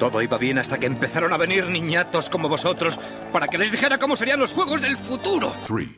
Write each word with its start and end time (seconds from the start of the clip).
Todo 0.00 0.22
iba 0.22 0.38
bien 0.38 0.56
hasta 0.56 0.78
que 0.78 0.86
empezaron 0.86 1.34
a 1.34 1.36
venir 1.36 1.66
niñatos 1.66 2.30
como 2.30 2.48
vosotros 2.48 2.98
para 3.34 3.48
que 3.48 3.58
les 3.58 3.70
dijera 3.70 3.98
cómo 3.98 4.16
serían 4.16 4.40
los 4.40 4.52
juegos 4.52 4.80
del 4.80 4.96
futuro. 4.96 5.52
Three, 5.66 5.94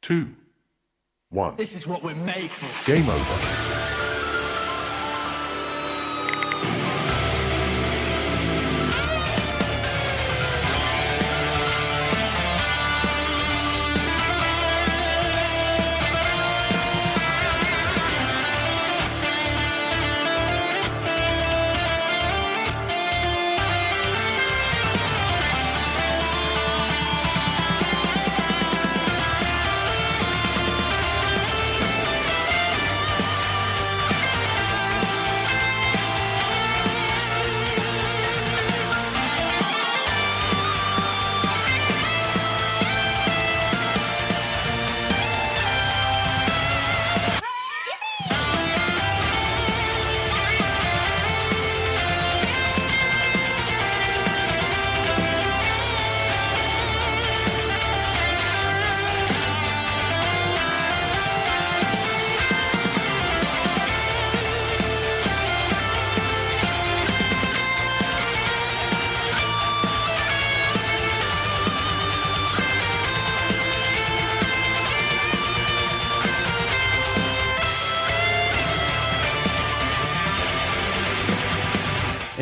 two, 0.00 0.28
one. 1.32 1.56
This 1.56 1.74
is 1.74 1.88
what 1.88 2.04
we're 2.04 2.14
made 2.14 2.48
for. 2.48 2.94
Game 2.94 3.10
over. 3.10 3.79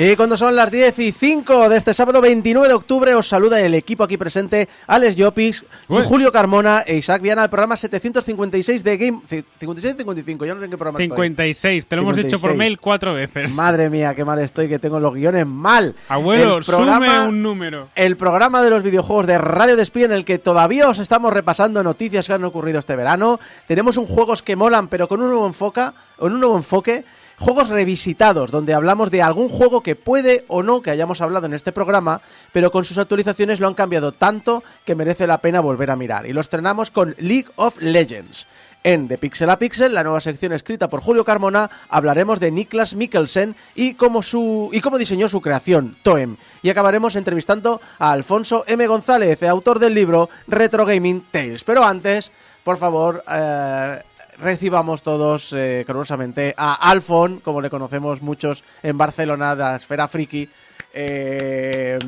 Y 0.01 0.15
cuando 0.15 0.37
son 0.37 0.55
las 0.55 0.71
10 0.71 0.97
y 1.01 1.11
5 1.11 1.69
de 1.69 1.77
este 1.77 1.93
sábado 1.93 2.21
29 2.21 2.69
de 2.69 2.75
octubre, 2.75 3.17
os 3.17 3.27
saluda 3.27 3.61
el 3.61 3.75
equipo 3.75 4.05
aquí 4.05 4.17
presente, 4.17 4.69
Alex 4.87 5.17
Llopis, 5.17 5.65
Julio 5.89 6.31
Carmona 6.31 6.85
e 6.87 6.99
Isaac 6.99 7.21
Viana, 7.21 7.43
al 7.43 7.51
programa 7.51 7.77
756 7.77 8.85
de 8.85 8.97
Game... 8.97 9.21
56 9.27 9.97
55, 9.97 10.47
ya 10.47 10.55
no 10.55 10.61
sé 10.61 10.67
en 10.67 10.71
qué 10.71 10.79
programa 10.79 11.01
56, 11.01 11.87
te 11.87 11.97
lo 11.97 12.03
hemos 12.03 12.17
dicho 12.17 12.41
por 12.41 12.55
mail 12.55 12.79
cuatro 12.79 13.13
veces. 13.13 13.53
Madre 13.55 13.91
mía, 13.91 14.15
qué 14.15 14.25
mal 14.25 14.39
estoy, 14.39 14.69
que 14.69 14.79
tengo 14.79 15.01
los 15.01 15.15
guiones 15.15 15.49
mal. 15.49 15.97
Abuelo, 16.09 16.63
sume 16.63 17.27
un 17.27 17.43
número. 17.43 17.89
El 17.97 18.17
programa 18.17 18.63
de 18.63 18.71
los 18.71 18.85
videojuegos 18.85 19.27
de 19.27 19.37
Radio 19.37 19.75
Despí 19.75 20.05
en 20.05 20.13
el 20.13 20.25
que 20.25 20.39
todavía 20.39 20.89
os 20.89 21.01
estamos 21.01 21.33
repasando 21.33 21.83
noticias 21.83 22.25
que 22.25 22.35
han 22.35 22.45
ocurrido 22.45 22.79
este 22.79 22.95
verano. 22.95 23.41
Tenemos 23.67 23.97
un 23.97 24.07
juegos 24.07 24.45
que 24.45 24.55
molan, 24.55 24.87
pero 24.87 25.09
con 25.09 25.21
un 25.21 25.31
nuevo 25.31 25.47
enfoque, 25.49 25.91
con 26.17 26.35
un 26.35 26.39
nuevo 26.39 26.57
enfoque 26.57 27.05
Juegos 27.39 27.69
revisitados, 27.69 28.51
donde 28.51 28.75
hablamos 28.75 29.13
de 29.13 29.23
algún 29.23 29.49
juego 29.49 29.81
que 29.81 29.95
puede 29.95 30.45
o 30.49 30.65
no 30.65 30.83
que 30.83 30.91
hayamos 30.91 31.21
hablado 31.21 31.47
en 31.47 31.55
este 31.55 31.71
programa, 31.71 32.21
pero 32.53 32.73
con 32.73 32.85
sus 32.85 32.99
actualizaciones 32.99 33.61
lo 33.61 33.69
han 33.69 33.75
cambiado 33.75 34.11
tanto 34.11 34.65
que 34.85 34.97
merece 34.97 35.29
la 35.29 35.39
pena 35.39 35.61
volver 35.61 35.93
a 35.93 35.97
mirar. 35.97 36.27
Y 36.27 36.33
los 36.33 36.47
estrenamos 36.47 36.91
con 36.91 37.15
League 37.19 37.49
of 37.55 37.81
Legends. 37.81 38.49
En 38.83 39.07
The 39.07 39.19
Pixel 39.19 39.51
a 39.51 39.59
Pixel, 39.59 39.95
la 39.95 40.03
nueva 40.03 40.21
sección 40.21 40.53
escrita 40.53 40.89
por 40.89 41.01
Julio 41.01 41.25
Carmona, 41.25 41.71
hablaremos 41.89 42.41
de 42.41 42.51
Niklas 42.51 42.95
Mikkelsen 42.95 43.55
y 43.75 43.95
cómo, 43.95 44.23
su, 44.23 44.71
y 44.73 44.81
cómo 44.81 44.99
diseñó 44.99 45.29
su 45.29 45.41
creación, 45.41 45.97
Toem. 46.03 46.37
Y 46.63 46.71
acabaremos 46.71 47.15
entrevistando 47.15 47.81
a 47.99 48.13
Alfonso 48.13 48.65
M. 48.67 48.87
González, 48.87 49.43
autor 49.45 49.79
del 49.79 49.95
libro 49.95 50.29
Retro 50.47 50.87
Gaming 50.87 51.25
Tales. 51.31 51.65
Pero 51.65 51.85
antes, 51.85 52.33
por 52.65 52.79
favor, 52.79 53.25
eh, 53.31 54.03
recibamos 54.41 55.03
todos 55.03 55.53
eh, 55.53 55.85
a 56.57 56.91
Alfon, 56.91 57.41
como 57.41 57.61
le 57.61 57.71
conocemos 57.71 58.23
muchos 58.23 58.65
en 58.83 58.97
Barcelona, 58.99 59.55
de 59.55 59.63
la 59.63 59.77
esfera 59.77 60.09
friki. 60.09 60.49
Eh, 60.95 61.99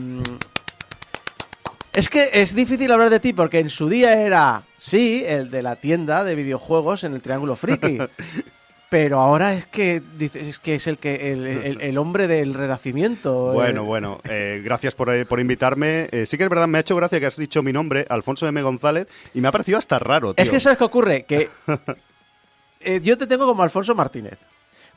es 1.92 2.08
que 2.08 2.30
es 2.32 2.54
difícil 2.54 2.90
hablar 2.92 3.10
de 3.10 3.20
ti 3.20 3.32
porque 3.32 3.58
en 3.58 3.68
su 3.68 3.88
día 3.88 4.14
era, 4.14 4.62
sí, 4.78 5.24
el 5.26 5.50
de 5.50 5.62
la 5.62 5.76
tienda 5.76 6.24
de 6.24 6.34
videojuegos 6.34 7.04
en 7.04 7.14
el 7.14 7.20
Triángulo 7.20 7.56
Friki. 7.56 7.98
pero 8.88 9.20
ahora 9.20 9.54
es 9.54 9.66
que 9.66 10.02
dices 10.18 10.58
que 10.58 10.74
es 10.74 10.86
el 10.88 10.98
que 10.98 11.32
el, 11.80 11.98
hombre 11.98 12.26
del 12.26 12.54
renacimiento. 12.54 13.52
Eh. 13.52 13.54
Bueno, 13.54 13.84
bueno, 13.84 14.18
eh, 14.28 14.62
gracias 14.64 14.94
por, 14.94 15.26
por 15.26 15.40
invitarme. 15.40 16.08
sí 16.26 16.36
que 16.36 16.44
es 16.44 16.50
verdad, 16.50 16.66
me 16.66 16.78
ha 16.78 16.80
hecho 16.80 16.96
gracia 16.96 17.20
que 17.20 17.26
has 17.26 17.36
dicho 17.36 17.62
mi 17.62 17.72
nombre, 17.72 18.06
Alfonso 18.08 18.46
M. 18.48 18.60
González, 18.62 19.06
y 19.34 19.40
me 19.40 19.48
ha 19.48 19.52
parecido 19.52 19.78
hasta 19.78 19.98
raro. 19.98 20.34
Tío. 20.34 20.42
Es 20.42 20.50
que 20.50 20.58
sabes 20.58 20.78
qué 20.78 20.84
ocurre, 20.84 21.24
que 21.24 21.48
yo 23.02 23.18
te 23.18 23.26
tengo 23.26 23.46
como 23.46 23.62
Alfonso 23.62 23.94
Martínez. 23.94 24.38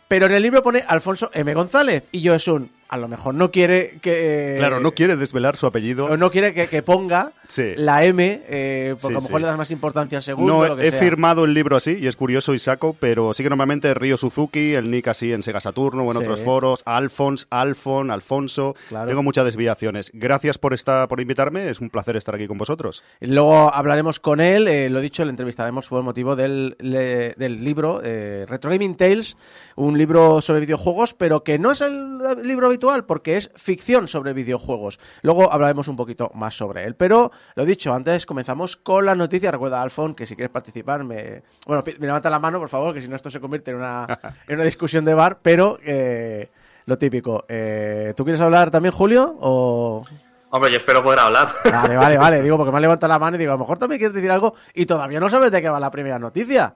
Pero 0.07 0.25
en 0.25 0.33
el 0.33 0.43
libro 0.43 0.61
pone 0.61 0.83
Alfonso 0.87 1.29
M. 1.33 1.53
González. 1.53 2.03
Y 2.11 2.21
yo 2.21 2.35
es 2.35 2.47
un 2.47 2.71
a 2.93 2.97
lo 2.97 3.07
mejor 3.07 3.33
no 3.33 3.49
quiere 3.49 3.97
que... 4.03 4.53
Claro, 4.59 4.79
no 4.79 4.91
quiere 4.91 5.15
desvelar 5.15 5.55
su 5.55 5.65
apellido. 5.65 6.05
O 6.05 6.15
no 6.15 6.29
quiere 6.29 6.53
que, 6.53 6.83
ponga 6.83 7.31
la 7.77 8.05
M, 8.05 8.43
eh, 8.47 8.95
porque 9.01 9.15
a 9.15 9.19
lo 9.19 9.23
mejor 9.23 9.41
le 9.41 9.47
das 9.47 9.57
más 9.57 9.71
importancia 9.71 10.19
al 10.19 10.23
segundo. 10.23 10.53
No, 10.53 10.67
lo 10.67 10.77
que 10.77 10.89
he 10.89 10.91
firmado 10.91 11.43
el 11.45 11.55
libro 11.55 11.75
así, 11.75 11.97
y 11.99 12.05
es 12.05 12.15
curioso 12.15 12.53
y 12.53 12.59
saco, 12.59 12.95
pero 12.99 13.33
sí 13.33 13.41
que 13.41 13.49
normalmente 13.49 13.95
Río 13.95 14.15
Suzuki, 14.15 14.75
el 14.75 14.91
nick 14.91 15.07
así 15.07 15.33
en 15.33 15.41
Sega 15.41 15.59
Saturno 15.59 16.03
o 16.03 16.11
en 16.11 16.17
otros 16.17 16.41
foros, 16.41 16.83
Alfons, 16.85 17.47
Alfon, 17.49 18.11
Alfonso. 18.11 18.75
Tengo 19.07 19.23
muchas 19.23 19.45
desviaciones. 19.45 20.11
Gracias 20.13 20.59
por, 20.59 20.75
esta, 20.75 21.07
por 21.07 21.19
invitarme, 21.19 21.69
es 21.69 21.81
un 21.81 21.89
placer 21.89 22.15
estar 22.15 22.35
aquí 22.35 22.45
con 22.45 22.59
vosotros. 22.59 23.03
Luego 23.21 23.73
hablaremos 23.73 24.19
con 24.19 24.39
él, 24.39 24.67
eh, 24.67 24.91
lo 24.91 25.01
dicho, 25.01 25.25
le 25.25 25.31
entrevistaremos 25.31 25.87
por 25.87 25.97
el 25.97 26.05
motivo 26.05 26.35
del, 26.35 26.75
del 26.79 27.63
libro 27.63 28.01
eh, 28.03 28.45
Retro 28.47 28.69
Gaming 28.69 28.95
Tales, 28.95 29.35
un 29.75 29.97
libro 29.97 30.41
sobre 30.41 30.59
videojuegos, 30.59 31.15
pero 31.15 31.43
que 31.43 31.57
no 31.57 31.71
es 31.71 31.81
el 31.81 32.19
libro 32.43 32.67
habitual 32.67 32.82
porque 33.05 33.37
es 33.37 33.49
ficción 33.55 34.07
sobre 34.07 34.33
videojuegos. 34.33 34.99
Luego 35.21 35.51
hablaremos 35.51 35.87
un 35.87 35.95
poquito 35.95 36.31
más 36.33 36.55
sobre 36.55 36.83
él. 36.83 36.95
Pero 36.95 37.31
lo 37.55 37.65
dicho, 37.65 37.93
antes 37.93 38.25
comenzamos 38.25 38.75
con 38.75 39.05
la 39.05 39.15
noticia. 39.15 39.51
Recuerda, 39.51 39.81
Alfon, 39.81 40.15
que 40.15 40.25
si 40.25 40.35
quieres 40.35 40.51
participar, 40.51 41.03
me, 41.03 41.43
bueno, 41.65 41.83
me 41.99 42.07
levanta 42.07 42.29
la 42.29 42.39
mano, 42.39 42.59
por 42.59 42.69
favor, 42.69 42.93
que 42.93 43.01
si 43.01 43.07
no 43.07 43.15
esto 43.15 43.29
se 43.29 43.39
convierte 43.39 43.71
en 43.71 43.77
una, 43.77 44.05
en 44.47 44.55
una 44.55 44.65
discusión 44.65 45.05
de 45.05 45.13
bar. 45.13 45.39
Pero 45.41 45.79
eh, 45.83 46.49
lo 46.85 46.97
típico. 46.97 47.45
Eh, 47.47 48.13
¿Tú 48.15 48.23
quieres 48.23 48.41
hablar 48.41 48.69
también, 48.69 48.93
Julio? 48.93 49.37
O... 49.39 50.03
Hombre, 50.49 50.71
yo 50.71 50.77
espero 50.77 51.03
poder 51.03 51.19
hablar. 51.19 51.49
Vale, 51.63 51.95
vale, 51.95 52.17
vale. 52.17 52.41
Digo, 52.43 52.57
porque 52.57 52.71
me 52.71 52.77
ha 52.77 52.81
levantado 52.81 53.11
la 53.11 53.19
mano 53.19 53.37
y 53.37 53.39
digo, 53.39 53.51
a 53.51 53.55
lo 53.55 53.59
mejor 53.59 53.79
también 53.79 53.97
quieres 53.97 54.13
decir 54.13 54.29
algo 54.29 54.53
y 54.73 54.85
todavía 54.85 55.19
no 55.19 55.29
sabes 55.29 55.51
de 55.51 55.61
qué 55.61 55.69
va 55.69 55.79
la 55.79 55.89
primera 55.89 56.19
noticia. 56.19 56.75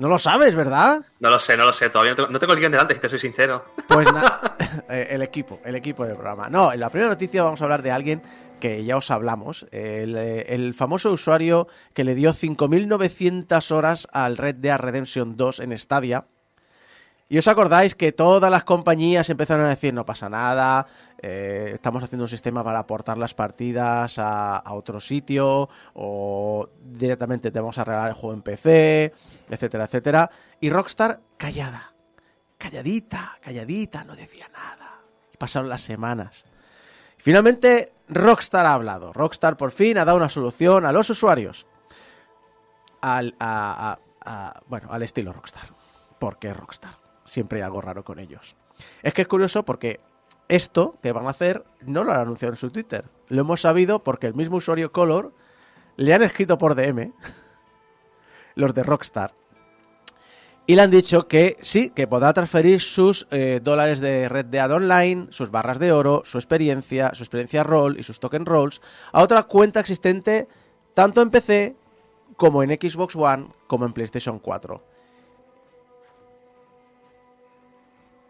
No 0.00 0.08
lo 0.08 0.18
sabes, 0.18 0.54
¿verdad? 0.54 1.02
No 1.18 1.28
lo 1.28 1.38
sé, 1.38 1.58
no 1.58 1.66
lo 1.66 1.74
sé. 1.74 1.90
Todavía 1.90 2.14
no 2.14 2.38
tengo, 2.38 2.54
el 2.54 2.58
guion 2.58 2.72
delante, 2.72 2.94
si 2.94 3.00
te 3.00 3.10
soy 3.10 3.18
sincero. 3.18 3.66
Pues 3.86 4.10
nada, 4.10 4.56
eh, 4.88 5.08
el 5.10 5.20
equipo, 5.20 5.60
el 5.62 5.74
equipo 5.74 6.06
del 6.06 6.14
programa. 6.14 6.48
No, 6.48 6.72
en 6.72 6.80
la 6.80 6.88
primera 6.88 7.10
noticia 7.10 7.42
vamos 7.42 7.60
a 7.60 7.64
hablar 7.64 7.82
de 7.82 7.90
alguien 7.90 8.22
que 8.60 8.82
ya 8.82 8.96
os 8.96 9.10
hablamos, 9.10 9.66
el, 9.72 10.16
eh, 10.16 10.72
famoso 10.74 11.12
usuario 11.12 11.68
que 11.92 12.04
le 12.04 12.14
dio 12.14 12.32
5.900 12.32 13.70
horas 13.72 14.08
al 14.10 14.38
Red 14.38 14.56
Dead 14.56 14.78
Redemption 14.78 15.36
2 15.36 15.60
en 15.60 15.76
Stadia. 15.76 16.24
Y 17.30 17.38
os 17.38 17.46
acordáis 17.46 17.94
que 17.94 18.10
todas 18.10 18.50
las 18.50 18.64
compañías 18.64 19.30
empezaron 19.30 19.64
a 19.64 19.68
decir 19.68 19.94
no 19.94 20.04
pasa 20.04 20.28
nada, 20.28 20.88
eh, 21.22 21.70
estamos 21.74 22.02
haciendo 22.02 22.24
un 22.24 22.28
sistema 22.28 22.64
para 22.64 22.80
aportar 22.80 23.18
las 23.18 23.34
partidas 23.34 24.18
a, 24.18 24.56
a, 24.56 24.74
otro 24.74 24.98
sitio 24.98 25.68
o 25.94 26.68
directamente 26.82 27.52
te 27.52 27.60
vamos 27.60 27.78
a 27.78 27.84
regalar 27.84 28.08
el 28.08 28.14
juego 28.14 28.34
en 28.34 28.42
PC, 28.42 29.14
etcétera, 29.48 29.84
etcétera. 29.84 30.28
Y 30.58 30.70
Rockstar 30.70 31.20
callada, 31.36 31.94
calladita, 32.58 33.38
calladita, 33.40 34.02
no 34.02 34.16
decía 34.16 34.48
nada. 34.52 35.02
Y 35.32 35.36
pasaron 35.36 35.68
las 35.68 35.82
semanas. 35.82 36.44
Finalmente, 37.16 37.92
Rockstar 38.08 38.66
ha 38.66 38.74
hablado. 38.74 39.12
Rockstar 39.12 39.56
por 39.56 39.70
fin 39.70 39.98
ha 39.98 40.04
dado 40.04 40.16
una 40.16 40.30
solución 40.30 40.84
a 40.84 40.90
los 40.90 41.08
usuarios. 41.10 41.64
Al, 43.00 43.36
bueno, 44.66 44.88
al 44.90 45.02
estilo 45.04 45.32
Rockstar. 45.32 45.68
¿Por 46.18 46.40
qué 46.40 46.52
Rockstar? 46.52 47.09
Siempre 47.30 47.60
hay 47.60 47.62
algo 47.62 47.80
raro 47.80 48.02
con 48.02 48.18
ellos. 48.18 48.56
Es 49.04 49.14
que 49.14 49.22
es 49.22 49.28
curioso 49.28 49.64
porque 49.64 50.00
esto 50.48 50.96
que 51.00 51.12
van 51.12 51.28
a 51.28 51.30
hacer 51.30 51.64
no 51.80 52.02
lo 52.02 52.10
han 52.10 52.18
anunciado 52.18 52.54
en 52.54 52.58
su 52.58 52.70
Twitter. 52.70 53.04
Lo 53.28 53.42
hemos 53.42 53.60
sabido 53.60 54.02
porque 54.02 54.26
el 54.26 54.34
mismo 54.34 54.56
usuario 54.56 54.90
Color 54.90 55.32
le 55.94 56.12
han 56.12 56.24
escrito 56.24 56.58
por 56.58 56.74
DM 56.74 57.12
los 58.56 58.74
de 58.74 58.82
Rockstar 58.82 59.32
Y 60.66 60.74
le 60.74 60.82
han 60.82 60.90
dicho 60.90 61.28
que 61.28 61.56
sí, 61.60 61.90
que 61.90 62.08
podrá 62.08 62.32
transferir 62.32 62.80
sus 62.80 63.28
eh, 63.30 63.60
dólares 63.62 64.00
de 64.00 64.28
Red 64.28 64.46
Dead 64.46 64.72
Online, 64.72 65.28
sus 65.30 65.52
barras 65.52 65.78
de 65.78 65.92
oro, 65.92 66.22
su 66.24 66.36
experiencia, 66.38 67.14
su 67.14 67.22
experiencia 67.22 67.62
roll 67.62 67.96
y 67.96 68.02
sus 68.02 68.18
token 68.18 68.44
rolls 68.44 68.80
a 69.12 69.22
otra 69.22 69.44
cuenta 69.44 69.78
existente 69.78 70.48
tanto 70.94 71.22
en 71.22 71.30
PC 71.30 71.76
como 72.36 72.64
en 72.64 72.70
Xbox 72.70 73.14
One 73.14 73.50
como 73.68 73.86
en 73.86 73.92
PlayStation 73.92 74.40
4. 74.40 74.89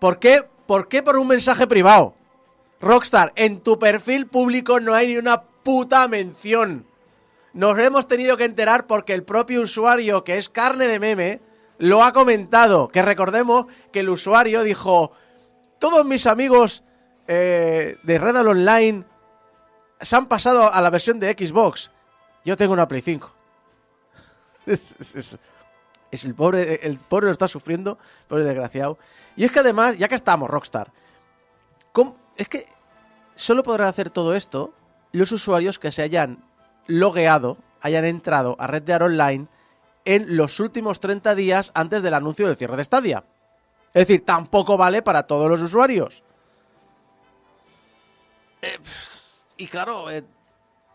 ¿Por 0.00 0.18
qué? 0.18 0.44
¿Por 0.66 0.88
qué 0.88 1.02
por 1.02 1.18
un 1.18 1.28
mensaje 1.28 1.66
privado? 1.66 2.14
Rockstar, 2.80 3.32
en 3.36 3.60
tu 3.60 3.78
perfil 3.78 4.26
público 4.26 4.80
no 4.80 4.94
hay 4.94 5.08
ni 5.08 5.16
una 5.18 5.42
puta 5.42 6.08
mención. 6.08 6.86
Nos 7.52 7.78
hemos 7.78 8.08
tenido 8.08 8.36
que 8.36 8.44
enterar 8.44 8.86
porque 8.86 9.12
el 9.12 9.22
propio 9.22 9.60
usuario, 9.60 10.24
que 10.24 10.38
es 10.38 10.48
carne 10.48 10.86
de 10.86 10.98
meme, 10.98 11.40
lo 11.78 12.02
ha 12.02 12.12
comentado. 12.12 12.88
Que 12.88 13.02
recordemos 13.02 13.66
que 13.92 14.00
el 14.00 14.08
usuario 14.08 14.62
dijo, 14.62 15.12
todos 15.78 16.06
mis 16.06 16.26
amigos 16.26 16.82
eh, 17.28 17.98
de 18.02 18.18
Red 18.18 18.34
Dead 18.34 18.46
Online 18.46 19.04
se 20.00 20.16
han 20.16 20.26
pasado 20.26 20.72
a 20.72 20.80
la 20.80 20.90
versión 20.90 21.20
de 21.20 21.32
Xbox. 21.32 21.90
Yo 22.44 22.56
tengo 22.56 22.72
una 22.72 22.88
Play 22.88 23.02
5. 23.02 23.34
es, 26.10 26.24
el 26.24 26.34
pobre, 26.34 26.86
el 26.86 26.98
pobre 26.98 27.26
lo 27.26 27.32
está 27.32 27.48
sufriendo, 27.48 27.98
pobre 28.28 28.44
desgraciado. 28.44 28.98
Y 29.36 29.44
es 29.44 29.50
que 29.50 29.60
además, 29.60 29.96
ya 29.98 30.08
que 30.08 30.14
estamos, 30.14 30.50
Rockstar, 30.50 30.92
es 32.36 32.48
que 32.48 32.66
solo 33.34 33.62
podrán 33.62 33.88
hacer 33.88 34.08
todo 34.08 34.34
esto 34.34 34.72
los 35.12 35.30
usuarios 35.32 35.78
que 35.78 35.92
se 35.92 36.02
hayan 36.02 36.42
logueado, 36.86 37.58
hayan 37.82 38.04
entrado 38.04 38.56
a 38.58 38.66
Red 38.66 38.82
Dead 38.82 39.02
Online 39.02 39.46
en 40.04 40.36
los 40.36 40.58
últimos 40.60 41.00
30 41.00 41.34
días 41.34 41.70
antes 41.74 42.02
del 42.02 42.14
anuncio 42.14 42.46
del 42.46 42.56
cierre 42.56 42.76
de 42.76 42.84
Stadia. 42.84 43.24
Es 43.92 44.06
decir, 44.06 44.24
tampoco 44.24 44.76
vale 44.76 45.02
para 45.02 45.24
todos 45.24 45.50
los 45.50 45.62
usuarios. 45.62 46.22
Eh, 48.62 48.78
y 49.56 49.66
claro, 49.66 50.10
eh, 50.10 50.24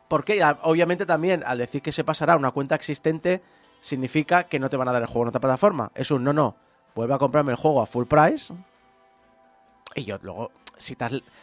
porque 0.07 0.41
obviamente 0.63 1.05
también 1.05 1.43
al 1.45 1.57
decir 1.57 1.81
que 1.81 1.91
se 1.91 2.03
pasará 2.03 2.35
una 2.35 2.51
cuenta 2.51 2.75
existente 2.75 3.41
significa 3.79 4.43
que 4.43 4.59
no 4.59 4.69
te 4.69 4.77
van 4.77 4.87
a 4.87 4.91
dar 4.91 5.01
el 5.01 5.07
juego 5.07 5.23
en 5.23 5.29
otra 5.29 5.41
plataforma. 5.41 5.91
Es 5.95 6.11
un 6.11 6.23
no, 6.23 6.33
no. 6.33 6.55
Vuelve 6.95 7.13
a 7.13 7.17
comprarme 7.17 7.51
el 7.51 7.57
juego 7.57 7.81
a 7.81 7.85
full 7.85 8.05
price. 8.05 8.53
Y 9.95 10.03
yo 10.03 10.17
luego, 10.21 10.51
si, 10.77 10.97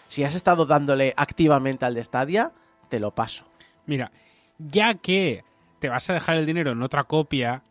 si 0.08 0.24
has 0.24 0.34
estado 0.34 0.66
dándole 0.66 1.14
activamente 1.16 1.84
al 1.84 1.94
de 1.94 2.04
Stadia, 2.04 2.52
te 2.88 3.00
lo 3.00 3.10
paso. 3.12 3.44
Mira, 3.86 4.10
ya 4.58 4.94
que 4.94 5.44
te 5.78 5.88
vas 5.88 6.08
a 6.10 6.14
dejar 6.14 6.36
el 6.36 6.46
dinero 6.46 6.72
en 6.72 6.82
otra 6.82 7.04
copia, 7.04 7.62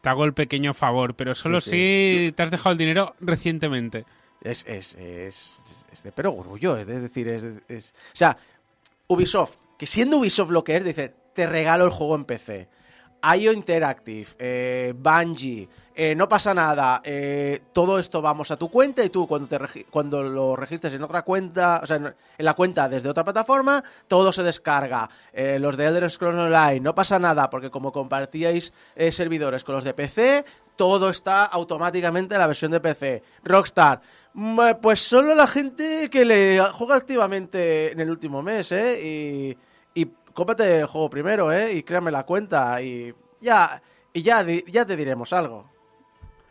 te 0.00 0.08
hago 0.08 0.24
el 0.24 0.34
pequeño 0.34 0.72
favor, 0.72 1.14
pero 1.14 1.34
solo 1.34 1.60
si 1.60 2.32
te 2.36 2.42
has 2.42 2.50
dejado 2.50 2.72
el 2.72 2.78
dinero 2.78 3.14
recientemente. 3.20 4.04
Es, 4.40 4.64
es, 4.66 4.94
es, 4.94 5.86
es 5.90 6.02
de 6.02 6.12
pero 6.12 6.32
orgullo, 6.32 6.76
es 6.76 6.86
decir, 6.86 7.26
es, 7.28 7.44
es... 7.68 7.94
O 8.12 8.16
sea, 8.16 8.36
Ubisoft, 9.08 9.56
que 9.76 9.86
siendo 9.86 10.18
Ubisoft 10.18 10.50
lo 10.50 10.62
que 10.62 10.76
es, 10.76 10.84
dice, 10.84 11.14
te 11.34 11.46
regalo 11.46 11.84
el 11.84 11.90
juego 11.90 12.14
en 12.14 12.24
PC. 12.24 12.68
IO 13.34 13.52
Interactive, 13.52 14.28
eh, 14.38 14.94
Bungie, 14.96 15.68
eh, 15.98 16.14
no 16.14 16.28
pasa 16.28 16.52
nada, 16.52 17.00
eh, 17.02 17.58
todo 17.72 17.98
esto 17.98 18.20
vamos 18.20 18.50
a 18.50 18.58
tu 18.58 18.70
cuenta 18.70 19.02
y 19.02 19.08
tú 19.08 19.26
cuando, 19.26 19.48
te 19.48 19.86
cuando 19.86 20.22
lo 20.22 20.54
registres 20.54 20.92
en 20.92 21.02
otra 21.02 21.22
cuenta, 21.22 21.80
o 21.82 21.86
sea, 21.86 21.96
en, 21.96 22.14
la 22.36 22.52
cuenta 22.52 22.86
desde 22.86 23.08
otra 23.08 23.24
plataforma, 23.24 23.82
todo 24.06 24.30
se 24.30 24.42
descarga. 24.42 25.08
Eh, 25.32 25.58
los 25.58 25.74
de 25.78 25.86
Elder 25.86 26.10
Scrolls 26.10 26.38
Online, 26.38 26.80
no 26.80 26.94
pasa 26.94 27.18
nada, 27.18 27.48
porque 27.48 27.70
como 27.70 27.92
compartíais 27.92 28.74
servidores 29.10 29.64
con 29.64 29.76
los 29.76 29.84
de 29.84 29.94
PC, 29.94 30.44
todo 30.76 31.08
está 31.08 31.46
automáticamente 31.46 32.34
en 32.34 32.40
la 32.42 32.46
versión 32.46 32.72
de 32.72 32.80
PC. 32.80 33.22
Rockstar, 33.42 34.02
mm, 34.34 34.60
pues 34.82 35.00
solo 35.00 35.34
la 35.34 35.46
gente 35.46 36.10
que 36.10 36.26
le 36.26 36.60
juega 36.74 36.96
activamente 36.96 37.92
en 37.92 38.00
el 38.00 38.10
último 38.10 38.42
mes, 38.42 38.70
¿eh? 38.72 39.00
Y 39.02 39.58
cómprate 40.36 40.80
el 40.80 40.86
juego 40.86 41.10
primero, 41.10 41.50
¿eh? 41.50 41.72
Y 41.72 41.82
créame 41.82 42.12
la 42.12 42.24
cuenta 42.24 42.80
y 42.80 43.12
ya, 43.40 43.82
y 44.12 44.22
ya, 44.22 44.46
ya 44.66 44.84
te 44.84 44.94
diremos 44.94 45.32
algo. 45.32 45.68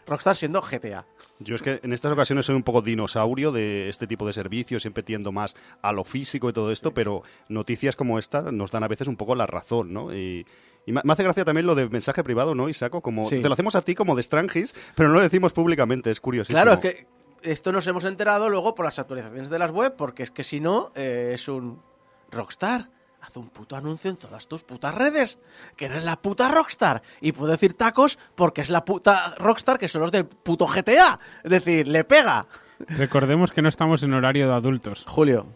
Rockstar 0.07 0.35
siendo 0.35 0.61
GTA. 0.61 1.05
Yo 1.39 1.55
es 1.55 1.61
que 1.61 1.79
en 1.81 1.93
estas 1.93 2.11
ocasiones 2.11 2.45
soy 2.45 2.55
un 2.55 2.63
poco 2.63 2.81
dinosaurio 2.81 3.51
de 3.51 3.89
este 3.89 4.07
tipo 4.07 4.25
de 4.25 4.33
servicios, 4.33 4.81
siempre 4.81 5.03
tiendo 5.03 5.31
más 5.31 5.55
a 5.81 5.91
lo 5.91 6.03
físico 6.03 6.49
y 6.49 6.53
todo 6.53 6.71
esto, 6.71 6.93
pero 6.93 7.23
noticias 7.47 7.95
como 7.95 8.19
esta 8.19 8.51
nos 8.51 8.71
dan 8.71 8.83
a 8.83 8.87
veces 8.87 9.07
un 9.07 9.15
poco 9.15 9.35
la 9.35 9.45
razón, 9.45 9.93
¿no? 9.93 10.13
Y, 10.13 10.45
me 10.88 11.01
hace 11.11 11.23
gracia 11.23 11.43
también 11.43 11.65
lo 11.65 11.73
de 11.73 11.89
mensaje 11.89 12.23
privado, 12.23 12.53
¿no, 12.53 12.69
Isaco? 12.69 13.01
Como, 13.01 13.27
Te 13.27 13.41
lo 13.41 13.53
hacemos 13.53 13.73
a 13.75 13.81
ti 13.81 13.95
como 13.95 14.15
de 14.15 14.21
Strangis, 14.21 14.75
pero 14.93 15.09
no 15.09 15.15
lo 15.15 15.21
decimos 15.21 15.51
públicamente, 15.51 16.11
es 16.11 16.21
curioso. 16.21 16.53
Claro, 16.53 16.73
es 16.73 16.79
que 16.79 17.07
esto 17.41 17.71
nos 17.71 17.88
hemos 17.88 18.05
enterado 18.05 18.49
luego 18.49 18.75
por 18.75 18.85
las 18.85 18.99
actualizaciones 18.99 19.49
de 19.49 19.57
las 19.57 19.71
web, 19.71 19.95
porque 19.97 20.21
es 20.21 20.29
que 20.29 20.43
si 20.43 20.59
no, 20.59 20.91
eh, 20.95 21.31
es 21.33 21.47
un 21.47 21.81
Rockstar 22.29 22.91
haz 23.25 23.38
un 23.38 23.50
puto 23.50 23.75
anuncio 23.75 24.12
en 24.12 24.18
todas 24.18 24.48
tus 24.48 24.63
putas 24.63 24.94
redes, 24.94 25.39
que 25.75 25.86
eres 25.86 26.04
la 26.04 26.22
puta 26.22 26.50
Rockstar. 26.50 27.01
Y 27.22 27.31
puedo 27.31 27.51
decir 27.51 27.74
tacos 27.74 28.19
porque 28.36 28.62
es 28.62 28.69
la 28.69 28.86
puta 28.86 29.36
Rockstar 29.38 29.80
que 29.80 29.88
son 29.88 30.01
los 30.01 30.12
del 30.12 30.25
puto 30.25 30.68
GTA. 30.68 31.19
Es 31.44 31.51
decir, 31.51 31.88
le 31.88 32.04
pega. 32.04 32.45
Recordemos 32.80 33.51
que 33.51 33.62
no 33.62 33.69
estamos 33.69 34.04
en 34.04 34.13
horario 34.13 34.48
de 34.48 34.54
adultos. 34.54 35.06
Julio. 35.07 35.48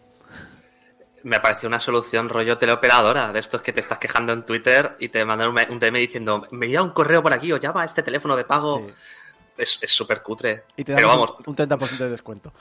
Me 1.22 1.38
pareció 1.38 1.68
una 1.68 1.80
solución 1.80 2.30
rollo 2.30 2.56
teleoperadora, 2.56 3.30
de 3.30 3.40
estos 3.40 3.60
que 3.60 3.74
te 3.74 3.80
estás 3.80 3.98
quejando 3.98 4.32
en 4.32 4.44
Twitter 4.46 4.96
y 4.98 5.10
te 5.10 5.22
mandan 5.24 5.50
un, 5.50 5.78
DM 5.78 5.98
diciendo, 5.98 6.46
me 6.50 6.66
envía 6.66 6.82
un 6.82 6.90
correo 6.90 7.22
por 7.22 7.34
aquí 7.34 7.52
o 7.52 7.58
llama 7.58 7.82
a 7.82 7.84
este 7.84 8.02
teléfono 8.02 8.36
de 8.36 8.44
pago. 8.44 8.86
Es 9.56 9.78
súper 9.84 10.22
cutre. 10.22 10.64
Y 10.76 10.84
te 10.84 10.92
damos 10.92 11.06
vamos, 11.06 11.34
un 11.46 11.54
30% 11.54 11.98
de 11.98 12.08
descuento. 12.08 12.52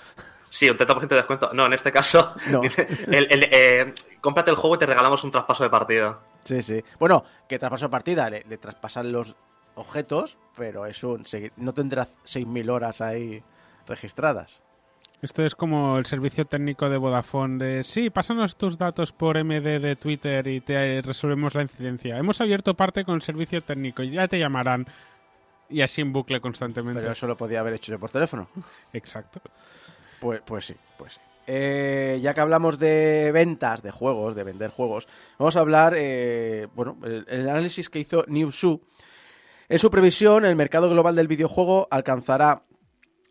Sí, 0.50 0.70
un 0.70 0.78
30% 0.78 1.08
de 1.08 1.16
descuento. 1.16 1.52
No, 1.54 1.68
en 1.68 1.74
este 1.74 1.92
caso, 1.92 2.36
eh, 3.12 3.94
cómprate 4.20 4.50
el 4.50 4.58
juego 4.58 4.76
y 4.76 4.80
te 4.80 4.86
regalamos 4.88 5.24
un 5.24 5.32
traspaso 5.32 5.64
de 5.64 5.70
partida. 5.70 6.20
Sí, 6.44 6.62
sí. 6.62 6.84
Bueno, 7.00 7.24
que 7.48 7.60
traspaso 7.60 7.86
de 7.86 7.90
partida, 7.90 8.30
le, 8.30 8.42
traspasan 8.58 9.12
los 9.12 9.36
objetos, 9.76 10.38
pero 10.58 10.86
es 10.86 11.04
un 11.04 11.24
no 11.58 11.74
tendrás 11.74 12.18
6.000 12.26 12.70
horas 12.70 13.02
ahí 13.02 13.44
registradas. 13.88 14.64
Esto 15.22 15.44
es 15.44 15.54
como 15.54 15.98
el 15.98 16.06
servicio 16.06 16.46
técnico 16.46 16.90
de 16.90 16.98
Vodafone 16.98 17.64
de 17.64 17.84
sí, 17.84 18.10
pásanos 18.10 18.56
tus 18.56 18.78
datos 18.78 19.12
por 19.12 19.38
MD 19.44 19.82
de 19.82 19.98
Twitter 19.98 20.48
y 20.48 20.62
te 20.62 21.02
resolvemos 21.02 21.56
la 21.56 21.62
incidencia. 21.62 22.18
Hemos 22.18 22.40
abierto 22.40 22.74
parte 22.74 23.04
con 23.04 23.16
el 23.16 23.22
servicio 23.22 23.62
técnico 23.62 24.02
y 24.02 24.12
ya 24.12 24.30
te 24.30 24.40
llamarán. 24.40 24.88
Y 25.70 25.82
así 25.82 26.02
en 26.02 26.14
bucle 26.14 26.40
constantemente. 26.40 27.02
Pero 27.02 27.12
eso 27.12 27.28
lo 27.28 27.38
podía 27.38 27.60
haber 27.60 27.74
hecho 27.74 27.92
yo 27.92 28.00
por 28.00 28.10
teléfono. 28.10 28.50
Exacto. 28.94 29.42
Pues, 30.20 30.42
pues 30.46 30.66
sí, 30.66 30.76
pues 30.98 31.14
sí. 31.14 31.20
Eh, 31.52 32.20
ya 32.22 32.36
que 32.36 32.42
hablamos 32.42 32.78
de 32.78 33.32
ventas 33.34 33.82
de 33.82 33.90
juegos, 33.90 34.36
de 34.36 34.44
vender 34.44 34.70
juegos, 34.70 35.08
vamos 35.40 35.56
a 35.56 35.62
hablar, 35.62 35.96
eh, 35.98 36.68
bueno, 36.76 36.98
el, 37.04 37.50
análisis 37.50 37.90
que 37.90 37.98
hizo 37.98 38.24
Newzoo. 38.28 38.82
En 39.68 39.80
su 39.80 39.90
previsión, 39.90 40.46
el 40.46 40.56
mercado 40.56 40.92
global 40.92 41.16
del 41.16 41.28
videojuego 41.28 41.88
alcanzará 41.90 42.66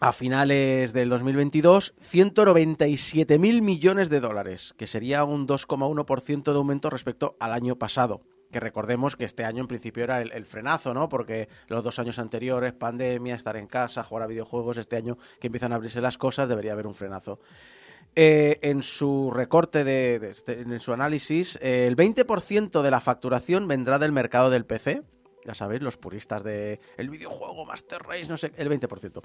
a 0.01 0.13
finales 0.13 0.93
del 0.93 1.11
2022 1.11 1.95
197.000 1.97 3.63
millones 3.63 4.11
de 4.11 4.19
dólares, 4.19 4.75
que 4.77 4.89
sería 4.89 5.23
un 5.23 5.47
2,1% 5.47 6.43
de 6.43 6.57
aumento 6.57 6.91
respecto 6.91 7.37
al 7.39 7.53
año 7.53 7.77
pasado 7.77 8.23
que 8.51 8.61
recordemos 8.61 9.17
que 9.17 9.25
este 9.25 9.45
año 9.45 9.61
en 9.61 9.69
principio 9.69 10.05
era 10.05 10.21
el, 10.23 10.47
frenazo, 10.47 10.95
¿no? 10.95 11.09
Porque 11.09 11.49
los 11.69 11.85
dos 11.85 11.99
años 11.99 12.19
anteriores, 12.19 12.73
pandemia, 12.73 13.35
estar 13.35 13.57
en 13.57 13.67
casa, 13.67 14.03
jugar 14.03 14.25
a 14.25 14.27
videojuegos, 14.27 14.79
este 14.79 14.97
año 14.97 15.19
que 15.41 15.49
empiezan 15.49 15.73
a 15.73 15.77
abrirse 15.77 16.01
las 16.01 16.19
cosas, 16.19 16.49
debería 16.49 16.73
haber 16.73 16.87
un 16.87 16.95
frenazo. 16.95 17.41
Eh, 18.17 18.59
en 18.63 18.83
su 18.83 19.31
recorte, 19.31 19.85
de, 19.85 20.17
este, 20.31 20.63
en 20.63 20.81
su 20.81 20.93
análisis, 20.93 21.59
eh, 21.63 21.87
el 21.87 21.97
20% 21.97 22.83
de 22.83 22.91
la 22.91 23.01
facturación 23.01 23.69
vendrá 23.69 23.99
del 23.99 24.13
mercado 24.13 24.51
del 24.51 24.65
PC, 24.65 25.03
ya 25.49 25.55
sabéis, 25.55 25.81
los 25.81 25.97
puristas 25.97 26.45
de 26.45 26.79
el 26.99 27.09
videojuego 27.09 27.65
Master 27.65 28.03
Race, 28.03 28.27
no 28.29 28.37
sé, 28.37 28.53
el 28.59 28.69
20%, 28.69 29.23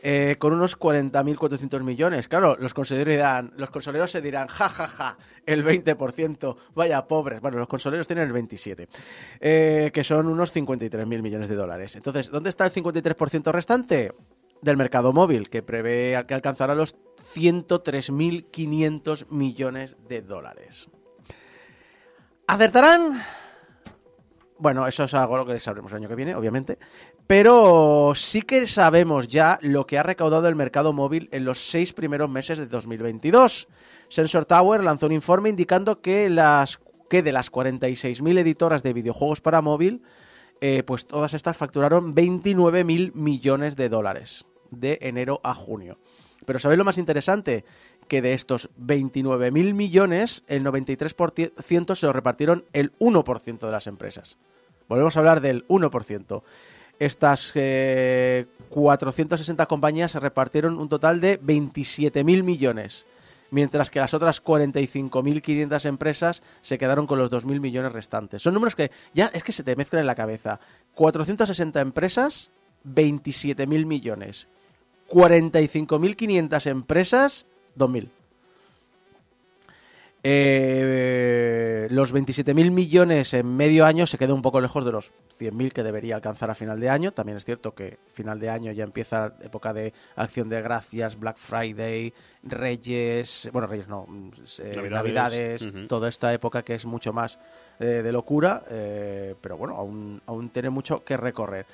eh, 0.00 0.36
con 0.38 0.52
unos 0.52 0.78
40.400 0.78 1.82
millones. 1.82 2.28
Claro, 2.28 2.56
los 2.60 2.72
consoleros, 2.72 3.50
los 3.56 3.70
consoleros 3.70 4.12
se 4.12 4.22
dirán, 4.22 4.46
ja, 4.46 4.68
ja, 4.68 4.86
ja, 4.86 5.18
el 5.44 5.64
20%, 5.64 6.56
vaya 6.76 7.04
pobres. 7.08 7.40
Bueno, 7.40 7.58
los 7.58 7.66
consoleros 7.66 8.06
tienen 8.06 8.28
el 8.28 8.34
27%, 8.34 8.86
eh, 9.40 9.90
que 9.92 10.04
son 10.04 10.28
unos 10.28 10.54
53.000 10.54 11.04
millones 11.20 11.48
de 11.48 11.56
dólares. 11.56 11.96
Entonces, 11.96 12.30
¿dónde 12.30 12.50
está 12.50 12.64
el 12.64 12.72
53% 12.72 13.50
restante? 13.50 14.12
Del 14.62 14.76
mercado 14.76 15.12
móvil, 15.12 15.50
que 15.50 15.64
prevé 15.64 16.24
que 16.28 16.34
alcanzará 16.34 16.76
los 16.76 16.94
103.500 17.34 19.26
millones 19.30 19.96
de 20.08 20.22
dólares. 20.22 20.88
¿Acertarán? 22.46 23.20
Bueno, 24.58 24.86
eso 24.86 25.04
es 25.04 25.12
algo 25.12 25.44
que 25.44 25.60
sabremos 25.60 25.92
el 25.92 25.98
año 25.98 26.08
que 26.08 26.14
viene, 26.14 26.34
obviamente. 26.34 26.78
Pero 27.26 28.12
sí 28.14 28.42
que 28.42 28.66
sabemos 28.66 29.28
ya 29.28 29.58
lo 29.60 29.86
que 29.86 29.98
ha 29.98 30.02
recaudado 30.02 30.48
el 30.48 30.56
mercado 30.56 30.92
móvil 30.92 31.28
en 31.32 31.44
los 31.44 31.58
seis 31.58 31.92
primeros 31.92 32.30
meses 32.30 32.58
de 32.58 32.66
2022. 32.66 33.68
Sensor 34.08 34.46
Tower 34.46 34.82
lanzó 34.82 35.06
un 35.06 35.12
informe 35.12 35.50
indicando 35.50 36.00
que, 36.00 36.30
las, 36.30 36.78
que 37.10 37.22
de 37.22 37.32
las 37.32 37.52
46.000 37.52 38.38
editoras 38.38 38.82
de 38.82 38.92
videojuegos 38.92 39.40
para 39.40 39.60
móvil, 39.60 40.02
eh, 40.60 40.82
pues 40.86 41.04
todas 41.04 41.34
estas 41.34 41.56
facturaron 41.56 42.14
29.000 42.14 43.12
millones 43.14 43.76
de 43.76 43.88
dólares 43.88 44.46
de 44.70 44.98
enero 45.02 45.40
a 45.44 45.54
junio. 45.54 45.96
Pero 46.46 46.58
¿sabéis 46.58 46.78
lo 46.78 46.84
más 46.84 46.98
interesante? 46.98 47.64
Que 48.08 48.22
de 48.22 48.34
estos 48.34 48.70
29.000 48.80 49.74
millones, 49.74 50.42
el 50.48 50.64
93% 50.64 51.94
se 51.94 52.06
lo 52.06 52.12
repartieron 52.12 52.64
el 52.72 52.92
1% 52.98 53.58
de 53.58 53.72
las 53.72 53.86
empresas. 53.86 54.36
Volvemos 54.88 55.16
a 55.16 55.20
hablar 55.20 55.40
del 55.40 55.66
1%. 55.68 56.42
Estas 56.98 57.52
460 58.70 59.66
compañías 59.66 60.12
se 60.12 60.20
repartieron 60.20 60.78
un 60.78 60.88
total 60.88 61.20
de 61.20 61.40
27.000 61.40 62.42
millones 62.42 63.06
mientras 63.50 63.90
que 63.90 64.00
las 64.00 64.14
otras 64.14 64.42
45.500 64.42 65.86
empresas 65.86 66.42
se 66.62 66.78
quedaron 66.78 67.06
con 67.06 67.18
los 67.18 67.30
2.000 67.30 67.60
millones 67.60 67.92
restantes. 67.92 68.42
Son 68.42 68.54
números 68.54 68.74
que 68.74 68.90
ya 69.14 69.26
es 69.26 69.42
que 69.42 69.52
se 69.52 69.62
te 69.62 69.76
mezclan 69.76 70.00
en 70.00 70.06
la 70.06 70.14
cabeza. 70.14 70.60
460 70.94 71.80
empresas, 71.80 72.50
27.000 72.84 73.86
millones. 73.86 74.48
45.500 75.08 76.66
empresas, 76.66 77.46
2.000. 77.76 78.08
Eh, 80.28 81.86
los 81.92 82.12
27.000 82.12 82.72
millones 82.72 83.32
en 83.32 83.54
medio 83.54 83.86
año 83.86 84.08
se 84.08 84.18
quedó 84.18 84.34
un 84.34 84.42
poco 84.42 84.60
lejos 84.60 84.84
de 84.84 84.90
los 84.90 85.12
100.000 85.38 85.70
que 85.70 85.84
debería 85.84 86.16
alcanzar 86.16 86.50
a 86.50 86.56
final 86.56 86.80
de 86.80 86.90
año. 86.90 87.12
También 87.12 87.38
es 87.38 87.44
cierto 87.44 87.76
que 87.76 87.96
final 88.12 88.40
de 88.40 88.50
año 88.50 88.72
ya 88.72 88.82
empieza 88.82 89.34
época 89.40 89.72
de 89.72 89.92
acción 90.16 90.48
de 90.48 90.60
gracias, 90.62 91.16
Black 91.16 91.36
Friday, 91.36 92.12
Reyes, 92.42 93.48
bueno, 93.52 93.68
Reyes 93.68 93.86
no, 93.86 94.04
eh, 94.58 94.88
Navidades, 94.90 95.68
toda 95.86 96.08
esta 96.08 96.34
época 96.34 96.64
que 96.64 96.74
es 96.74 96.86
mucho 96.86 97.12
más 97.12 97.38
eh, 97.78 98.02
de 98.02 98.10
locura, 98.10 98.64
pero 99.40 99.56
bueno, 99.56 99.76
aún, 99.76 100.20
aún 100.26 100.48
tiene 100.48 100.70
mucho 100.70 101.04
que 101.04 101.16
recorrer. 101.16 101.66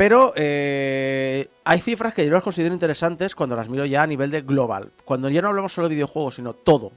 Pero 0.00 0.32
hay 0.34 1.80
cifras 1.82 2.14
que 2.14 2.24
yo 2.24 2.32
las 2.32 2.42
considero 2.42 2.72
interesantes 2.72 3.34
cuando 3.34 3.54
las 3.54 3.68
miro 3.68 3.84
ya 3.84 4.02
a 4.02 4.06
nivel 4.06 4.30
de 4.30 4.40
global. 4.40 4.92
Cuando 5.04 5.28
ya 5.28 5.42
no 5.42 5.48
hablamos 5.48 5.74
solo 5.74 5.90
de 5.90 5.94
videojuegos, 5.96 6.36
sino 6.36 6.54
todo, 6.54 6.90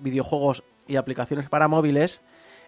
videojuegos 0.00 0.64
y 0.88 0.96
aplicaciones 0.96 1.48
para 1.48 1.68
móviles, 1.68 2.20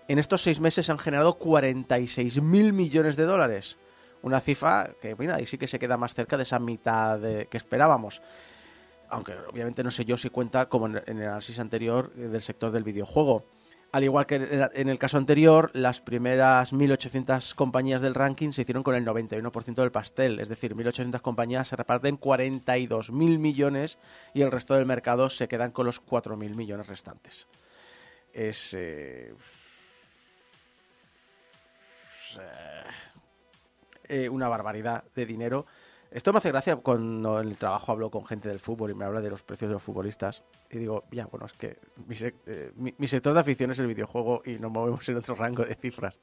en 0.06 0.20
estos 0.20 0.42
seis 0.42 0.60
meses 0.60 0.88
han 0.90 1.00
generado 1.00 1.34
46 1.34 2.40
mil 2.40 2.72
millones 2.72 3.16
de 3.16 3.24
dólares. 3.24 3.78
Una 4.22 4.38
cifra 4.38 4.92
que, 5.02 5.16
mira, 5.16 5.34
ahí 5.34 5.46
sí 5.46 5.58
que 5.58 5.66
se 5.66 5.80
queda 5.80 5.96
más 5.96 6.14
cerca 6.14 6.36
de 6.36 6.44
esa 6.44 6.60
mitad 6.60 7.20
que 7.20 7.56
esperábamos. 7.56 8.22
Aunque 9.08 9.34
obviamente 9.50 9.82
no 9.82 9.90
sé 9.90 10.04
yo 10.04 10.16
si 10.16 10.30
cuenta 10.30 10.68
como 10.68 10.86
en 10.86 11.02
el 11.04 11.26
análisis 11.26 11.58
anterior 11.58 12.12
del 12.14 12.42
sector 12.42 12.70
del 12.70 12.84
videojuego. 12.84 13.44
Al 13.92 14.04
igual 14.04 14.26
que 14.26 14.36
en 14.36 14.88
el 14.88 14.98
caso 15.00 15.16
anterior, 15.16 15.70
las 15.74 16.00
primeras 16.00 16.72
1.800 16.72 17.54
compañías 17.56 18.00
del 18.00 18.14
ranking 18.14 18.52
se 18.52 18.62
hicieron 18.62 18.84
con 18.84 18.94
el 18.94 19.04
91% 19.04 19.74
del 19.74 19.90
pastel, 19.90 20.38
es 20.38 20.48
decir, 20.48 20.76
1.800 20.76 21.20
compañías 21.20 21.66
se 21.66 21.76
reparten 21.76 22.18
42.000 22.20 23.12
millones 23.38 23.98
y 24.32 24.42
el 24.42 24.52
resto 24.52 24.74
del 24.74 24.86
mercado 24.86 25.28
se 25.28 25.48
quedan 25.48 25.72
con 25.72 25.86
los 25.86 26.04
4.000 26.04 26.54
millones 26.54 26.86
restantes. 26.86 27.48
Es... 28.32 28.74
Eh, 28.74 29.34
eh, 34.08 34.28
una 34.28 34.48
barbaridad 34.48 35.04
de 35.14 35.26
dinero 35.26 35.66
esto 36.10 36.32
me 36.32 36.38
hace 36.38 36.50
gracia 36.50 36.76
cuando 36.76 37.40
en 37.40 37.48
el 37.48 37.56
trabajo 37.56 37.92
hablo 37.92 38.10
con 38.10 38.26
gente 38.26 38.48
del 38.48 38.58
fútbol 38.58 38.90
y 38.90 38.94
me 38.94 39.04
habla 39.04 39.20
de 39.20 39.30
los 39.30 39.42
precios 39.42 39.68
de 39.68 39.74
los 39.74 39.82
futbolistas. 39.82 40.42
Y 40.70 40.78
digo, 40.78 41.04
ya, 41.12 41.26
bueno, 41.26 41.46
es 41.46 41.52
que 41.52 41.76
mi, 42.06 42.16
eh, 42.16 43.08
sector 43.08 43.32
de 43.32 43.40
afición 43.40 43.70
es 43.70 43.78
el 43.78 43.86
videojuego 43.86 44.42
y 44.44 44.58
nos 44.58 44.72
movemos 44.72 45.08
en 45.08 45.16
otro 45.16 45.36
rango 45.36 45.64
de 45.64 45.74
cifras. 45.76 46.18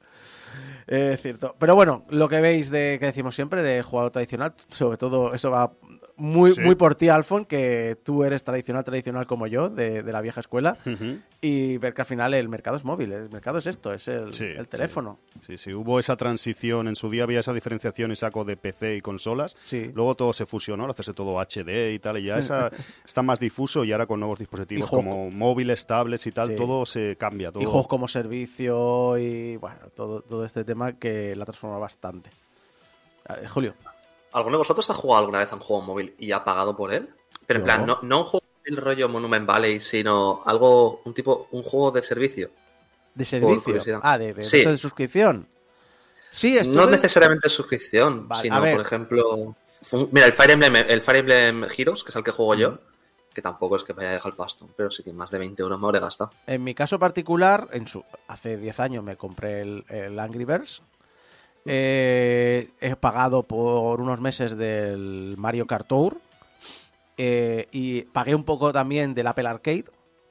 Es 0.86 1.22
cierto. 1.22 1.54
Pero 1.58 1.74
bueno, 1.74 2.04
lo 2.10 2.28
que 2.28 2.40
veis 2.40 2.70
de 2.70 2.98
que 3.00 3.06
decimos 3.06 3.34
siempre 3.34 3.62
de 3.62 3.82
jugador 3.82 4.10
tradicional, 4.10 4.52
sobre 4.68 4.98
todo 4.98 5.32
eso 5.32 5.50
va 5.50 5.72
muy, 6.18 6.54
muy 6.56 6.74
por 6.74 6.94
ti, 6.94 7.08
Alfon, 7.08 7.44
que 7.44 7.96
tú 8.02 8.24
eres 8.24 8.44
tradicional, 8.44 8.84
tradicional 8.84 9.26
como 9.26 9.46
yo, 9.46 9.70
de, 9.70 10.02
la 10.02 10.20
vieja 10.20 10.40
escuela, 10.40 10.76
y 11.40 11.78
ver 11.78 11.94
que 11.94 12.02
al 12.02 12.06
final 12.06 12.34
el 12.34 12.48
mercado 12.48 12.76
es 12.76 12.84
móvil, 12.84 13.12
el 13.12 13.30
mercado 13.30 13.58
es 13.58 13.66
esto, 13.66 13.92
es 13.92 14.08
el, 14.08 14.32
teléfono. 14.68 15.18
Sí. 15.46 15.56
sí, 15.56 15.72
hubo 15.72 15.98
esa 16.00 16.16
transición, 16.16 16.88
en 16.88 16.96
su 16.96 17.08
día 17.10 17.22
había 17.22 17.40
esa 17.40 17.52
diferenciación 17.52 18.10
y 18.10 18.16
saco 18.16 18.44
de 18.44 18.56
PC 18.56 18.96
y 18.96 19.00
consolas, 19.00 19.56
luego 19.94 20.14
todo 20.14 20.32
se 20.32 20.44
fusionó, 20.44 20.86
lo 20.86 20.92
hacerse 20.92 21.14
todo 21.14 21.38
HD 21.38 21.92
y 21.94 21.98
tal, 21.98 22.18
y 22.18 22.24
ya 22.24 22.38
esa, 22.38 22.70
está 23.04 23.22
más 23.22 23.38
difuso 23.38 23.84
y 23.84 23.92
ahora 23.92 24.06
con 24.06 24.20
nuevos 24.20 24.38
dispositivos 24.38 24.90
como 24.90 25.30
móviles, 25.30 25.86
tablets 25.86 26.26
y 26.26 26.32
tal, 26.32 26.56
todo 26.56 26.84
se 26.84 27.16
cambia. 27.16 27.52
Todo. 27.52 27.62
Y 27.62 27.66
juegos 27.66 27.86
como 27.86 28.08
servicio 28.08 29.16
y 29.18 29.56
bueno, 29.56 29.78
todo, 29.94 30.22
todo 30.22 30.44
este 30.44 30.64
tema 30.64 30.92
que 30.94 31.36
la 31.36 31.44
transforma 31.44 31.78
bastante. 31.78 32.30
Julio. 33.48 33.74
¿Alguno 34.32 34.56
de 34.56 34.58
vosotros 34.58 34.88
ha 34.90 34.94
jugado 34.94 35.20
alguna 35.20 35.38
vez 35.38 35.52
a 35.52 35.56
un 35.56 35.60
juego 35.62 35.82
móvil 35.82 36.14
y 36.18 36.32
ha 36.32 36.44
pagado 36.44 36.76
por 36.76 36.92
él? 36.92 37.08
Pero 37.46 37.60
en 37.60 37.64
plan, 37.64 37.86
no, 37.86 37.98
no 38.02 38.18
un 38.18 38.24
juego 38.24 38.48
el 38.68 38.76
rollo 38.76 39.08
Monument 39.08 39.46
Valley, 39.46 39.80
sino 39.80 40.42
algo, 40.44 41.00
un 41.04 41.14
tipo, 41.14 41.48
un 41.52 41.62
juego 41.62 41.90
de 41.90 42.02
servicio. 42.02 42.50
¿De 43.14 43.24
servicio? 43.24 44.00
Ah, 44.02 44.18
de, 44.18 44.34
de, 44.34 44.76
suscripción. 44.76 45.48
Sí, 46.30 46.58
No 46.68 46.86
necesariamente 46.86 47.48
suscripción, 47.48 48.28
sino, 48.40 48.60
por 48.60 48.80
ejemplo... 48.80 49.54
mira, 50.12 50.26
el 50.26 50.32
Fire, 50.32 50.50
Emblem, 50.52 50.76
el 50.76 51.00
Fire 51.00 51.18
Emblem 51.18 51.64
Heroes, 51.64 52.04
que 52.04 52.10
es 52.10 52.16
el 52.16 52.22
que 52.22 52.30
juego 52.30 52.54
yo, 52.54 52.78
que 53.32 53.40
tampoco 53.40 53.76
es 53.76 53.84
que 53.84 53.94
vaya 53.94 54.10
a 54.10 54.12
dejar 54.12 54.32
el 54.32 54.36
pasto, 54.36 54.68
pero 54.76 54.90
sí 54.90 55.02
que 55.02 55.12
más 55.12 55.30
de 55.30 55.38
20 55.38 55.62
euros 55.62 55.80
me 55.80 55.86
habré 55.86 56.00
gastado. 56.00 56.30
En 56.46 56.62
mi 56.62 56.74
caso 56.74 56.98
particular, 56.98 57.68
en 57.72 57.86
su, 57.86 58.04
hace 58.28 58.56
10 58.56 58.80
años 58.80 59.04
me 59.04 59.16
compré 59.16 59.62
el, 59.62 59.84
el 59.88 60.18
Angry 60.18 60.44
Birds, 60.44 60.82
eh, 61.64 62.70
he 62.80 62.96
pagado 62.96 63.42
por 63.42 64.00
unos 64.00 64.20
meses 64.20 64.56
del 64.56 65.34
Mario 65.36 65.66
Kart 65.66 65.86
Tour 65.86 66.18
eh, 67.16 67.66
y 67.72 68.02
pagué 68.02 68.34
un 68.34 68.44
poco 68.44 68.72
también 68.72 69.14
del 69.14 69.26
Apple 69.26 69.48
Arcade, 69.48 69.84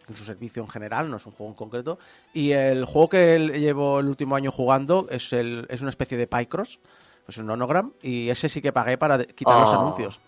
en 0.07 0.15
su 0.15 0.23
servicio 0.23 0.63
en 0.63 0.69
general, 0.69 1.09
no 1.09 1.17
es 1.17 1.25
un 1.25 1.33
juego 1.33 1.51
en 1.51 1.55
concreto. 1.55 1.99
Y 2.33 2.51
el 2.51 2.85
juego 2.85 3.09
que 3.09 3.37
llevo 3.59 3.99
el 3.99 4.07
último 4.07 4.35
año 4.35 4.51
jugando 4.51 5.07
es, 5.09 5.33
el, 5.33 5.67
es 5.69 5.81
una 5.81 5.89
especie 5.89 6.17
de 6.17 6.27
Pycross, 6.27 6.79
es 7.27 7.37
un 7.37 7.49
onogram, 7.49 7.91
y 8.01 8.29
ese 8.29 8.47
sí 8.47 8.61
que 8.61 8.71
pagué 8.71 8.97
para 8.97 9.23
quitar 9.23 9.59
los 9.59 9.73
ah. 9.73 9.79
anuncios. 9.79 10.19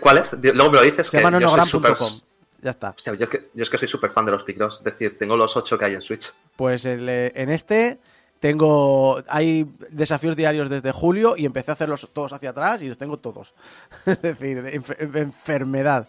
¿Cuál 0.00 0.18
es? 0.18 0.32
Luego 0.32 0.70
me 0.70 0.78
lo 0.78 0.82
dices. 0.82 1.08
Se 1.08 1.20
llama 1.20 1.36
onogram.com. 1.36 2.20
Ya 2.62 2.70
está. 2.70 2.94
yo, 3.04 3.26
es 3.56 3.70
que, 3.70 3.78
soy 3.78 3.88
súper 3.88 4.10
fan 4.12 4.24
de 4.24 4.30
los 4.30 4.44
Picross, 4.44 4.78
es 4.78 4.84
decir, 4.84 5.18
tengo 5.18 5.36
los 5.36 5.56
8 5.56 5.76
que 5.76 5.84
hay 5.84 5.94
en 5.94 6.02
Switch. 6.02 6.32
Pues 6.54 6.84
eh, 6.86 7.32
en 7.34 7.50
este 7.50 7.98
tengo, 8.42 9.22
hay 9.28 9.72
desafíos 9.90 10.34
diarios 10.34 10.68
desde 10.68 10.90
julio 10.90 11.36
y 11.38 11.46
empecé 11.46 11.70
a 11.70 11.74
hacerlos 11.74 12.10
todos 12.12 12.32
hacia 12.32 12.50
atrás 12.50 12.82
y 12.82 12.88
los 12.88 12.98
tengo 12.98 13.16
todos. 13.16 13.54
es 14.06 14.20
decir, 14.20 14.82
enfermedad. 15.14 16.08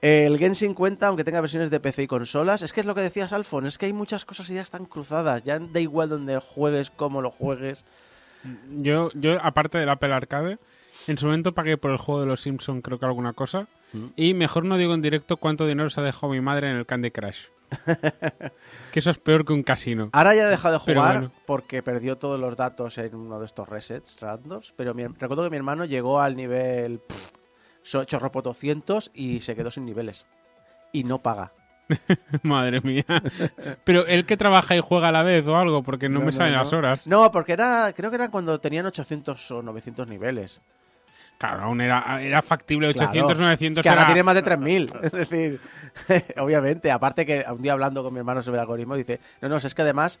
El 0.00 0.38
Genshin 0.38 0.72
cuenta, 0.72 1.08
aunque 1.08 1.22
tenga 1.22 1.42
versiones 1.42 1.68
de 1.68 1.80
PC 1.80 2.04
y 2.04 2.06
consolas, 2.06 2.62
es 2.62 2.72
que 2.72 2.80
es 2.80 2.86
lo 2.86 2.94
que 2.94 3.02
decías, 3.02 3.34
Alfon, 3.34 3.66
es 3.66 3.76
que 3.76 3.84
hay 3.84 3.92
muchas 3.92 4.24
cosas 4.24 4.48
y 4.48 4.54
ya 4.54 4.62
están 4.62 4.86
cruzadas, 4.86 5.44
ya 5.44 5.58
da 5.58 5.80
igual 5.80 6.08
donde 6.08 6.38
juegues, 6.38 6.88
cómo 6.88 7.20
lo 7.20 7.30
juegues. 7.30 7.84
Yo, 8.78 9.10
yo 9.12 9.38
aparte 9.42 9.76
del 9.76 9.90
Apple 9.90 10.14
Arcade, 10.14 10.56
en 11.06 11.18
su 11.18 11.26
momento 11.26 11.52
pagué 11.52 11.76
por 11.76 11.90
el 11.90 11.98
juego 11.98 12.20
de 12.20 12.26
los 12.26 12.40
Simpsons, 12.40 12.82
creo 12.82 12.98
que 12.98 13.06
alguna 13.06 13.32
cosa, 13.32 13.66
mm. 13.92 14.06
y 14.16 14.34
mejor 14.34 14.64
no 14.64 14.76
digo 14.76 14.94
en 14.94 15.02
directo 15.02 15.36
cuánto 15.36 15.66
dinero 15.66 15.90
se 15.90 16.00
ha 16.00 16.04
dejado 16.04 16.32
mi 16.32 16.40
madre 16.40 16.70
en 16.70 16.76
el 16.76 16.86
Candy 16.86 17.10
Crush. 17.10 17.46
que 18.92 18.98
eso 18.98 19.10
es 19.10 19.18
peor 19.18 19.44
que 19.44 19.52
un 19.52 19.62
casino. 19.62 20.10
Ahora 20.12 20.34
ya 20.34 20.46
ha 20.46 20.48
dejado 20.48 20.74
de 20.74 20.80
jugar 20.80 21.30
porque 21.46 21.82
perdió 21.82 22.16
todos 22.16 22.38
los 22.38 22.56
datos 22.56 22.98
en 22.98 23.14
uno 23.14 23.38
de 23.40 23.46
estos 23.46 23.68
resets 23.68 24.20
randoms. 24.20 24.72
Pero 24.76 24.92
recuerdo 24.92 25.44
que 25.44 25.50
mi 25.50 25.56
hermano 25.56 25.84
llegó 25.84 26.20
al 26.20 26.36
nivel 26.36 27.00
chorropo 27.82 28.42
200 28.42 29.10
y 29.14 29.40
se 29.40 29.54
quedó 29.54 29.70
sin 29.70 29.84
niveles. 29.84 30.26
Y 30.92 31.04
no 31.04 31.20
paga. 31.22 31.52
Madre 32.42 32.80
mía. 32.80 33.04
Pero 33.84 34.06
él 34.06 34.24
que 34.24 34.36
trabaja 34.36 34.76
y 34.76 34.80
juega 34.80 35.08
a 35.08 35.12
la 35.12 35.22
vez 35.22 35.46
o 35.46 35.56
algo, 35.56 35.82
porque 35.82 36.08
no, 36.08 36.20
me 36.20 36.32
salen 36.32 36.54
las 36.54 36.72
horas. 36.72 37.06
No, 37.06 37.30
porque 37.30 37.52
era, 37.52 37.92
creo 37.94 38.10
que 38.10 38.16
era 38.16 38.30
cuando 38.30 38.58
tenían 38.60 38.86
800 38.86 39.50
o 39.50 39.62
900 39.62 40.08
niveles. 40.08 40.60
Claro, 41.38 41.64
aún 41.64 41.80
era, 41.80 42.22
era 42.22 42.42
factible 42.42 42.88
800, 42.88 43.38
900. 43.38 43.78
Es 43.78 43.82
que 43.82 43.88
ahora 43.88 44.06
tiene 44.06 44.22
más 44.22 44.34
de 44.34 44.44
3.000. 44.44 45.00
es 45.02 45.12
decir, 45.12 45.60
obviamente. 46.38 46.90
Aparte 46.90 47.26
que 47.26 47.44
un 47.50 47.62
día 47.62 47.72
hablando 47.72 48.02
con 48.02 48.12
mi 48.12 48.18
hermano 48.18 48.42
sobre 48.42 48.56
el 48.56 48.60
algoritmo, 48.60 48.96
dice: 48.96 49.20
No, 49.40 49.48
no, 49.48 49.56
es 49.56 49.74
que 49.74 49.82
además 49.82 50.20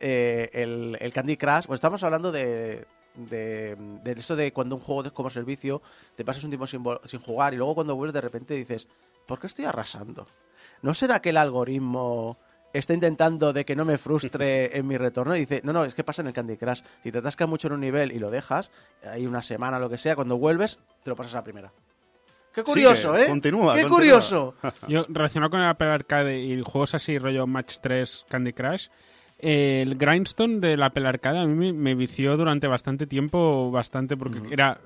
eh, 0.00 0.50
el, 0.52 1.12
Candy 1.12 1.36
Crush, 1.36 1.66
pues 1.66 1.78
estamos 1.78 2.02
hablando 2.02 2.32
de, 2.32 2.86
de, 3.14 3.76
de, 3.76 4.12
esto 4.12 4.36
de 4.36 4.52
cuando 4.52 4.76
un 4.76 4.82
juego 4.82 5.04
es 5.04 5.12
como 5.12 5.30
servicio, 5.30 5.82
te 6.16 6.24
pasas 6.24 6.44
un 6.44 6.50
tiempo 6.50 6.66
sin, 6.66 6.82
sin 7.04 7.20
jugar 7.20 7.54
y 7.54 7.56
luego 7.56 7.74
cuando 7.74 7.96
vuelves 7.96 8.14
de 8.14 8.20
repente 8.20 8.54
dices: 8.54 8.88
¿Por 9.26 9.40
qué 9.40 9.48
estoy 9.48 9.64
arrasando? 9.64 10.26
¿No 10.82 10.94
será 10.94 11.20
que 11.20 11.30
el 11.30 11.36
algoritmo 11.36 12.38
está 12.78 12.94
intentando 12.94 13.52
de 13.52 13.64
que 13.64 13.76
no 13.76 13.84
me 13.84 13.98
frustre 13.98 14.76
en 14.76 14.86
mi 14.86 14.96
retorno 14.96 15.36
y 15.36 15.40
dice, 15.40 15.60
no, 15.64 15.72
no, 15.72 15.84
es 15.84 15.94
que 15.94 16.04
pasa 16.04 16.22
en 16.22 16.28
el 16.28 16.34
Candy 16.34 16.56
Crush. 16.56 16.82
Si 17.02 17.12
te 17.12 17.18
atascas 17.18 17.48
mucho 17.48 17.68
en 17.68 17.74
un 17.74 17.80
nivel 17.80 18.12
y 18.12 18.18
lo 18.18 18.30
dejas, 18.30 18.70
hay 19.10 19.26
una 19.26 19.42
semana 19.42 19.76
o 19.78 19.80
lo 19.80 19.90
que 19.90 19.98
sea, 19.98 20.14
cuando 20.14 20.36
vuelves, 20.36 20.78
te 21.02 21.10
lo 21.10 21.16
pasas 21.16 21.34
a 21.34 21.38
la 21.38 21.44
primera. 21.44 21.72
Qué 22.54 22.62
curioso, 22.62 23.18
¿eh? 23.18 23.26
Continúa. 23.26 23.74
Qué 23.74 23.88
curioso. 23.88 24.54
Yo, 24.88 25.04
relacionado 25.08 25.50
con 25.50 25.60
el 25.60 25.66
Apple 25.66 25.88
Arcade 25.88 26.40
y 26.40 26.62
juegos 26.62 26.94
así, 26.94 27.18
rollo 27.18 27.46
Match 27.46 27.78
3, 27.82 28.26
Candy 28.28 28.52
Crush, 28.52 28.86
el 29.38 29.96
Grindstone 29.96 30.60
de 30.60 30.76
la 30.76 30.86
Apple 30.86 31.06
Arcade 31.06 31.40
a 31.40 31.46
mí 31.46 31.72
me, 31.72 31.94
vició 31.94 32.36
durante 32.36 32.68
bastante 32.68 33.06
tiempo, 33.06 33.70
bastante, 33.72 34.16
porque 34.16 34.40
era 34.50 34.78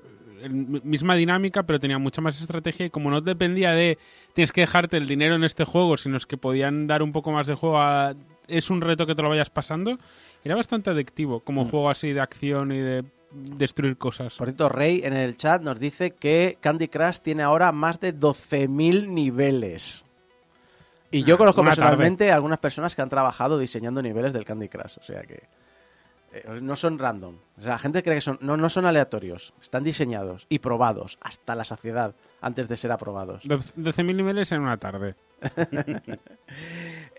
misma 0.49 1.15
dinámica, 1.15 1.63
pero 1.63 1.79
tenía 1.79 1.97
mucha 1.97 2.21
más 2.21 2.39
estrategia 2.39 2.85
y 2.85 2.89
como 2.89 3.09
no 3.09 3.21
dependía 3.21 3.71
de 3.71 3.97
tienes 4.33 4.51
que 4.51 4.61
dejarte 4.61 4.97
el 4.97 5.07
dinero 5.07 5.35
en 5.35 5.43
este 5.43 5.65
juego, 5.65 5.97
sino 5.97 6.17
es 6.17 6.25
que 6.25 6.37
podían 6.37 6.87
dar 6.87 7.03
un 7.03 7.11
poco 7.11 7.31
más 7.31 7.47
de 7.47 7.55
juego 7.55 7.79
a... 7.79 8.15
Es 8.47 8.69
un 8.69 8.81
reto 8.81 9.05
que 9.05 9.13
te 9.13 9.21
lo 9.21 9.29
vayas 9.29 9.49
pasando. 9.49 9.99
Era 10.43 10.55
bastante 10.55 10.89
adictivo 10.89 11.41
como 11.41 11.63
mm. 11.63 11.69
juego 11.69 11.89
así 11.89 12.13
de 12.13 12.21
acción 12.21 12.71
y 12.71 12.77
de 12.79 13.03
destruir 13.31 13.97
cosas. 13.97 14.35
Por 14.35 14.47
cierto, 14.47 14.69
Rey 14.69 15.01
en 15.03 15.13
el 15.13 15.37
chat 15.37 15.61
nos 15.61 15.79
dice 15.79 16.11
que 16.11 16.57
Candy 16.59 16.87
Crush 16.87 17.19
tiene 17.19 17.43
ahora 17.43 17.71
más 17.71 17.99
de 17.99 18.15
12.000 18.15 19.07
niveles. 19.07 20.05
Y 21.11 21.23
yo 21.23 21.35
ah, 21.35 21.37
conozco 21.37 21.63
personalmente 21.63 22.31
algunas 22.31 22.59
personas 22.59 22.95
que 22.95 23.01
han 23.01 23.09
trabajado 23.09 23.57
diseñando 23.57 24.01
niveles 24.01 24.33
del 24.33 24.45
Candy 24.45 24.69
Crush, 24.69 24.97
o 24.99 25.03
sea 25.03 25.21
que 25.23 25.43
eh, 26.31 26.59
no 26.61 26.75
son 26.75 26.99
random. 26.99 27.35
O 27.57 27.61
sea, 27.61 27.73
la 27.73 27.79
gente 27.79 28.03
cree 28.03 28.15
que 28.15 28.21
son 28.21 28.37
no, 28.41 28.57
no 28.57 28.69
son 28.69 28.85
aleatorios, 28.85 29.53
están 29.61 29.83
diseñados 29.83 30.45
y 30.49 30.59
probados 30.59 31.17
hasta 31.21 31.55
la 31.55 31.63
saciedad 31.63 32.15
antes 32.41 32.67
de 32.67 32.77
ser 32.77 32.91
aprobados. 32.91 33.43
12.000 33.43 34.15
niveles 34.15 34.51
en 34.51 34.61
una 34.61 34.77
tarde. 34.77 35.15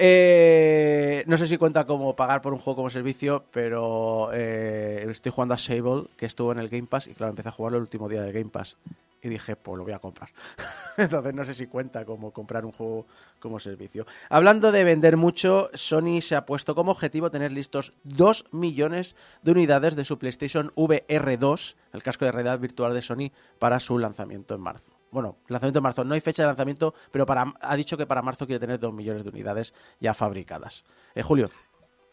Eh, 0.02 1.24
no 1.26 1.36
sé 1.36 1.46
si 1.46 1.58
cuenta 1.58 1.84
como 1.84 2.16
pagar 2.16 2.40
por 2.40 2.54
un 2.54 2.58
juego 2.58 2.76
como 2.76 2.88
servicio, 2.88 3.44
pero 3.50 4.30
eh, 4.32 5.06
estoy 5.10 5.30
jugando 5.30 5.52
a 5.52 5.58
Sable, 5.58 6.04
que 6.16 6.24
estuvo 6.24 6.52
en 6.52 6.58
el 6.58 6.70
Game 6.70 6.86
Pass, 6.86 7.06
y 7.06 7.12
claro, 7.12 7.30
empecé 7.30 7.50
a 7.50 7.52
jugarlo 7.52 7.76
el 7.76 7.82
último 7.82 8.08
día 8.08 8.22
del 8.22 8.32
Game 8.32 8.48
Pass 8.48 8.78
y 9.22 9.28
dije, 9.28 9.56
pues 9.56 9.76
lo 9.76 9.84
voy 9.84 9.92
a 9.92 9.98
comprar. 9.98 10.30
Entonces 10.96 11.34
no 11.34 11.44
sé 11.44 11.54
si 11.54 11.66
cuenta 11.66 12.04
como 12.04 12.30
comprar 12.30 12.64
un 12.64 12.72
juego 12.72 13.06
como 13.38 13.60
servicio. 13.60 14.06
Hablando 14.28 14.72
de 14.72 14.84
vender 14.84 15.16
mucho, 15.16 15.70
Sony 15.74 16.20
se 16.20 16.36
ha 16.36 16.46
puesto 16.46 16.74
como 16.74 16.92
objetivo 16.92 17.30
tener 17.30 17.52
listos 17.52 17.92
2 18.04 18.46
millones 18.52 19.16
de 19.42 19.52
unidades 19.52 19.96
de 19.96 20.04
su 20.04 20.18
PlayStation 20.18 20.72
VR 20.74 21.36
2, 21.36 21.76
el 21.92 22.02
casco 22.02 22.24
de 22.24 22.32
realidad 22.32 22.58
virtual 22.58 22.94
de 22.94 23.02
Sony, 23.02 23.30
para 23.58 23.80
su 23.80 23.98
lanzamiento 23.98 24.54
en 24.54 24.60
marzo. 24.60 24.92
Bueno, 25.10 25.36
lanzamiento 25.48 25.80
en 25.80 25.82
marzo. 25.82 26.04
No 26.04 26.14
hay 26.14 26.20
fecha 26.20 26.42
de 26.42 26.48
lanzamiento, 26.48 26.94
pero 27.10 27.26
para, 27.26 27.52
ha 27.60 27.76
dicho 27.76 27.96
que 27.96 28.06
para 28.06 28.22
marzo 28.22 28.46
quiere 28.46 28.60
tener 28.60 28.78
2 28.78 28.92
millones 28.92 29.24
de 29.24 29.30
unidades 29.30 29.74
ya 29.98 30.14
fabricadas. 30.14 30.84
Eh, 31.14 31.22
Julio. 31.22 31.50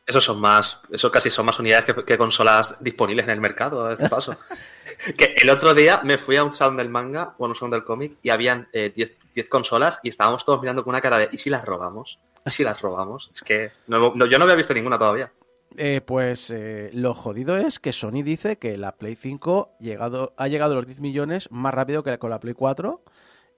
Eso 0.05 0.21
son 0.21 0.39
más, 0.39 0.81
eso 0.89 1.11
casi 1.11 1.29
son 1.29 1.45
más 1.45 1.59
unidades 1.59 1.93
que, 2.05 2.17
consolas 2.17 2.77
disponibles 2.79 3.25
en 3.25 3.31
el 3.31 3.41
mercado 3.41 3.85
a 3.85 3.93
este 3.93 4.07
paso. 4.07 4.37
que 5.17 5.35
el 5.35 5.49
otro 5.49 5.73
día 5.73 5.99
me 6.01 6.17
fui 6.17 6.37
a 6.37 6.45
un 6.45 6.53
sound 6.53 6.77
del 6.77 6.87
manga, 6.87 7.35
bueno, 7.37 7.51
un 7.51 7.55
sound 7.57 7.73
del 7.73 7.83
cómic, 7.83 8.17
y 8.21 8.29
habían 8.29 8.69
10 8.71 8.95
eh, 8.95 9.49
consolas 9.49 9.99
y 10.03 10.09
estábamos 10.09 10.45
todos 10.45 10.61
mirando 10.61 10.85
con 10.85 10.91
una 10.91 11.01
cara 11.01 11.17
de 11.17 11.29
¿y 11.29 11.37
si 11.37 11.49
las 11.49 11.65
robamos? 11.65 12.19
¿Y 12.45 12.51
si 12.51 12.63
las 12.63 12.81
robamos? 12.81 13.31
Es 13.33 13.41
que 13.41 13.71
yo 13.85 14.39
no 14.39 14.43
había 14.43 14.55
visto 14.55 14.73
ninguna 14.73 14.97
todavía. 14.97 15.29
Eh, 15.75 16.01
pues 16.01 16.49
eh, 16.51 16.89
lo 16.93 17.13
jodido 17.13 17.57
es 17.57 17.79
que 17.79 17.91
Sony 17.91 18.23
dice 18.23 18.57
que 18.57 18.77
la 18.77 18.93
Play 18.93 19.15
5 19.15 19.75
llegado, 19.79 20.33
ha 20.37 20.47
llegado 20.47 20.73
a 20.73 20.75
los 20.77 20.85
10 20.85 21.01
millones 21.01 21.51
más 21.51 21.73
rápido 21.73 22.03
que 22.03 22.17
con 22.17 22.29
la 22.29 22.39
Play 22.39 22.53
4 22.53 23.03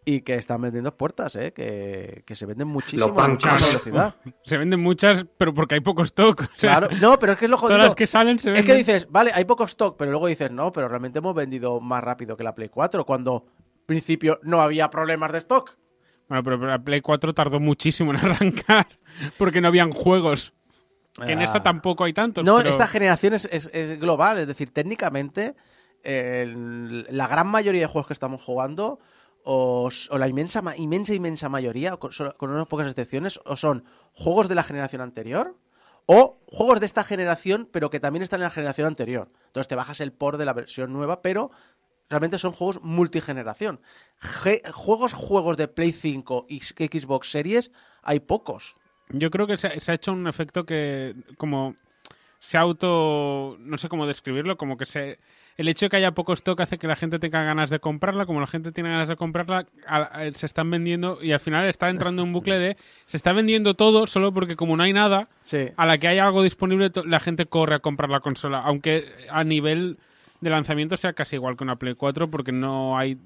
y 0.10 0.22
que 0.22 0.34
están 0.36 0.60
vendiendo 0.62 0.96
puertas, 0.98 1.36
¿eh? 1.36 1.54
que, 1.54 2.36
se 2.36 2.46
venden 2.48 2.68
muchísimo 2.68 3.20
a 3.20 3.28
mucha 3.28 3.54
velocidad. 3.54 4.16
Se 4.44 4.58
venden 4.58 4.80
muchas, 4.80 5.26
pero 5.38 5.54
porque 5.54 5.76
hay 5.76 5.82
poco 5.82 6.02
stock. 6.02 6.48
claro, 6.58 6.90
no, 7.00 7.20
pero 7.20 7.34
es 7.34 7.38
que 7.38 7.46
es 7.46 7.52
lo 7.52 7.58
jodido. 7.58 7.78
Todas 7.78 7.90
las 7.90 7.96
que 7.96 8.08
salen 8.08 8.40
se 8.40 8.50
venden. 8.50 8.64
Es 8.64 8.72
que 8.72 8.76
dices, 8.76 9.08
vale, 9.12 9.32
hay 9.36 9.46
poco 9.46 9.66
stock, 9.66 9.98
pero 9.98 10.10
luego 10.10 10.26
dices, 10.26 10.50
no, 10.50 10.72
pero 10.72 10.88
realmente 10.88 11.20
hemos 11.20 11.36
vendido 11.36 11.80
más 11.80 12.04
rápido 12.04 12.36
que 12.36 12.44
la 12.44 12.56
Play 12.56 12.70
4, 12.70 13.06
cuando 13.06 13.46
en 13.58 13.86
principio 13.86 14.40
no 14.42 14.62
había 14.62 14.90
problemas 14.90 15.32
de 15.32 15.38
stock. 15.38 15.78
Bueno, 16.28 16.44
pero 16.44 16.58
la 16.58 16.80
Play 16.80 17.02
4 17.02 17.36
tardó 17.36 17.60
muchísimo 17.60 18.12
en 18.12 18.18
arrancar, 18.18 18.88
porque 19.38 19.62
no 19.62 19.68
habían 19.68 19.92
juegos. 19.92 20.54
Que 21.24 21.34
en 21.34 21.42
esta 21.44 21.60
ah. 21.60 21.64
tampoco 21.64 22.06
hay 22.06 22.14
tantos. 22.14 22.44
No, 22.44 22.62
esta 22.62 22.88
generación 22.88 23.36
es, 23.36 23.48
es, 23.52 24.00
global, 24.00 24.40
es 24.40 24.48
decir, 24.48 24.72
técnicamente 24.74 25.56
la 26.04 27.28
gran 27.28 27.48
mayoría 27.48 27.82
de 27.82 27.88
juegos 27.88 28.08
que 28.08 28.14
estamos 28.14 28.42
jugando 28.42 29.00
o, 29.44 29.90
la 30.12 30.28
inmensa, 30.28 30.62
inmensa, 30.78 31.14
inmensa 31.14 31.50
mayoría, 31.50 31.98
con, 31.98 32.12
unas 32.42 32.68
pocas 32.68 32.88
excepciones, 32.88 33.40
o 33.46 33.56
son 33.56 33.84
juegos 34.14 34.48
de 34.48 34.56
la 34.56 34.64
generación 34.64 35.02
anterior 35.02 35.58
o 36.06 36.40
juegos 36.48 36.80
de 36.80 36.88
esta 36.88 37.04
generación, 37.04 37.70
pero 37.72 37.92
que 37.92 38.00
también 38.00 38.24
están 38.24 38.40
en 38.40 38.46
la 38.46 38.50
generación 38.50 38.88
anterior. 38.88 39.32
Entonces 39.46 39.68
te 39.68 39.76
bajas 39.76 40.02
el 40.02 40.12
port 40.12 40.40
de 40.40 40.46
la 40.46 40.54
versión 40.54 40.92
nueva, 40.92 41.22
pero 41.22 41.52
realmente 42.10 42.40
son 42.40 42.52
juegos 42.52 42.82
multigeneración. 42.82 43.80
juegos, 44.74 45.14
juegos 45.14 45.56
de 45.58 45.68
Play 45.68 45.92
5 45.92 46.48
y 46.50 46.62
Xbox 46.62 47.30
Series, 47.30 47.72
hay 48.02 48.22
pocos. 48.22 48.76
Yo 49.10 49.30
creo 49.30 49.46
que 49.46 49.58
se 49.58 49.68
ha 49.68 49.94
hecho 49.94 50.12
un 50.12 50.28
efecto 50.28 50.66
que 50.66 51.16
como 51.38 51.76
se 52.40 52.58
auto... 52.58 53.58
no 53.60 53.78
sé 53.78 53.90
cómo 53.90 54.08
describirlo, 54.08 54.58
como 54.58 54.78
que 54.78 54.86
se 54.86 55.20
el 55.60 55.68
hecho 55.68 55.88
de 55.88 55.90
que 55.90 55.98
haya 55.98 56.14
poco 56.14 56.32
stock 56.32 56.62
hace 56.62 56.78
que 56.78 56.88
la 56.88 56.96
gente 56.96 57.20
tenga 57.20 57.44
ganas 57.44 57.70
de 57.70 57.82
comprarla, 57.82 58.26
como 58.26 58.40
la 58.40 58.48
gente 58.48 58.72
tiene 58.72 58.92
ganas 58.92 59.10
de 59.10 59.18
comprarla, 59.18 59.68
se 60.32 60.46
están 60.46 60.72
vendiendo 60.72 61.22
y 61.22 61.34
al 61.34 61.42
final 61.42 61.68
está 61.68 61.90
entrando 61.90 62.22
en 62.22 62.30
un 62.30 62.34
bucle 62.34 62.58
de 62.58 62.78
se 63.08 63.18
está 63.18 63.34
vendiendo 63.34 63.74
todo 63.74 64.08
solo 64.08 64.34
porque 64.34 64.56
como 64.56 64.78
no 64.78 64.84
hay 64.84 64.94
nada, 64.94 65.28
a 65.76 65.86
la 65.86 65.98
que 65.98 66.08
hay 66.08 66.18
algo 66.18 66.44
disponible 66.44 66.90
la 67.06 67.20
gente 67.20 67.46
corre 67.46 67.76
a 67.76 67.80
comprar 67.80 68.10
la 68.10 68.22
consola, 68.22 68.62
aunque 68.62 69.12
a 69.30 69.44
nivel 69.44 69.98
de 70.40 70.50
lanzamiento 70.50 70.96
sea 70.96 71.12
casi 71.12 71.36
igual 71.36 71.58
que 71.58 71.66
una 71.66 71.76
Play 71.76 71.96
4 71.96 72.32
porque 72.32 72.54
no 72.54 72.98
hay 72.98 73.18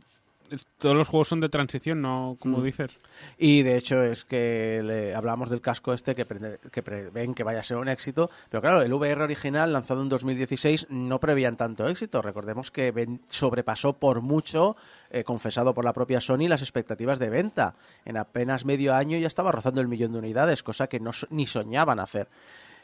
todos 0.78 0.96
los 0.96 1.08
juegos 1.08 1.28
son 1.28 1.40
de 1.40 1.50
transición, 1.50 2.02
no 2.02 2.38
como 2.40 2.60
mm. 2.60 2.64
dices. 2.64 2.98
Y 3.38 3.64
de 3.64 3.78
hecho 3.78 4.02
es 4.02 4.26
que 4.26 4.82
le 4.84 5.16
hablamos 5.16 5.50
del 5.50 5.62
casco 5.62 5.94
este 5.94 6.16
que, 6.16 6.26
que 6.72 6.84
prevén 6.84 7.34
que 7.34 7.44
vaya 7.44 7.60
a 7.60 7.64
ser 7.64 7.78
un 7.78 7.90
éxito, 7.90 8.30
pero 8.50 8.62
claro, 8.62 8.82
el 8.82 8.94
VR 8.94 9.24
original 9.24 9.74
lanzado 9.74 10.02
en 10.02 10.10
2016 10.10 10.88
no 10.90 11.20
prevían 11.20 11.56
tanto 11.56 11.88
éxito. 11.88 12.22
Recordemos 12.22 12.72
que 12.72 13.20
sobrepasó 13.30 13.94
por 13.94 14.22
mucho, 14.22 14.76
eh, 15.10 15.24
confesado 15.24 15.74
por 15.74 15.86
la 15.86 15.94
propia 15.94 16.22
Sony, 16.22 16.48
las 16.48 16.62
expectativas 16.62 17.20
de 17.20 17.30
venta. 17.30 17.76
En 18.06 18.18
apenas 18.18 18.66
medio 18.66 18.94
año 18.94 19.18
ya 19.18 19.28
estaba 19.28 19.52
rozando 19.52 19.82
el 19.82 19.88
millón 19.88 20.14
de 20.14 20.20
unidades, 20.20 20.64
cosa 20.64 20.88
que 20.88 21.00
no, 21.00 21.12
ni 21.30 21.48
soñaban 21.48 22.00
hacer. 22.00 22.28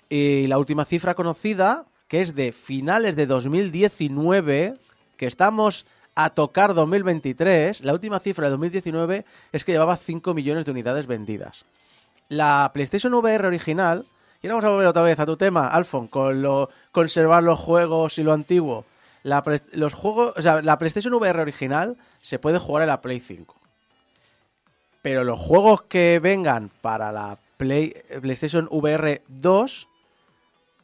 Y 0.10 0.48
la 0.48 0.58
última 0.58 0.86
cifra 0.86 1.14
conocida, 1.14 1.86
que 2.08 2.22
es 2.22 2.34
de 2.36 2.52
finales 2.52 3.16
de 3.16 3.28
2019, 3.28 4.78
que 5.18 5.28
estamos 5.28 5.86
a 6.24 6.30
tocar 6.32 6.74
2023, 6.74 7.84
la 7.84 7.94
última 7.94 8.20
cifra 8.20 8.46
de 8.46 8.52
2019 8.52 9.26
es 9.52 9.66
que 9.66 9.72
llevaba 9.72 9.98
5 9.98 10.34
millones 10.34 10.66
de 10.66 10.72
unidades 10.72 11.08
vendidas. 11.08 11.66
La 12.30 12.72
PlayStation 12.74 13.14
VR 13.14 13.48
original, 13.48 14.06
y 14.42 14.48
ahora 14.48 14.56
vamos 14.56 14.66
a 14.66 14.70
volver 14.70 14.88
otra 14.88 15.02
vez 15.02 15.20
a 15.20 15.26
tu 15.26 15.38
tema, 15.38 15.68
Alfon, 15.68 16.08
con 16.08 16.42
lo 16.42 16.70
conservar 16.92 17.44
los 17.44 17.60
juegos 17.60 18.18
y 18.18 18.24
lo 18.24 18.34
antiguo. 18.34 18.86
La, 19.24 19.44
los 19.74 19.94
juegos, 19.94 20.34
la 20.44 20.78
PlayStation 20.78 21.14
VR 21.14 21.42
original 21.42 21.98
se 22.22 22.40
puede 22.40 22.60
jugar 22.60 22.84
en 22.84 22.90
la 22.90 23.02
Play 23.02 23.20
5. 23.20 23.56
Pero 25.02 25.24
los 25.24 25.40
juegos 25.40 25.82
que 25.84 26.20
vengan 26.22 26.72
para 26.82 27.12
la 27.12 27.38
Play, 27.58 27.94
PlayStation 28.22 28.68
VR 28.72 29.22
2 29.28 29.89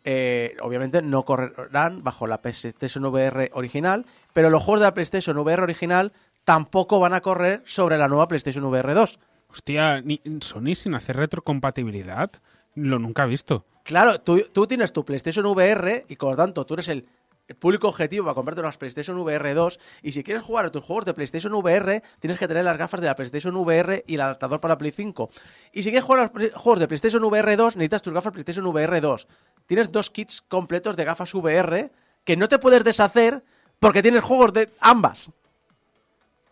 eh, 0.05 0.55
obviamente 0.61 1.01
no 1.01 1.25
correrán 1.25 2.03
bajo 2.03 2.27
la 2.27 2.41
PlayStation 2.41 3.03
VR 3.05 3.49
original, 3.53 4.05
pero 4.33 4.49
los 4.49 4.63
juegos 4.63 4.81
de 4.81 4.85
la 4.85 4.93
PlayStation 4.93 5.37
VR 5.37 5.63
original 5.63 6.13
tampoco 6.43 6.99
van 6.99 7.13
a 7.13 7.21
correr 7.21 7.63
sobre 7.65 7.97
la 7.97 8.07
nueva 8.07 8.27
PlayStation 8.27 8.63
VR 8.65 8.93
2. 8.93 9.19
Hostia, 9.49 10.03
Sony 10.41 10.75
sin 10.75 10.95
hacer 10.95 11.17
retrocompatibilidad, 11.17 12.31
lo 12.75 12.99
nunca 12.99 13.23
he 13.23 13.27
visto. 13.27 13.65
Claro, 13.83 14.21
tú, 14.21 14.41
tú 14.53 14.67
tienes 14.67 14.93
tu 14.93 15.03
PlayStation 15.03 15.45
VR 15.45 16.05
y 16.07 16.15
por 16.15 16.31
lo 16.31 16.37
tanto 16.37 16.65
tú 16.65 16.75
eres 16.75 16.87
el 16.89 17.07
público 17.53 17.87
objetivo 17.87 18.25
para 18.25 18.33
comprarte 18.33 18.61
una 18.61 18.71
PlayStation 18.71 19.17
VR 19.19 19.53
2 19.53 19.79
y 20.01 20.11
si 20.11 20.23
quieres 20.23 20.43
jugar 20.43 20.65
a 20.65 20.71
tus 20.71 20.83
juegos 20.83 21.05
de 21.05 21.13
PlayStation 21.13 21.53
VR 21.53 22.01
tienes 22.19 22.39
que 22.39 22.47
tener 22.47 22.65
las 22.65 22.77
gafas 22.77 23.01
de 23.01 23.07
la 23.07 23.15
PlayStation 23.15 23.55
VR 23.55 24.03
y 24.07 24.15
el 24.15 24.21
adaptador 24.21 24.59
para 24.59 24.77
Play 24.77 24.91
5 24.91 25.29
y 25.71 25.83
si 25.83 25.89
quieres 25.89 26.03
jugar 26.03 26.21
a 26.21 26.39
los 26.39 26.51
juegos 26.53 26.79
de 26.79 26.87
PlayStation 26.87 27.23
VR 27.23 27.55
2 27.55 27.75
necesitas 27.75 28.01
tus 28.01 28.13
gafas 28.13 28.33
PlayStation 28.33 28.65
VR 28.65 28.99
2 28.99 29.27
tienes 29.65 29.91
dos 29.91 30.09
kits 30.09 30.41
completos 30.41 30.95
de 30.95 31.05
gafas 31.05 31.33
VR 31.33 31.91
que 32.23 32.37
no 32.37 32.49
te 32.49 32.59
puedes 32.59 32.83
deshacer 32.83 33.43
porque 33.79 34.01
tienes 34.01 34.23
juegos 34.23 34.53
de 34.53 34.69
ambas. 34.79 35.29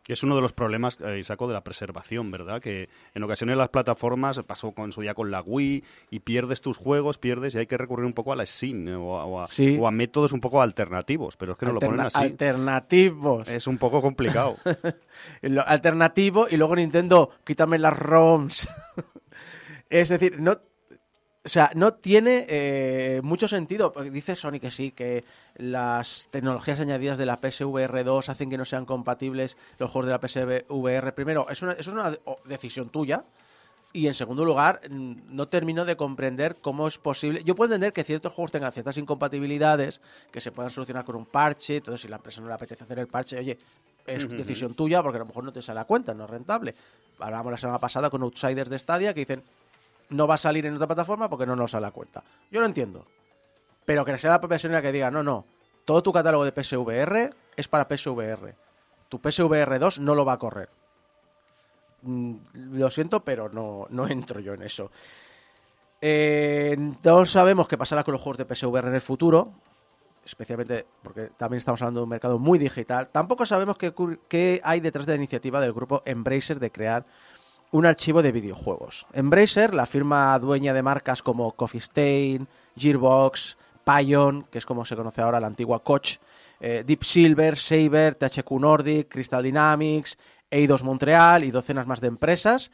Es 0.08 0.21
uno 0.21 0.36
de 0.36 0.41
los 0.41 0.52
problemas, 0.52 0.99
eh, 0.99 1.23
saco 1.23 1.47
de 1.47 1.54
la 1.54 1.63
preservación, 1.63 2.30
¿verdad? 2.30 2.62
Que 2.62 2.89
en 3.13 3.23
ocasiones 3.23 3.56
las 3.56 3.69
plataformas, 3.69 4.39
pasó 4.45 4.71
con 4.71 4.91
su 4.91 5.02
día 5.02 5.13
con 5.13 5.32
la 5.32 5.41
Wii, 5.41 5.84
y 6.10 6.19
pierdes 6.19 6.62
tus 6.62 6.78
juegos, 6.78 7.17
pierdes, 7.17 7.56
y 7.56 7.60
hay 7.60 7.67
que 7.67 7.78
recurrir 7.78 8.06
un 8.06 8.13
poco 8.13 8.34
a 8.34 8.36
la 8.36 8.45
SIN 8.45 8.89
o 8.89 9.41
a, 9.41 9.91
métodos 9.91 10.34
un 10.34 10.41
poco 10.41 10.62
alternativos, 10.62 11.38
pero 11.38 11.54
es 11.54 11.58
que 11.58 11.65
no 11.65 11.73
lo 11.73 11.80
ponen 11.80 12.02
así. 12.02 12.19
Alternativos. 12.19 13.47
Es 13.47 13.65
un 13.65 13.78
poco 13.78 14.02
complicado. 14.02 14.58
Alternativo, 15.65 16.47
y 16.49 16.58
luego 16.58 16.76
Nintendo, 16.76 17.30
quítame 17.45 17.80
las 17.80 17.97
ROMs. 17.97 18.67
es 19.89 20.10
decir, 20.10 20.39
no 20.41 20.60
o 21.45 21.49
sea, 21.49 21.71
no 21.75 21.93
tiene 21.93 22.45
eh, 22.47 23.19
mucho 23.21 23.49
sentido. 23.49 23.93
Dice 24.12 24.38
Sony 24.38 24.60
que 24.62 24.71
sí, 24.71 24.91
que 24.91 25.25
las 25.58 26.29
tecnologías 26.32 26.79
añadidas 26.79 27.17
de 27.17 27.25
la 27.25 27.39
PSVR 27.41 28.03
2 28.06 28.29
hacen 28.29 28.49
que 28.49 28.58
no 28.58 28.63
sean 28.63 28.86
compatibles 28.86 29.58
los 29.77 29.91
juegos 29.91 30.06
de 30.06 30.12
la 30.12 30.21
PSVR. 30.25 31.13
Primero, 31.13 31.49
es 31.49 31.62
una, 31.62 31.73
es 31.73 31.88
una 31.88 32.13
decisión 32.45 32.89
tuya. 32.89 33.25
Y 33.95 34.08
en 34.08 34.15
segundo 34.15 34.43
lugar, 34.43 34.82
no 34.89 35.47
termino 35.49 35.86
de 35.86 35.95
comprender 35.95 36.56
cómo 36.62 36.88
es 36.88 36.97
posible. 36.97 37.43
Yo 37.43 37.53
puedo 37.53 37.67
entender 37.67 37.93
que 37.93 38.03
ciertos 38.03 38.34
juegos 38.34 38.51
tengan 38.51 38.71
ciertas 38.71 38.97
incompatibilidades 38.97 40.01
que 40.32 40.41
se 40.41 40.51
puedan 40.51 40.71
solucionar 40.71 41.06
con 41.06 41.15
un 41.15 41.27
parche. 41.27 41.75
Entonces, 41.75 42.01
si 42.01 42.08
la 42.08 42.15
empresa 42.15 42.41
no 42.41 42.47
le 42.47 42.53
apetece 42.53 42.86
hacer 42.86 42.97
el 42.97 43.08
parche, 43.08 43.38
oye, 43.38 43.60
es 44.08 44.29
decisión 44.29 44.73
tuya 44.73 45.03
porque 45.03 45.17
a 45.17 45.19
lo 45.19 45.25
mejor 45.25 45.43
no 45.43 45.53
te 45.53 45.62
sale 45.62 45.82
a 45.82 45.86
cuenta, 45.86 46.13
no 46.13 46.23
es 46.23 46.29
rentable. 46.29 46.73
Hablábamos 47.19 47.51
la 47.51 47.58
semana 47.58 47.79
pasada 47.79 48.10
con 48.10 48.23
outsiders 48.23 48.69
de 48.69 48.79
Stadia 48.79 49.13
que 49.13 49.19
dicen 49.19 49.43
no 50.09 50.27
va 50.27 50.35
a 50.35 50.37
salir 50.37 50.65
en 50.65 50.75
otra 50.75 50.87
plataforma 50.87 51.29
porque 51.29 51.45
no 51.45 51.55
nos 51.55 51.71
sale 51.71 51.87
a 51.87 51.91
cuenta. 51.91 52.23
Yo 52.51 52.59
lo 52.59 52.65
entiendo. 52.65 53.05
Pero 53.85 54.05
que 54.05 54.17
sea 54.17 54.31
la 54.31 54.39
propia 54.39 54.59
Sony 54.59 54.81
que 54.81 54.91
diga, 54.91 55.11
no, 55.11 55.23
no, 55.23 55.45
todo 55.85 56.01
tu 56.03 56.13
catálogo 56.13 56.45
de 56.45 56.51
PSVR 56.51 57.33
es 57.55 57.67
para 57.67 57.87
PSVR. 57.87 58.55
Tu 59.09 59.19
PSVR 59.19 59.79
2 59.79 59.99
no 59.99 60.15
lo 60.15 60.25
va 60.25 60.33
a 60.33 60.39
correr. 60.39 60.69
Mm, 62.03 62.35
lo 62.53 62.89
siento, 62.89 63.23
pero 63.23 63.49
no, 63.49 63.87
no 63.89 64.07
entro 64.09 64.39
yo 64.39 64.53
en 64.53 64.63
eso. 64.63 64.91
Eh, 66.01 66.75
no 67.03 67.25
sabemos 67.25 67.67
qué 67.67 67.77
pasará 67.77 68.03
con 68.03 68.11
los 68.13 68.21
juegos 68.21 68.37
de 68.37 68.45
PSVR 68.45 68.87
en 68.87 68.95
el 68.95 69.01
futuro, 69.01 69.53
especialmente 70.25 70.85
porque 71.01 71.29
también 71.37 71.59
estamos 71.59 71.81
hablando 71.81 72.01
de 72.01 72.03
un 72.03 72.09
mercado 72.09 72.39
muy 72.39 72.59
digital. 72.59 73.09
Tampoco 73.09 73.45
sabemos 73.45 73.77
qué, 73.77 73.93
qué 74.27 74.61
hay 74.63 74.79
detrás 74.81 75.05
de 75.05 75.13
la 75.13 75.17
iniciativa 75.17 75.61
del 75.61 75.71
grupo 75.71 76.01
Embracer 76.05 76.59
de 76.59 76.71
crear 76.71 77.05
un 77.73 77.88
archivo 77.88 78.21
de 78.21 78.31
videojuegos. 78.31 79.07
Embracer, 79.13 79.73
la 79.73 79.88
firma 79.88 80.38
dueña 80.38 80.73
de 80.73 80.83
marcas 80.83 81.23
como 81.23 81.53
Coffee 81.53 81.81
Stain, 81.81 82.47
Gearbox, 82.77 83.57
Pion, 83.83 84.43
que 84.43 84.59
es 84.59 84.65
como 84.65 84.86
se 84.86 84.95
conoce 84.95 85.21
ahora 85.21 85.39
la 85.39 85.47
antigua 85.47 85.83
Koch, 85.83 86.19
eh, 86.59 86.83
Deep 86.86 87.03
Silver, 87.03 87.57
Saber, 87.57 88.13
THQ 88.13 88.51
Nordic, 88.59 89.07
Crystal 89.09 89.41
Dynamics, 89.41 90.19
Eidos 90.51 90.83
Montreal 90.83 91.43
y 91.43 91.49
docenas 91.49 91.88
más 91.88 91.99
de 91.99 92.09
empresas, 92.09 92.69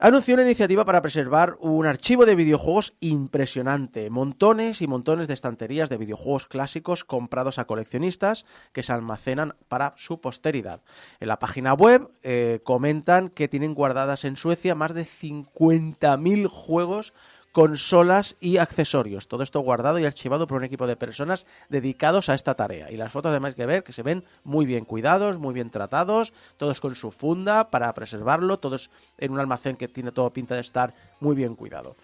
anunció 0.00 0.32
una 0.32 0.44
iniciativa 0.44 0.86
para 0.86 1.02
preservar 1.02 1.56
un 1.60 1.84
archivo 1.86 2.24
de 2.24 2.34
videojuegos 2.34 2.94
impresionante, 3.00 4.08
montones 4.08 4.80
y 4.80 4.86
montones 4.86 5.28
de 5.28 5.34
estanterías 5.34 5.90
de 5.90 5.98
videojuegos 5.98 6.46
clásicos 6.46 7.04
comprados 7.04 7.58
a 7.58 7.66
coleccionistas 7.66 8.46
que 8.72 8.82
se 8.82 8.94
almacenan 8.94 9.54
para 9.68 9.92
su 9.98 10.20
posteridad. 10.20 10.80
En 11.20 11.28
la 11.28 11.38
página 11.38 11.74
web 11.74 12.10
eh, 12.22 12.60
comentan 12.64 13.28
que 13.28 13.46
tienen 13.46 13.74
guardadas 13.74 14.24
en 14.24 14.36
Suecia 14.36 14.74
más 14.74 14.94
de 14.94 15.04
50.000 15.04 16.48
juegos 16.48 17.12
consolas 17.52 18.36
y 18.40 18.58
accesorios. 18.58 19.28
Todo 19.28 19.42
esto 19.42 19.60
guardado 19.60 19.98
y 19.98 20.06
archivado 20.06 20.46
por 20.46 20.58
un 20.58 20.64
equipo 20.64 20.86
de 20.86 20.96
personas 20.96 21.46
dedicados 21.68 22.28
a 22.28 22.34
esta 22.34 22.54
tarea. 22.54 22.90
Y 22.90 22.96
las 22.96 23.12
fotos 23.12 23.30
además 23.30 23.54
que 23.54 23.66
ver 23.66 23.82
que 23.82 23.92
se 23.92 24.02
ven 24.02 24.24
muy 24.44 24.66
bien 24.66 24.84
cuidados, 24.84 25.38
muy 25.38 25.54
bien 25.54 25.70
tratados, 25.70 26.32
todos 26.56 26.80
con 26.80 26.94
su 26.94 27.10
funda 27.10 27.70
para 27.70 27.92
preservarlo, 27.94 28.58
todos 28.58 28.90
en 29.18 29.32
un 29.32 29.40
almacén 29.40 29.76
que 29.76 29.88
tiene 29.88 30.12
todo 30.12 30.32
pinta 30.32 30.54
de 30.54 30.60
estar 30.60 30.94
muy 31.18 31.34
bien 31.34 31.56
cuidado. 31.56 31.96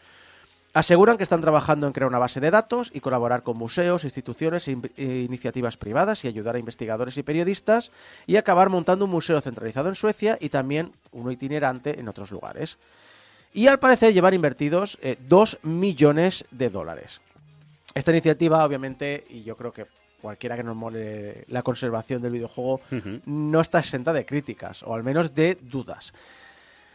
Aseguran 0.74 1.16
que 1.16 1.22
están 1.22 1.40
trabajando 1.40 1.86
en 1.86 1.94
crear 1.94 2.08
una 2.08 2.18
base 2.18 2.38
de 2.38 2.50
datos 2.50 2.90
y 2.92 3.00
colaborar 3.00 3.42
con 3.42 3.56
museos, 3.56 4.04
instituciones 4.04 4.68
e, 4.68 4.76
e 4.98 5.04
iniciativas 5.20 5.78
privadas 5.78 6.22
y 6.22 6.28
ayudar 6.28 6.54
a 6.54 6.58
investigadores 6.58 7.16
y 7.16 7.22
periodistas 7.22 7.92
y 8.26 8.36
acabar 8.36 8.68
montando 8.68 9.06
un 9.06 9.10
museo 9.10 9.40
centralizado 9.40 9.88
en 9.88 9.94
Suecia 9.94 10.36
y 10.38 10.50
también 10.50 10.92
uno 11.12 11.30
itinerante 11.30 11.98
en 11.98 12.08
otros 12.08 12.30
lugares 12.30 12.76
y 13.56 13.68
al 13.68 13.78
parecer 13.78 14.12
llevar 14.12 14.34
invertidos 14.34 14.98
2 15.28 15.54
eh, 15.54 15.58
millones 15.66 16.44
de 16.50 16.68
dólares. 16.68 17.22
Esta 17.94 18.10
iniciativa, 18.10 18.62
obviamente, 18.62 19.26
y 19.30 19.44
yo 19.44 19.56
creo 19.56 19.72
que 19.72 19.86
cualquiera 20.20 20.56
que 20.56 20.62
nos 20.62 20.76
mole 20.76 21.46
la 21.48 21.62
conservación 21.62 22.20
del 22.20 22.32
videojuego, 22.32 22.82
no 23.24 23.60
está 23.62 23.78
exenta 23.78 24.12
de 24.12 24.26
críticas, 24.26 24.82
o 24.82 24.94
al 24.94 25.02
menos 25.02 25.34
de 25.34 25.54
dudas. 25.54 26.12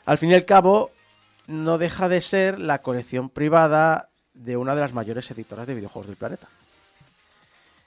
Al 0.06 0.20
fin 0.20 0.30
y 0.30 0.36
al 0.36 0.46
cabo, 0.46 0.92
no 1.48 1.80
deja 1.80 2.08
de 2.08 2.22
ser 2.22 2.60
la 2.60 2.84
colección 2.84 3.30
privada 3.30 4.10
de 4.36 4.56
una 4.56 4.76
de 4.76 4.82
las 4.82 4.94
mayores 4.94 5.32
editoras 5.32 5.66
de 5.66 5.74
videojuegos 5.74 6.08
del 6.08 6.16
planeta. 6.16 6.48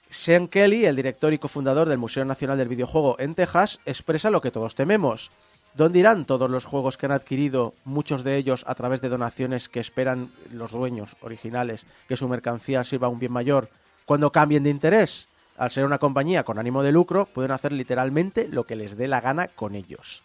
Sean 0.09 0.49
Kelly, 0.49 0.85
el 0.85 0.97
director 0.97 1.31
y 1.31 1.39
cofundador 1.39 1.87
del 1.87 1.97
Museo 1.97 2.25
Nacional 2.25 2.57
del 2.57 2.67
Videojuego 2.67 3.15
en 3.19 3.35
Texas, 3.35 3.79
expresa 3.85 4.29
lo 4.29 4.41
que 4.41 4.51
todos 4.51 4.75
tememos, 4.75 5.31
¿Dónde 5.75 5.99
irán 5.99 6.23
todos 6.23 6.49
los 6.49 6.63
juegos 6.63 6.95
que 6.95 7.05
han 7.05 7.11
adquirido, 7.11 7.73
muchos 7.83 8.23
de 8.23 8.37
ellos 8.37 8.63
a 8.65 8.75
través 8.75 9.01
de 9.01 9.09
donaciones 9.09 9.67
que 9.67 9.81
esperan 9.81 10.31
los 10.49 10.71
dueños 10.71 11.17
originales, 11.19 11.85
que 12.07 12.15
su 12.15 12.29
mercancía 12.29 12.85
sirva 12.85 13.07
a 13.07 13.09
un 13.09 13.19
bien 13.19 13.33
mayor, 13.33 13.69
cuando 14.05 14.31
cambien 14.31 14.63
de 14.63 14.69
interés? 14.69 15.27
Al 15.57 15.71
ser 15.71 15.83
una 15.83 15.97
compañía 15.97 16.43
con 16.43 16.59
ánimo 16.59 16.81
de 16.81 16.93
lucro, 16.93 17.25
pueden 17.25 17.51
hacer 17.51 17.73
literalmente 17.73 18.47
lo 18.47 18.65
que 18.65 18.77
les 18.77 18.95
dé 18.95 19.09
la 19.09 19.19
gana 19.19 19.49
con 19.49 19.75
ellos. 19.75 20.23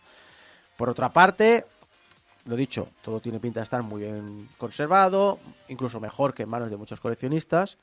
Por 0.77 0.89
otra 0.89 1.13
parte, 1.13 1.65
lo 2.47 2.55
dicho, 2.55 2.87
todo 3.03 3.19
tiene 3.19 3.41
pinta 3.41 3.59
de 3.59 3.65
estar 3.65 3.83
muy 3.83 4.03
bien 4.03 4.49
conservado, 4.57 5.41
incluso 5.69 5.99
mejor 5.99 6.33
que 6.33 6.45
en 6.45 6.49
manos 6.49 6.71
de 6.71 6.77
muchos 6.77 7.01
coleccionistas, 7.01 7.77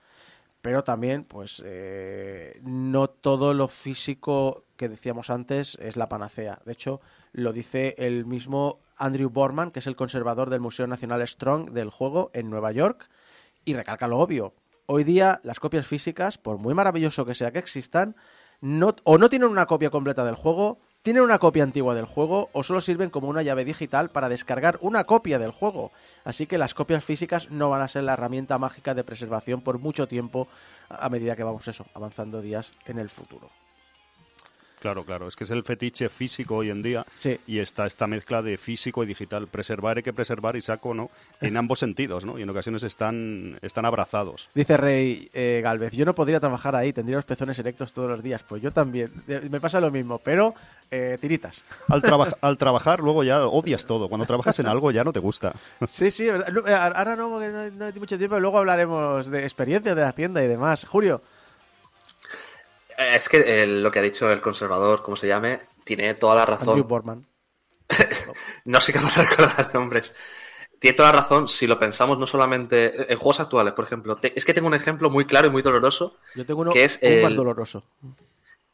pero 0.61 0.85
también, 0.85 1.25
pues, 1.25 1.61
eh, 1.65 2.61
no 2.63 3.09
todo 3.09 3.53
lo 3.53 3.67
físico 3.67 4.63
que 4.77 4.87
decíamos 4.87 5.29
antes 5.29 5.75
es 5.81 5.97
la 5.97 6.07
panacea. 6.07 6.59
De 6.65 6.71
hecho, 6.71 7.01
lo 7.37 7.53
dice 7.53 7.93
el 7.99 8.25
mismo 8.25 8.79
Andrew 8.97 9.29
Borman, 9.29 9.69
que 9.69 9.79
es 9.79 9.85
el 9.85 9.95
conservador 9.95 10.49
del 10.49 10.59
Museo 10.59 10.87
Nacional 10.87 11.25
Strong 11.25 11.69
del 11.69 11.91
juego 11.91 12.31
en 12.33 12.49
Nueva 12.49 12.71
York, 12.71 13.09
y 13.63 13.75
recalca 13.75 14.07
lo 14.07 14.17
obvio. 14.17 14.55
Hoy 14.87 15.03
día 15.03 15.39
las 15.43 15.59
copias 15.59 15.85
físicas, 15.85 16.39
por 16.39 16.57
muy 16.57 16.73
maravilloso 16.73 17.27
que 17.27 17.35
sea 17.35 17.51
que 17.51 17.59
existan, 17.59 18.15
no, 18.59 18.95
o 19.03 19.19
no 19.19 19.29
tienen 19.29 19.49
una 19.49 19.67
copia 19.67 19.91
completa 19.91 20.25
del 20.25 20.33
juego, 20.33 20.79
tienen 21.03 21.21
una 21.21 21.37
copia 21.37 21.61
antigua 21.61 21.93
del 21.93 22.05
juego 22.05 22.49
o 22.53 22.63
solo 22.63 22.81
sirven 22.81 23.11
como 23.11 23.27
una 23.27 23.43
llave 23.43 23.65
digital 23.65 24.09
para 24.09 24.29
descargar 24.29 24.79
una 24.81 25.03
copia 25.03 25.37
del 25.37 25.51
juego. 25.51 25.91
Así 26.23 26.47
que 26.47 26.57
las 26.57 26.73
copias 26.73 27.05
físicas 27.05 27.51
no 27.51 27.69
van 27.69 27.83
a 27.83 27.87
ser 27.87 28.01
la 28.01 28.13
herramienta 28.13 28.57
mágica 28.57 28.95
de 28.95 29.03
preservación 29.03 29.61
por 29.61 29.77
mucho 29.77 30.07
tiempo 30.07 30.47
a 30.89 31.07
medida 31.09 31.35
que 31.35 31.43
vamos 31.43 31.67
eso, 31.67 31.85
avanzando 31.93 32.41
días 32.41 32.71
en 32.87 32.97
el 32.97 33.11
futuro. 33.11 33.51
Claro, 34.87 35.03
claro, 35.03 35.27
es 35.27 35.35
que 35.35 35.43
es 35.43 35.51
el 35.51 35.65
fetiche 35.65 36.07
físico 36.07 36.55
hoy 36.55 36.69
en 36.69 36.81
día 36.81 37.05
y 37.45 37.59
está 37.59 37.85
esta 37.85 38.07
mezcla 38.07 38.41
de 38.41 38.57
físico 38.57 39.03
y 39.03 39.05
digital. 39.05 39.47
Preservar 39.47 39.97
hay 39.97 40.03
que 40.03 40.13
preservar 40.13 40.55
y 40.55 40.61
saco, 40.61 40.93
¿no? 40.93 41.09
En 41.41 41.57
ambos 41.57 41.79
sentidos, 41.79 42.23
¿no? 42.23 42.39
Y 42.39 42.43
en 42.43 42.49
ocasiones 42.49 42.83
están, 42.83 43.59
están 43.61 43.83
abrazados. 43.83 44.47
Dice 44.55 44.77
Rey 44.77 45.29
eh, 45.33 45.59
Galvez, 45.61 45.91
yo 45.91 46.05
no 46.05 46.15
podría 46.15 46.39
trabajar 46.39 46.73
ahí, 46.77 46.93
tendría 46.93 47.17
los 47.17 47.25
pezones 47.25 47.59
erectos 47.59 47.91
todos 47.91 48.09
los 48.09 48.23
días. 48.23 48.45
Pues 48.47 48.61
yo 48.61 48.71
también, 48.71 49.11
me 49.27 49.59
pasa 49.59 49.81
lo 49.81 49.91
mismo, 49.91 50.19
pero 50.19 50.55
eh, 50.89 51.17
tiritas. 51.19 51.65
Al, 51.89 52.01
al 52.39 52.57
trabajar 52.57 53.01
luego 53.01 53.25
ya 53.25 53.45
odias 53.45 53.85
todo. 53.85 54.07
Cuando 54.07 54.25
trabajas 54.25 54.57
en 54.59 54.67
algo 54.67 54.89
ya 54.91 55.03
no 55.03 55.11
te 55.11 55.19
gusta. 55.19 55.51
Sí, 55.85 56.11
sí, 56.11 56.29
eh, 56.29 56.73
ahora 56.73 57.17
no, 57.17 57.29
porque 57.29 57.49
no, 57.49 57.85
hay 57.87 57.99
mucho 57.99 58.17
tiempo, 58.17 58.39
luego 58.39 58.59
hablaremos 58.59 59.29
de 59.29 59.43
experiencias 59.43 59.97
de 59.97 60.01
la 60.01 60.13
tienda 60.13 60.41
y 60.41 60.47
demás. 60.47 60.85
Julio. 60.85 61.21
Eh, 62.97 63.15
es 63.15 63.29
que 63.29 63.65
lo 63.67 63.91
que 63.91 63.99
ha 63.99 64.01
dicho 64.01 64.31
el 64.31 64.41
conservador, 64.41 65.03
como 65.03 65.15
se 65.15 65.27
llame, 65.27 65.59
tiene 65.83 66.15
toda 66.15 66.35
la 66.35 66.45
razón. 66.45 66.85
Borman. 66.87 67.25
no 68.65 68.81
sé 68.81 68.91
cómo 68.91 69.07
recordar 69.15 69.71
nombres. 69.73 70.13
Tiene 70.79 70.95
toda 70.95 71.11
la 71.11 71.19
razón 71.19 71.47
si 71.47 71.65
lo 71.65 71.79
pensamos 71.79 72.19
no 72.19 72.27
solamente 72.27 73.11
en 73.11 73.17
juegos 73.17 73.39
actuales, 73.39 73.73
por 73.73 73.85
ejemplo. 73.85 74.19
es 74.21 74.45
que 74.45 74.53
tengo 74.53 74.67
un 74.67 74.75
ejemplo 74.75 75.09
muy 75.09 75.25
claro 75.25 75.47
y 75.47 75.49
muy 75.49 75.61
doloroso. 75.61 76.17
Yo 76.35 76.45
tengo 76.45 76.61
uno 76.61 76.71
que 76.71 76.83
es 76.83 76.99
más 77.23 77.35
doloroso. 77.35 77.83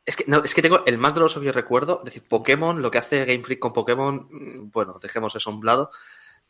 Es 0.06 0.18
que, 0.18 0.26
no, 0.28 0.44
es 0.44 0.54
que 0.54 0.62
tengo 0.62 0.84
el 0.86 0.98
más 0.98 1.14
doloroso 1.14 1.40
que 1.40 1.46
yo 1.46 1.54
recuerdo. 1.54 2.00
Es 2.00 2.06
decir, 2.06 2.24
Pokémon, 2.28 2.82
lo 2.82 2.92
que 2.92 2.98
hace 2.98 3.24
Game 3.24 3.44
Freak 3.44 3.60
con 3.60 3.72
Pokémon, 3.72 4.28
mm, 4.30 4.72
bueno, 4.72 5.00
dejemos 5.02 5.34
eso 5.36 5.50
a 5.50 5.54
un 5.54 5.66
lado. 5.66 5.92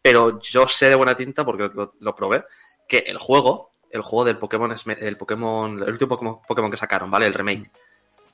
Pero 0.02 0.40
yo 0.40 0.68
sé 0.68 0.90
de 0.90 0.96
buena 0.96 1.16
tinta, 1.16 1.46
porque 1.46 1.70
lo 2.00 2.16
probé, 2.16 2.46
que 2.88 3.00
el 3.00 3.20
juego 3.20 3.73
el 3.94 4.02
juego 4.02 4.26
del 4.26 4.38
Pokémon, 4.38 4.76
el 5.00 5.18
Pokémon, 5.18 5.84
el 5.84 5.90
último 5.90 6.42
Pokémon 6.48 6.72
que 6.72 6.78
sacaron, 6.78 7.12
¿vale? 7.12 7.28
El 7.28 7.34
remake. 7.34 7.70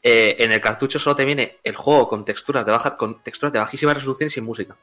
Eh, 0.01 0.37
en 0.39 0.53
el 0.53 0.61
cartucho 0.61 0.97
solo 0.97 1.17
te 1.17 1.25
viene 1.25 1.57
el 1.61 1.75
juego 1.75 2.07
con 2.07 2.23
texturas 2.23 2.65
de 2.65 2.71
baja, 2.71 2.95
con 2.95 3.21
texturas 3.21 3.51
de 3.51 3.59
bajísima 3.59 3.93
resolución 3.93 4.27
y 4.27 4.29
sin 4.29 4.45
música. 4.45 4.77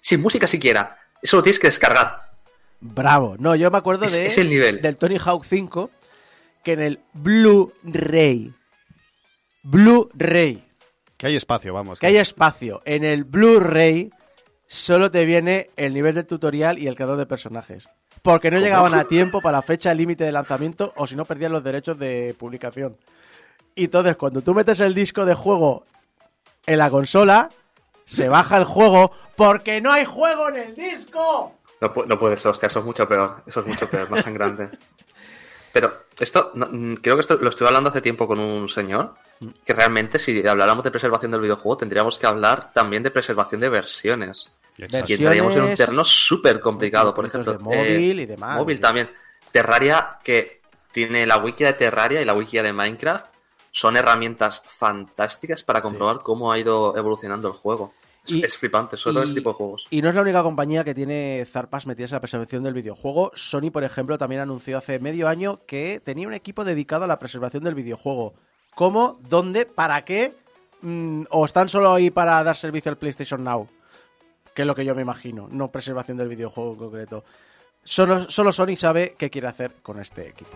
Sin 0.00 0.22
música 0.22 0.46
siquiera. 0.46 0.96
Eso 1.20 1.36
lo 1.36 1.42
tienes 1.42 1.58
que 1.58 1.66
descargar. 1.66 2.30
Bravo. 2.78 3.34
No, 3.40 3.56
yo 3.56 3.72
me 3.72 3.78
acuerdo 3.78 4.06
de, 4.06 4.26
el 4.28 4.48
nivel. 4.48 4.80
del 4.80 4.96
Tony 4.96 5.18
Hawk 5.18 5.44
5 5.44 5.90
que 6.62 6.72
en 6.72 6.80
el 6.80 7.00
Blu-ray. 7.12 8.54
Blu-ray. 9.64 10.62
Que 11.16 11.26
hay 11.26 11.36
espacio, 11.36 11.74
vamos. 11.74 11.98
Que 11.98 12.06
hay 12.06 12.18
espacio. 12.18 12.82
En 12.84 13.04
el 13.04 13.24
Blu-ray 13.24 14.10
solo 14.68 15.10
te 15.10 15.24
viene 15.24 15.70
el 15.76 15.92
nivel 15.92 16.14
del 16.14 16.26
tutorial 16.26 16.78
y 16.78 16.86
el 16.86 16.94
creador 16.94 17.18
de 17.18 17.26
personajes 17.26 17.90
porque 18.22 18.50
no 18.50 18.58
llegaban 18.58 18.94
a 18.94 19.04
tiempo 19.04 19.40
para 19.40 19.58
la 19.58 19.62
fecha 19.62 19.94
límite 19.94 20.24
de 20.24 20.32
lanzamiento 20.32 20.92
o 20.96 21.06
si 21.06 21.16
no 21.16 21.24
perdían 21.24 21.52
los 21.52 21.64
derechos 21.64 21.98
de 21.98 22.34
publicación. 22.38 22.96
Y 23.74 23.84
entonces, 23.84 24.16
cuando 24.16 24.42
tú 24.42 24.54
metes 24.54 24.80
el 24.80 24.94
disco 24.94 25.24
de 25.24 25.34
juego 25.34 25.84
en 26.66 26.78
la 26.78 26.90
consola, 26.90 27.50
se 28.04 28.28
baja 28.28 28.56
el 28.56 28.64
juego 28.64 29.12
porque 29.36 29.80
no 29.80 29.92
hay 29.92 30.04
juego 30.04 30.48
en 30.48 30.56
el 30.56 30.74
disco. 30.74 31.54
No, 31.80 32.18
puede 32.18 32.36
ser, 32.36 32.50
hostia, 32.50 32.66
eso 32.66 32.80
es 32.80 32.84
mucho 32.84 33.08
peor. 33.08 33.42
Eso 33.46 33.60
es 33.60 33.66
mucho 33.66 33.88
peor, 33.88 34.10
más 34.10 34.22
sangrante. 34.22 34.68
Pero 35.72 36.04
esto, 36.18 36.52
mm, 36.54 36.94
creo 36.94 37.16
que 37.16 37.20
esto 37.20 37.36
lo 37.36 37.48
estuve 37.48 37.68
hablando 37.68 37.90
hace 37.90 38.00
tiempo 38.00 38.26
con 38.26 38.38
un 38.40 38.68
señor, 38.68 39.14
que 39.64 39.72
realmente 39.72 40.18
si 40.18 40.46
habláramos 40.46 40.84
de 40.84 40.90
preservación 40.90 41.30
del 41.30 41.40
videojuego 41.40 41.78
tendríamos 41.78 42.18
que 42.18 42.26
hablar 42.26 42.72
también 42.72 43.02
de 43.02 43.10
preservación 43.10 43.60
de 43.60 43.68
versiones. 43.68 44.54
Y 44.76 45.12
entraríamos 45.12 45.54
en 45.54 45.62
un 45.62 45.74
terreno 45.74 46.04
súper 46.04 46.60
complicado, 46.60 47.14
por 47.14 47.26
ejemplo. 47.26 47.58
móvil 47.60 48.20
y 48.20 48.26
demás. 48.26 48.56
Móvil 48.56 48.80
también. 48.80 49.10
Terraria, 49.50 50.18
que 50.24 50.60
tiene 50.92 51.26
la 51.26 51.38
wiki 51.38 51.64
de 51.64 51.72
Terraria 51.74 52.20
y 52.20 52.24
la 52.24 52.34
wiki 52.34 52.58
de 52.58 52.72
Minecraft, 52.72 53.26
son 53.72 53.96
herramientas 53.96 54.62
fantásticas 54.66 55.62
para 55.62 55.80
comprobar 55.80 56.20
cómo 56.22 56.50
ha 56.50 56.58
ido 56.58 56.96
evolucionando 56.96 57.48
el 57.48 57.54
juego. 57.54 57.92
Es 58.30 58.58
flipante, 58.58 58.96
solo 58.96 59.22
ese 59.22 59.34
tipo 59.34 59.50
de 59.50 59.54
juegos. 59.54 59.86
Y 59.90 60.02
no 60.02 60.08
es 60.08 60.14
la 60.14 60.22
única 60.22 60.42
compañía 60.42 60.84
que 60.84 60.94
tiene 60.94 61.44
zarpas 61.50 61.86
metidas 61.86 62.12
en 62.12 62.16
la 62.16 62.20
preservación 62.20 62.62
del 62.62 62.74
videojuego. 62.74 63.32
Sony, 63.34 63.70
por 63.72 63.84
ejemplo, 63.84 64.18
también 64.18 64.40
anunció 64.40 64.78
hace 64.78 64.98
medio 64.98 65.28
año 65.28 65.60
que 65.66 66.00
tenía 66.04 66.28
un 66.28 66.34
equipo 66.34 66.64
dedicado 66.64 67.04
a 67.04 67.08
la 67.08 67.18
preservación 67.18 67.64
del 67.64 67.74
videojuego. 67.74 68.34
¿Cómo? 68.74 69.18
¿Dónde? 69.28 69.66
¿Para 69.66 70.04
qué? 70.04 70.34
Mm, 70.82 71.24
¿O 71.30 71.44
están 71.44 71.68
solo 71.68 71.92
ahí 71.92 72.10
para 72.10 72.42
dar 72.42 72.56
servicio 72.56 72.90
al 72.90 72.98
PlayStation 72.98 73.44
Now? 73.44 73.68
Que 74.54 74.62
es 74.62 74.66
lo 74.66 74.74
que 74.74 74.84
yo 74.84 74.94
me 74.94 75.02
imagino, 75.02 75.48
no 75.50 75.70
preservación 75.70 76.16
del 76.16 76.28
videojuego 76.28 76.72
en 76.72 76.78
concreto. 76.78 77.24
Solo, 77.82 78.30
solo 78.30 78.52
Sony 78.52 78.76
sabe 78.76 79.14
qué 79.16 79.30
quiere 79.30 79.48
hacer 79.48 79.74
con 79.82 80.00
este 80.00 80.28
equipo. 80.28 80.52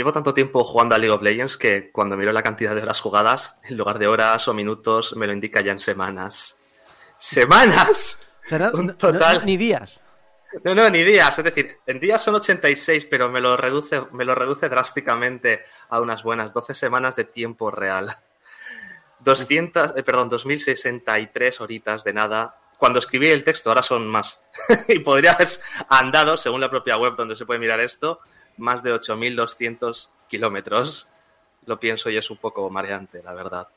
Llevo 0.00 0.14
tanto 0.14 0.32
tiempo 0.32 0.64
jugando 0.64 0.94
a 0.94 0.98
League 0.98 1.14
of 1.14 1.20
Legends 1.20 1.58
que 1.58 1.90
cuando 1.90 2.16
miro 2.16 2.32
la 2.32 2.42
cantidad 2.42 2.74
de 2.74 2.80
horas 2.80 3.02
jugadas, 3.02 3.58
en 3.64 3.76
lugar 3.76 3.98
de 3.98 4.06
horas 4.06 4.48
o 4.48 4.54
minutos, 4.54 5.14
me 5.14 5.26
lo 5.26 5.34
indica 5.34 5.60
ya 5.60 5.72
en 5.72 5.78
semanas. 5.78 6.56
¡Semanas! 7.18 8.18
total. 8.96 9.44
ni 9.44 9.58
días. 9.58 10.02
No, 10.64 10.74
no, 10.74 10.88
ni 10.88 11.04
días. 11.04 11.38
Es 11.38 11.44
decir, 11.44 11.76
en 11.84 12.00
días 12.00 12.22
son 12.22 12.34
86, 12.36 13.08
pero 13.10 13.28
me 13.28 13.42
lo 13.42 13.58
reduce, 13.58 14.00
me 14.12 14.24
lo 14.24 14.34
reduce 14.34 14.70
drásticamente 14.70 15.64
a 15.90 16.00
unas 16.00 16.22
buenas 16.22 16.54
12 16.54 16.74
semanas 16.74 17.16
de 17.16 17.24
tiempo 17.24 17.70
real. 17.70 18.16
200, 19.18 19.98
eh, 19.98 20.02
perdón, 20.02 20.30
2063 20.30 21.60
horitas 21.60 22.04
de 22.04 22.14
nada. 22.14 22.56
Cuando 22.78 23.00
escribí 23.00 23.28
el 23.28 23.44
texto, 23.44 23.68
ahora 23.68 23.82
son 23.82 24.08
más. 24.08 24.40
y 24.88 25.00
podría 25.00 25.32
haber 25.32 25.48
andado, 25.90 26.38
según 26.38 26.62
la 26.62 26.70
propia 26.70 26.96
web 26.96 27.16
donde 27.16 27.36
se 27.36 27.44
puede 27.44 27.60
mirar 27.60 27.80
esto, 27.80 28.20
más 28.60 28.82
de 28.82 28.94
8.200 28.94 30.08
kilómetros, 30.28 31.08
lo 31.66 31.80
pienso 31.80 32.10
y 32.10 32.16
es 32.16 32.30
un 32.30 32.36
poco 32.36 32.68
mareante, 32.70 33.22
la 33.22 33.34
verdad. 33.34 33.68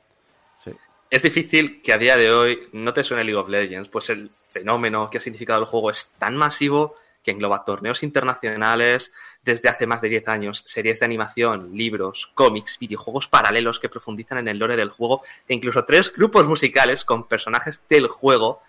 Es 1.09 1.21
difícil 1.21 1.81
que 1.81 1.93
a 1.93 1.97
día 1.97 2.17
de 2.17 2.31
hoy 2.31 2.69
no 2.71 2.93
te 2.93 3.03
suene 3.03 3.23
League 3.23 3.39
of 3.39 3.49
Legends, 3.49 3.89
pues 3.89 4.09
el 4.09 4.31
fenómeno 4.47 5.09
que 5.09 5.17
ha 5.17 5.21
significado 5.21 5.59
el 5.59 5.67
juego 5.67 5.91
es 5.91 6.13
tan 6.17 6.35
masivo 6.35 6.95
que 7.23 7.31
engloba 7.31 7.63
torneos 7.63 8.03
internacionales 8.03 9.11
desde 9.43 9.69
hace 9.69 9.87
más 9.87 10.01
de 10.01 10.09
10 10.09 10.27
años, 10.27 10.63
series 10.65 10.99
de 10.99 11.05
animación, 11.05 11.71
libros, 11.73 12.31
cómics, 12.33 12.77
videojuegos 12.79 13.27
paralelos 13.27 13.79
que 13.79 13.89
profundizan 13.89 14.39
en 14.39 14.47
el 14.49 14.57
lore 14.57 14.75
del 14.75 14.89
juego 14.89 15.21
e 15.47 15.53
incluso 15.53 15.85
tres 15.85 16.11
grupos 16.13 16.47
musicales 16.47 17.05
con 17.05 17.27
personajes 17.27 17.81
del 17.87 18.07
juego, 18.07 18.61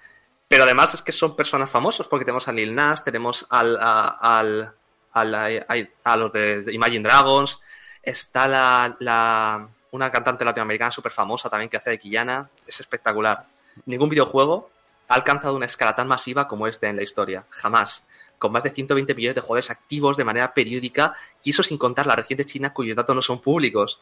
pero 0.46 0.64
además 0.64 0.94
es 0.94 1.02
que 1.02 1.12
son 1.12 1.36
personas 1.36 1.70
famosos 1.70 2.06
porque 2.06 2.24
tenemos 2.24 2.46
a 2.46 2.52
Lil 2.52 2.74
Nas, 2.74 3.02
tenemos 3.02 3.46
al, 3.50 3.76
al 3.80 4.74
a, 5.14 6.16
los 6.16 6.32
de, 6.32 6.64
Imagine 6.72 7.04
Dragons, 7.04 7.60
está 8.02 8.48
la, 8.48 9.68
una 9.92 10.10
cantante 10.10 10.44
latinoamericana 10.44 10.90
súper 10.90 11.12
famosa 11.12 11.48
también 11.48 11.70
que 11.70 11.76
hace 11.76 11.90
de 11.90 11.98
Quillana, 11.98 12.50
es 12.66 12.80
espectacular. 12.80 13.46
Ningún 13.86 14.08
videojuego 14.08 14.70
ha 15.08 15.14
alcanzado 15.14 15.54
una 15.54 15.66
escala 15.66 15.94
tan 15.94 16.08
masiva 16.08 16.48
como 16.48 16.66
este 16.66 16.88
en 16.88 16.96
la 16.96 17.02
historia, 17.02 17.46
jamás. 17.50 18.06
Con 18.38 18.52
más 18.52 18.64
de 18.64 18.70
120 18.70 19.14
millones 19.14 19.36
de 19.36 19.40
jugadores 19.40 19.70
activos 19.70 20.16
de 20.16 20.24
manera 20.24 20.52
periódica, 20.52 21.14
y 21.42 21.50
eso 21.50 21.62
sin 21.62 21.78
contar 21.78 22.06
la 22.06 22.16
región 22.16 22.36
de 22.36 22.46
China 22.46 22.72
cuyos 22.72 22.96
datos 22.96 23.14
no 23.14 23.22
son 23.22 23.40
públicos. 23.40 24.00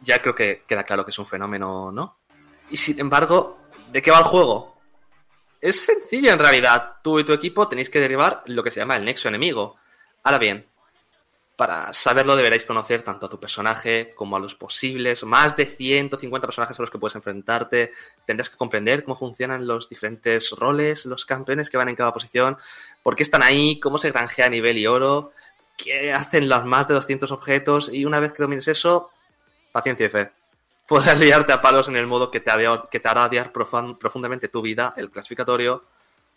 Ya 0.00 0.20
creo 0.22 0.34
que 0.34 0.62
queda 0.66 0.84
claro 0.84 1.04
que 1.04 1.10
es 1.10 1.18
un 1.18 1.26
fenómeno, 1.26 1.92
¿no? 1.92 2.16
Y 2.70 2.76
sin 2.76 2.98
embargo, 2.98 3.58
¿de 3.92 4.00
qué 4.00 4.10
va 4.10 4.18
el 4.18 4.24
juego? 4.24 4.77
Es 5.60 5.84
sencillo 5.84 6.32
en 6.32 6.38
realidad. 6.38 6.96
Tú 7.02 7.18
y 7.18 7.24
tu 7.24 7.32
equipo 7.32 7.68
tenéis 7.68 7.90
que 7.90 8.00
derribar 8.00 8.42
lo 8.46 8.62
que 8.62 8.70
se 8.70 8.80
llama 8.80 8.96
el 8.96 9.04
nexo 9.04 9.28
enemigo. 9.28 9.76
Ahora 10.22 10.38
bien, 10.38 10.66
para 11.56 11.92
saberlo 11.92 12.36
deberéis 12.36 12.62
conocer 12.62 13.02
tanto 13.02 13.26
a 13.26 13.28
tu 13.28 13.40
personaje 13.40 14.14
como 14.14 14.36
a 14.36 14.40
los 14.40 14.54
posibles 14.54 15.24
más 15.24 15.56
de 15.56 15.66
150 15.66 16.46
personajes 16.46 16.78
a 16.78 16.82
los 16.82 16.90
que 16.90 16.98
puedes 16.98 17.16
enfrentarte. 17.16 17.90
Tendrás 18.24 18.50
que 18.50 18.56
comprender 18.56 19.02
cómo 19.02 19.16
funcionan 19.16 19.66
los 19.66 19.88
diferentes 19.88 20.50
roles, 20.52 21.04
los 21.06 21.26
campeones 21.26 21.70
que 21.70 21.76
van 21.76 21.88
en 21.88 21.96
cada 21.96 22.12
posición, 22.12 22.56
por 23.02 23.16
qué 23.16 23.24
están 23.24 23.42
ahí, 23.42 23.80
cómo 23.80 23.98
se 23.98 24.12
granjea 24.12 24.48
nivel 24.48 24.78
y 24.78 24.86
oro, 24.86 25.32
qué 25.76 26.12
hacen 26.12 26.48
los 26.48 26.64
más 26.64 26.86
de 26.86 26.94
200 26.94 27.32
objetos 27.32 27.92
y 27.92 28.04
una 28.04 28.20
vez 28.20 28.32
que 28.32 28.44
domines 28.44 28.68
eso, 28.68 29.10
paciencia 29.72 30.06
y 30.06 30.10
fe 30.10 30.37
podrás 30.88 31.20
liarte 31.20 31.52
a 31.52 31.60
palos 31.60 31.86
en 31.88 31.96
el 31.96 32.06
modo 32.06 32.30
que 32.30 32.40
te, 32.40 32.50
que 32.90 32.98
te 32.98 33.08
hará 33.08 33.26
odiar 33.26 33.52
profundamente 33.52 34.48
tu 34.48 34.62
vida, 34.62 34.94
el 34.96 35.10
clasificatorio, 35.10 35.84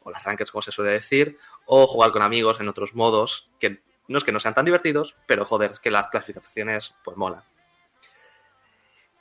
o 0.03 0.11
las 0.11 0.23
rankings, 0.23 0.51
como 0.51 0.61
se 0.61 0.71
suele 0.71 0.91
decir, 0.91 1.37
o 1.65 1.87
jugar 1.87 2.11
con 2.11 2.21
amigos 2.21 2.59
en 2.59 2.67
otros 2.67 2.93
modos, 2.93 3.49
que 3.59 3.81
no 4.07 4.17
es 4.17 4.23
que 4.23 4.33
no 4.33 4.39
sean 4.39 4.53
tan 4.53 4.65
divertidos, 4.65 5.15
pero 5.25 5.45
joder, 5.45 5.71
es 5.71 5.79
que 5.79 5.89
las 5.89 6.09
clasificaciones 6.09 6.93
pues 7.03 7.15
molan. 7.15 7.43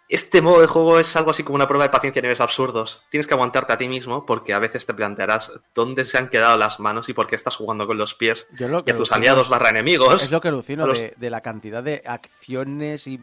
Este 0.08 0.42
modo 0.42 0.60
de 0.60 0.66
juego 0.66 0.98
es 0.98 1.14
algo 1.14 1.30
así 1.30 1.44
como 1.44 1.54
una 1.54 1.68
prueba 1.68 1.84
de 1.84 1.90
paciencia 1.90 2.18
a 2.18 2.22
niveles 2.22 2.40
absurdos. 2.40 3.00
Tienes 3.10 3.28
que 3.28 3.34
aguantarte 3.34 3.72
a 3.72 3.78
ti 3.78 3.86
mismo 3.86 4.26
porque 4.26 4.52
a 4.52 4.58
veces 4.58 4.84
te 4.84 4.92
plantearás 4.92 5.52
dónde 5.72 6.04
se 6.04 6.18
han 6.18 6.28
quedado 6.28 6.58
las 6.58 6.80
manos 6.80 7.08
y 7.08 7.12
por 7.12 7.28
qué 7.28 7.36
estás 7.36 7.54
jugando 7.54 7.86
con 7.86 7.96
los 7.96 8.16
pies 8.16 8.48
y 8.58 8.64
a 8.64 8.96
tus 8.96 9.12
aliados 9.12 9.48
barra 9.48 9.70
enemigos. 9.70 10.24
Es 10.24 10.32
lo 10.32 10.40
que 10.40 10.48
alucino 10.48 10.88
de, 10.88 11.14
de, 11.16 11.30
la 11.30 11.42
cantidad 11.42 11.84
de 11.84 12.02
acciones 12.04 13.06
y 13.06 13.20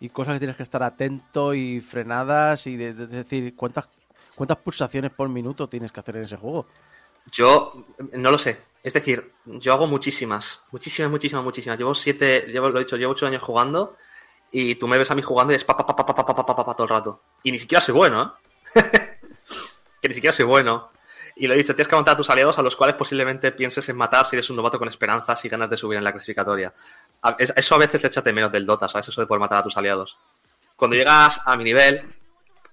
y 0.00 0.08
cosas 0.08 0.34
que 0.34 0.40
tienes 0.40 0.56
que 0.56 0.62
estar 0.62 0.82
atento 0.82 1.54
y 1.54 1.80
frenadas 1.80 2.66
y 2.66 2.76
de, 2.76 2.88
es 2.88 3.10
decir, 3.10 3.54
¿cuántas, 3.54 3.86
cuántas 4.40 4.56
pulsaciones 4.56 5.10
por 5.10 5.28
minuto 5.28 5.68
tienes 5.68 5.92
que 5.92 6.00
hacer 6.00 6.16
en 6.16 6.22
ese 6.22 6.36
juego. 6.36 6.66
Yo 7.30 7.84
no 8.14 8.30
lo 8.30 8.38
sé. 8.38 8.58
Es 8.82 8.94
decir, 8.94 9.34
yo 9.44 9.74
hago 9.74 9.86
muchísimas, 9.86 10.62
muchísimas, 10.72 11.10
muchísimas, 11.10 11.44
muchísimas. 11.44 11.78
Llevo 11.78 11.94
siete, 11.94 12.46
llevo, 12.48 12.70
lo 12.70 12.80
he 12.80 12.84
dicho, 12.84 12.96
llevo 12.96 13.12
ocho 13.12 13.26
años 13.26 13.42
jugando 13.42 13.98
y 14.50 14.76
tú 14.76 14.88
me 14.88 14.96
ves 14.96 15.10
a 15.10 15.14
mí 15.14 15.20
jugando 15.20 15.52
y 15.52 15.56
es 15.56 15.64
pa 15.64 15.76
todo 15.76 16.82
el 16.84 16.88
rato. 16.88 17.20
Y 17.42 17.52
ni 17.52 17.58
siquiera 17.58 17.82
soy 17.82 17.94
bueno, 17.94 18.34
¿eh? 18.74 19.18
que 20.00 20.08
ni 20.08 20.14
siquiera 20.14 20.32
soy 20.32 20.46
bueno. 20.46 20.90
Y 21.40 21.46
lo 21.46 21.54
he 21.54 21.56
dicho, 21.56 21.74
tienes 21.74 21.88
que 21.88 21.94
aguantar 21.94 22.12
a 22.12 22.16
tus 22.18 22.28
aliados 22.28 22.58
a 22.58 22.62
los 22.62 22.76
cuales 22.76 22.96
posiblemente 22.96 23.50
pienses 23.52 23.88
en 23.88 23.96
matar 23.96 24.26
si 24.26 24.36
eres 24.36 24.50
un 24.50 24.56
novato 24.56 24.78
con 24.78 24.88
esperanzas 24.88 25.42
y 25.42 25.48
ganas 25.48 25.70
de 25.70 25.78
subir 25.78 25.96
en 25.96 26.04
la 26.04 26.12
clasificatoria. 26.12 26.70
Eso 27.38 27.74
a 27.74 27.78
veces 27.78 28.04
échate 28.04 28.30
menos 28.34 28.52
del 28.52 28.66
Dota, 28.66 28.90
¿sabes? 28.90 29.08
Eso 29.08 29.22
de 29.22 29.26
poder 29.26 29.40
matar 29.40 29.56
a 29.56 29.62
tus 29.62 29.74
aliados. 29.74 30.18
Cuando 30.76 30.98
llegas 30.98 31.40
a 31.46 31.56
mi 31.56 31.64
nivel, 31.64 32.14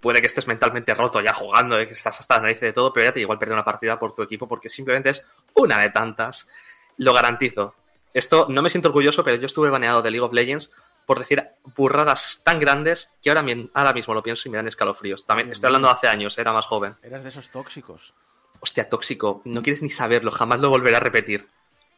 puede 0.01 0.19
que 0.19 0.27
estés 0.27 0.47
mentalmente 0.47 0.93
roto 0.93 1.21
ya 1.21 1.33
jugando, 1.33 1.77
que 1.77 1.93
estás 1.93 2.19
hasta 2.19 2.35
la 2.35 2.41
nariz 2.41 2.59
de 2.59 2.73
todo, 2.73 2.91
pero 2.91 3.05
ya 3.05 3.13
te 3.13 3.21
igual 3.21 3.39
perder 3.39 3.53
una 3.53 3.63
partida 3.63 3.97
por 3.97 4.13
tu 4.13 4.21
equipo 4.21 4.49
porque 4.49 4.67
simplemente 4.67 5.11
es 5.11 5.23
una 5.53 5.77
de 5.77 5.89
tantas. 5.89 6.49
Lo 6.97 7.13
garantizo. 7.13 7.73
Esto 8.13 8.47
no 8.49 8.61
me 8.61 8.69
siento 8.69 8.89
orgulloso, 8.89 9.23
pero 9.23 9.37
yo 9.37 9.45
estuve 9.45 9.69
baneado 9.69 10.01
de 10.01 10.11
League 10.11 10.25
of 10.25 10.33
Legends 10.33 10.71
por 11.05 11.19
decir 11.19 11.41
burradas 11.73 12.41
tan 12.43 12.59
grandes 12.59 13.11
que 13.23 13.29
ahora, 13.29 13.45
ahora 13.73 13.93
mismo 13.93 14.13
lo 14.13 14.21
pienso 14.21 14.49
y 14.49 14.51
me 14.51 14.57
dan 14.57 14.67
escalofríos. 14.67 15.25
También 15.25 15.53
estoy 15.53 15.67
hablando 15.67 15.87
de 15.87 15.93
hace 15.93 16.07
años, 16.09 16.37
era 16.37 16.51
más 16.51 16.65
joven. 16.65 16.97
Eras 17.01 17.23
de 17.23 17.29
esos 17.29 17.49
tóxicos. 17.49 18.13
Hostia, 18.59 18.89
tóxico. 18.89 19.41
No 19.45 19.61
quieres 19.63 19.81
ni 19.81 19.89
saberlo, 19.89 20.31
jamás 20.31 20.59
lo 20.59 20.69
volveré 20.69 20.97
a 20.97 21.01
repetir. 21.01 21.47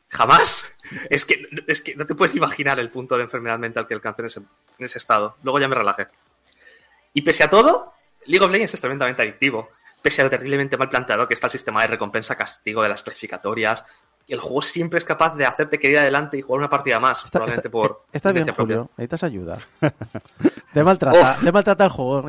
Jamás. 0.09 0.75
Es 1.11 1.23
que, 1.23 1.47
es 1.67 1.81
que 1.81 1.95
no 1.95 2.07
te 2.07 2.15
puedes 2.15 2.35
imaginar 2.35 2.79
el 2.79 2.89
punto 2.89 3.15
de 3.15 3.21
enfermedad 3.21 3.59
mental 3.59 3.85
que 3.85 3.93
alcancé 3.93 4.23
en 4.23 4.25
ese, 4.25 4.39
en 4.39 4.85
ese 4.85 4.97
estado. 4.97 5.37
Luego 5.43 5.59
ya 5.59 5.67
me 5.67 5.75
relajé. 5.75 6.07
Y 7.13 7.21
pese 7.21 7.43
a 7.43 7.49
todo, 7.49 7.93
League 8.25 8.43
of 8.43 8.51
Legends 8.51 8.73
es 8.73 8.81
tremendamente 8.81 9.21
adictivo. 9.21 9.69
Pese 10.01 10.21
a 10.21 10.23
lo 10.23 10.31
terriblemente 10.31 10.77
mal 10.77 10.89
planteado 10.89 11.27
que 11.27 11.35
está 11.35 11.45
el 11.47 11.51
sistema 11.51 11.81
de 11.81 11.89
recompensa-castigo 11.89 12.81
de 12.81 12.89
las 12.89 13.03
clasificatorias, 13.03 13.83
el 14.29 14.39
juego 14.39 14.61
siempre 14.61 14.99
es 14.99 15.05
capaz 15.05 15.35
de 15.35 15.45
hacerte 15.45 15.79
que 15.79 15.89
ir 15.89 15.97
adelante 15.97 16.37
y 16.37 16.41
jugar 16.41 16.59
una 16.59 16.69
partida 16.69 16.99
más. 16.99 17.23
probablemente 17.31 17.69
por. 17.69 18.05
Está 18.13 18.31
bien, 18.31 18.47
Julio. 18.47 18.89
Necesitas 18.97 19.23
ayuda. 19.23 19.57
Te 20.73 20.83
maltrata, 20.83 21.37
te 21.43 21.51
maltrata 21.51 21.85
el 21.85 21.89
juego. 21.89 22.27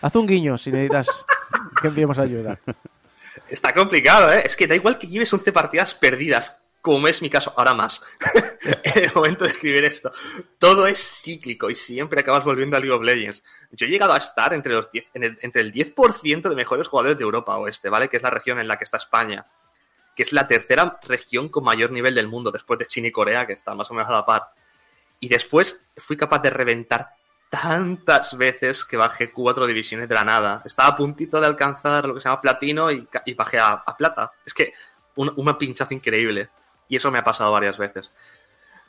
Haz, 0.00 0.16
un 0.16 0.26
guiño 0.26 0.56
si 0.56 0.72
necesitas 0.72 1.26
que 1.82 1.88
enviemos 1.88 2.18
ayuda. 2.18 2.58
Está 3.52 3.74
complicado, 3.74 4.32
¿eh? 4.32 4.42
Es 4.46 4.56
que 4.56 4.66
da 4.66 4.74
igual 4.74 4.98
que 4.98 5.06
lleves 5.06 5.30
11 5.30 5.52
partidas 5.52 5.92
perdidas, 5.92 6.62
como 6.80 7.06
es 7.06 7.20
mi 7.20 7.28
caso, 7.28 7.52
ahora 7.54 7.74
más, 7.74 8.02
en 8.82 9.04
el 9.04 9.12
momento 9.14 9.44
de 9.44 9.50
escribir 9.50 9.84
esto. 9.84 10.10
Todo 10.58 10.86
es 10.86 11.20
cíclico 11.20 11.68
y 11.68 11.74
siempre 11.74 12.20
acabas 12.20 12.46
volviendo 12.46 12.78
a 12.78 12.80
League 12.80 12.94
of 12.94 13.02
Legends. 13.02 13.44
Yo 13.72 13.86
he 13.86 13.90
llegado 13.90 14.14
a 14.14 14.16
estar 14.16 14.54
entre, 14.54 14.72
los 14.72 14.90
10, 14.90 15.10
entre 15.12 15.60
el 15.60 15.70
10% 15.70 16.48
de 16.48 16.56
mejores 16.56 16.88
jugadores 16.88 17.18
de 17.18 17.24
Europa 17.24 17.58
Oeste, 17.58 17.90
¿vale? 17.90 18.08
Que 18.08 18.16
es 18.16 18.22
la 18.22 18.30
región 18.30 18.58
en 18.58 18.68
la 18.68 18.78
que 18.78 18.84
está 18.84 18.96
España 18.96 19.46
que 20.14 20.22
es 20.22 20.32
la 20.32 20.46
tercera 20.46 20.98
región 21.02 21.48
con 21.48 21.64
mayor 21.64 21.90
nivel 21.90 22.14
del 22.14 22.28
mundo, 22.28 22.50
después 22.50 22.78
de 22.78 22.86
China 22.86 23.08
y 23.08 23.12
Corea, 23.12 23.46
que 23.46 23.54
están 23.54 23.76
más 23.76 23.90
o 23.90 23.94
menos 23.94 24.10
a 24.10 24.12
la 24.12 24.26
par. 24.26 24.52
Y 25.20 25.28
después 25.28 25.86
fui 25.96 26.16
capaz 26.16 26.40
de 26.40 26.50
reventar 26.50 27.14
tantas 27.52 28.34
veces 28.38 28.82
que 28.82 28.96
bajé 28.96 29.30
cuatro 29.30 29.66
divisiones 29.66 30.08
de 30.08 30.14
la 30.14 30.24
nada. 30.24 30.62
Estaba 30.64 30.88
a 30.88 30.96
puntito 30.96 31.38
de 31.38 31.46
alcanzar 31.46 32.06
lo 32.06 32.14
que 32.14 32.22
se 32.22 32.30
llama 32.30 32.40
platino 32.40 32.90
y, 32.90 33.06
bajé 33.36 33.58
a, 33.58 33.84
plata. 33.98 34.32
Es 34.46 34.54
que 34.54 34.72
un, 35.16 35.30
una 35.36 35.58
pinchaza 35.58 35.92
increíble. 35.92 36.48
Y 36.88 36.96
eso 36.96 37.10
me 37.10 37.18
ha 37.18 37.24
pasado 37.24 37.52
varias 37.52 37.76
veces. 37.76 38.10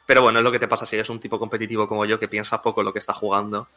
Pero 0.06 0.22
bueno, 0.22 0.40
es 0.40 0.46
lo 0.46 0.52
que 0.52 0.60
te 0.60 0.70
pasa 0.70 0.86
si 0.86 0.96
eres 0.96 1.10
un 1.10 1.20
tipo 1.20 1.38
competitivo 1.38 1.90
como 1.90 2.06
yo 2.06 2.18
que 2.18 2.30
piensa 2.30 2.62
poco 2.62 2.84
lo 2.84 2.94
que 2.94 3.00
está 3.00 3.12
jugando. 3.12 3.68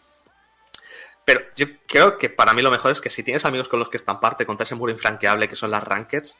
Pero 1.25 1.41
yo 1.57 1.67
creo 1.89 2.17
que 2.17 2.31
para 2.31 2.53
mí 2.53 2.63
lo 2.63 2.71
mejor 2.71 2.93
es 2.93 3.01
que 3.01 3.11
si 3.11 3.25
tienes 3.25 3.45
amigos 3.45 3.69
con 3.69 3.81
los 3.81 3.89
que 3.89 3.97
están 3.97 4.21
parte 4.21 4.47
contra 4.47 4.63
ese 4.63 4.77
muro 4.77 4.93
infranqueable 4.93 5.49
que 5.49 5.57
son 5.57 5.73
las 5.73 5.83
rankeds, 5.83 6.37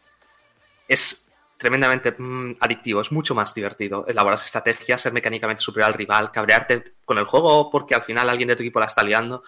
es 0.87 1.26
tremendamente 1.57 2.15
mm, 2.17 2.57
adictivo, 2.61 3.01
es 3.01 3.13
mucho 3.13 3.35
más 3.35 3.55
divertido. 3.55 4.05
Elaborar 4.07 4.39
estrategias, 4.39 5.01
ser 5.01 5.13
mecánicamente 5.13 5.63
superior 5.63 5.89
al 5.89 5.95
rival, 5.95 6.31
cabrearte 6.31 6.97
con 7.05 7.19
el 7.19 7.25
juego 7.25 7.71
porque 7.71 7.95
al 7.95 8.03
final 8.03 8.29
alguien 8.29 8.49
de 8.49 8.57
tu 8.57 8.63
equipo 8.63 8.81
la 8.81 8.87
está 8.87 9.03
liando 9.03 9.43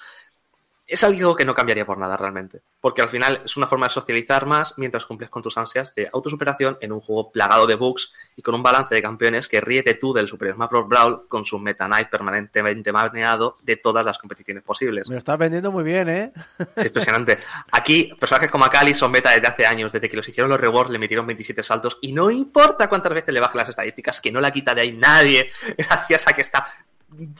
es 0.88 1.04
algo 1.04 1.36
que 1.36 1.44
no 1.44 1.54
cambiaría 1.54 1.84
por 1.84 1.98
nada 1.98 2.16
realmente. 2.16 2.62
Porque 2.80 3.02
al 3.02 3.10
final 3.10 3.42
es 3.44 3.56
una 3.58 3.66
forma 3.66 3.86
de 3.86 3.92
socializar 3.92 4.46
más 4.46 4.72
mientras 4.78 5.04
cumples 5.04 5.28
con 5.28 5.42
tus 5.42 5.58
ansias 5.58 5.94
de 5.94 6.08
autosuperación 6.10 6.78
en 6.80 6.92
un 6.92 7.00
juego 7.00 7.30
plagado 7.30 7.66
de 7.66 7.74
bugs 7.74 8.10
y 8.36 8.42
con 8.42 8.54
un 8.54 8.62
balance 8.62 8.94
de 8.94 9.02
campeones 9.02 9.48
que 9.48 9.60
ríete 9.60 9.94
tú 9.94 10.14
del 10.14 10.28
Super 10.28 10.54
Smash 10.54 10.70
Bros. 10.70 10.88
Brawl 10.88 11.28
con 11.28 11.44
su 11.44 11.58
Meta 11.58 11.86
Knight 11.86 12.08
permanentemente 12.08 12.90
baneado 12.90 13.58
de 13.62 13.76
todas 13.76 14.02
las 14.02 14.16
competiciones 14.16 14.62
posibles. 14.62 15.06
Me 15.08 15.14
lo 15.14 15.18
estás 15.18 15.36
vendiendo 15.36 15.70
muy 15.70 15.84
bien, 15.84 16.08
¿eh? 16.08 16.32
Es 16.74 16.86
impresionante. 16.86 17.38
Aquí, 17.70 18.10
personajes 18.18 18.50
como 18.50 18.64
Akali 18.64 18.94
son 18.94 19.10
meta 19.10 19.30
desde 19.30 19.46
hace 19.46 19.66
años. 19.66 19.92
Desde 19.92 20.08
que 20.08 20.16
los 20.16 20.26
hicieron 20.26 20.48
los 20.48 20.58
rewards 20.58 20.90
le 20.90 20.98
metieron 20.98 21.26
27 21.26 21.62
saltos 21.62 21.98
y 22.00 22.12
no 22.12 22.30
importa 22.30 22.88
cuántas 22.88 23.12
veces 23.12 23.34
le 23.34 23.40
bajen 23.40 23.58
las 23.58 23.68
estadísticas, 23.68 24.22
que 24.22 24.32
no 24.32 24.40
la 24.40 24.50
quita 24.50 24.74
de 24.74 24.80
ahí 24.80 24.92
nadie 24.92 25.50
gracias 25.76 26.26
a 26.26 26.32
que 26.32 26.40
está 26.40 26.66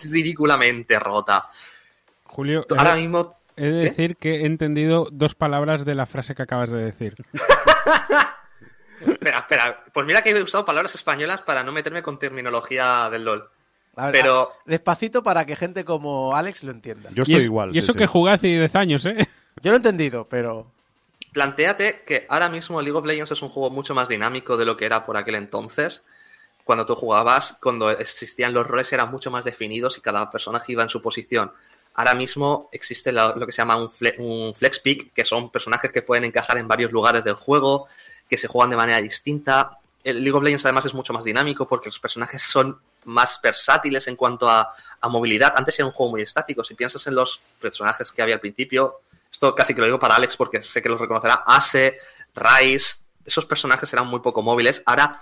ridículamente 0.02 0.98
rota. 0.98 1.46
Julio, 2.24 2.66
ahora 2.76 2.94
mismo 2.94 3.37
He 3.58 3.70
de 3.70 3.84
decir 3.84 4.16
que 4.16 4.42
he 4.42 4.46
entendido 4.46 5.08
dos 5.10 5.34
palabras 5.34 5.84
de 5.84 5.94
la 5.94 6.06
frase 6.06 6.34
que 6.34 6.42
acabas 6.42 6.70
de 6.70 6.82
decir. 6.82 7.14
espera, 9.06 9.38
espera. 9.38 9.84
Pues 9.92 10.06
mira 10.06 10.22
que 10.22 10.30
he 10.30 10.42
usado 10.42 10.64
palabras 10.64 10.94
españolas 10.94 11.42
para 11.42 11.62
no 11.62 11.72
meterme 11.72 12.02
con 12.02 12.18
terminología 12.18 13.08
del 13.10 13.24
LOL. 13.24 13.48
pero... 14.12 14.52
Despacito 14.64 15.22
para 15.22 15.44
que 15.44 15.56
gente 15.56 15.84
como 15.84 16.34
Alex 16.36 16.62
lo 16.64 16.70
entienda. 16.70 17.10
Yo 17.12 17.24
estoy 17.24 17.42
igual. 17.42 17.74
Y 17.74 17.78
eso 17.78 17.94
que 17.94 18.06
jugué 18.06 18.32
hace 18.32 18.46
10 18.46 18.74
años, 18.76 19.06
¿eh? 19.06 19.16
Yo 19.62 19.70
lo 19.70 19.76
he 19.76 19.78
entendido, 19.78 20.28
pero... 20.28 20.70
Plantéate 21.32 22.02
que 22.06 22.26
ahora 22.28 22.48
mismo 22.48 22.80
League 22.80 22.96
of 22.96 23.04
Legends 23.04 23.32
es 23.32 23.42
un 23.42 23.48
juego 23.48 23.70
mucho 23.70 23.94
más 23.94 24.08
dinámico 24.08 24.56
de 24.56 24.64
lo 24.64 24.76
que 24.76 24.86
era 24.86 25.04
por 25.04 25.16
aquel 25.16 25.34
entonces. 25.34 26.02
Cuando 26.64 26.86
tú 26.86 26.94
jugabas, 26.94 27.56
cuando 27.62 27.90
existían 27.90 28.54
los 28.54 28.66
roles 28.66 28.92
eran 28.92 29.10
mucho 29.10 29.30
más 29.30 29.44
definidos 29.44 29.98
y 29.98 30.00
cada 30.00 30.30
personaje 30.30 30.72
iba 30.72 30.82
en 30.82 30.88
su 30.88 31.02
posición. 31.02 31.52
Ahora 31.98 32.14
mismo 32.14 32.68
existe 32.70 33.10
lo, 33.10 33.34
que 33.44 33.50
se 33.50 33.60
llama 33.60 33.76
un, 33.76 34.54
flex 34.54 34.78
pick, 34.78 35.12
que 35.12 35.24
son 35.24 35.50
personajes 35.50 35.90
que 35.90 36.02
pueden 36.02 36.26
encajar 36.26 36.56
en 36.56 36.68
varios 36.68 36.92
lugares 36.92 37.24
del 37.24 37.34
juego, 37.34 37.88
que 38.28 38.38
se 38.38 38.46
juegan 38.46 38.70
de 38.70 38.76
manera 38.76 39.02
distinta. 39.02 39.80
El 40.04 40.22
League 40.22 40.38
of 40.38 40.44
Legends 40.44 40.64
además 40.64 40.86
es 40.86 40.94
mucho 40.94 41.12
más 41.12 41.24
dinámico 41.24 41.66
porque 41.66 41.88
los 41.88 41.98
personajes 41.98 42.40
son 42.40 42.80
más 43.06 43.40
versátiles 43.42 44.06
en 44.06 44.14
cuanto 44.14 44.48
a, 44.48 44.72
movilidad. 45.10 45.54
Antes 45.56 45.76
era 45.76 45.86
un 45.86 45.90
juego 45.90 46.12
muy 46.12 46.22
estático. 46.22 46.62
Si 46.62 46.74
piensas 46.74 47.04
en 47.08 47.16
los 47.16 47.40
personajes 47.60 48.12
que 48.12 48.22
había 48.22 48.36
al 48.36 48.40
principio, 48.40 49.00
esto 49.28 49.52
casi 49.56 49.74
que 49.74 49.80
lo 49.80 49.86
digo 49.86 49.98
para 49.98 50.14
Alex 50.14 50.36
porque 50.36 50.62
sé 50.62 50.80
que 50.80 50.88
los 50.88 51.00
reconocerá, 51.00 51.42
Ase, 51.44 51.96
Rice, 52.32 52.98
esos 53.24 53.44
personajes 53.44 53.92
eran 53.92 54.06
muy 54.06 54.20
poco 54.20 54.40
móviles. 54.40 54.84
Ahora, 54.86 55.20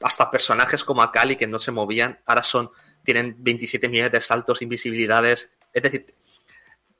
hasta 0.00 0.30
personajes 0.30 0.84
como 0.84 1.02
Akali 1.02 1.34
que 1.34 1.48
no 1.48 1.58
se 1.58 1.72
movían, 1.72 2.20
ahora 2.26 2.44
son, 2.44 2.70
tienen 3.02 3.34
27 3.40 3.88
millones 3.88 4.12
de 4.12 4.20
saltos, 4.20 4.62
invisibilidades, 4.62 5.50
es 5.72 5.82
decir, 5.82 6.14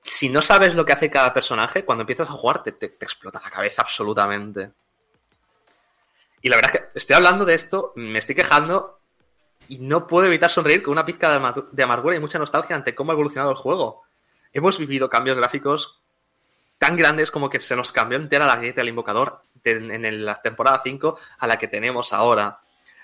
si 0.02 0.28
no 0.28 0.42
sabes 0.42 0.74
lo 0.74 0.84
que 0.84 0.92
hace 0.92 1.10
cada 1.10 1.32
personaje, 1.32 1.84
cuando 1.84 2.02
empiezas 2.02 2.28
a 2.28 2.32
jugar 2.32 2.62
te, 2.62 2.70
explota 2.84 3.40
la 3.42 3.50
cabeza 3.50 3.82
absolutamente. 3.82 4.72
Y 6.40 6.48
la 6.48 6.56
verdad 6.56 6.74
es 6.74 6.80
que 6.80 6.88
estoy 6.98 7.14
hablando 7.14 7.44
de 7.44 7.54
esto, 7.54 7.92
me 7.94 8.18
estoy 8.18 8.34
quejando 8.34 8.98
y 9.68 9.78
no 9.78 10.08
puedo 10.08 10.26
evitar 10.26 10.50
sonreír 10.50 10.82
con 10.82 10.92
una 10.92 11.04
pizca 11.04 11.30
de, 11.70 11.82
amargura 11.82 12.16
y 12.16 12.20
mucha 12.20 12.38
nostalgia 12.38 12.74
ante 12.74 12.96
cómo 12.96 13.12
ha 13.12 13.14
evolucionado 13.14 13.50
el 13.50 13.56
juego. 13.56 14.02
Hemos 14.52 14.76
vivido 14.78 15.08
cambios 15.08 15.36
gráficos 15.36 16.00
tan 16.78 16.96
grandes 16.96 17.30
como 17.30 17.48
que 17.48 17.60
se 17.60 17.76
nos 17.76 17.92
cambió 17.92 18.18
entera 18.18 18.44
la 18.44 18.56
galleta 18.56 18.80
del 18.80 18.88
invocador 18.88 19.44
en 19.62 20.24
la 20.24 20.42
temporada 20.42 20.80
5 20.82 21.16
a 21.38 21.46
la 21.46 21.56
que 21.56 21.68
tenemos 21.68 22.12
ahora 22.12 22.61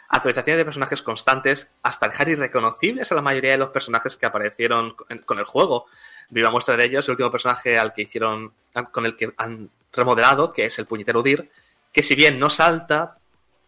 actualizaciones 0.09 0.59
de 0.59 0.64
personajes 0.64 1.03
constantes, 1.03 1.71
hasta 1.83 2.09
dejar 2.09 2.29
irreconocibles 2.31 3.12
a 3.12 3.14
la 3.14 3.23
mayoría 3.23 3.53
de 3.53 3.59
los 3.59 3.68
personajes 3.71 4.16
que 4.16 4.27
aparecieron 4.27 4.97
con 5.27 5.38
el 5.38 5.44
juego. 5.44 5.87
Viva 6.31 6.51
muestra 6.51 6.77
de 6.77 6.85
ellos 6.85 7.07
el 7.07 7.12
último 7.12 7.31
personaje 7.31 7.79
al 7.79 7.92
que 7.92 8.03
hicieron, 8.03 8.53
con 8.90 9.07
el 9.07 9.16
que 9.16 9.33
han 9.37 9.71
remodelado, 9.92 10.53
que 10.53 10.66
es 10.66 10.79
el 10.79 10.87
puñetero 10.87 11.23
Dir, 11.23 11.51
que 11.92 12.03
si 12.03 12.14
bien 12.14 12.38
no 12.38 12.49
salta, 12.49 13.18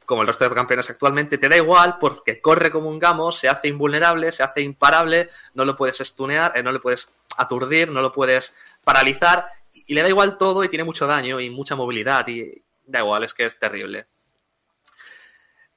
como 0.06 0.22
el 0.22 0.28
resto 0.28 0.48
de 0.48 0.54
campeones 0.54 0.90
actualmente, 0.90 1.38
te 1.38 1.48
da 1.48 1.56
igual 1.56 1.98
porque 2.00 2.40
corre 2.40 2.70
como 2.70 2.88
un 2.88 2.98
gamo, 2.98 3.32
se 3.32 3.48
hace 3.48 3.68
invulnerable, 3.68 4.32
se 4.32 4.42
hace 4.42 4.62
imparable, 4.62 5.28
no 5.54 5.64
lo 5.64 5.76
puedes 5.76 5.98
stunear, 5.98 6.56
eh, 6.56 6.62
no 6.62 6.72
le 6.72 6.80
puedes 6.80 7.12
aturdir, 7.36 7.90
no 7.90 8.00
lo 8.00 8.12
puedes 8.12 8.54
paralizar, 8.82 9.46
y 9.72 9.94
le 9.94 10.02
da 10.02 10.08
igual 10.08 10.36
todo 10.36 10.64
y 10.64 10.68
tiene 10.68 10.84
mucho 10.84 11.06
daño 11.06 11.38
y 11.38 11.48
mucha 11.50 11.76
movilidad, 11.76 12.26
y 12.28 12.62
da 12.86 13.00
igual, 13.00 13.24
es 13.24 13.34
que 13.34 13.46
es 13.46 13.58
terrible. 13.58 14.06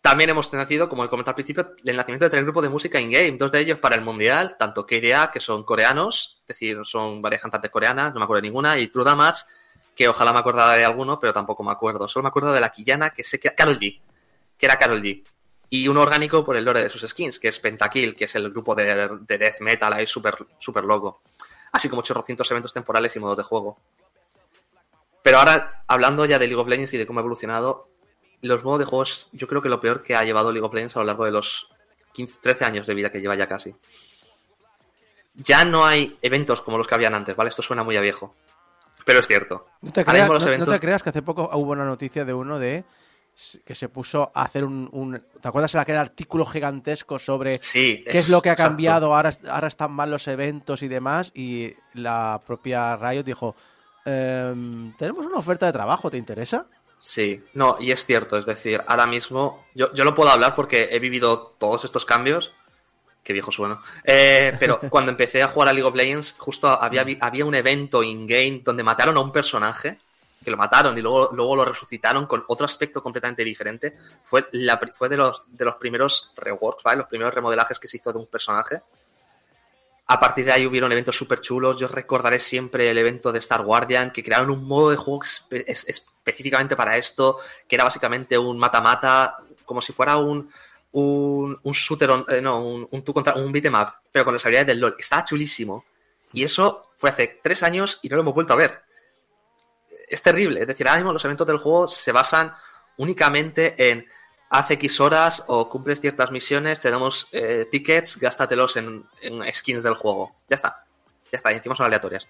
También 0.04 0.30
hemos 0.30 0.52
nacido, 0.52 0.90
como 0.90 1.06
he 1.06 1.10
comentado 1.10 1.32
al 1.32 1.36
principio, 1.36 1.76
el 1.82 1.96
nacimiento 1.96 2.26
de 2.26 2.30
tres 2.30 2.44
grupos 2.44 2.64
de 2.64 2.68
música 2.68 3.00
in-game, 3.00 3.38
dos 3.38 3.54
de 3.54 3.62
ellos 3.62 3.80
para 3.80 3.96
el 3.96 4.02
Mundial, 4.02 4.58
tanto 4.60 4.86
KDA, 4.86 5.32
que 5.32 5.40
son 5.40 5.64
coreanos, 5.64 6.42
es 6.42 6.48
decir, 6.48 6.80
son 6.84 7.22
varias 7.22 7.42
cantantes 7.42 7.72
coreanas, 7.72 8.14
no 8.14 8.20
me 8.20 8.26
acuerdo 8.26 8.42
de 8.42 8.50
ninguna, 8.50 8.78
y 8.78 8.90
True 8.90 9.06
Damage, 9.06 9.46
que 9.96 10.10
ojalá 10.10 10.34
me 10.34 10.40
acordara 10.40 10.74
de 10.74 10.84
alguno, 10.84 11.18
pero 11.22 11.32
tampoco 11.32 11.64
me 11.64 11.72
acuerdo. 11.72 12.06
Solo 12.10 12.24
me 12.24 12.28
acuerdo 12.28 12.52
de 12.52 12.60
la 12.60 12.70
quillana, 12.70 13.12
que 13.12 13.24
sé 13.24 13.40
que... 13.40 13.56
Carol 13.56 13.80
G, 13.80 13.98
que 14.58 14.66
era 14.66 14.78
Carol 14.78 15.02
G. 15.02 15.24
Y 15.70 15.88
un 15.88 15.96
orgánico 15.96 16.44
por 16.44 16.58
el 16.58 16.66
lore 16.66 16.84
de 16.84 16.90
sus 16.90 17.10
skins, 17.10 17.40
que 17.40 17.48
es 17.48 17.60
Pentakill, 17.60 18.14
que 18.14 18.26
es 18.26 18.36
el 18.36 18.50
grupo 18.50 18.76
de, 18.76 19.08
death 19.26 19.62
metal 19.62 19.94
ahí 19.94 20.06
súper 20.06 20.36
super 20.60 20.84
loco. 20.84 21.22
Así 21.72 21.88
como 21.88 22.02
800 22.02 22.52
eventos 22.52 22.74
temporales 22.74 23.16
y 23.16 23.20
modos 23.22 23.38
de 23.38 23.44
juego. 23.44 23.80
Pero 25.22 25.38
ahora, 25.38 25.86
hablando 25.88 26.26
ya 26.26 26.38
de 26.38 26.48
League 26.48 26.62
of 26.62 26.68
Legends 26.68 26.94
y 26.94 26.98
de 26.98 27.08
cómo 27.08 27.20
ha 27.20 27.22
evolucionado, 27.22 27.93
los 28.48 28.64
modos 28.64 28.80
de 28.80 28.86
juegos, 28.86 29.28
yo 29.32 29.48
creo 29.48 29.62
que 29.62 29.70
lo 29.70 29.80
peor 29.80 30.04
que 30.04 30.16
ha 30.16 30.24
llevado 30.24 30.52
League 30.52 30.66
of 30.66 30.74
Legends 30.74 30.96
a 30.96 31.00
lo 31.00 31.06
largo 31.06 31.26
de 31.26 31.32
los 31.32 31.70
15, 32.14 32.40
13 32.42 32.66
años 32.66 32.88
de 32.88 32.94
vida 32.94 33.12
que 33.12 33.20
lleva 33.20 33.36
ya 33.36 33.48
casi. 33.48 33.74
Ya 35.36 35.66
no 35.66 35.86
hay 35.86 36.18
eventos 36.22 36.62
como 36.62 36.78
los 36.78 36.88
que 36.88 36.96
habían 36.96 37.16
antes, 37.16 37.36
¿vale? 37.36 37.50
Esto 37.50 37.64
suena 37.64 37.84
muy 37.84 37.98
a 37.98 38.02
viejo. 38.02 38.36
Pero 39.06 39.20
es 39.20 39.28
cierto. 39.28 39.68
No 39.82 39.92
te, 39.92 40.06
creas, 40.06 41.04
que 41.04 41.10
hace 41.10 41.22
poco 41.22 41.50
hubo 41.54 41.72
una 41.72 41.86
noticia 41.86 42.26
de 42.26 42.34
uno 42.34 42.60
de 42.60 42.86
que 43.66 43.74
se 43.74 43.90
puso 43.90 44.32
a 44.36 44.44
hacer 44.44 44.64
un, 44.64 45.24
¿te 45.42 45.48
acuerdas 45.48 45.74
aquel 45.74 45.96
artículo 45.96 46.46
gigantesco 46.46 47.18
sobre 47.18 47.60
qué 47.60 48.04
es, 48.06 48.30
lo 48.30 48.44
que 48.44 48.52
ha 48.52 48.56
cambiado 48.56 49.16
ahora 49.16 49.34
ahora 49.50 49.68
están 49.70 49.92
mal 49.92 50.12
los 50.12 50.28
eventos 50.28 50.84
y 50.84 50.88
demás 50.88 51.32
y 51.34 51.74
la 51.96 52.40
propia 52.46 52.96
Riot 52.96 53.24
dijo 53.24 53.56
em, 54.06 54.96
tenemos 54.98 55.26
una 55.26 55.38
oferta 55.38 55.66
de 55.66 55.74
trabajo 55.74 56.12
¿te 56.12 56.18
interesa? 56.18 56.68
Sí, 57.06 57.44
no, 57.54 57.76
y 57.82 57.92
es 57.92 58.06
cierto, 58.06 58.38
es 58.38 58.46
decir, 58.46 58.82
ahora 58.88 59.06
mismo 59.06 59.66
yo, 59.76 59.94
yo 59.94 60.06
lo 60.06 60.16
puedo 60.16 60.30
hablar 60.30 60.56
porque 60.56 60.88
he 60.90 61.00
vivido 61.00 61.54
todos 61.60 61.84
estos 61.84 62.06
cambios 62.06 62.54
Qué 63.24 63.32
viejo 63.32 63.52
suena. 63.52 63.80
Eh, 64.04 64.56
pero 64.60 64.80
cuando 64.90 65.12
empecé 65.12 65.42
a 65.42 65.48
jugar 65.48 65.70
a 65.70 65.74
League 65.74 65.88
of 65.88 65.96
Legends, 65.96 66.36
justo 66.38 66.68
había, 66.68 67.06
había 67.22 67.46
un 67.46 67.56
evento 67.56 68.04
in-game 68.04 68.62
donde 68.64 68.84
mataron 68.84 69.16
a 69.18 69.22
un 69.22 69.32
personaje, 69.32 70.00
que 70.44 70.52
lo 70.52 70.58
mataron 70.58 70.98
y 70.98 71.02
luego, 71.02 71.30
luego 71.32 71.56
lo 71.56 71.64
resucitaron 71.64 72.28
con 72.28 72.44
otro 72.48 72.66
aspecto 72.66 73.02
completamente 73.02 73.44
diferente. 73.46 73.96
Fue, 74.24 74.48
la, 74.52 74.80
fue 74.92 75.08
de, 75.08 75.16
los, 75.16 75.44
de 75.48 75.64
los 75.64 75.76
primeros 75.76 76.34
reworks, 76.36 76.84
¿vale? 76.84 76.98
Los 76.98 77.08
primeros 77.08 77.34
remodelajes 77.34 77.80
que 77.80 77.88
se 77.88 77.98
hizo 77.98 78.12
de 78.12 78.20
un 78.20 78.28
personaje. 78.28 78.82
A 80.08 80.20
partir 80.20 80.46
de 80.46 80.52
ahí 80.52 80.66
hubieron 80.66 80.92
eventos 80.92 81.16
súper 81.16 81.40
chulos. 81.40 81.78
Yo 81.78 81.88
recordaré 81.88 82.40
siempre 82.40 82.90
el 82.90 82.98
evento 82.98 83.32
de 83.32 83.40
Star 83.40 83.64
Guardian, 83.64 84.12
que 84.12 84.24
crearon 84.24 84.50
un 84.50 84.66
modo 84.66 84.90
de 84.90 84.98
juego 84.98 85.22
específicamente 85.50 86.76
para 86.76 86.98
esto, 86.98 87.38
que 87.68 87.76
era 87.76 87.86
básicamente 87.86 88.38
un 88.38 88.58
mata-mata, 88.58 89.38
como 89.66 89.82
si 89.82 89.94
fuera 89.94 90.18
un, 90.18 90.52
un, 90.92 91.60
un 91.64 91.72
shooter, 91.74 92.26
eh, 92.28 92.42
no, 92.42 92.62
un, 92.62 92.88
un, 92.92 93.02
contra, 93.02 93.36
un 93.36 93.52
beatmap, 93.52 93.96
pero 94.12 94.26
con 94.26 94.34
las 94.34 94.46
habilidades 94.46 94.68
del 94.68 94.80
LOL. 94.80 94.96
Estaba 95.00 95.24
chulísimo. 95.24 95.86
Y 96.34 96.44
eso 96.44 96.92
fue 96.98 97.10
hace 97.10 97.40
tres 97.42 97.64
años 97.64 98.00
y 98.02 98.10
no 98.10 98.18
lo 98.18 98.24
hemos 98.24 98.34
vuelto 98.34 98.54
a 98.54 98.58
ver. 98.58 98.82
Es 100.10 100.22
terrible. 100.22 100.62
Es 100.62 100.68
decir, 100.68 100.88
ahora 100.88 101.14
los 101.14 101.24
eventos 101.24 101.48
del 101.48 101.58
juego 101.58 101.88
se 101.88 102.12
basan 102.12 102.54
únicamente 102.98 103.90
en 103.92 104.06
hace 104.54 104.76
X 104.76 105.00
horas 105.00 105.44
o 105.48 105.68
cumples 105.68 106.00
ciertas 106.00 106.30
misiones, 106.30 106.80
tenemos 106.80 107.28
eh, 107.32 107.68
tickets, 107.72 108.20
gástatelos 108.20 108.78
en, 108.78 109.04
en, 109.22 109.52
skins 109.52 109.82
del 109.82 109.96
juego. 109.96 110.36
Ya 110.48 110.56
está. 110.56 110.86
Ya 111.32 111.38
está. 111.38 111.52
Y 111.52 111.56
encima 111.56 111.76
son 111.76 111.88
aleatorias. 111.88 112.28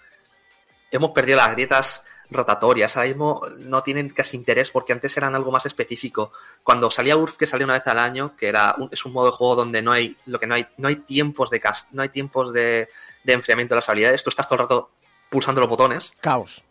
Hemos 0.90 1.12
perdido 1.12 1.38
las 1.38 1.52
grietas 1.52 2.06
rotatorias. 2.30 2.96
Ahora 2.96 3.10
mismo 3.10 3.42
no 3.60 3.84
tienen 3.84 4.10
casi 4.10 4.38
interés 4.38 4.72
porque 4.72 4.94
antes 4.94 5.18
eran 5.18 5.36
algo 5.36 5.52
más 5.52 5.66
específico. 5.66 6.32
Cuando 6.64 6.90
salía 6.90 7.18
URF, 7.18 7.36
que 7.36 7.46
salía 7.46 7.66
una 7.66 7.74
vez 7.74 7.88
al 7.88 8.00
año, 8.00 8.38
que 8.38 8.48
era 8.48 8.74
un, 8.78 8.88
es 8.90 9.04
un 9.04 9.12
modo 9.12 9.26
de 9.26 9.34
juego 9.34 9.58
donde 9.58 9.82
no 9.82 9.92
hay 9.92 10.16
lo 10.26 10.40
que 10.40 10.48
no 10.48 10.56
hay 10.56 10.66
no 10.78 10.88
hay 10.88 10.96
tiempos 10.96 11.50
de 11.50 11.60
cast, 11.60 11.92
no 11.92 12.04
hay 12.04 12.10
tiempos 12.10 12.54
de, 12.54 12.88
de 13.26 13.34
enfriamiento 13.34 13.74
de 13.74 13.80
las 13.80 13.90
habilidades. 13.90 14.24
Tú 14.24 14.30
estás 14.30 14.48
todo 14.48 14.56
el 14.56 14.62
rato 14.62 14.92
pulsando 15.30 15.60
los 15.60 15.70
botones. 15.70 16.14
Caos. 16.22 16.64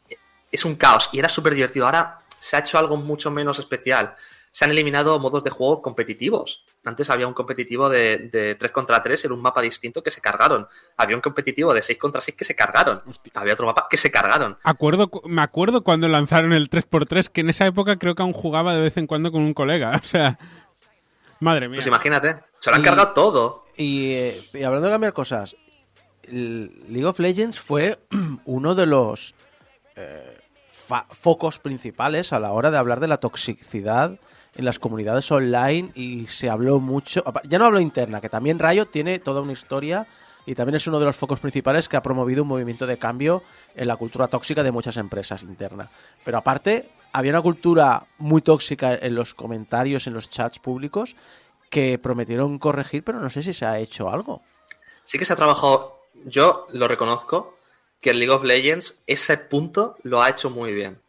Es 0.51 0.65
un 0.65 0.77
caos 0.77 1.11
y 1.13 1.19
era 1.19 1.29
súper 1.29 1.53
divertido. 1.53 1.85
Ahora 1.85 2.21
se 2.39 2.57
ha 2.57 2.61
hecho 2.61 2.79
algo 2.79 2.97
mucho 2.97 3.31
menos 3.31 3.59
especial 3.59 4.17
se 4.53 4.67
han 4.67 4.71
eliminado 4.71 5.19
modos 5.19 5.43
de 5.43 5.51
juego 5.51 5.81
competitivos. 5.81 6.65
Antes 6.85 7.09
había 7.09 7.27
un 7.27 7.33
competitivo 7.33 7.89
de, 7.89 8.29
de 8.31 8.55
3 8.55 8.71
contra 8.71 9.03
3 9.03 9.25
en 9.25 9.33
un 9.33 9.41
mapa 9.41 9.63
distinto 9.63 10.03
que 10.03 10.11
se 10.11 10.21
cargaron. 10.21 10.69
Había 10.99 11.17
un 11.17 11.23
competitivo 11.23 11.73
de 11.73 11.83
6 11.83 11.99
contra 11.99 12.21
6 12.21 12.37
que 12.37 12.45
se 12.45 12.55
cargaron. 12.55 13.03
Había 13.35 13.55
otro 13.55 13.67
mapa 13.67 13.87
que 13.89 13.97
se 13.97 14.11
cargaron. 14.11 14.59
Acuerdo, 14.63 15.11
me 15.25 15.41
acuerdo 15.41 15.83
cuando 15.83 16.07
lanzaron 16.07 16.53
el 16.53 16.69
3x3, 16.69 17.29
que 17.29 17.41
en 17.41 17.49
esa 17.49 17.67
época 17.67 17.97
creo 17.97 18.15
que 18.15 18.23
aún 18.23 18.35
jugaba 18.35 18.75
de 18.75 18.83
vez 18.83 18.97
en 18.99 19.07
cuando 19.07 19.33
con 19.33 19.43
un 19.43 19.55
colega. 19.55 20.01
O 20.03 20.05
sea, 20.05 20.39
madre 21.41 21.69
mía. 21.69 21.77
Pues 21.77 21.87
imagínate, 21.87 22.41
se 22.59 22.71
lo 22.71 22.77
han 22.77 22.83
y, 22.83 22.85
cargado 22.85 23.13
todo. 23.13 23.65
Y, 23.77 24.13
eh, 24.13 24.49
y, 24.53 24.63
hablando 24.65 24.89
de 24.89 24.93
cambiar 24.93 25.15
cosas, 25.15 25.57
League 26.29 27.07
of 27.07 27.19
Legends 27.19 27.59
fue 27.59 27.99
uno 28.45 28.75
de 28.75 28.87
los 28.87 29.35
eh, 29.97 30.39
focos 31.11 31.59
principales 31.59 32.35
a 32.35 32.41
la 32.41 32.53
hora 32.53 32.71
de 32.71 32.77
hablar 32.77 33.01
de 33.01 33.09
la 33.09 33.19
toxicidad 33.19 34.19
en 34.55 34.65
las 34.65 34.79
comunidades 34.79 35.31
online 35.31 35.91
y 35.95 36.27
se 36.27 36.51
habló 36.51 36.79
mucho, 36.81 37.25
ya 37.45 37.59
no 37.59 37.65
hablo 37.65 37.81
interna, 37.81 38.21
que 38.21 38.29
también 38.29 38.59
Rayo 38.59 38.87
tiene 38.87 39.19
toda 39.19 39.41
una 39.41 39.53
historia 39.53 40.07
y 40.45 40.55
también 40.55 40.77
es 40.77 40.87
uno 40.87 40.99
de 40.99 41.07
los 41.07 41.17
focos 41.17 41.41
principales 41.41 41.89
que 41.89 41.97
ha 41.97 42.03
promovido 42.03 42.43
un 42.43 42.49
movimiento 42.49 42.87
de 42.87 42.99
cambio 42.99 43.43
en 43.75 43.89
la 43.89 43.97
cultura 43.97 44.29
tóxica 44.29 44.63
de 44.63 44.73
muchas 44.73 44.97
empresas 44.97 45.43
internas. 45.43 45.89
Pero 46.25 46.39
aparte, 46.39 46.91
había 47.13 47.33
una 47.33 47.43
cultura 47.43 48.07
muy 48.19 48.43
tóxica 48.43 48.95
en 48.95 49.15
los 49.15 49.35
comentarios, 49.35 50.07
en 50.07 50.15
los 50.15 50.31
chats 50.31 50.59
públicos, 50.59 51.17
que 51.71 51.99
prometieron 51.99 52.59
corregir, 52.59 53.05
pero 53.05 53.21
no 53.21 53.31
sé 53.31 53.43
si 53.43 53.55
se 53.55 53.65
ha 53.65 53.79
hecho 53.79 54.11
algo. 54.11 54.43
Sí 55.05 55.19
que 55.19 55.25
se 55.25 55.33
ha 55.33 55.37
trabajado, 55.37 56.03
yo 56.27 56.67
lo 56.73 56.89
reconozco, 56.89 57.57
que 58.01 58.11
el 58.11 58.19
League 58.19 58.35
of 58.35 58.45
Legends 58.45 59.03
ese 59.07 59.39
punto 59.39 59.97
lo 60.03 60.23
ha 60.23 60.31
hecho 60.31 60.51
muy 60.51 60.73
bien. 60.75 61.02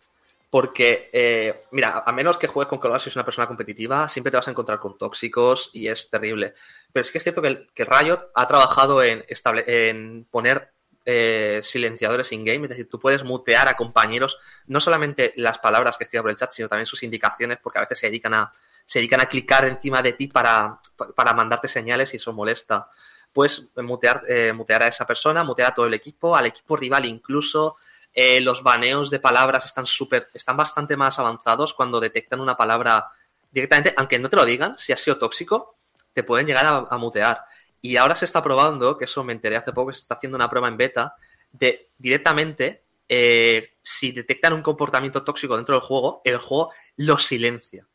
Porque, 0.54 1.10
eh, 1.12 1.64
mira, 1.72 2.04
a 2.06 2.12
menos 2.12 2.38
que 2.38 2.46
juegues 2.46 2.70
con 2.70 2.78
color 2.78 3.02
si 3.02 3.10
es 3.10 3.16
una 3.16 3.26
persona 3.26 3.48
competitiva, 3.48 4.08
siempre 4.08 4.30
te 4.30 4.38
vas 4.38 4.48
a 4.48 4.52
encontrar 4.52 4.78
con 4.78 5.00
tóxicos 5.00 5.72
y 5.74 5.88
es 5.88 6.12
terrible. 6.12 6.54
Pero 6.92 7.02
es 7.02 7.10
que 7.10 7.18
es 7.18 7.24
cierto 7.24 7.42
que, 7.42 7.68
Riot 7.76 8.30
ha 8.36 8.48
trabajado 8.48 9.02
en, 9.02 9.26
estable, 9.28 9.64
en 9.66 10.28
poner 10.30 10.72
eh, 11.06 11.60
silenciadores 11.64 12.32
in-game, 12.32 12.66
es 12.66 12.70
decir, 12.70 12.88
tú 12.88 13.00
puedes 13.00 13.24
mutear 13.24 13.68
a 13.68 13.74
compañeros, 13.76 14.38
no 14.68 14.80
solamente 14.80 15.34
las 15.38 15.58
palabras 15.58 15.98
que 15.98 16.04
escriben 16.04 16.22
por 16.22 16.30
el 16.30 16.38
chat, 16.38 16.52
sino 16.52 16.70
también 16.70 16.86
sus 16.86 17.02
indicaciones, 17.02 17.58
porque 17.58 17.80
a 17.80 17.82
veces 17.82 17.98
se 17.98 18.06
dedican 18.06 18.36
a, 18.36 18.54
se 18.86 19.00
dedican 19.00 19.22
a 19.22 19.26
clicar 19.26 19.66
encima 19.66 20.04
de 20.04 20.14
ti 20.14 20.28
para, 20.28 20.80
para 21.16 21.34
mandarte 21.34 21.68
señales 21.68 22.14
y 22.14 22.18
eso 22.18 22.32
molesta. 22.32 22.92
Puedes 23.32 23.72
mutear, 23.78 24.22
eh, 24.30 24.54
mutear 24.54 24.84
a 24.84 24.88
esa 24.88 25.08
persona, 25.08 25.44
mutear 25.44 25.72
a 25.72 25.74
todo 25.74 25.88
el 25.88 25.96
equipo, 25.96 26.36
al 26.36 26.46
equipo 26.46 26.78
rival 26.78 27.06
incluso, 27.06 27.76
eh, 28.14 28.42
los 28.42 28.62
baneos 28.62 29.10
de 29.10 29.20
palabras 29.20 29.66
están 29.66 29.86
súper, 29.86 30.30
están 30.34 30.56
bastante 30.56 30.96
más 30.96 31.18
avanzados 31.18 31.74
cuando 31.74 32.00
detectan 32.00 32.40
una 32.40 32.56
palabra 32.56 33.12
directamente, 33.52 33.94
aunque 33.98 34.20
no 34.20 34.30
te 34.30 34.36
lo 34.36 34.46
digan, 34.46 34.78
si 34.78 34.94
ha 34.94 34.98
sido 34.98 35.18
tóxico, 35.18 35.78
te 36.14 36.24
pueden 36.24 36.46
llegar 36.46 36.88
a, 36.90 36.98
mutear. 36.98 37.46
Y 37.82 37.98
ahora 37.98 38.16
se 38.16 38.26
está 38.26 38.42
probando, 38.42 38.98
que 38.98 39.06
eso 39.06 39.24
me 39.24 39.34
enteré 39.34 39.58
hace 39.58 39.74
poco, 39.74 39.92
se 39.94 40.02
está 40.02 40.16
haciendo 40.16 40.36
una 40.36 40.50
prueba 40.50 40.68
en 40.68 40.78
beta, 40.78 41.16
de 41.52 41.90
directamente, 41.98 42.84
eh, 43.10 43.74
si 43.82 44.12
detectan 44.12 44.54
un 44.54 44.62
comportamiento 44.62 45.24
tóxico 45.24 45.56
dentro 45.56 45.76
del 45.76 45.84
juego, 45.84 46.22
el 46.24 46.38
juego 46.38 46.72
lo 46.98 47.18
silencia 47.18 47.86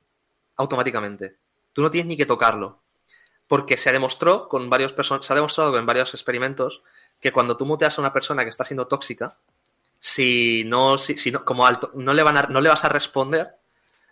automáticamente. 0.56 1.36
Tú 1.72 1.82
no 1.82 1.90
tienes 1.90 2.08
ni 2.08 2.16
que 2.16 2.26
tocarlo. 2.26 2.82
Porque 3.46 3.78
se 3.78 3.92
demostró 3.92 4.46
con 4.48 4.68
varios 4.68 4.94
se 5.22 5.32
ha 5.32 5.36
demostrado 5.36 5.78
en 5.78 5.86
varios 5.86 6.12
experimentos 6.12 6.82
que 7.18 7.32
cuando 7.32 7.56
tú 7.56 7.64
muteas 7.64 7.96
a 7.96 8.02
una 8.02 8.12
persona 8.12 8.42
que 8.42 8.50
está 8.50 8.64
siendo 8.64 8.86
tóxica, 8.86 9.38
si 9.98 10.64
no, 10.66 10.98
si, 10.98 11.16
si 11.16 11.30
no, 11.30 11.44
como 11.44 11.66
alto, 11.66 11.90
no 11.94 12.14
le, 12.14 12.22
van 12.22 12.36
a, 12.36 12.42
no 12.42 12.60
le 12.60 12.68
vas 12.68 12.84
a 12.84 12.88
responder, 12.88 13.56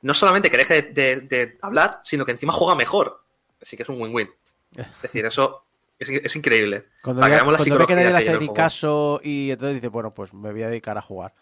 no 0.03 0.15
solamente 0.15 0.51
que 0.51 0.57
deje 0.57 0.83
de, 0.83 0.93
de, 0.93 1.21
de, 1.21 1.59
hablar, 1.63 2.01
sino 2.03 2.25
que 2.25 2.33
encima 2.33 2.53
juega 2.53 2.75
mejor. 2.75 3.23
Así 3.61 3.77
que 3.77 3.83
es 3.83 3.89
un 3.89 4.01
win-win. 4.01 4.31
Es 4.77 5.03
decir, 5.03 5.25
eso 5.25 5.65
es, 5.99 6.09
es 6.09 6.37
increíble. 6.37 6.87
Cuando, 7.03 7.23
Para 7.23 7.39
que 7.39 7.45
cuando 7.45 7.79
ve 7.79 7.87
que 7.87 7.95
nadie 7.95 8.11
le 8.11 8.17
hace 8.17 8.39
ni 8.39 8.53
caso 8.53 9.21
y 9.23 9.51
entonces 9.51 9.77
dice, 9.77 9.89
bueno, 9.89 10.13
pues 10.13 10.35
me 10.35 10.53
voy 10.53 10.63
a 10.63 10.69
dedicar 10.69 10.99
a 10.99 11.03
jugar. 11.03 11.35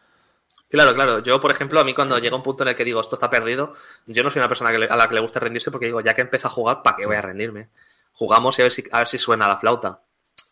Claro, 0.68 0.94
claro. 0.94 1.20
Yo, 1.20 1.40
por 1.40 1.50
ejemplo, 1.50 1.80
a 1.80 1.84
mí 1.84 1.94
cuando 1.94 2.18
llega 2.18 2.36
un 2.36 2.42
punto 2.42 2.64
en 2.64 2.70
el 2.70 2.76
que 2.76 2.84
digo 2.84 3.00
esto 3.00 3.16
está 3.16 3.30
perdido, 3.30 3.74
yo 4.06 4.22
no 4.22 4.30
soy 4.30 4.40
una 4.40 4.48
persona 4.48 4.72
que 4.72 4.78
le, 4.78 4.86
a 4.86 4.96
la 4.96 5.08
que 5.08 5.14
le 5.14 5.20
gusta 5.20 5.40
rendirse 5.40 5.70
porque 5.70 5.86
digo, 5.86 6.00
ya 6.00 6.14
que 6.14 6.22
empiezo 6.22 6.48
a 6.48 6.50
jugar, 6.50 6.82
¿para 6.82 6.96
qué 6.96 7.06
voy 7.06 7.16
a 7.16 7.22
rendirme? 7.22 7.68
Jugamos 8.12 8.58
y 8.58 8.62
a 8.62 8.64
ver 8.64 8.72
si, 8.72 8.84
a 8.90 8.98
ver 8.98 9.08
si 9.08 9.18
suena 9.18 9.46
la 9.46 9.56
flauta. 9.56 10.00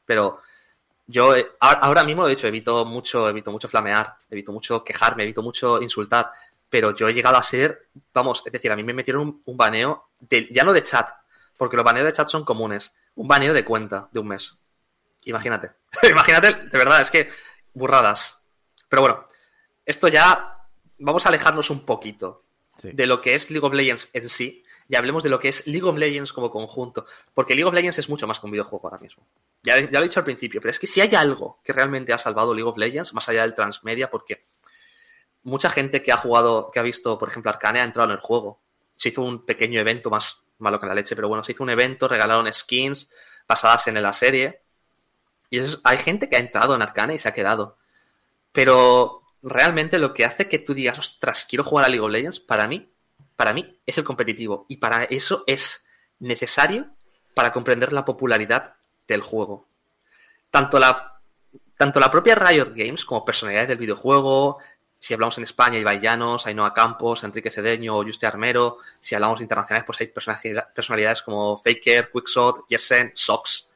Pero 0.04 0.40
yo 1.06 1.34
eh, 1.36 1.46
ahora 1.60 2.04
mismo, 2.04 2.26
de 2.26 2.32
hecho, 2.34 2.46
evito 2.46 2.84
mucho, 2.84 3.28
evito 3.28 3.50
mucho 3.50 3.68
flamear, 3.68 4.14
evito 4.30 4.52
mucho 4.52 4.84
quejarme, 4.84 5.24
evito 5.24 5.42
mucho 5.42 5.82
insultar, 5.82 6.30
pero 6.68 6.94
yo 6.94 7.08
he 7.08 7.14
llegado 7.14 7.36
a 7.36 7.42
ser, 7.42 7.88
vamos, 8.14 8.42
es 8.46 8.52
decir, 8.52 8.72
a 8.72 8.76
mí 8.76 8.82
me 8.82 8.94
metieron 8.94 9.22
un, 9.22 9.42
un 9.44 9.56
baneo, 9.56 10.08
de, 10.20 10.48
ya 10.50 10.64
no 10.64 10.72
de 10.72 10.82
chat, 10.82 11.08
porque 11.56 11.76
los 11.76 11.84
baneos 11.84 12.06
de 12.06 12.12
chat 12.12 12.28
son 12.28 12.44
comunes, 12.44 12.94
un 13.14 13.28
baneo 13.28 13.52
de 13.52 13.64
cuenta 13.64 14.08
de 14.10 14.20
un 14.20 14.28
mes. 14.28 14.58
Imagínate, 15.24 15.72
imagínate, 16.10 16.54
de 16.54 16.78
verdad, 16.78 17.00
es 17.00 17.10
que 17.10 17.28
burradas. 17.74 18.44
Pero 18.88 19.02
bueno, 19.02 19.26
esto 19.84 20.08
ya, 20.08 20.66
vamos 20.98 21.26
a 21.26 21.28
alejarnos 21.28 21.70
un 21.70 21.84
poquito 21.84 22.44
sí. 22.78 22.90
de 22.92 23.06
lo 23.06 23.20
que 23.20 23.34
es 23.34 23.50
League 23.50 23.66
of 23.66 23.72
Legends 23.72 24.10
en 24.12 24.28
sí, 24.28 24.61
y 24.88 24.96
hablemos 24.96 25.22
de 25.22 25.30
lo 25.30 25.38
que 25.38 25.48
es 25.48 25.66
League 25.66 25.86
of 25.86 25.96
Legends 25.96 26.32
como 26.32 26.50
conjunto. 26.50 27.06
Porque 27.34 27.54
League 27.54 27.68
of 27.68 27.74
Legends 27.74 27.98
es 27.98 28.08
mucho 28.08 28.26
más 28.26 28.40
que 28.40 28.46
un 28.46 28.52
videojuego 28.52 28.88
ahora 28.88 28.98
mismo. 28.98 29.26
Ya, 29.62 29.80
lo 29.80 29.98
he 29.98 30.02
dicho 30.02 30.20
al 30.20 30.24
principio, 30.24 30.60
pero 30.60 30.70
es 30.70 30.78
que 30.78 30.86
si 30.86 31.00
hay 31.00 31.14
algo 31.14 31.60
que 31.64 31.72
realmente 31.72 32.12
ha 32.12 32.18
salvado 32.18 32.54
League 32.54 32.68
of 32.68 32.76
Legends, 32.76 33.14
más 33.14 33.28
allá 33.28 33.42
del 33.42 33.54
transmedia, 33.54 34.10
porque 34.10 34.44
mucha 35.44 35.70
gente 35.70 36.02
que 36.02 36.12
ha 36.12 36.16
jugado, 36.16 36.70
que 36.70 36.80
ha 36.80 36.82
visto, 36.82 37.18
por 37.18 37.28
ejemplo, 37.28 37.50
Arcane 37.50 37.80
ha 37.80 37.84
entrado 37.84 38.10
en 38.10 38.16
el 38.16 38.20
juego. 38.20 38.60
Se 38.96 39.08
hizo 39.08 39.22
un 39.22 39.44
pequeño 39.44 39.80
evento, 39.80 40.10
más 40.10 40.44
malo 40.58 40.78
que 40.78 40.86
la 40.86 40.94
leche, 40.94 41.16
pero 41.16 41.28
bueno, 41.28 41.42
se 41.42 41.52
hizo 41.52 41.62
un 41.62 41.70
evento, 41.70 42.06
regalaron 42.08 42.52
skins 42.52 43.10
basadas 43.48 43.86
en 43.88 44.00
la 44.00 44.12
serie. 44.12 44.62
Y 45.50 45.60
hay 45.84 45.98
gente 45.98 46.28
que 46.28 46.36
ha 46.36 46.40
entrado 46.40 46.74
en 46.74 46.82
Arcane 46.82 47.14
y 47.14 47.18
se 47.18 47.28
ha 47.28 47.34
quedado. 47.34 47.78
Pero 48.52 49.22
realmente 49.42 49.98
lo 49.98 50.14
que 50.14 50.24
hace 50.24 50.48
que 50.48 50.58
tú 50.58 50.74
digas, 50.74 50.98
ostras, 50.98 51.46
quiero 51.48 51.64
jugar 51.64 51.86
a 51.86 51.88
League 51.88 52.04
of 52.04 52.10
Legends, 52.10 52.40
para 52.40 52.68
mí 52.68 52.91
para 53.42 53.54
mí 53.54 53.76
es 53.84 53.98
el 53.98 54.04
competitivo 54.04 54.66
y 54.68 54.76
para 54.76 55.02
eso 55.02 55.42
es 55.48 55.88
necesario 56.20 56.86
para 57.34 57.52
comprender 57.52 57.92
la 57.92 58.04
popularidad 58.04 58.76
del 59.08 59.20
juego. 59.20 59.66
Tanto 60.48 60.78
la, 60.78 61.20
tanto 61.76 61.98
la 61.98 62.08
propia 62.08 62.36
Riot 62.36 62.72
Games 62.72 63.04
como 63.04 63.24
personalidades 63.24 63.70
del 63.70 63.78
videojuego, 63.78 64.58
si 65.00 65.12
hablamos 65.12 65.38
en 65.38 65.42
España, 65.42 65.76
Ibai 65.76 65.98
Llanos, 65.98 66.46
Ainhoa 66.46 66.72
Campos, 66.72 67.24
Enrique 67.24 67.50
Cedeño 67.50 67.96
o 67.96 68.04
Juste 68.04 68.28
Armero, 68.28 68.78
si 69.00 69.16
hablamos 69.16 69.40
internacionales, 69.40 69.84
pues 69.84 70.00
hay 70.00 70.06
personalidades 70.06 71.24
como 71.24 71.58
Faker, 71.58 72.12
Quickshot, 72.12 72.68
Yesen, 72.68 73.10
Sox. 73.16 73.68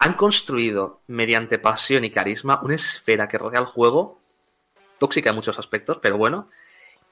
Han 0.00 0.14
construido, 0.14 1.02
mediante 1.06 1.60
pasión 1.60 2.04
y 2.04 2.10
carisma, 2.10 2.60
una 2.64 2.74
esfera 2.74 3.28
que 3.28 3.38
rodea 3.38 3.60
el 3.60 3.66
juego, 3.66 4.18
tóxica 4.98 5.30
en 5.30 5.36
muchos 5.36 5.56
aspectos, 5.56 6.00
pero 6.02 6.18
bueno, 6.18 6.50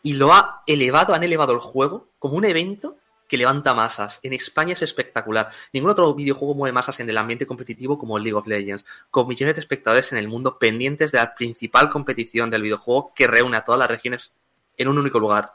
y 0.05 0.13
lo 0.13 0.35
ha 0.35 0.63
elevado, 0.67 1.15
han 1.15 1.23
elevado 1.23 1.53
el 1.55 1.59
juego 1.59 2.11
como 2.19 2.37
un 2.37 2.45
evento 2.45 2.99
que 3.27 3.39
levanta 3.39 3.73
masas. 3.73 4.21
En 4.23 4.35
España 4.35 4.75
es 4.75 4.83
espectacular. 4.83 5.51
Ningún 5.73 5.91
otro 5.91 6.15
videojuego 6.15 6.55
mueve 6.55 6.75
masas 6.75 7.01
en 7.01 7.09
el 7.09 7.17
ambiente 7.17 7.47
competitivo 7.47 7.99
como 7.99 8.19
el 8.19 8.23
League 8.23 8.37
of 8.37 8.47
Legends, 8.47 8.85
con 9.11 9.27
millones 9.27 9.55
de 9.55 9.63
espectadores 9.63 10.13
en 10.13 10.19
el 10.19 10.29
mundo 10.29 10.59
pendientes 10.59 11.11
de 11.11 11.19
la 11.19 11.35
principal 11.35 11.89
competición 11.89 12.51
del 12.51 12.61
videojuego 12.61 13.15
que 13.15 13.27
reúne 13.27 13.57
a 13.57 13.65
todas 13.65 13.79
las 13.79 13.89
regiones 13.89 14.35
en 14.77 14.89
un 14.89 14.99
único 14.99 15.19
lugar. 15.19 15.55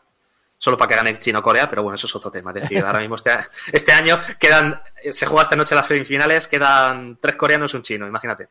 Solo 0.57 0.77
para 0.77 0.89
que 0.89 0.95
gane 0.95 1.19
China 1.19 1.39
o 1.39 1.43
Corea, 1.43 1.69
pero 1.69 1.83
bueno, 1.83 1.95
eso 1.95 2.07
es 2.07 2.15
otro 2.15 2.31
tema. 2.31 2.51
Es 2.55 2.63
decir, 2.63 2.83
ahora 2.83 2.99
mismo 2.99 3.17
este, 3.17 3.31
este 3.71 3.91
año 3.91 4.17
quedan, 4.39 4.81
se 5.11 5.27
juega 5.27 5.43
esta 5.43 5.55
noche 5.55 5.75
las 5.75 5.85
semifinales, 5.85 6.47
quedan 6.47 7.19
tres 7.21 7.35
coreanos 7.35 7.71
y 7.75 7.77
un 7.77 7.83
chino, 7.83 8.07
imagínate. 8.07 8.49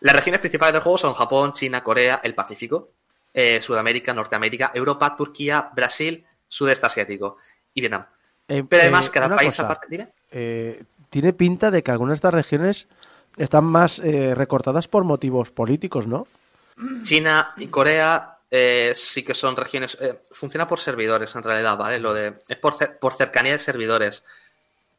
Las 0.00 0.16
regiones 0.16 0.40
principales 0.40 0.72
del 0.72 0.82
juego 0.82 0.96
son 0.96 1.12
Japón, 1.12 1.52
China, 1.52 1.84
Corea, 1.84 2.22
el 2.24 2.34
Pacífico, 2.34 2.94
eh, 3.34 3.60
Sudamérica, 3.60 4.14
Norteamérica, 4.14 4.70
Europa, 4.74 5.14
Turquía, 5.14 5.68
Brasil, 5.74 6.24
Sudeste 6.48 6.86
Asiático 6.86 7.36
y 7.74 7.80
Vietnam. 7.82 8.06
Eh, 8.48 8.64
Pero 8.66 8.82
además, 8.82 9.08
eh, 9.08 9.10
cada 9.12 9.36
país 9.36 9.50
cosa, 9.50 9.64
aparte. 9.64 9.86
Dime. 9.90 10.08
tiene 11.10 11.32
pinta 11.34 11.70
de 11.70 11.82
que 11.82 11.90
algunas 11.90 12.12
de 12.12 12.16
estas 12.16 12.34
regiones 12.34 12.88
están 13.36 13.64
más 13.64 13.98
recortadas 13.98 14.88
por 14.88 15.04
motivos 15.04 15.50
políticos, 15.50 16.06
¿no? 16.06 16.26
China 17.02 17.52
y 17.56 17.68
Corea 17.68 18.38
eh, 18.50 18.92
sí 18.94 19.22
que 19.22 19.34
son 19.34 19.56
regiones. 19.56 19.96
eh, 20.00 20.20
funciona 20.30 20.66
por 20.66 20.78
servidores 20.78 21.34
en 21.34 21.42
realidad, 21.42 21.76
¿vale? 21.76 21.98
Lo 21.98 22.14
de, 22.14 22.38
es 22.48 22.56
por, 22.58 22.74
cer- 22.74 22.98
por 22.98 23.14
cercanía 23.14 23.52
de 23.52 23.58
servidores. 23.58 24.22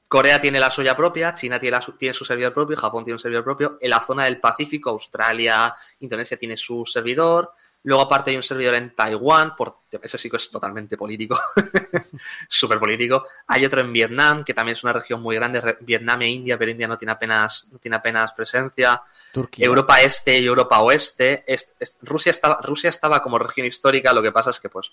Corea 0.07 0.39
tiene 0.39 0.59
la 0.59 0.69
suya 0.69 0.95
propia, 0.95 1.33
China 1.33 1.59
tiene, 1.59 1.77
la 1.77 1.85
tiene 1.97 2.13
su 2.13 2.25
servidor 2.25 2.53
propio, 2.53 2.77
Japón 2.77 3.03
tiene 3.03 3.15
un 3.15 3.19
servidor 3.19 3.43
propio. 3.43 3.77
En 3.81 3.89
la 3.89 4.01
zona 4.01 4.25
del 4.25 4.39
Pacífico, 4.39 4.89
Australia, 4.91 5.73
Indonesia 5.99 6.37
tiene 6.37 6.57
su 6.57 6.85
servidor. 6.85 7.51
Luego, 7.85 8.01
aparte, 8.03 8.31
hay 8.31 8.37
un 8.37 8.43
servidor 8.43 8.73
en 8.75 8.95
Taiwán, 8.95 9.55
por, 9.55 9.81
eso 10.01 10.17
sí 10.17 10.27
que 10.29 10.37
es 10.37 10.49
totalmente 10.49 10.97
político, 10.97 11.39
súper 12.49 12.79
político. 12.79 13.25
Hay 13.47 13.63
otro 13.63 13.79
en 13.81 13.93
Vietnam, 13.93 14.43
que 14.43 14.53
también 14.53 14.73
es 14.75 14.83
una 14.83 14.93
región 14.93 15.21
muy 15.21 15.35
grande, 15.35 15.77
Vietnam 15.81 16.21
e 16.23 16.29
India, 16.29 16.57
pero 16.57 16.71
India 16.71 16.87
no 16.87 16.97
tiene 16.97 17.11
apenas, 17.11 17.67
no 17.71 17.77
tiene 17.79 17.97
apenas 17.97 18.33
presencia. 18.33 19.01
Turquía. 19.31 19.65
Europa 19.67 20.01
Este 20.01 20.39
y 20.39 20.45
Europa 20.45 20.79
Oeste. 20.79 21.43
Es- 21.45 21.73
es- 21.79 21.95
Rusia, 22.01 22.31
estaba, 22.31 22.57
Rusia 22.63 22.89
estaba 22.89 23.21
como 23.21 23.37
región 23.37 23.67
histórica, 23.67 24.13
lo 24.13 24.21
que 24.23 24.31
pasa 24.31 24.49
es 24.49 24.59
que, 24.59 24.69
pues, 24.69 24.91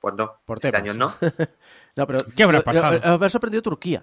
pues 0.00 0.14
no. 0.14 0.38
Por 0.44 0.58
este 0.62 0.76
año 0.76 0.94
no. 0.94 1.14
No, 1.94 2.06
pero 2.06 2.20
¿Qué 2.34 2.42
habrá 2.44 2.62
pasado? 2.62 2.96
eh, 2.96 3.18
me 3.18 3.26
ha 3.26 3.28
sorprendido 3.28 3.60
Turquía, 3.60 4.02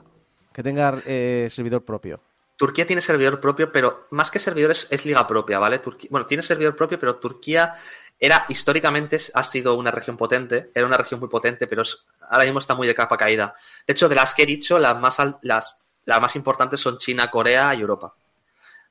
que 0.54 0.62
tenga 0.62 0.96
eh, 1.08 1.48
servidor 1.50 1.84
propio. 1.84 2.22
Turquía 2.56 2.86
tiene 2.86 3.02
servidor 3.02 3.40
propio, 3.40 3.72
pero 3.72 4.06
más 4.12 4.30
que 4.30 4.38
servidores 4.38 4.86
es 4.92 5.06
liga 5.06 5.26
propia, 5.26 5.58
¿vale? 5.58 5.80
Turquía, 5.80 6.08
bueno, 6.12 6.28
tiene 6.28 6.44
servidor 6.44 6.76
propio, 6.76 7.00
pero 7.00 7.16
Turquía 7.16 7.74
era 8.20 8.46
históricamente 8.50 9.18
ha 9.34 9.44
sido 9.44 9.76
una 9.76 9.92
región 9.92 10.18
potente, 10.18 10.72
era 10.74 10.86
una 10.86 10.98
región 10.98 11.20
muy 11.20 11.30
potente, 11.30 11.68
pero 11.68 11.84
ahora 12.30 12.44
mismo 12.44 12.60
está 12.60 12.76
muy 12.76 12.88
de 12.88 12.96
capa 12.96 13.16
caída. 13.16 13.56
De 13.88 13.94
hecho, 13.94 14.10
de 14.10 14.16
las 14.16 14.34
que 14.34 14.44
he 14.44 14.46
dicho, 14.46 14.78
las 14.78 15.00
más 15.00 15.18
las, 15.42 15.80
las 16.06 16.22
más 16.22 16.36
importantes 16.36 16.82
son 16.82 16.98
China, 16.98 17.32
Corea 17.32 17.74
y 17.76 17.82
Europa. 17.82 18.14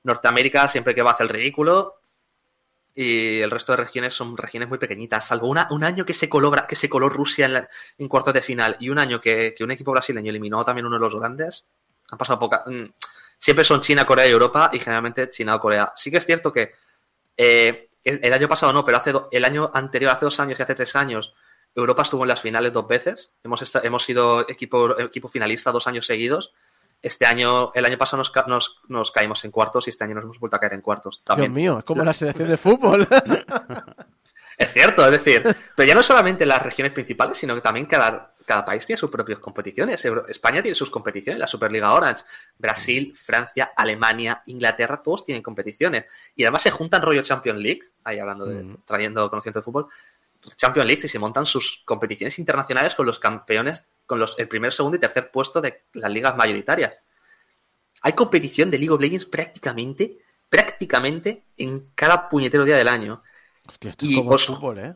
Norteamérica 0.05 0.68
siempre 0.68 0.95
que 0.95 1.03
va 1.03 1.11
a 1.11 1.12
hacer 1.14 1.26
el 1.26 1.35
ridículo 1.35 1.97
y 2.95 3.41
el 3.41 3.51
resto 3.51 3.72
de 3.72 3.76
regiones 3.76 4.14
son 4.14 4.37
regiones 4.37 4.68
muy 4.68 4.79
pequeñitas, 4.79 5.26
salvo 5.26 5.49
un 5.49 5.85
año 5.85 6.05
que 6.05 6.14
se 6.14 6.29
coló, 6.29 6.51
que 6.66 6.74
se 6.76 6.89
coló 6.89 7.09
Rusia 7.09 7.68
en 7.99 8.09
cuartos 8.09 8.35
de 8.35 8.43
final 8.43 8.76
y 8.81 8.89
un 8.89 8.99
año 8.99 9.20
que, 9.20 9.55
que 9.57 9.62
un 9.62 9.70
equipo 9.70 9.93
brasileño 9.93 10.31
eliminó 10.31 10.64
también 10.64 10.87
uno 10.87 10.97
de 10.97 11.03
los 11.03 11.14
grandes. 11.14 11.64
Han 12.11 12.18
pasado 12.18 12.39
poca. 12.39 12.64
mm, 12.66 12.87
Siempre 13.39 13.64
son 13.64 13.81
China, 13.81 14.05
Corea 14.05 14.26
y 14.26 14.33
Europa 14.33 14.70
y 14.72 14.81
generalmente 14.81 15.31
China 15.31 15.55
o 15.55 15.61
Corea. 15.61 15.93
Sí 15.95 16.11
que 16.11 16.16
es 16.16 16.26
cierto 16.26 16.53
que 16.53 16.72
eh, 17.37 17.88
el, 18.09 18.20
el 18.22 18.32
año 18.32 18.48
pasado 18.48 18.72
no, 18.72 18.84
pero 18.84 18.98
hace 18.98 19.12
do- 19.12 19.28
el 19.30 19.44
año 19.44 19.70
anterior, 19.74 20.12
hace 20.12 20.24
dos 20.26 20.38
años 20.40 20.59
y 20.59 20.62
hace 20.62 20.74
tres 20.74 20.94
años, 20.96 21.34
Europa 21.74 22.02
estuvo 22.02 22.24
en 22.24 22.28
las 22.28 22.40
finales 22.40 22.72
dos 22.72 22.86
veces. 22.88 23.32
Hemos, 23.44 23.74
hemos 23.82 24.04
sido 24.04 24.48
equipo, 24.48 24.98
equipo 24.98 25.28
finalista 25.28 25.70
dos 25.72 25.86
años 25.86 26.06
seguidos. 26.06 26.52
Este 27.00 27.26
año, 27.26 27.70
el 27.74 27.84
año 27.84 27.96
pasado 27.96 28.18
nos, 28.18 28.30
ca- 28.30 28.46
nos, 28.48 28.80
nos 28.88 29.12
caímos 29.12 29.44
en 29.44 29.52
cuartos 29.52 29.86
y 29.86 29.90
este 29.90 30.02
año 30.04 30.14
nos 30.16 30.24
hemos 30.24 30.40
vuelto 30.40 30.56
a 30.56 30.61
caer 30.61 30.72
en 30.74 30.80
cuartos. 30.80 31.22
También. 31.22 31.52
Dios 31.52 31.56
mío, 31.56 31.78
es 31.78 31.84
como 31.84 32.04
la 32.04 32.12
selección 32.12 32.48
de 32.48 32.56
fútbol. 32.56 33.06
Es 34.56 34.72
cierto, 34.72 35.04
es 35.04 35.12
decir, 35.12 35.56
pero 35.76 35.86
ya 35.86 35.94
no 35.94 36.02
solamente 36.02 36.44
las 36.44 36.61
regiones 36.61 36.92
principales, 36.92 37.38
sino 37.38 37.54
que 37.54 37.61
también 37.61 37.86
cada, 37.86 38.34
cada 38.49 38.64
país 38.64 38.86
tiene 38.86 38.99
sus 38.99 39.11
propias 39.11 39.38
competiciones. 39.38 40.03
España 40.28 40.62
tiene 40.62 40.74
sus 40.74 40.90
competiciones, 40.90 41.38
la 41.38 41.46
Superliga 41.46 41.92
Orange, 41.92 42.24
Brasil, 42.57 43.14
Francia, 43.14 43.72
Alemania, 43.76 44.42
Inglaterra, 44.46 45.03
todos 45.03 45.24
tienen 45.24 45.42
competiciones. 45.42 46.07
Y 46.34 46.44
además 46.44 46.62
se 46.62 46.70
juntan 46.70 47.03
rollo 47.03 47.22
Champions 47.22 47.61
League, 47.61 47.82
ahí 48.05 48.18
hablando 48.18 48.46
de, 48.46 48.62
Mm. 48.62 48.78
trayendo 48.86 49.28
conocimiento 49.28 49.61
de 49.61 49.64
fútbol, 49.64 49.88
Champions 50.57 50.86
League 50.86 51.03
y 51.05 51.09
se 51.09 51.18
montan 51.18 51.44
sus 51.44 51.82
competiciones 51.84 52.38
internacionales 52.38 52.94
con 52.94 53.05
los 53.05 53.18
campeones, 53.18 53.84
con 54.07 54.18
los, 54.18 54.34
el 54.38 54.49
primer, 54.49 54.72
segundo 54.72 54.96
y 54.96 55.01
tercer 55.01 55.30
puesto 55.30 55.61
de 55.61 55.84
las 55.92 56.11
ligas 56.11 56.34
mayoritarias. 56.34 56.94
Hay 58.01 58.14
competición 58.14 58.70
de 58.70 58.78
League 58.78 58.94
of 58.94 59.01
Legends 59.01 59.26
prácticamente, 59.26 60.18
prácticamente 60.49 61.44
en 61.59 61.90
cada 61.94 62.30
puñetero 62.30 62.64
día 62.64 62.78
del 62.78 62.88
año. 62.88 63.22
Hostia, 63.66 63.90
esto 63.90 64.07
es 64.07 64.16
como 64.16 64.32
el 64.32 64.38
fútbol, 64.38 64.78
¿eh? 64.78 64.94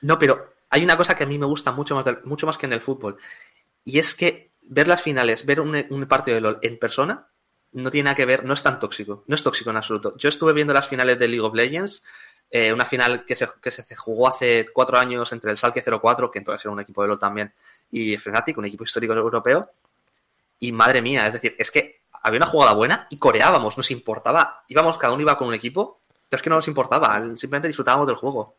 No, 0.00 0.18
pero 0.18 0.53
hay 0.74 0.82
una 0.82 0.96
cosa 0.96 1.14
que 1.14 1.22
a 1.22 1.26
mí 1.26 1.38
me 1.38 1.46
gusta 1.46 1.70
mucho 1.70 1.94
más, 1.94 2.04
del- 2.04 2.18
mucho 2.24 2.46
más 2.48 2.58
que 2.58 2.66
en 2.66 2.72
el 2.72 2.80
fútbol. 2.80 3.16
Y 3.84 4.00
es 4.00 4.14
que 4.16 4.50
ver 4.62 4.88
las 4.88 5.02
finales, 5.02 5.46
ver 5.46 5.60
un, 5.60 6.06
partido 6.08 6.34
de 6.34 6.40
LOL 6.40 6.58
en 6.62 6.78
persona, 6.80 7.28
no 7.72 7.90
tiene 7.92 8.06
nada 8.06 8.16
que 8.16 8.26
ver, 8.26 8.44
no 8.44 8.54
es 8.54 8.62
tan 8.64 8.80
tóxico. 8.80 9.22
No 9.28 9.36
es 9.36 9.42
tóxico 9.44 9.70
en 9.70 9.76
absoluto. 9.76 10.16
Yo 10.16 10.28
estuve 10.28 10.52
viendo 10.52 10.72
las 10.74 10.88
finales 10.88 11.16
de 11.16 11.28
League 11.28 11.46
of 11.46 11.54
Legends, 11.54 12.02
eh, 12.50 12.72
una 12.72 12.84
final 12.84 13.24
que 13.24 13.36
se, 13.36 13.48
que 13.62 13.70
se 13.70 13.94
jugó 13.94 14.26
hace 14.26 14.66
cuatro 14.74 14.98
años 14.98 15.30
entre 15.32 15.52
el 15.52 15.56
Salke 15.56 15.80
04, 15.82 16.28
que 16.30 16.40
entonces 16.40 16.64
era 16.64 16.72
un 16.72 16.80
equipo 16.80 17.02
de 17.02 17.08
LOL 17.08 17.18
también, 17.20 17.52
y 17.92 18.16
Fnatic, 18.16 18.58
un 18.58 18.64
equipo 18.64 18.82
histórico 18.82 19.12
europeo. 19.14 19.70
Y 20.58 20.72
madre 20.72 21.02
mía, 21.02 21.28
es 21.28 21.34
decir, 21.34 21.54
es 21.56 21.70
que 21.70 22.00
había 22.10 22.38
una 22.38 22.46
jugada 22.46 22.72
buena 22.72 23.06
y 23.10 23.18
coreábamos, 23.18 23.76
nos 23.76 23.92
importaba. 23.92 24.64
Íbamos, 24.66 24.98
cada 24.98 25.12
uno 25.12 25.22
iba 25.22 25.36
con 25.36 25.46
un 25.46 25.54
equipo, 25.54 26.00
pero 26.28 26.38
es 26.38 26.42
que 26.42 26.50
no 26.50 26.56
nos 26.56 26.66
importaba, 26.66 27.20
simplemente 27.36 27.68
disfrutábamos 27.68 28.08
del 28.08 28.16
juego. 28.16 28.56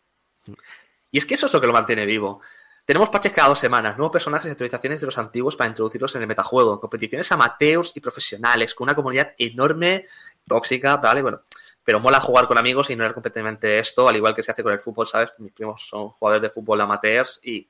Y 1.15 1.17
es 1.17 1.25
que 1.25 1.35
eso 1.35 1.45
es 1.45 1.53
lo 1.53 1.61
que 1.61 1.67
lo 1.67 1.71
mantiene 1.71 2.05
vivo. 2.05 2.41
Tenemos 2.83 3.07
parches 3.07 3.31
cada 3.31 3.47
dos 3.47 3.59
semanas, 3.59 3.97
nuevos 3.97 4.11
personajes 4.11 4.49
y 4.49 4.51
actualizaciones 4.51 4.99
de 4.99 5.05
los 5.05 5.17
antiguos 5.17 5.55
para 5.55 5.69
introducirlos 5.69 6.13
en 6.15 6.23
el 6.23 6.27
metajuego, 6.27 6.77
competiciones 6.77 7.31
amateurs 7.31 7.93
y 7.95 8.01
profesionales, 8.01 8.75
con 8.75 8.83
una 8.83 8.95
comunidad 8.95 9.31
enorme, 9.37 10.07
tóxica, 10.45 10.97
¿vale? 10.97 11.21
Bueno, 11.21 11.39
pero 11.85 12.01
mola 12.01 12.19
jugar 12.19 12.49
con 12.49 12.57
amigos 12.57 12.89
y 12.89 12.97
no 12.97 13.05
era 13.05 13.13
completamente 13.13 13.79
esto, 13.79 14.09
al 14.09 14.17
igual 14.17 14.35
que 14.35 14.43
se 14.43 14.51
hace 14.51 14.61
con 14.61 14.73
el 14.73 14.81
fútbol, 14.81 15.07
¿sabes? 15.07 15.31
Mis 15.37 15.53
primos 15.53 15.87
son 15.87 16.09
jugadores 16.09 16.41
de 16.41 16.49
fútbol 16.49 16.81
amateurs 16.81 17.39
y, 17.41 17.65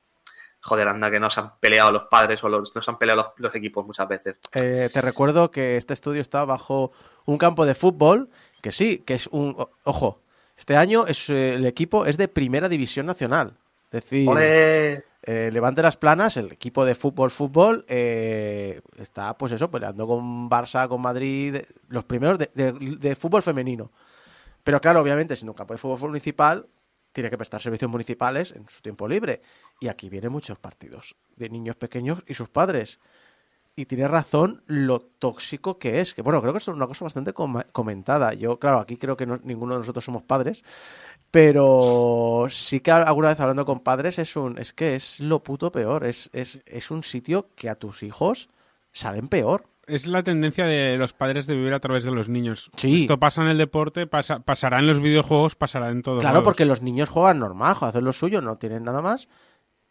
joder, 0.60 0.88
anda 0.88 1.08
que 1.08 1.20
nos 1.20 1.38
han 1.38 1.56
peleado 1.60 1.92
los 1.92 2.08
padres 2.10 2.42
o 2.42 2.48
los, 2.48 2.74
nos 2.74 2.88
han 2.88 2.98
peleado 2.98 3.32
los, 3.36 3.54
equipos 3.54 3.86
muchas 3.86 4.08
veces. 4.08 4.38
Eh, 4.54 4.90
te 4.92 5.00
recuerdo 5.00 5.52
que 5.52 5.76
este 5.76 5.94
estudio 5.94 6.20
está 6.20 6.44
bajo 6.44 6.90
un 7.26 7.38
campo 7.38 7.64
de 7.64 7.76
fútbol, 7.76 8.28
que 8.60 8.72
sí, 8.72 9.04
que 9.06 9.14
es 9.14 9.28
un... 9.28 9.56
Ojo, 9.84 10.25
este 10.56 10.76
año 10.76 11.06
es, 11.06 11.28
eh, 11.30 11.54
el 11.54 11.66
equipo 11.66 12.06
es 12.06 12.16
de 12.16 12.28
Primera 12.28 12.68
División 12.68 13.06
Nacional. 13.06 13.56
Es 13.90 14.02
decir, 14.02 14.26
eh, 15.22 15.50
Levante 15.52 15.82
las 15.82 15.96
Planas, 15.96 16.36
el 16.36 16.52
equipo 16.52 16.84
de 16.84 16.94
fútbol, 16.94 17.30
fútbol, 17.30 17.84
eh, 17.88 18.80
está 18.98 19.36
pues 19.36 19.52
eso, 19.52 19.70
peleando 19.70 20.06
con 20.06 20.48
Barça, 20.50 20.88
con 20.88 21.00
Madrid, 21.00 21.56
los 21.88 22.04
primeros 22.04 22.38
de, 22.38 22.50
de- 22.54 22.72
de 22.72 23.14
fútbol 23.16 23.42
femenino. 23.42 23.90
Pero 24.64 24.80
claro, 24.80 25.00
obviamente, 25.00 25.36
siendo 25.36 25.52
un 25.52 25.56
campo 25.56 25.74
de 25.74 25.78
fútbol 25.78 26.10
municipal, 26.10 26.66
tiene 27.12 27.30
que 27.30 27.38
prestar 27.38 27.62
servicios 27.62 27.90
municipales 27.90 28.52
en 28.52 28.68
su 28.68 28.82
tiempo 28.82 29.08
libre. 29.08 29.40
Y 29.80 29.88
aquí 29.88 30.08
vienen 30.08 30.32
muchos 30.32 30.58
partidos 30.58 31.16
de 31.36 31.48
niños 31.48 31.76
pequeños 31.76 32.22
y 32.26 32.34
sus 32.34 32.48
padres. 32.48 32.98
Y 33.78 33.84
tiene 33.84 34.08
razón 34.08 34.62
lo 34.66 35.00
tóxico 35.00 35.78
que 35.78 36.00
es. 36.00 36.14
Que 36.14 36.22
bueno, 36.22 36.40
creo 36.40 36.52
que 36.54 36.58
esto 36.58 36.70
es 36.70 36.76
una 36.78 36.86
cosa 36.86 37.04
bastante 37.04 37.34
com- 37.34 37.60
comentada. 37.72 38.32
Yo, 38.32 38.58
claro, 38.58 38.78
aquí 38.78 38.96
creo 38.96 39.18
que 39.18 39.26
no- 39.26 39.38
ninguno 39.44 39.74
de 39.74 39.80
nosotros 39.80 40.02
somos 40.02 40.22
padres. 40.22 40.64
Pero 41.30 42.46
sí 42.48 42.80
que 42.80 42.90
alguna 42.90 43.28
vez 43.28 43.38
hablando 43.40 43.66
con 43.66 43.80
padres 43.80 44.18
es 44.18 44.34
un. 44.36 44.56
Es 44.58 44.72
que 44.72 44.94
es 44.94 45.20
lo 45.20 45.42
puto 45.42 45.70
peor. 45.70 46.04
Es, 46.06 46.30
es, 46.32 46.60
es 46.64 46.90
un 46.90 47.02
sitio 47.02 47.50
que 47.54 47.68
a 47.68 47.74
tus 47.74 48.02
hijos 48.02 48.48
salen 48.92 49.28
peor. 49.28 49.64
Es 49.86 50.06
la 50.06 50.22
tendencia 50.22 50.64
de 50.64 50.96
los 50.96 51.12
padres 51.12 51.46
de 51.46 51.54
vivir 51.54 51.74
a 51.74 51.80
través 51.80 52.04
de 52.04 52.10
los 52.12 52.30
niños. 52.30 52.70
Sí. 52.76 53.02
Esto 53.02 53.18
pasa 53.20 53.42
en 53.42 53.48
el 53.48 53.58
deporte, 53.58 54.06
pasa- 54.06 54.40
pasará 54.40 54.78
en 54.78 54.86
los 54.86 55.00
videojuegos, 55.00 55.54
pasará 55.54 55.90
en 55.90 56.00
todos 56.00 56.20
Claro, 56.22 56.36
lados. 56.36 56.44
porque 56.44 56.64
los 56.64 56.80
niños 56.80 57.10
juegan 57.10 57.38
normal, 57.38 57.76
hacen 57.82 58.04
lo 58.04 58.14
suyo, 58.14 58.40
no 58.40 58.56
tienen 58.56 58.84
nada 58.84 59.02
más. 59.02 59.28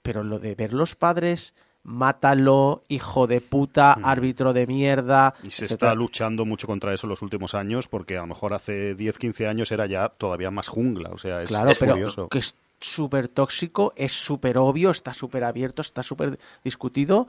Pero 0.02 0.24
lo 0.24 0.40
de 0.40 0.56
ver 0.56 0.74
los 0.74 0.96
padres, 0.96 1.54
mátalo, 1.86 2.84
hijo 2.90 3.28
de 3.28 3.40
puta, 3.42 3.94
árbitro 4.04 4.52
de 4.54 4.68
mierda. 4.68 5.34
Y 5.44 5.52
se 5.52 5.66
etcétera. 5.66 5.92
está 5.92 5.96
luchando 5.96 6.44
mucho 6.46 6.68
contra 6.68 6.94
eso 6.94 7.06
en 7.08 7.12
los 7.12 7.22
últimos 7.22 7.54
años, 7.54 7.88
porque 7.88 8.18
a 8.18 8.22
lo 8.22 8.28
mejor 8.28 8.54
hace 8.54 8.96
10, 8.96 9.18
15 9.18 9.48
años 9.48 9.72
era 9.72 9.86
ya 9.86 10.10
todavía 10.10 10.52
más 10.52 10.68
jungla. 10.68 11.10
O 11.12 11.18
sea, 11.18 11.42
es, 11.44 11.50
Claro, 11.50 11.70
es 11.70 11.80
pero 11.80 11.94
curioso. 11.94 12.28
que 12.28 12.40
es 12.40 12.56
súper 12.80 13.28
tóxico, 13.28 13.94
es 13.96 14.12
súper 14.12 14.58
obvio, 14.58 14.92
está 14.92 15.14
súper 15.14 15.44
abierto, 15.44 15.82
está 15.82 16.04
súper 16.04 16.40
discutido. 16.64 17.28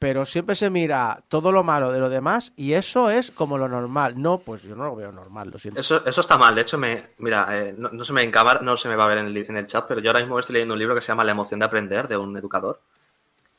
Pero 0.00 0.26
siempre 0.26 0.54
se 0.54 0.68
mira 0.68 1.22
todo 1.28 1.50
lo 1.50 1.64
malo 1.64 1.90
de 1.90 1.98
lo 1.98 2.10
demás 2.10 2.52
y 2.56 2.72
eso 2.74 3.08
es 3.08 3.30
como 3.30 3.56
lo 3.56 3.68
normal. 3.68 4.20
No, 4.20 4.38
pues 4.38 4.62
yo 4.62 4.74
no 4.76 4.84
lo 4.84 4.96
veo 4.96 5.12
normal, 5.12 5.48
lo 5.50 5.56
siento. 5.56 5.80
Eso, 5.80 6.04
eso 6.04 6.20
está 6.20 6.36
mal. 6.36 6.54
De 6.54 6.60
hecho, 6.60 6.76
me, 6.76 7.10
mira, 7.18 7.46
eh, 7.52 7.74
no, 7.78 7.88
no 7.90 8.04
se 8.04 8.12
me 8.12 8.22
en 8.22 8.30
cámara, 8.30 8.60
no 8.60 8.76
se 8.76 8.88
me 8.88 8.96
va 8.96 9.04
a 9.04 9.08
ver 9.08 9.18
en 9.18 9.26
el, 9.26 9.36
en 9.36 9.56
el 9.56 9.66
chat, 9.66 9.86
pero 9.88 10.00
yo 10.00 10.10
ahora 10.10 10.20
mismo 10.20 10.38
estoy 10.38 10.54
leyendo 10.54 10.74
un 10.74 10.80
libro 10.80 10.94
que 10.94 11.00
se 11.00 11.08
llama 11.08 11.24
La 11.24 11.30
emoción 11.32 11.60
de 11.60 11.66
aprender, 11.66 12.06
de 12.08 12.18
un 12.18 12.36
educador. 12.36 12.80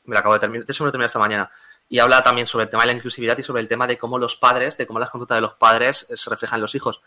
Me 0.06 0.14
lo 0.14 0.20
acabo 0.20 0.34
de 0.34 0.40
terminar, 0.40 0.66
de 0.66 0.72
hecho 0.72 0.84
me 0.84 0.88
lo 0.88 0.92
terminé 0.92 1.06
esta 1.06 1.18
mañana, 1.18 1.50
y 1.88 1.98
habla 1.98 2.22
también 2.22 2.46
sobre 2.46 2.64
el 2.64 2.70
tema 2.70 2.82
de 2.82 2.88
la 2.88 2.92
inclusividad 2.94 3.38
y 3.38 3.42
sobre 3.42 3.62
el 3.62 3.68
tema 3.68 3.86
de 3.86 3.96
cómo 3.96 4.18
los 4.18 4.36
padres, 4.36 4.76
de 4.76 4.86
cómo 4.86 4.98
las 4.98 5.10
conductas 5.10 5.36
de 5.36 5.42
los 5.42 5.54
padres 5.54 6.06
se 6.12 6.30
reflejan 6.30 6.58
en 6.58 6.62
los 6.62 6.74
hijos. 6.74 7.00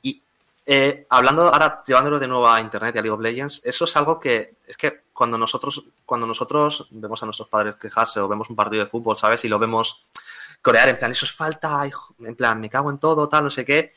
Y 0.00 0.22
eh, 0.64 1.06
hablando 1.10 1.42
ahora, 1.42 1.82
llevándolo 1.84 2.18
de 2.18 2.28
nuevo 2.28 2.48
a 2.48 2.60
Internet 2.60 2.94
y 2.94 2.98
a 2.98 3.02
League 3.02 3.14
of 3.14 3.20
Legends, 3.20 3.62
eso 3.64 3.84
es 3.84 3.96
algo 3.96 4.18
que 4.18 4.56
es 4.66 4.76
que 4.76 5.02
cuando 5.12 5.36
nosotros, 5.36 5.84
cuando 6.06 6.26
nosotros 6.26 6.88
vemos 6.90 7.22
a 7.22 7.26
nuestros 7.26 7.48
padres 7.48 7.74
quejarse 7.80 8.20
o 8.20 8.28
vemos 8.28 8.48
un 8.48 8.56
partido 8.56 8.84
de 8.84 8.90
fútbol, 8.90 9.18
¿sabes? 9.18 9.44
Y 9.44 9.48
lo 9.48 9.58
vemos 9.58 10.06
corear 10.62 10.88
en 10.88 10.98
plan, 10.98 11.10
eso 11.10 11.26
es 11.26 11.34
falta, 11.34 11.82
en 12.20 12.36
plan, 12.36 12.60
me 12.60 12.70
cago 12.70 12.90
en 12.90 12.98
todo, 12.98 13.28
tal, 13.28 13.44
no 13.44 13.50
sé 13.50 13.64
qué. 13.64 13.92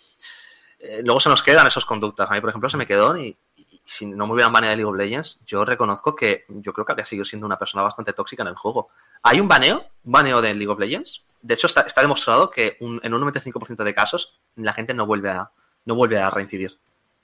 Eh, 0.80 1.01
luego 1.03 1.20
se 1.20 1.30
nos 1.30 1.43
quedan 1.43 1.68
esas 1.68 1.86
conductas. 1.86 2.30
A 2.30 2.34
mí, 2.34 2.41
por 2.41 2.49
ejemplo, 2.49 2.70
se 2.70 2.78
me 2.78 2.88
quedó 2.88 3.16
y, 3.16 3.38
si 3.86 4.06
no 4.06 4.26
me 4.26 4.34
hubieran 4.34 4.52
baneado 4.52 4.72
de 4.72 4.78
League 4.78 4.90
of 4.90 4.98
Legends, 4.98 5.40
yo 5.46 5.64
reconozco 5.64 6.16
que 6.16 6.46
yo 6.50 6.74
creo 6.74 6.86
que 6.86 6.92
habría 6.92 7.06
seguido 7.06 7.24
siendo 7.24 7.46
una 7.46 7.60
persona 7.60 7.84
bastante 7.84 8.14
tóxica 8.14 8.42
en 8.42 8.50
el 8.50 8.56
juego. 8.56 8.90
Hay 9.22 9.40
un 9.40 9.48
baneo, 9.48 9.86
un 10.04 10.12
baneo 10.12 10.42
de 10.42 10.54
League 10.56 10.72
of 10.72 10.80
Legends. 10.80 11.24
De 11.42 11.54
hecho, 11.54 11.68
está, 11.68 12.02
demostrado 12.02 12.50
que 12.50 12.78
en 12.80 13.14
un 13.14 13.22
95% 13.22 13.84
de 13.84 13.94
casos 13.94 14.40
la 14.56 14.74
gente 14.74 14.94
no 14.94 15.06
vuelve 15.06 15.30
a, 15.30 15.52
no 15.86 15.96
vuelve 15.96 16.20
a 16.20 16.30
reincidir. 16.32 16.78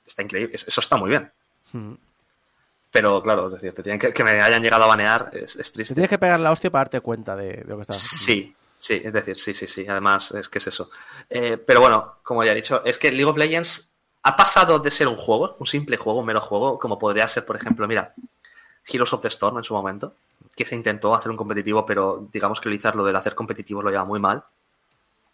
Está 0.05 0.21
increíble. 0.21 0.55
Eso 0.55 0.79
está 0.79 0.97
muy 0.97 1.09
bien. 1.09 1.31
Hmm. 1.73 1.93
Pero 2.91 3.23
claro, 3.23 3.47
es 3.47 3.53
decir, 3.53 3.73
te 3.73 3.81
tienen 3.81 3.99
que, 3.99 4.23
me 4.23 4.31
hayan 4.31 4.61
llegado 4.61 4.83
a 4.83 4.87
banear 4.87 5.31
es, 5.33 5.53
triste. 5.53 5.93
Te 5.93 5.93
tienes 5.95 6.09
que 6.09 6.19
pegar 6.19 6.39
la 6.39 6.51
hostia 6.51 6.69
para 6.69 6.81
darte 6.81 7.01
cuenta 7.01 7.35
de, 7.35 7.63
lo 7.65 7.77
que 7.77 7.81
estás 7.83 7.97
Sí, 7.97 8.53
sí, 8.77 9.01
es 9.03 9.13
decir, 9.13 9.37
sí, 9.37 9.53
sí, 9.53 9.65
sí. 9.65 9.87
Además, 9.87 10.31
es 10.31 10.49
que 10.49 10.59
es 10.59 10.67
eso. 10.67 10.89
Eh, 11.29 11.57
pero 11.57 11.79
bueno, 11.79 12.17
como 12.21 12.43
ya 12.43 12.51
he 12.51 12.55
dicho, 12.55 12.83
es 12.83 12.99
que 12.99 13.11
League 13.11 13.31
of 13.31 13.37
Legends 13.37 13.90
ha 14.23 14.35
pasado 14.35 14.79
de 14.79 14.91
ser 14.91 15.07
un 15.07 15.17
juego, 15.17 15.55
un 15.59 15.65
simple 15.65 15.97
juego, 15.97 16.19
un 16.19 16.25
mero 16.25 16.41
juego, 16.41 16.77
como 16.77 16.99
podría 16.99 17.27
ser, 17.27 17.45
por 17.45 17.55
ejemplo, 17.55 17.87
mira, 17.87 18.13
Heroes 18.85 19.13
of 19.13 19.21
the 19.21 19.27
Storm 19.27 19.57
en 19.57 19.63
su 19.63 19.73
momento, 19.73 20.15
que 20.55 20.65
se 20.65 20.75
intentó 20.75 21.15
hacer 21.15 21.31
un 21.31 21.37
competitivo, 21.37 21.85
pero 21.85 22.27
digamos 22.31 22.59
que 22.61 22.69
lo 22.69 23.03
del 23.03 23.15
hacer 23.15 23.35
competitivo 23.35 23.81
lo 23.81 23.89
lleva 23.89 24.05
muy 24.05 24.19
mal, 24.19 24.43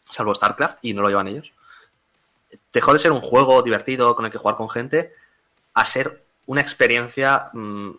salvo 0.09 0.33
StarCraft, 0.33 0.79
y 0.83 0.93
no 0.93 1.01
lo 1.01 1.09
llevan 1.09 1.27
ellos 1.27 1.51
dejó 2.71 2.93
de 2.93 2.99
ser 2.99 3.11
un 3.11 3.21
juego 3.21 3.61
divertido 3.61 4.15
con 4.15 4.25
el 4.25 4.31
que 4.31 4.37
jugar 4.37 4.55
con 4.55 4.69
gente 4.69 5.13
a 5.73 5.85
ser 5.85 6.23
una 6.45 6.61
experiencia 6.61 7.49
mm, 7.53 7.91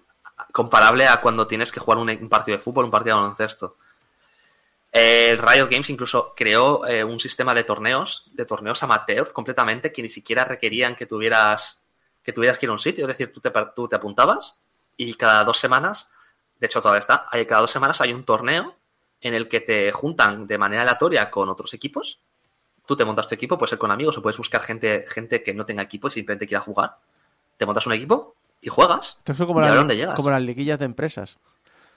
comparable 0.53 1.07
a 1.07 1.20
cuando 1.20 1.47
tienes 1.47 1.72
que 1.72 1.80
jugar 1.80 1.99
un, 1.99 2.28
partido 2.28 2.57
de 2.57 2.62
fútbol, 2.62 2.84
un 2.84 2.91
partido 2.91 3.16
de 3.16 3.22
baloncesto. 3.22 3.76
El 4.91 5.39
Riot 5.39 5.68
Games 5.70 5.91
incluso 5.91 6.32
creó 6.34 6.86
eh, 6.86 7.05
un 7.05 7.20
sistema 7.20 7.55
de 7.55 7.64
torneos, 7.64 8.24
de 8.32 8.45
torneos 8.45 8.82
amateur 8.82 9.32
completamente, 9.32 9.93
que 9.93 10.03
ni 10.03 10.09
siquiera 10.09 10.45
requerían 10.45 10.97
que 10.97 11.07
tuvieras 11.07 11.84
que 12.22 12.32
tuvieras 12.32 12.59
que 12.59 12.66
ir 12.66 12.70
a 12.70 12.72
un 12.72 12.78
sitio. 12.78 13.05
Es 13.05 13.09
decir, 13.09 13.32
tú 13.32 13.41
te, 13.41 13.51
tú 13.74 13.89
te 13.89 13.97
apuntabas 13.97 14.59
y 14.97 15.14
cada 15.14 15.45
dos 15.45 15.59
semanas, 15.59 16.09
de 16.59 16.66
hecho 16.66 16.82
todavía 16.82 17.01
está, 17.01 17.26
hay, 17.30 17.47
cada 17.47 17.62
dos 17.62 17.70
semanas 17.70 18.01
hay 18.01 18.12
un 18.12 18.24
torneo 18.24 18.76
en 19.20 19.34
el 19.34 19.49
que 19.49 19.61
te 19.61 19.91
juntan 19.93 20.47
de 20.47 20.59
manera 20.59 20.82
aleatoria 20.82 21.30
con 21.30 21.49
otros 21.49 21.72
equipos 21.74 22.20
Tú 22.89 22.97
te 22.97 23.05
montas 23.05 23.28
tu 23.28 23.34
equipo, 23.34 23.59
puede 23.59 23.68
ser 23.68 23.78
con 23.78 23.91
amigos 23.91 24.16
o 24.16 24.22
puedes 24.22 24.39
buscar 24.39 24.62
gente, 24.62 25.05
gente 25.07 25.43
que 25.43 25.53
no 25.53 25.66
tenga 25.66 25.82
equipo 25.82 26.09
y 26.09 26.11
simplemente 26.11 26.47
quiera 26.47 26.62
jugar. 26.62 26.97
Te 27.59 27.66
montas 27.66 27.86
un 27.86 27.93
equipo 27.93 28.34
y 28.62 28.70
juegas. 28.70 29.20
Eso 29.26 29.47
como, 29.47 29.61
como 30.16 30.30
las 30.30 30.41
liguillas 30.41 30.78
de 30.78 30.86
empresas. 30.86 31.39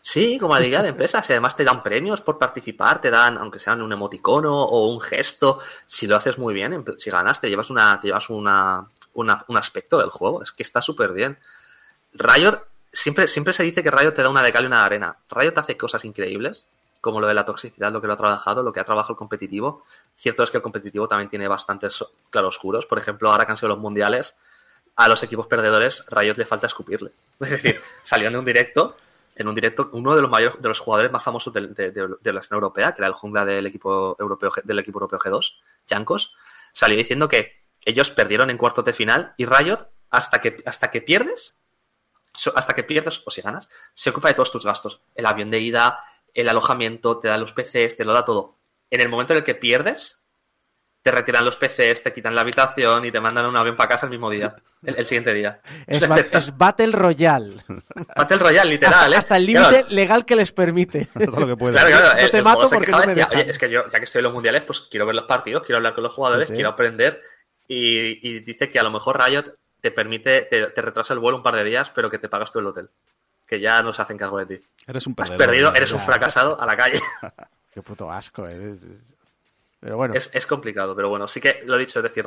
Sí, 0.02 0.39
como 0.39 0.58
liga 0.58 0.82
de 0.82 0.89
empresas. 0.89 1.30
Y 1.30 1.34
además 1.34 1.56
te 1.56 1.64
dan 1.64 1.84
premios 1.84 2.22
por 2.22 2.38
participar, 2.38 2.99
te 2.99 3.12
dan, 3.12 3.38
aunque 3.38 3.60
sean 3.60 3.82
un 3.82 3.93
emoticono 3.93 4.64
o 4.64 4.88
un 4.88 4.99
gesto. 4.99 5.60
Si 5.86 6.08
lo 6.08 6.16
haces 6.16 6.38
muy 6.38 6.54
bien, 6.54 6.84
si 6.97 7.10
ganas, 7.12 7.39
te 7.39 7.49
llevas 7.49 7.70
una, 7.70 7.99
te 7.99 8.08
llevas 8.08 8.30
una, 8.30 8.88
un 9.14 9.58
aspecto 9.58 9.99
del 9.99 10.10
juego. 10.10 10.41
Es 10.43 10.52
que 10.52 10.64
está 10.64 10.82
súper 10.82 11.14
bien. 11.14 11.38
Riot, 12.14 12.64
siempre, 12.91 13.28
siempre 13.28 13.54
se 13.54 13.64
dice 13.64 13.84
que 13.84 13.91
Riot 13.91 14.14
te 14.14 14.24
da 14.24 14.30
una 14.30 14.41
de 14.41 14.52
cal 14.52 14.64
y 14.64 14.68
una 14.68 14.80
de 14.80 14.86
arena. 14.86 15.18
Riot 15.30 15.58
hace 15.58 15.78
cosas 15.78 16.04
increíbles 16.04 16.66
como 17.02 17.20
lo 17.20 17.28
de 17.28 17.34
la 17.34 17.43
toxicidad, 17.43 17.91
lo 17.91 17.99
que 17.99 18.08
lo 18.08 18.14
ha 18.14 18.18
trabajado, 18.18 18.62
lo 18.62 18.72
que 18.72 18.80
ha 18.80 18.84
trabajado 18.84 19.14
el 19.14 19.18
competitivo. 19.18 19.84
Cierto 20.16 20.43
es 20.43 20.52
que 20.52 20.58
el 20.58 20.64
competitivo 20.64 21.08
también 21.08 21.30
tiene 21.30 21.47
bastantes 21.47 22.06
claroscuros. 22.30 22.86
Por 22.86 22.99
ejemplo, 22.99 23.32
ahora 23.32 23.45
que 23.45 23.52
han 23.52 23.58
sido 23.58 23.70
los 23.70 23.80
mundiales, 23.80 24.36
a 24.95 25.10
los 25.10 25.24
equipos 25.24 25.47
perdedores, 25.47 26.06
Riot 26.10 26.38
le 26.38 26.45
falta 26.45 26.68
escupirle. 26.68 27.12
Es 27.39 27.49
decir, 27.49 27.82
saliendo 28.04 28.38
de 28.38 28.39
un 28.39 28.45
directo, 28.45 28.95
en 29.36 29.48
un 29.48 29.56
directo, 29.56 29.90
uno 29.94 30.16
de 30.16 30.22
los 30.22 30.30
mayores, 30.30 30.62
de 30.62 30.68
los 30.68 30.80
jugadores 30.80 31.12
más 31.12 31.24
famosos 31.24 31.54
de, 31.54 31.62
la 31.62 32.40
escena 32.40 32.56
europea, 32.58 32.94
que 32.94 33.02
era 33.02 33.08
el 33.08 33.14
jungla 33.14 33.46
del 33.46 33.66
equipo 33.66 34.16
europeo, 34.20 34.52
del 34.64 34.80
equipo 34.80 34.98
europeo 34.98 35.20
G2, 35.20 35.56
Jankos, 35.90 36.34
salió 36.74 36.98
diciendo 36.98 37.28
que 37.28 37.66
ellos 37.86 38.10
perdieron 38.12 38.50
en 38.50 38.58
cuartos 38.58 38.86
de 38.86 38.94
final 38.94 39.34
y 39.38 39.46
Riot, 39.46 39.90
hasta 40.10 40.42
que, 40.42 40.62
hasta 40.66 40.92
que 40.92 41.02
pierdes, 41.02 41.62
hasta 42.56 42.74
que 42.74 42.84
pierdes 42.84 43.22
o 43.26 43.32
si 43.32 43.42
ganas, 43.42 43.70
se 43.94 44.10
ocupa 44.10 44.28
de 44.28 44.34
todos 44.36 44.52
tus 44.52 44.66
gastos. 44.66 45.02
El 45.16 45.26
avión 45.26 45.50
de 45.50 45.60
ida, 45.60 46.00
el 46.34 46.50
alojamiento, 46.50 47.20
te 47.20 47.28
da 47.28 47.38
los 47.38 47.54
PCs, 47.54 47.96
te 47.96 48.06
lo 48.06 48.14
da 48.14 48.26
todo. 48.26 48.58
En 48.90 49.02
el 49.02 49.10
momento 49.10 49.34
en 49.34 49.40
el 49.40 49.44
que 49.44 49.56
pierdes, 49.56 50.21
te 51.02 51.12
retiran 51.12 51.43
los 51.43 51.58
PCs, 51.58 52.04
te 52.04 52.14
quitan 52.14 52.36
la 52.36 52.41
habitación 52.41 53.06
y 53.06 53.12
te 53.12 53.20
mandan 53.20 53.47
un 53.47 53.56
avión 53.56 53.76
para 53.76 53.89
casa 53.89 54.06
el 54.06 54.12
mismo 54.12 54.30
día, 54.30 54.56
el, 54.84 55.04
siguiente 55.06 55.34
día. 55.34 55.60
Es, 55.88 56.56
Battle 56.56 56.91
Royale. 56.91 57.56
Battle 58.16 58.38
Royale, 58.38 58.70
literal. 58.70 59.12
¿eh? 59.12 59.16
Hasta 59.16 59.38
el 59.38 59.47
límite 59.47 59.86
legal 59.89 60.26
que 60.26 60.36
les 60.36 60.52
permite. 60.52 61.08
lo 61.16 61.47
que 61.47 61.56
Claro, 61.56 61.89
claro, 61.89 62.22
no 62.22 62.30
te 62.30 62.41
mato 62.43 62.70
porque 62.70 62.91
no 62.91 62.99
me 63.06 63.49
es 63.49 63.58
que 63.58 63.70
yo, 63.70 63.88
ya 63.89 63.97
que 63.97 64.06
estoy 64.06 64.20
en 64.20 64.26
los 64.26 64.34
mundiales, 64.34 64.64
pues 64.64 64.82
quiero 64.82 65.06
ver 65.06 65.16
los 65.16 65.26
partidos, 65.26 65.64
quiero 65.64 65.78
hablar 65.78 65.95
con 65.95 66.04
los 66.04 66.14
jugadores, 66.14 66.49
quiero 66.49 66.70
aprender. 66.70 67.22
Y, 67.68 68.39
dice 68.41 68.70
que 68.70 68.80
a 68.80 68.84
lo 68.84 68.91
mejor 68.91 69.20
Riot 69.20 69.56
te 69.82 69.91
permite, 69.91 70.41
te, 70.43 70.68
te 70.68 70.82
retrasa 70.82 71.14
el 71.14 71.20
vuelo 71.20 71.38
un 71.38 71.43
par 71.43 71.56
de 71.56 71.64
días, 71.64 71.89
pero 71.89 72.10
que 72.10 72.20
te 72.20 72.30
pagas 72.30 72.52
tú 72.52 72.60
el 72.60 72.68
hotel 72.68 72.89
que 73.47 73.60
ya 73.60 73.84
no 73.84 73.91
se 73.91 74.02
hacen 74.02 74.18
cargo 74.18 74.38
de 74.38 74.45
ti. 74.45 74.66
Eres 74.88 75.06
un 75.08 75.14
perdedor. 75.14 75.41
Has 75.41 75.45
perdido, 75.45 75.76
eres 75.76 75.91
un 75.91 75.99
fracasado 75.99 76.62
a 76.62 76.66
la 76.66 76.78
calle. 76.78 77.02
Qué 77.74 77.82
puto 77.82 78.10
asco. 78.10 78.47
Eh. 78.47 78.78
Pero 79.82 79.98
bueno. 79.98 80.14
Es, 80.14 80.46
complicado, 80.46 80.96
pero 80.96 81.10
bueno, 81.10 81.28
sí 81.28 81.42
que 81.42 81.62
lo 81.66 81.76
he 81.76 81.80
dicho, 81.80 82.00
es 82.00 82.04
decir, 82.04 82.26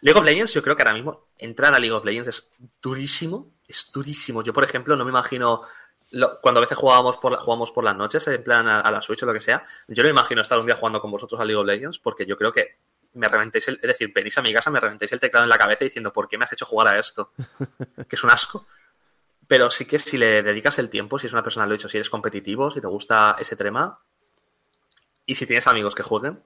League 0.00 0.18
of 0.18 0.24
Legends, 0.24 0.54
yo 0.54 0.62
creo 0.62 0.74
que 0.74 0.82
ahora 0.82 0.94
mismo 0.94 1.28
entrar 1.36 1.74
a 1.74 1.78
League 1.78 1.94
of 1.94 2.04
Legends 2.04 2.28
es 2.28 2.50
durísimo, 2.80 3.52
es 3.68 3.90
durísimo. 3.92 4.42
Yo, 4.42 4.54
por 4.54 4.64
ejemplo, 4.64 4.96
no 4.96 5.04
me 5.04 5.10
imagino 5.10 5.62
cuando 6.40 6.58
a 6.58 6.62
veces 6.62 6.78
jugábamos 6.78 7.18
por, 7.18 7.36
jugamos 7.36 7.70
por 7.70 7.84
las 7.84 7.94
noches, 7.94 8.26
en 8.28 8.42
plan 8.42 8.66
a, 8.66 8.90
la 8.90 9.02
Switch 9.02 9.22
o 9.22 9.26
lo 9.26 9.34
que 9.34 9.40
sea, 9.40 9.62
yo 9.88 10.02
no 10.02 10.06
me 10.06 10.12
imagino 10.12 10.40
estar 10.40 10.58
un 10.58 10.64
día 10.64 10.76
jugando 10.76 11.00
con 11.02 11.10
vosotros 11.10 11.38
a 11.38 11.44
League 11.44 11.60
of 11.60 11.66
Legends, 11.66 11.98
porque 11.98 12.24
yo 12.24 12.38
creo 12.38 12.50
que 12.50 12.78
me 13.12 13.28
reventéis 13.28 13.68
el, 13.68 13.74
es 13.74 13.82
decir, 13.82 14.10
venís 14.14 14.38
a 14.38 14.42
mi 14.42 14.52
casa, 14.54 14.70
me 14.70 14.80
reventéis 14.80 15.12
el 15.12 15.20
teclado 15.20 15.44
en 15.44 15.50
la 15.50 15.58
cabeza 15.58 15.84
diciendo, 15.84 16.10
¿por 16.10 16.26
qué 16.26 16.38
me 16.38 16.46
has 16.46 16.52
hecho 16.52 16.64
jugar 16.64 16.88
a 16.88 16.98
esto? 16.98 17.32
que 18.08 18.16
es 18.16 18.24
un 18.24 18.30
asco. 18.30 18.66
Pero 19.46 19.70
sí 19.70 19.84
que 19.84 19.98
si 19.98 20.16
le 20.16 20.42
dedicas 20.42 20.78
el 20.78 20.88
tiempo, 20.88 21.18
si 21.18 21.26
es 21.26 21.32
una 21.32 21.42
persona, 21.42 21.66
lo 21.66 21.74
he 21.74 21.76
dicho, 21.76 21.88
si 21.88 21.98
eres 21.98 22.10
competitivo, 22.10 22.70
si 22.70 22.80
te 22.80 22.86
gusta 22.86 23.36
ese 23.38 23.56
tema, 23.56 23.98
y 25.26 25.34
si 25.34 25.46
tienes 25.46 25.66
amigos 25.66 25.94
que 25.94 26.02
jueguen, 26.02 26.42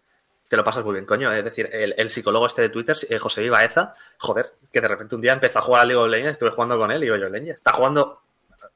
te 0.52 0.56
lo 0.58 0.64
pasas 0.64 0.84
muy 0.84 0.92
bien, 0.92 1.06
coño. 1.06 1.32
Es 1.32 1.42
decir, 1.42 1.66
el, 1.72 2.10
psicólogo 2.10 2.46
este 2.46 2.60
de 2.60 2.68
Twitter, 2.68 2.94
eh, 3.08 3.18
José 3.18 3.40
Vivaeza, 3.40 3.94
joder, 4.18 4.52
que 4.70 4.82
de 4.82 4.88
repente 4.88 5.14
un 5.14 5.22
día 5.22 5.32
empezó 5.32 5.60
a 5.60 5.62
jugar 5.62 5.80
a 5.80 5.84
League 5.86 5.98
of 5.98 6.10
Legends, 6.10 6.32
estuve 6.32 6.50
jugando 6.50 6.76
con 6.76 6.90
él 6.90 6.98
y 6.98 7.06
digo 7.06 7.16
yo, 7.16 7.30
Leña, 7.30 7.54
está 7.54 7.72
jugando 7.72 8.20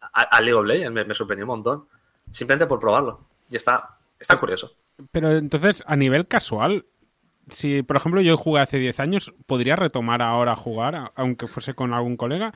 a, 0.00 0.40
League 0.40 0.54
of 0.54 0.64
Legends, 0.64 0.92
me, 0.94 1.04
me, 1.04 1.14
sorprendió 1.14 1.44
un 1.44 1.48
montón. 1.48 1.86
Simplemente 2.32 2.66
por 2.66 2.78
probarlo. 2.78 3.26
Y 3.50 3.56
está, 3.56 3.98
está 4.18 4.40
curioso. 4.40 4.72
Pero 5.12 5.32
entonces, 5.32 5.84
a 5.86 5.96
nivel 5.96 6.26
casual, 6.26 6.86
si, 7.48 7.82
por 7.82 7.96
ejemplo, 7.96 8.20
yo 8.20 8.36
jugué 8.36 8.60
hace 8.60 8.78
10 8.78 9.00
años, 9.00 9.34
¿podría 9.46 9.76
retomar 9.76 10.20
ahora 10.20 10.52
a 10.52 10.56
jugar, 10.56 11.12
aunque 11.14 11.46
fuese 11.46 11.74
con 11.74 11.94
algún 11.94 12.16
colega? 12.16 12.52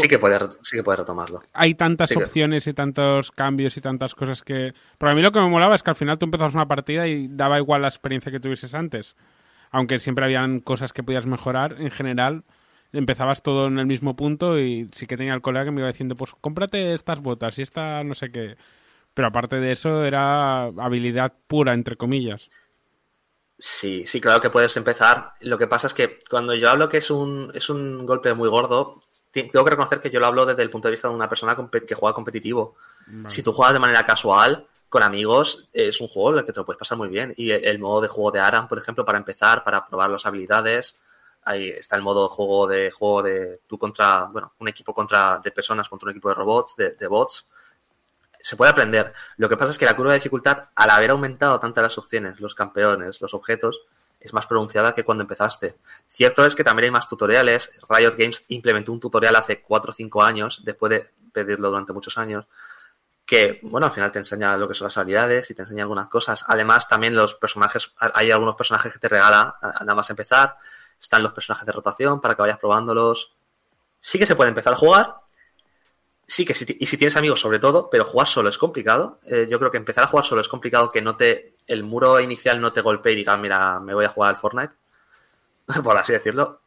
sí, 0.00 0.08
que 0.08 0.18
puede, 0.18 0.38
sí 0.62 0.76
que 0.76 0.82
puede 0.82 0.98
retomarlo. 0.98 1.42
Hay 1.52 1.74
tantas 1.74 2.16
opciones 2.16 2.66
y 2.66 2.72
tantos 2.72 3.32
cambios 3.32 3.76
y 3.76 3.80
tantas 3.80 4.14
cosas 4.14 4.42
que... 4.42 4.74
Para 4.98 5.14
mí 5.14 5.22
lo 5.22 5.32
que 5.32 5.40
me 5.40 5.48
molaba 5.48 5.74
es 5.74 5.82
que 5.82 5.90
al 5.90 5.96
final 5.96 6.18
tú 6.18 6.26
empezabas 6.26 6.54
una 6.54 6.68
partida 6.68 7.08
y 7.08 7.28
daba 7.28 7.58
igual 7.58 7.82
la 7.82 7.88
experiencia 7.88 8.30
que 8.30 8.40
tuvieses 8.40 8.74
antes. 8.74 9.16
Aunque 9.70 9.98
siempre 9.98 10.24
habían 10.24 10.60
cosas 10.60 10.92
que 10.92 11.02
podías 11.02 11.26
mejorar, 11.26 11.76
en 11.78 11.90
general 11.90 12.44
empezabas 12.92 13.42
todo 13.42 13.66
en 13.66 13.78
el 13.78 13.86
mismo 13.86 14.16
punto 14.16 14.58
y 14.58 14.88
sí 14.92 15.06
que 15.06 15.16
tenía 15.16 15.34
el 15.34 15.42
colega 15.42 15.66
que 15.66 15.70
me 15.72 15.80
iba 15.80 15.88
diciendo, 15.88 16.16
pues 16.16 16.34
cómprate 16.40 16.94
estas 16.94 17.20
botas 17.20 17.58
y 17.58 17.62
esta 17.62 18.02
no 18.04 18.14
sé 18.14 18.30
qué. 18.30 18.56
Pero 19.14 19.28
aparte 19.28 19.56
de 19.56 19.72
eso 19.72 20.04
era 20.04 20.66
habilidad 20.66 21.34
pura, 21.48 21.74
entre 21.74 21.96
comillas. 21.96 22.50
Sí, 23.60 24.06
sí, 24.06 24.20
claro 24.20 24.40
que 24.40 24.50
puedes 24.50 24.76
empezar. 24.76 25.32
Lo 25.40 25.58
que 25.58 25.66
pasa 25.66 25.88
es 25.88 25.94
que 25.94 26.20
cuando 26.30 26.54
yo 26.54 26.70
hablo 26.70 26.88
que 26.88 26.98
es 26.98 27.10
un, 27.10 27.50
es 27.52 27.68
un 27.68 28.06
golpe 28.06 28.32
muy 28.32 28.48
gordo, 28.48 29.02
tengo 29.32 29.64
que 29.64 29.70
reconocer 29.70 29.98
que 29.98 30.10
yo 30.10 30.20
lo 30.20 30.26
hablo 30.26 30.46
desde 30.46 30.62
el 30.62 30.70
punto 30.70 30.86
de 30.86 30.92
vista 30.92 31.08
de 31.08 31.14
una 31.14 31.28
persona 31.28 31.56
que 31.84 31.94
juega 31.96 32.14
competitivo. 32.14 32.76
Si 33.26 33.42
tú 33.42 33.52
juegas 33.52 33.72
de 33.72 33.80
manera 33.80 34.06
casual, 34.06 34.64
con 34.88 35.02
amigos, 35.02 35.68
es 35.72 36.00
un 36.00 36.06
juego 36.06 36.32
en 36.32 36.38
el 36.38 36.46
que 36.46 36.52
te 36.52 36.60
lo 36.60 36.66
puedes 36.66 36.78
pasar 36.78 36.98
muy 36.98 37.08
bien. 37.08 37.34
Y 37.36 37.50
el 37.50 37.80
modo 37.80 38.00
de 38.00 38.08
juego 38.08 38.30
de 38.30 38.38
Aram, 38.38 38.68
por 38.68 38.78
ejemplo, 38.78 39.04
para 39.04 39.18
empezar, 39.18 39.64
para 39.64 39.84
probar 39.84 40.10
las 40.10 40.24
habilidades. 40.24 40.96
Ahí 41.42 41.68
está 41.68 41.96
el 41.96 42.02
modo 42.02 42.28
de 42.28 42.34
juego 42.34 42.66
de 42.68 42.90
juego 42.92 43.22
de 43.22 43.60
tú 43.66 43.76
contra, 43.76 44.24
bueno, 44.26 44.52
un 44.60 44.68
equipo 44.68 44.94
contra 44.94 45.40
de 45.42 45.50
personas 45.50 45.88
contra 45.88 46.06
un 46.06 46.10
equipo 46.10 46.28
de 46.28 46.34
robots, 46.34 46.76
de, 46.76 46.90
de 46.92 47.06
bots 47.08 47.46
se 48.40 48.56
puede 48.56 48.70
aprender. 48.70 49.12
Lo 49.36 49.48
que 49.48 49.56
pasa 49.56 49.70
es 49.70 49.78
que 49.78 49.84
la 49.84 49.96
curva 49.96 50.12
de 50.12 50.18
dificultad, 50.18 50.68
al 50.74 50.90
haber 50.90 51.10
aumentado 51.10 51.58
tantas 51.58 51.82
las 51.82 51.98
opciones, 51.98 52.40
los 52.40 52.54
campeones, 52.54 53.20
los 53.20 53.34
objetos, 53.34 53.80
es 54.20 54.32
más 54.32 54.46
pronunciada 54.46 54.94
que 54.94 55.04
cuando 55.04 55.22
empezaste. 55.22 55.76
Cierto 56.08 56.44
es 56.44 56.54
que 56.54 56.64
también 56.64 56.86
hay 56.86 56.90
más 56.90 57.08
tutoriales. 57.08 57.70
Riot 57.88 58.16
Games 58.16 58.44
implementó 58.48 58.92
un 58.92 59.00
tutorial 59.00 59.36
hace 59.36 59.62
4 59.62 59.90
o 59.90 59.94
5 59.94 60.22
años, 60.22 60.60
después 60.64 60.90
de 60.90 61.10
pedirlo 61.32 61.68
durante 61.68 61.92
muchos 61.92 62.18
años, 62.18 62.46
que, 63.24 63.60
bueno, 63.62 63.86
al 63.86 63.92
final 63.92 64.10
te 64.10 64.18
enseña 64.18 64.56
lo 64.56 64.66
que 64.66 64.74
son 64.74 64.86
las 64.86 64.96
habilidades 64.96 65.50
y 65.50 65.54
te 65.54 65.62
enseña 65.62 65.82
algunas 65.82 66.08
cosas. 66.08 66.44
Además, 66.48 66.88
también 66.88 67.14
los 67.14 67.34
personajes, 67.34 67.92
hay 67.98 68.30
algunos 68.30 68.56
personajes 68.56 68.92
que 68.92 68.98
te 68.98 69.08
regala 69.08 69.56
nada 69.62 69.94
más 69.94 70.08
empezar. 70.10 70.56
Están 71.00 71.22
los 71.22 71.32
personajes 71.32 71.66
de 71.66 71.72
rotación 71.72 72.20
para 72.20 72.34
que 72.34 72.42
vayas 72.42 72.58
probándolos. 72.58 73.34
Sí 74.00 74.18
que 74.18 74.26
se 74.26 74.34
puede 74.34 74.48
empezar 74.48 74.72
a 74.72 74.76
jugar. 74.76 75.16
Sí 76.30 76.44
que, 76.44 76.52
si, 76.52 76.76
y 76.78 76.86
si 76.86 76.98
tienes 76.98 77.16
amigos 77.16 77.40
sobre 77.40 77.58
todo, 77.58 77.88
pero 77.90 78.04
jugar 78.04 78.28
solo 78.28 78.50
es 78.50 78.58
complicado. 78.58 79.18
Eh, 79.24 79.48
yo 79.50 79.58
creo 79.58 79.70
que 79.70 79.78
empezar 79.78 80.04
a 80.04 80.08
jugar 80.08 80.26
solo 80.26 80.42
es 80.42 80.48
complicado 80.48 80.92
que 80.92 81.02
no 81.02 81.16
te, 81.16 81.54
el 81.66 81.82
muro 81.82 82.20
inicial 82.20 82.60
no 82.60 82.72
te 82.72 82.82
golpee 82.82 83.14
y 83.14 83.16
diga, 83.16 83.36
mira, 83.38 83.80
me 83.80 83.94
voy 83.94 84.04
a 84.04 84.10
jugar 84.10 84.30
al 84.30 84.36
Fortnite. 84.36 84.74
por 85.82 85.96
así 85.96 86.12
decirlo. 86.12 86.60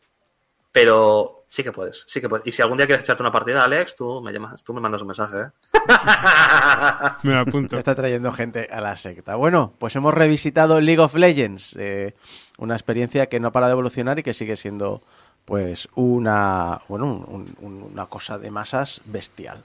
Pero 0.71 1.43
sí 1.47 1.63
que 1.63 1.73
puedes, 1.73 2.05
sí 2.07 2.21
que 2.21 2.29
puedes. 2.29 2.47
Y 2.47 2.53
si 2.53 2.61
algún 2.61 2.77
día 2.77 2.87
quieres 2.87 3.03
echarte 3.03 3.21
una 3.21 3.31
partida, 3.31 3.65
Alex, 3.65 3.97
tú 3.97 4.21
me 4.21 4.31
llamas, 4.31 4.63
tú 4.63 4.73
me 4.73 4.79
mandas 4.79 5.01
un 5.01 5.07
mensaje, 5.07 5.37
¿eh? 5.37 5.49
me 7.23 7.35
apunto. 7.35 7.77
Está 7.77 7.93
trayendo 7.93 8.31
gente 8.31 8.69
a 8.71 8.79
la 8.79 8.95
secta. 8.95 9.35
Bueno, 9.35 9.73
pues 9.79 9.93
hemos 9.97 10.13
revisitado 10.13 10.79
League 10.79 11.01
of 11.01 11.13
Legends, 11.15 11.75
eh, 11.77 12.15
una 12.57 12.75
experiencia 12.75 13.27
que 13.27 13.41
no 13.41 13.51
para 13.51 13.67
de 13.67 13.73
evolucionar 13.73 14.17
y 14.19 14.23
que 14.23 14.33
sigue 14.33 14.55
siendo, 14.55 15.01
pues, 15.45 15.87
una, 15.95 16.81
bueno, 16.87 17.25
una 17.61 18.05
cosa 18.05 18.37
de 18.37 18.51
masas 18.51 19.01
bestial. 19.05 19.63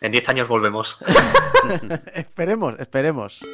En 0.00 0.12
10 0.12 0.28
años 0.30 0.48
volvemos. 0.48 0.98
esperemos, 2.14 2.74
esperemos. 2.78 3.44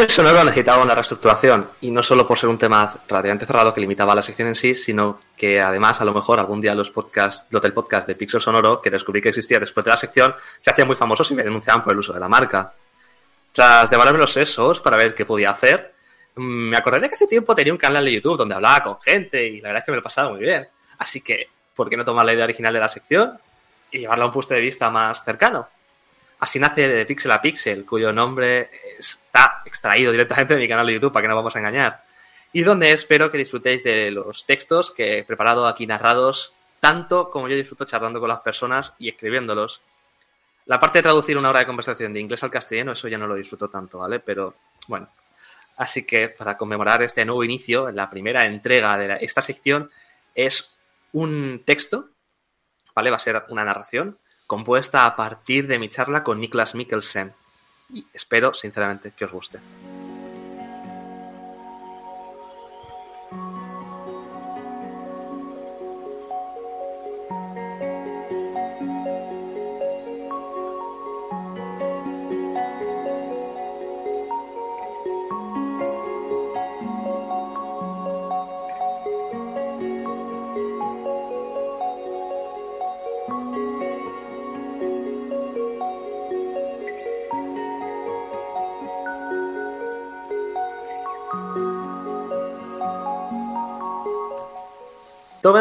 Pixel 0.00 0.24
Sonoro 0.24 0.44
necesitaba 0.44 0.82
una 0.82 0.94
reestructuración 0.94 1.68
y 1.82 1.90
no 1.90 2.02
solo 2.02 2.26
por 2.26 2.38
ser 2.38 2.48
un 2.48 2.56
tema 2.56 2.90
relativamente 3.06 3.44
cerrado 3.44 3.74
que 3.74 3.82
limitaba 3.82 4.14
la 4.14 4.22
sección 4.22 4.48
en 4.48 4.54
sí, 4.54 4.74
sino 4.74 5.20
que 5.36 5.60
además 5.60 6.00
a 6.00 6.06
lo 6.06 6.14
mejor 6.14 6.40
algún 6.40 6.58
día 6.58 6.74
los 6.74 6.90
podcasts, 6.90 7.44
los 7.50 7.60
del 7.60 7.74
podcast 7.74 8.06
de 8.06 8.14
Pixel 8.14 8.40
Sonoro 8.40 8.80
que 8.80 8.88
descubrí 8.88 9.20
que 9.20 9.28
existía 9.28 9.60
después 9.60 9.84
de 9.84 9.90
la 9.90 9.98
sección 9.98 10.34
se 10.62 10.70
hacían 10.70 10.86
muy 10.86 10.96
famosos 10.96 11.30
y 11.30 11.34
me 11.34 11.42
denunciaban 11.42 11.82
por 11.82 11.92
el 11.92 11.98
uso 11.98 12.14
de 12.14 12.20
la 12.20 12.30
marca. 12.30 12.72
Tras 13.52 13.90
devorarme 13.90 14.18
los 14.18 14.32
sesos 14.32 14.80
para 14.80 14.96
ver 14.96 15.14
qué 15.14 15.26
podía 15.26 15.50
hacer, 15.50 15.92
mm, 16.34 16.70
me 16.70 16.78
acordé 16.78 17.00
de 17.00 17.10
que 17.10 17.16
hace 17.16 17.26
tiempo 17.26 17.54
tenía 17.54 17.74
un 17.74 17.78
canal 17.78 18.02
de 18.02 18.12
YouTube 18.12 18.38
donde 18.38 18.54
hablaba 18.54 18.82
con 18.82 18.98
gente 19.00 19.46
y 19.46 19.60
la 19.60 19.68
verdad 19.68 19.80
es 19.80 19.84
que 19.84 19.92
me 19.92 19.96
lo 19.96 20.02
pasaba 20.02 20.30
muy 20.30 20.40
bien. 20.40 20.66
Así 20.96 21.20
que, 21.20 21.50
¿por 21.76 21.90
qué 21.90 21.98
no 21.98 22.06
tomar 22.06 22.24
la 22.24 22.32
idea 22.32 22.44
original 22.44 22.72
de 22.72 22.80
la 22.80 22.88
sección 22.88 23.38
y 23.90 23.98
llevarla 23.98 24.24
a 24.24 24.28
un 24.28 24.32
punto 24.32 24.54
de 24.54 24.62
vista 24.62 24.88
más 24.88 25.22
cercano? 25.22 25.68
Así 26.40 26.58
nace 26.58 26.88
de 26.88 27.04
Pixel 27.04 27.30
a 27.32 27.42
Pixel, 27.42 27.84
cuyo 27.84 28.12
nombre 28.14 28.70
está 28.98 29.62
extraído 29.66 30.10
directamente 30.10 30.54
de 30.54 30.60
mi 30.60 30.68
canal 30.68 30.86
de 30.86 30.94
YouTube, 30.94 31.12
para 31.12 31.22
que 31.22 31.28
no 31.28 31.36
vamos 31.36 31.54
a 31.54 31.58
engañar. 31.58 32.02
Y 32.52 32.62
donde 32.62 32.92
espero 32.92 33.30
que 33.30 33.36
disfrutéis 33.36 33.84
de 33.84 34.10
los 34.10 34.46
textos 34.46 34.90
que 34.90 35.18
he 35.18 35.24
preparado 35.24 35.66
aquí 35.68 35.86
narrados, 35.86 36.54
tanto 36.80 37.30
como 37.30 37.46
yo 37.46 37.56
disfruto 37.56 37.84
charlando 37.84 38.20
con 38.20 38.30
las 38.30 38.40
personas 38.40 38.94
y 38.98 39.10
escribiéndolos. 39.10 39.82
La 40.64 40.80
parte 40.80 40.98
de 40.98 41.02
traducir 41.02 41.36
una 41.36 41.50
hora 41.50 41.60
de 41.60 41.66
conversación 41.66 42.14
de 42.14 42.20
inglés 42.20 42.42
al 42.42 42.50
castellano, 42.50 42.92
eso 42.92 43.06
ya 43.06 43.18
no 43.18 43.26
lo 43.26 43.34
disfruto 43.34 43.68
tanto, 43.68 43.98
¿vale? 43.98 44.20
Pero 44.20 44.54
bueno. 44.88 45.08
Así 45.76 46.04
que 46.04 46.30
para 46.30 46.56
conmemorar 46.56 47.02
este 47.02 47.24
nuevo 47.24 47.44
inicio, 47.44 47.90
la 47.90 48.08
primera 48.08 48.46
entrega 48.46 48.96
de 48.96 49.18
esta 49.20 49.42
sección 49.42 49.90
es 50.34 50.74
un 51.12 51.62
texto, 51.66 52.08
¿vale? 52.94 53.10
Va 53.10 53.16
a 53.16 53.20
ser 53.20 53.44
una 53.48 53.64
narración 53.64 54.18
compuesta 54.50 55.06
a 55.06 55.14
partir 55.14 55.68
de 55.68 55.78
mi 55.78 55.88
charla 55.88 56.24
con 56.24 56.40
Niklas 56.40 56.74
Mikkelsen. 56.74 57.32
Y 57.94 58.04
espero, 58.12 58.52
sinceramente, 58.52 59.12
que 59.16 59.24
os 59.24 59.30
guste. 59.30 59.60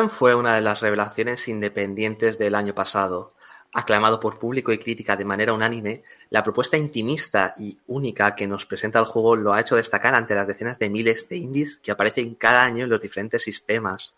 Fue 0.09 0.33
una 0.33 0.55
de 0.55 0.61
las 0.61 0.81
revelaciones 0.81 1.47
independientes 1.47 2.37
del 2.37 2.55
año 2.55 2.73
pasado. 2.73 3.33
Aclamado 3.71 4.19
por 4.19 4.39
público 4.39 4.71
y 4.73 4.79
crítica 4.79 5.15
de 5.15 5.23
manera 5.23 5.53
unánime, 5.53 6.03
la 6.31 6.43
propuesta 6.43 6.75
intimista 6.75 7.53
y 7.57 7.77
única 7.87 8.35
que 8.35 8.47
nos 8.47 8.65
presenta 8.65 8.99
el 8.99 9.05
juego 9.05 9.35
lo 9.35 9.53
ha 9.53 9.61
hecho 9.61 9.75
destacar 9.75 10.15
ante 10.15 10.33
las 10.33 10.47
decenas 10.47 10.79
de 10.79 10.89
miles 10.89 11.29
de 11.29 11.37
indies 11.37 11.79
que 11.79 11.91
aparecen 11.91 12.35
cada 12.35 12.63
año 12.63 12.83
en 12.83 12.89
los 12.89 12.99
diferentes 12.99 13.43
sistemas. 13.43 14.17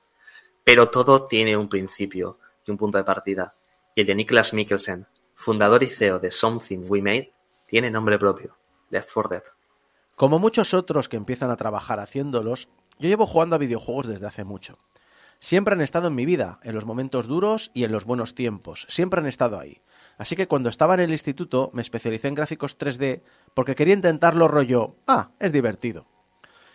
Pero 0.63 0.89
todo 0.89 1.27
tiene 1.27 1.57
un 1.57 1.67
principio 1.67 2.39
y 2.65 2.71
un 2.71 2.77
punto 2.77 2.97
de 2.97 3.03
partida, 3.03 3.53
y 3.93 4.01
el 4.01 4.07
de 4.07 4.15
Niklas 4.15 4.53
Mikkelsen, 4.53 5.05
fundador 5.35 5.83
y 5.83 5.89
CEO 5.89 6.19
de 6.19 6.31
Something 6.31 6.83
We 6.87 7.01
Made, 7.01 7.33
tiene 7.65 7.91
nombre 7.91 8.17
propio, 8.17 8.55
Left 8.89 9.09
4 9.13 9.29
Dead. 9.29 9.43
Como 10.15 10.39
muchos 10.39 10.73
otros 10.73 11.09
que 11.09 11.17
empiezan 11.17 11.51
a 11.51 11.57
trabajar 11.57 11.99
haciéndolos, 11.99 12.69
yo 12.99 13.09
llevo 13.09 13.27
jugando 13.27 13.55
a 13.55 13.59
videojuegos 13.59 14.07
desde 14.07 14.27
hace 14.27 14.45
mucho. 14.45 14.77
Siempre 15.41 15.73
han 15.73 15.81
estado 15.81 16.09
en 16.09 16.15
mi 16.15 16.27
vida, 16.27 16.59
en 16.61 16.75
los 16.75 16.85
momentos 16.85 17.25
duros 17.25 17.71
y 17.73 17.83
en 17.83 17.91
los 17.91 18.05
buenos 18.05 18.35
tiempos. 18.35 18.85
Siempre 18.89 19.21
han 19.21 19.25
estado 19.25 19.59
ahí. 19.59 19.81
Así 20.19 20.35
que 20.35 20.47
cuando 20.47 20.69
estaba 20.69 20.93
en 20.93 20.99
el 20.99 21.09
instituto 21.09 21.71
me 21.73 21.81
especialicé 21.81 22.27
en 22.27 22.35
gráficos 22.35 22.77
3D 22.77 23.23
porque 23.55 23.73
quería 23.73 23.95
intentarlo 23.95 24.47
rollo, 24.47 24.97
ah, 25.07 25.31
es 25.39 25.51
divertido. 25.51 26.05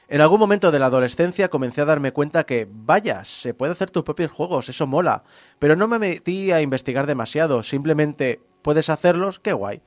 En 0.08 0.20
algún 0.20 0.40
momento 0.40 0.72
de 0.72 0.80
la 0.80 0.86
adolescencia 0.86 1.48
comencé 1.48 1.80
a 1.80 1.84
darme 1.84 2.12
cuenta 2.12 2.44
que, 2.44 2.66
vaya, 2.68 3.24
se 3.24 3.54
puede 3.54 3.70
hacer 3.70 3.92
tus 3.92 4.02
propios 4.02 4.32
juegos, 4.32 4.68
eso 4.68 4.88
mola. 4.88 5.22
Pero 5.60 5.76
no 5.76 5.86
me 5.86 6.00
metí 6.00 6.50
a 6.50 6.60
investigar 6.60 7.06
demasiado, 7.06 7.62
simplemente, 7.62 8.40
¿puedes 8.62 8.90
hacerlos? 8.90 9.38
Qué 9.38 9.52
guay. 9.52 9.80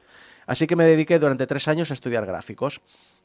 Así 0.48 0.68
que 0.68 0.78
me 0.78 0.86
dediqué 0.86 1.20
durante 1.20 1.48
tres 1.48 1.68
años 1.68 1.92
a 1.92 1.96
estudiar 1.96 2.26
gráficos. 2.26 2.80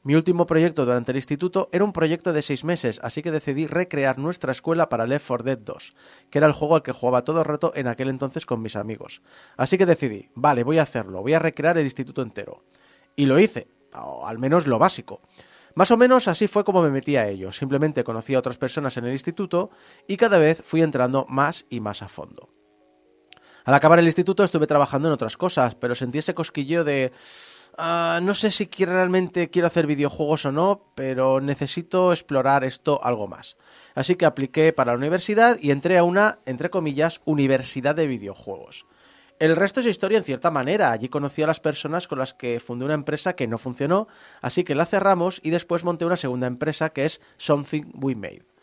Mi 0.06 0.14
último 0.16 0.44
proyecto 0.44 0.84
durante 0.84 1.12
el 1.12 1.16
instituto 1.16 1.70
era 1.72 1.82
un 1.82 1.94
proyecto 1.94 2.34
de 2.34 2.42
seis 2.42 2.62
meses, 2.62 3.00
así 3.02 3.22
que 3.22 3.30
decidí 3.30 3.66
recrear 3.66 4.18
nuestra 4.18 4.52
escuela 4.52 4.90
para 4.90 5.06
Left 5.06 5.26
4 5.26 5.44
Dead 5.44 5.58
2, 5.58 5.94
que 6.28 6.38
era 6.38 6.46
el 6.46 6.52
juego 6.52 6.76
al 6.76 6.82
que 6.82 6.92
jugaba 6.92 7.24
todo 7.24 7.38
el 7.38 7.46
rato 7.46 7.72
en 7.74 7.88
aquel 7.88 8.10
entonces 8.10 8.44
con 8.44 8.60
mis 8.60 8.76
amigos. 8.76 9.22
Así 9.56 9.78
que 9.78 9.86
decidí, 9.86 10.28
vale, 10.34 10.62
voy 10.62 10.78
a 10.78 10.82
hacerlo, 10.82 11.22
voy 11.22 11.32
a 11.32 11.38
recrear 11.38 11.78
el 11.78 11.84
instituto 11.84 12.20
entero. 12.20 12.64
Y 13.16 13.24
lo 13.24 13.38
hice, 13.38 13.68
o 13.94 14.26
al 14.26 14.38
menos 14.38 14.66
lo 14.66 14.78
básico. 14.78 15.22
Más 15.74 15.90
o 15.90 15.96
menos 15.96 16.28
así 16.28 16.48
fue 16.48 16.64
como 16.64 16.82
me 16.82 16.90
metí 16.90 17.16
a 17.16 17.26
ello, 17.26 17.50
simplemente 17.50 18.04
conocí 18.04 18.34
a 18.34 18.40
otras 18.40 18.58
personas 18.58 18.94
en 18.98 19.06
el 19.06 19.12
instituto 19.12 19.70
y 20.06 20.18
cada 20.18 20.36
vez 20.36 20.62
fui 20.62 20.82
entrando 20.82 21.24
más 21.30 21.64
y 21.70 21.80
más 21.80 22.02
a 22.02 22.08
fondo. 22.08 22.50
Al 23.64 23.72
acabar 23.72 23.98
el 23.98 24.04
instituto 24.04 24.44
estuve 24.44 24.66
trabajando 24.66 25.08
en 25.08 25.14
otras 25.14 25.38
cosas, 25.38 25.74
pero 25.74 25.94
sentí 25.94 26.18
ese 26.18 26.34
cosquilleo 26.34 26.84
de 26.84 27.10
Ah, 27.76 28.20
no 28.22 28.34
sé 28.36 28.52
si 28.52 28.66
realmente 28.84 29.50
quiero 29.50 29.66
hacer 29.66 29.88
videojuegos 29.88 30.46
o 30.46 30.52
no, 30.52 30.92
pero 30.94 31.40
necesito 31.40 32.12
explorar 32.12 32.62
esto 32.62 33.00
algo 33.02 33.26
más. 33.26 33.56
Así 33.96 34.14
que 34.14 34.26
apliqué 34.26 34.72
para 34.72 34.92
la 34.92 34.98
universidad 34.98 35.58
y 35.60 35.72
entré 35.72 35.98
a 35.98 36.04
una, 36.04 36.38
entre 36.46 36.70
comillas, 36.70 37.20
universidad 37.24 37.96
de 37.96 38.06
videojuegos. 38.06 38.86
El 39.40 39.56
resto 39.56 39.80
es 39.80 39.86
historia 39.86 40.18
en 40.18 40.24
cierta 40.24 40.52
manera. 40.52 40.92
Allí 40.92 41.08
conocí 41.08 41.42
a 41.42 41.48
las 41.48 41.58
personas 41.58 42.06
con 42.06 42.20
las 42.20 42.32
que 42.32 42.60
fundé 42.60 42.84
una 42.84 42.94
empresa 42.94 43.34
que 43.34 43.48
no 43.48 43.58
funcionó, 43.58 44.06
así 44.40 44.62
que 44.62 44.76
la 44.76 44.86
cerramos 44.86 45.40
y 45.42 45.50
después 45.50 45.82
monté 45.82 46.04
una 46.04 46.16
segunda 46.16 46.46
empresa 46.46 46.90
que 46.90 47.04
es 47.06 47.20
Something 47.36 47.90
We 47.94 48.14
Made. 48.14 48.53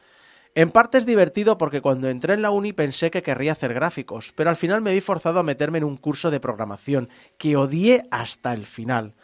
En 0.54 0.72
parte 0.72 0.98
es 0.98 1.06
divertido 1.06 1.58
porque 1.58 1.80
cuando 1.80 2.10
entré 2.10 2.34
en 2.34 2.42
la 2.42 2.52
uni 2.52 2.74
pensé 2.74 3.10
que 3.10 3.24
querría 3.24 3.54
hacer 3.54 3.74
gráficos, 3.74 4.34
pero 4.36 4.50
al 4.50 4.58
final 4.58 4.82
me 4.82 4.94
vi 4.94 5.00
forzado 5.00 5.40
a 5.40 5.44
meterme 5.44 5.78
en 5.78 5.86
un 5.86 5.96
curso 5.96 6.30
de 6.30 6.42
programación 6.42 7.10
que 7.38 7.56
odié 7.56 8.04
hasta 8.12 8.54
el 8.54 8.66
final. 8.66 9.16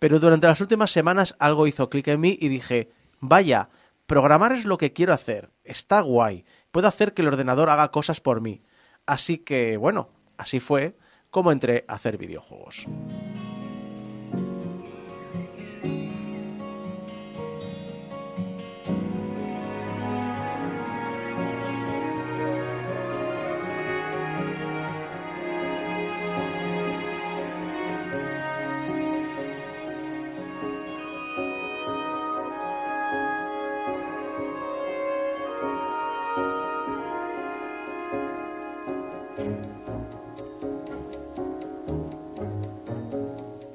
Pero 0.00 0.18
durante 0.18 0.48
las 0.48 0.60
últimas 0.60 0.90
semanas 0.90 1.36
algo 1.38 1.68
hizo 1.68 1.88
clic 1.88 2.08
en 2.08 2.20
mí 2.20 2.36
y 2.40 2.48
dije, 2.48 2.90
vaya, 3.20 3.68
programar 4.06 4.50
es 4.50 4.64
lo 4.64 4.76
que 4.76 4.92
quiero 4.92 5.12
hacer, 5.12 5.50
está 5.62 6.00
guay, 6.00 6.44
puedo 6.72 6.88
hacer 6.88 7.14
que 7.14 7.22
el 7.22 7.28
ordenador 7.28 7.70
haga 7.70 7.92
cosas 7.92 8.20
por 8.20 8.40
mí. 8.40 8.62
Así 9.06 9.38
que, 9.38 9.76
bueno, 9.76 10.08
así 10.36 10.58
fue 10.58 10.96
como 11.30 11.52
entré 11.52 11.84
a 11.86 11.94
hacer 11.94 12.18
videojuegos. 12.18 12.88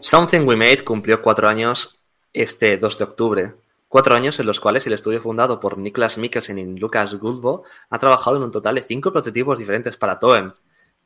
Something 0.08 0.48
We 0.48 0.56
Made 0.56 0.86
cumplió 0.86 1.22
cuatro 1.22 1.50
años 1.50 2.00
este 2.32 2.78
2 2.78 2.98
de 2.98 3.04
octubre. 3.04 3.56
Cuatro 3.90 4.16
años 4.16 4.40
en 4.40 4.46
los 4.46 4.62
cuales 4.62 4.88
el 4.88 4.94
estudio 4.94 5.22
fundado 5.22 5.60
por 5.60 5.78
Niklas 5.78 6.18
Mikkelsen 6.18 6.58
y 6.58 6.80
Lucas 6.80 7.16
Gulbo 7.16 7.66
ha 7.90 8.00
trabajado 8.00 8.38
en 8.38 8.44
un 8.44 8.52
total 8.54 8.76
de 8.76 8.84
cinco 8.84 9.12
prototipos 9.12 9.60
diferentes 9.60 9.98
para 9.98 10.18
Toem, 10.18 10.54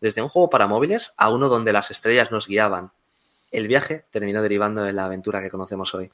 desde 0.02 0.22
un 0.22 0.30
juego 0.30 0.52
para 0.52 0.68
móviles 0.68 1.14
a 1.18 1.32
uno 1.32 1.49
donde 1.49 1.74
las 1.74 1.89
estrellas 1.89 2.30
nos 2.30 2.47
guiaban. 2.47 2.91
El 3.49 3.68
viaje 3.68 4.06
terminó 4.12 4.43
derivando 4.43 4.86
en 4.86 4.95
la 4.95 5.06
aventura 5.06 5.41
que 5.41 5.49
conocemos 5.49 5.95
hoy. 5.95 6.12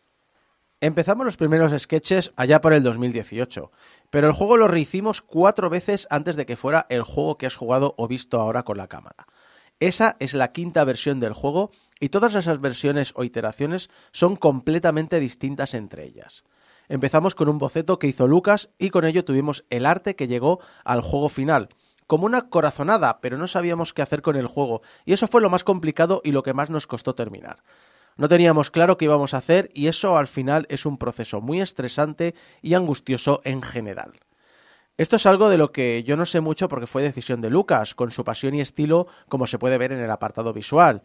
Empezamos 0.79 1.25
los 1.25 1.35
primeros 1.35 1.77
sketches 1.77 2.31
allá 2.37 2.61
por 2.61 2.71
el 2.71 2.83
2018, 2.83 3.69
pero 4.09 4.27
el 4.27 4.33
juego 4.33 4.55
lo 4.55 4.69
rehicimos 4.69 5.21
cuatro 5.21 5.69
veces 5.69 6.07
antes 6.09 6.37
de 6.37 6.45
que 6.45 6.55
fuera 6.55 6.85
el 6.87 7.03
juego 7.03 7.37
que 7.37 7.47
has 7.47 7.57
jugado 7.57 7.95
o 7.97 8.07
visto 8.07 8.39
ahora 8.39 8.63
con 8.63 8.77
la 8.77 8.87
cámara. 8.87 9.27
Esa 9.81 10.15
es 10.19 10.33
la 10.33 10.53
quinta 10.53 10.85
versión 10.85 11.19
del 11.19 11.33
juego 11.33 11.71
y 11.99 12.09
todas 12.09 12.35
esas 12.35 12.61
versiones 12.61 13.13
o 13.15 13.23
iteraciones 13.23 13.89
son 14.11 14.35
completamente 14.35 15.19
distintas 15.19 15.73
entre 15.73 16.05
ellas. 16.05 16.43
Empezamos 16.89 17.35
con 17.35 17.49
un 17.49 17.57
boceto 17.57 17.99
que 17.99 18.07
hizo 18.07 18.27
Lucas 18.27 18.69
y 18.77 18.89
con 18.89 19.05
ello 19.05 19.25
tuvimos 19.25 19.65
el 19.69 19.85
arte 19.85 20.15
que 20.15 20.27
llegó 20.27 20.59
al 20.85 21.01
juego 21.01 21.29
final, 21.29 21.69
como 22.07 22.25
una 22.25 22.49
corazonada, 22.49 23.19
pero 23.19 23.37
no 23.37 23.47
sabíamos 23.47 23.93
qué 23.93 24.01
hacer 24.01 24.21
con 24.21 24.37
el 24.37 24.47
juego, 24.47 24.81
y 25.05 25.13
eso 25.13 25.27
fue 25.27 25.41
lo 25.41 25.49
más 25.49 25.65
complicado 25.65 26.21
y 26.23 26.31
lo 26.31 26.43
que 26.43 26.53
más 26.53 26.69
nos 26.69 26.87
costó 26.87 27.15
terminar. 27.15 27.63
No 28.15 28.27
teníamos 28.29 28.71
claro 28.71 28.97
qué 28.97 29.05
íbamos 29.05 29.33
a 29.33 29.37
hacer 29.37 29.69
y 29.73 29.87
eso 29.87 30.17
al 30.17 30.27
final 30.27 30.65
es 30.69 30.87
un 30.87 30.97
proceso 30.97 31.39
muy 31.39 31.61
estresante 31.61 32.33
y 32.63 32.73
angustioso 32.73 33.41
en 33.43 33.61
general. 33.61 34.13
Esto 34.97 35.17
es 35.17 35.27
algo 35.27 35.49
de 35.49 35.59
lo 35.59 35.71
que 35.71 36.01
yo 36.01 36.17
no 36.17 36.25
sé 36.25 36.41
mucho 36.41 36.67
porque 36.67 36.87
fue 36.87 37.03
decisión 37.03 37.39
de 37.39 37.51
Lucas, 37.51 37.93
con 37.93 38.09
su 38.09 38.23
pasión 38.23 38.55
y 38.55 38.61
estilo 38.61 39.05
como 39.29 39.45
se 39.45 39.59
puede 39.59 39.77
ver 39.77 39.91
en 39.91 39.99
el 39.99 40.09
apartado 40.09 40.53
visual, 40.53 41.03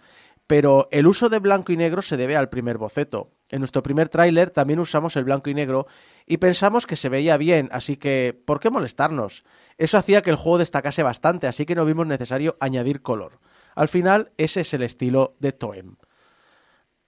pero 0.52 0.86
el 0.90 1.06
uso 1.06 1.30
de 1.30 1.38
blanco 1.38 1.72
y 1.72 1.78
negro 1.78 2.02
se 2.02 2.18
debe 2.18 2.36
al 2.36 2.50
primer 2.50 2.76
boceto. 2.76 3.30
En 3.48 3.60
nuestro 3.60 3.82
primer 3.82 4.10
tráiler 4.10 4.50
también 4.50 4.80
usamos 4.80 5.16
el 5.16 5.24
blanco 5.24 5.48
y 5.48 5.54
negro 5.54 5.86
y 6.26 6.36
pensamos 6.36 6.86
que 6.86 6.94
se 6.94 7.08
veía 7.08 7.38
bien, 7.38 7.70
así 7.72 7.96
que 7.96 8.38
¿por 8.44 8.60
qué 8.60 8.68
molestarnos? 8.68 9.44
Eso 9.78 9.96
hacía 9.96 10.20
que 10.20 10.28
el 10.28 10.36
juego 10.36 10.58
destacase 10.58 11.02
bastante, 11.02 11.46
así 11.46 11.64
que 11.64 11.74
no 11.74 11.86
vimos 11.86 12.06
necesario 12.06 12.58
añadir 12.60 13.00
color. 13.00 13.40
Al 13.74 13.88
final, 13.88 14.32
ese 14.36 14.60
es 14.60 14.74
el 14.74 14.82
estilo 14.82 15.36
de 15.38 15.52
Toem. 15.52 15.96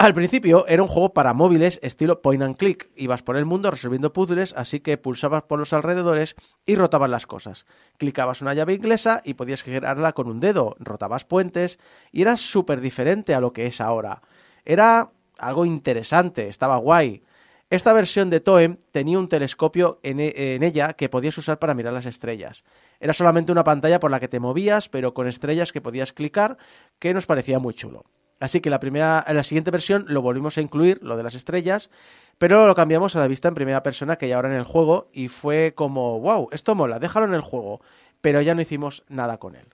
Al 0.04 0.12
principio 0.12 0.66
era 0.68 0.82
un 0.82 0.88
juego 0.88 1.14
para 1.14 1.32
móviles 1.32 1.80
estilo 1.82 2.20
point 2.20 2.42
and 2.42 2.58
click. 2.58 2.90
Ibas 2.94 3.22
por 3.22 3.38
el 3.38 3.46
mundo 3.46 3.70
resolviendo 3.70 4.12
puzzles, 4.12 4.52
así 4.54 4.80
que 4.80 4.98
pulsabas 4.98 5.44
por 5.44 5.58
los 5.58 5.72
alrededores 5.72 6.36
y 6.66 6.76
rotabas 6.76 7.08
las 7.08 7.26
cosas. 7.26 7.64
Clicabas 7.96 8.42
una 8.42 8.52
llave 8.52 8.74
inglesa 8.74 9.22
y 9.24 9.32
podías 9.32 9.62
girarla 9.62 10.12
con 10.12 10.28
un 10.28 10.40
dedo, 10.40 10.76
rotabas 10.78 11.24
puentes 11.24 11.78
y 12.12 12.20
era 12.20 12.36
súper 12.36 12.82
diferente 12.82 13.34
a 13.34 13.40
lo 13.40 13.54
que 13.54 13.64
es 13.64 13.80
ahora. 13.80 14.20
Era 14.66 15.10
algo 15.38 15.64
interesante, 15.64 16.48
estaba 16.48 16.76
guay. 16.76 17.22
Esta 17.70 17.94
versión 17.94 18.28
de 18.28 18.40
Toem 18.40 18.76
tenía 18.92 19.18
un 19.18 19.30
telescopio 19.30 20.00
en, 20.02 20.20
e, 20.20 20.34
en, 20.36 20.64
ella 20.64 20.92
que 20.92 21.08
podías 21.08 21.38
usar 21.38 21.58
para 21.58 21.72
mirar 21.72 21.94
las 21.94 22.04
estrellas. 22.04 22.62
Era 23.00 23.14
solamente 23.14 23.52
una 23.52 23.64
pantalla 23.64 24.00
por 24.00 24.10
la 24.10 24.20
que 24.20 24.28
te 24.28 24.38
movías, 24.38 24.90
pero 24.90 25.14
con 25.14 25.28
estrellas 25.28 25.72
que 25.72 25.80
podías 25.80 26.12
clicar, 26.12 26.58
que 26.98 27.14
nos 27.14 27.24
parecía 27.24 27.58
muy 27.58 27.72
chulo. 27.72 28.04
Así 28.40 28.60
que 28.60 28.70
la, 28.70 28.80
primera, 28.80 29.24
la 29.28 29.42
siguiente 29.42 29.70
versión 29.70 30.04
lo 30.08 30.22
volvimos 30.22 30.58
a 30.58 30.60
incluir, 30.60 31.00
lo 31.02 31.16
de 31.16 31.22
las 31.22 31.34
estrellas, 31.34 31.90
pero 32.38 32.66
lo 32.66 32.74
cambiamos 32.74 33.14
a 33.16 33.20
la 33.20 33.28
vista 33.28 33.48
en 33.48 33.54
primera 33.54 33.82
persona 33.82 34.16
que 34.16 34.28
ya 34.28 34.36
ahora 34.36 34.50
en 34.50 34.56
el 34.56 34.64
juego 34.64 35.08
y 35.12 35.28
fue 35.28 35.72
como, 35.74 36.20
wow, 36.20 36.48
esto 36.52 36.74
mola, 36.74 36.98
déjalo 36.98 37.26
en 37.26 37.34
el 37.34 37.40
juego, 37.40 37.80
pero 38.20 38.40
ya 38.40 38.54
no 38.54 38.60
hicimos 38.60 39.04
nada 39.08 39.38
con 39.38 39.54
él. 39.54 39.66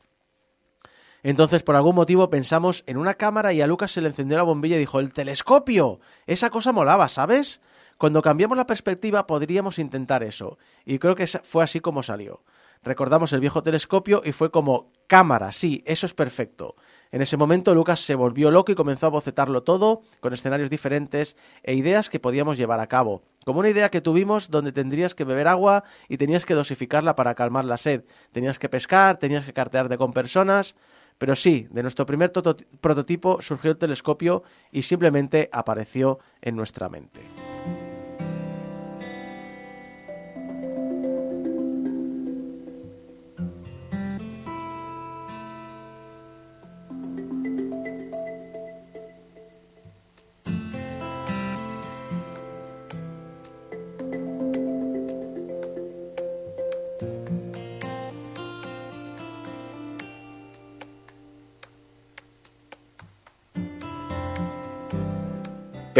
Entonces, 1.22 1.62
por 1.62 1.76
algún 1.76 1.94
motivo, 1.94 2.30
pensamos 2.30 2.82
en 2.86 2.96
una 2.96 3.14
cámara 3.14 3.52
y 3.52 3.61
a 3.61 3.66
Lucas 3.66 3.92
se 3.92 4.00
le 4.00 4.08
encendió 4.08 4.38
la 4.38 4.42
bombilla 4.42 4.76
y 4.76 4.80
dijo, 4.80 5.00
el 5.00 5.12
telescopio, 5.12 6.00
esa 6.26 6.50
cosa 6.50 6.72
molaba, 6.72 7.08
¿sabes? 7.08 7.61
Cuando 7.98 8.22
cambiamos 8.22 8.56
la 8.56 8.66
perspectiva 8.66 9.26
podríamos 9.26 9.78
intentar 9.78 10.22
eso, 10.22 10.58
y 10.86 10.98
creo 10.98 11.14
que 11.14 11.26
fue 11.26 11.64
así 11.64 11.80
como 11.80 12.02
salió. 12.02 12.42
Recordamos 12.82 13.34
el 13.34 13.40
viejo 13.40 13.62
telescopio 13.62 14.22
y 14.24 14.32
fue 14.32 14.50
como, 14.50 14.90
cámara, 15.06 15.52
sí, 15.52 15.82
eso 15.84 16.06
es 16.06 16.14
perfecto. 16.14 16.76
En 17.12 17.22
ese 17.22 17.36
momento 17.36 17.74
Lucas 17.74 18.00
se 18.00 18.14
volvió 18.14 18.50
loco 18.50 18.70
y 18.70 18.76
comenzó 18.76 19.06
a 19.06 19.11
bocetarlo 19.11 19.62
todo, 19.62 20.02
con 20.20 20.32
escenarios 20.32 20.70
diferentes 20.70 21.36
e 21.62 21.74
ideas 21.74 22.08
que 22.08 22.20
podíamos 22.20 22.56
llevar 22.56 22.78
a 22.78 22.86
cabo. 22.86 23.22
Como 23.44 23.61
una 23.61 23.68
idea 23.68 23.90
que 23.90 24.00
tuvimos 24.00 24.50
donde 24.50 24.70
tendrías 24.70 25.14
que 25.14 25.24
beber 25.24 25.48
agua 25.48 25.82
y 26.08 26.18
tenías 26.18 26.44
que 26.44 26.54
dosificarla 26.54 27.16
para 27.16 27.34
calmar 27.34 27.64
la 27.64 27.78
sed. 27.78 28.04
Tenías 28.30 28.58
que 28.58 28.68
pescar, 28.68 29.16
tenías 29.16 29.44
que 29.44 29.52
cartearte 29.52 29.98
con 29.98 30.12
personas. 30.12 30.76
Pero 31.18 31.34
sí, 31.34 31.66
de 31.70 31.82
nuestro 31.82 32.06
primer 32.06 32.32
prototipo 32.32 33.42
surgió 33.42 33.70
el 33.70 33.78
telescopio 33.78 34.42
y 34.70 34.82
simplemente 34.82 35.50
apareció 35.52 36.18
en 36.40 36.56
nuestra 36.56 36.88
mente. 36.88 37.20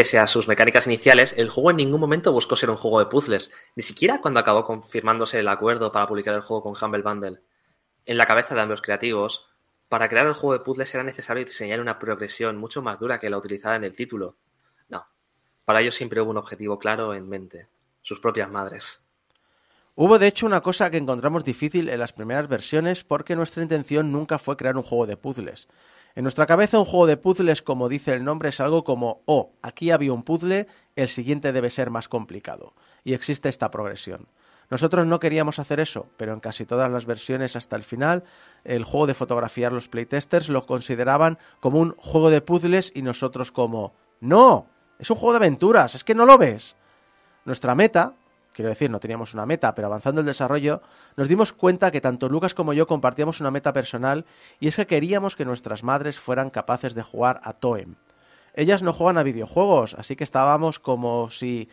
Pese 0.01 0.19
a 0.19 0.27
sus 0.27 0.49
mecánicas 0.49 0.87
iniciales, 0.87 1.35
el 1.37 1.51
juego 1.51 1.73
en 1.73 1.77
ningún 1.77 2.01
momento 2.01 2.33
buscó 2.33 2.57
ser 2.57 2.71
un 2.71 2.77
juego 2.77 3.01
de 3.01 3.05
puzzles, 3.05 3.53
ni 3.77 3.83
siquiera 3.83 4.23
cuando 4.23 4.41
acabó 4.41 4.65
confirmándose 4.65 5.39
el 5.39 5.49
acuerdo 5.49 5.93
para 5.93 6.07
publicar 6.07 6.35
el 6.35 6.41
juego 6.41 6.63
con 6.63 6.75
Humble 6.75 7.03
Bundle. 7.03 7.43
En 8.07 8.17
la 8.17 8.25
cabeza 8.25 8.55
de 8.55 8.63
ambos 8.63 8.81
creativos, 8.81 9.47
para 9.91 10.09
crear 10.09 10.27
el 10.27 10.33
juego 10.33 10.55
de 10.55 10.65
puzzles 10.65 10.95
era 10.95 11.05
necesario 11.05 11.45
diseñar 11.45 11.83
una 11.83 11.99
progresión 11.99 12.57
mucho 12.57 12.81
más 12.81 12.99
dura 12.99 13.21
que 13.21 13.29
la 13.29 13.37
utilizada 13.37 13.77
en 13.77 13.85
el 13.85 13.95
título. 13.95 14.37
No, 14.89 15.07
para 15.67 15.83
ello 15.83 15.93
siempre 15.93 16.23
hubo 16.23 16.31
un 16.31 16.39
objetivo 16.39 16.79
claro 16.79 17.13
en 17.13 17.29
mente, 17.29 17.69
sus 18.01 18.21
propias 18.21 18.51
madres. 18.51 19.07
Hubo 19.97 20.19
de 20.19 20.29
hecho 20.29 20.47
una 20.47 20.63
cosa 20.63 20.91
que 20.91 20.97
encontramos 20.97 21.45
difícil 21.45 21.91
en 21.91 21.99
las 21.99 22.15
primeras 22.15 22.49
versiones 22.49 23.05
porque 23.05 23.37
nuestra 23.37 23.63
intención 23.63 24.11
nunca 24.11 24.39
fue 24.39 24.57
crear 24.57 24.79
un 24.79 24.83
juego 24.83 25.07
de 25.07 25.19
puzzles. 25.19 25.69
En 26.15 26.25
nuestra 26.25 26.47
cabeza 26.47 26.79
un 26.79 26.85
juego 26.85 27.07
de 27.07 27.17
puzzles, 27.17 27.63
como 27.63 27.89
dice 27.89 28.15
el 28.15 28.25
nombre, 28.25 28.49
es 28.49 28.61
algo 28.61 28.83
como, 28.83 29.23
oh, 29.27 29.53
aquí 29.63 29.91
había 29.91 30.13
un 30.13 30.25
puzzle, 30.25 30.67
el 30.97 31.09
siguiente 31.09 31.53
debe 31.53 31.71
ser 31.71 31.91
más 31.91 32.09
complicado. 32.09 32.75
Y 33.05 33.15
existe 33.15 33.49
esta 33.49 33.71
progresión. 33.71 34.27
Nosotros 34.71 35.07
no 35.07 35.19
queríamos 35.19 35.59
hacer 35.59 35.81
eso, 35.81 36.07
pero 36.17 36.33
en 36.33 36.41
casi 36.41 36.65
todas 36.65 36.91
las 36.91 37.05
versiones 37.05 37.57
hasta 37.57 37.77
el 37.77 37.83
final, 37.83 38.25
el 38.65 38.85
juego 38.85 39.09
de 39.09 39.15
fotografiar 39.15 39.73
los 39.73 39.89
playtesters 39.89 40.49
lo 40.49 40.67
consideraban 40.67 41.39
como 41.59 41.81
un 41.81 41.97
juego 41.97 42.31
de 42.31 42.41
puzzles 42.41 42.93
y 42.95 43.03
nosotros 43.03 43.51
como, 43.51 43.95
no, 44.21 44.67
es 44.99 45.11
un 45.11 45.17
juego 45.17 45.33
de 45.33 45.39
aventuras, 45.39 45.95
es 45.95 46.05
que 46.05 46.15
no 46.15 46.25
lo 46.25 46.39
ves. 46.39 46.77
Nuestra 47.45 47.75
meta, 47.75 48.15
quiero 48.61 48.71
decir, 48.71 48.91
no 48.91 49.01
teníamos 49.01 49.35
una 49.35 49.47
meta, 49.47 49.75
pero 49.75 49.87
avanzando 49.87 50.21
el 50.21 50.27
desarrollo, 50.27 50.83
nos 51.17 51.29
dimos 51.29 51.53
cuenta 51.53 51.91
que 51.91 52.01
tanto 52.01 52.29
Lucas 52.29 52.55
como 52.55 52.73
yo 52.73 52.87
compartíamos 52.87 53.41
una 53.41 53.51
meta 53.51 53.73
personal 53.73 54.25
y 54.61 54.69
es 54.69 54.77
que 54.77 54.87
queríamos 54.87 55.37
que 55.37 55.45
nuestras 55.45 55.83
madres 55.83 56.19
fueran 56.19 56.51
capaces 56.51 56.95
de 56.95 57.03
jugar 57.03 57.41
a 57.45 57.55
Toem. 57.55 57.97
Ellas 58.55 58.83
no 58.83 58.93
juegan 58.93 59.19
a 59.19 59.23
videojuegos, 59.23 59.95
así 59.95 60.17
que 60.17 60.25
estábamos 60.25 60.79
como 60.79 61.31
si 61.31 61.69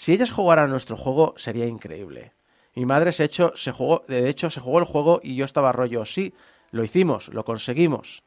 si 0.00 0.14
ellas 0.14 0.30
jugaran 0.30 0.70
nuestro 0.70 0.96
juego 0.96 1.34
sería 1.36 1.66
increíble. 1.66 2.32
Mi 2.74 2.86
madre 2.86 3.12
se 3.12 3.24
hecho, 3.24 3.52
se 3.54 3.70
jugó, 3.70 4.02
de 4.08 4.30
hecho 4.30 4.48
se 4.48 4.58
jugó 4.58 4.78
el 4.78 4.86
juego 4.86 5.20
y 5.22 5.36
yo 5.36 5.44
estaba 5.44 5.72
rollo, 5.72 6.06
sí, 6.06 6.32
lo 6.70 6.82
hicimos, 6.82 7.28
lo 7.28 7.44
conseguimos. 7.44 8.22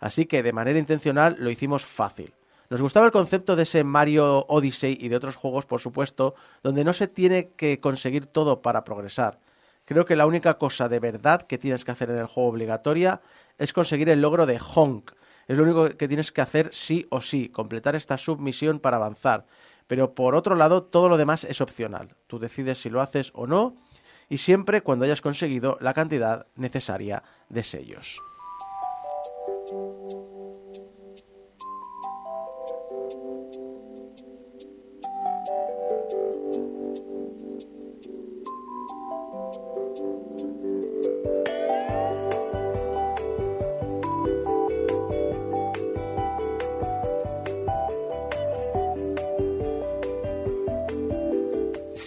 Así 0.00 0.24
que 0.24 0.42
de 0.42 0.54
manera 0.54 0.78
intencional 0.78 1.36
lo 1.38 1.50
hicimos 1.50 1.84
fácil. 1.84 2.32
Nos 2.70 2.82
gustaba 2.82 3.06
el 3.06 3.12
concepto 3.12 3.56
de 3.56 3.62
ese 3.62 3.82
Mario 3.82 4.44
Odyssey 4.46 4.98
y 5.00 5.08
de 5.08 5.16
otros 5.16 5.36
juegos, 5.36 5.64
por 5.64 5.80
supuesto, 5.80 6.34
donde 6.62 6.84
no 6.84 6.92
se 6.92 7.08
tiene 7.08 7.50
que 7.56 7.80
conseguir 7.80 8.26
todo 8.26 8.60
para 8.60 8.84
progresar. 8.84 9.40
Creo 9.86 10.04
que 10.04 10.16
la 10.16 10.26
única 10.26 10.58
cosa 10.58 10.86
de 10.90 11.00
verdad 11.00 11.42
que 11.42 11.56
tienes 11.56 11.86
que 11.86 11.92
hacer 11.92 12.10
en 12.10 12.18
el 12.18 12.26
juego 12.26 12.50
obligatoria 12.50 13.22
es 13.56 13.72
conseguir 13.72 14.10
el 14.10 14.20
logro 14.20 14.44
de 14.44 14.60
Honk. 14.74 15.12
Es 15.46 15.56
lo 15.56 15.62
único 15.62 15.88
que 15.88 16.08
tienes 16.08 16.30
que 16.30 16.42
hacer 16.42 16.68
sí 16.74 17.06
o 17.08 17.22
sí, 17.22 17.48
completar 17.48 17.96
esta 17.96 18.18
submisión 18.18 18.80
para 18.80 18.98
avanzar. 18.98 19.46
Pero 19.86 20.14
por 20.14 20.34
otro 20.34 20.54
lado, 20.54 20.82
todo 20.82 21.08
lo 21.08 21.16
demás 21.16 21.44
es 21.44 21.62
opcional. 21.62 22.16
Tú 22.26 22.38
decides 22.38 22.82
si 22.82 22.90
lo 22.90 23.00
haces 23.00 23.30
o 23.34 23.46
no 23.46 23.76
y 24.28 24.36
siempre 24.36 24.82
cuando 24.82 25.06
hayas 25.06 25.22
conseguido 25.22 25.78
la 25.80 25.94
cantidad 25.94 26.46
necesaria 26.54 27.22
de 27.48 27.62
sellos. 27.62 28.20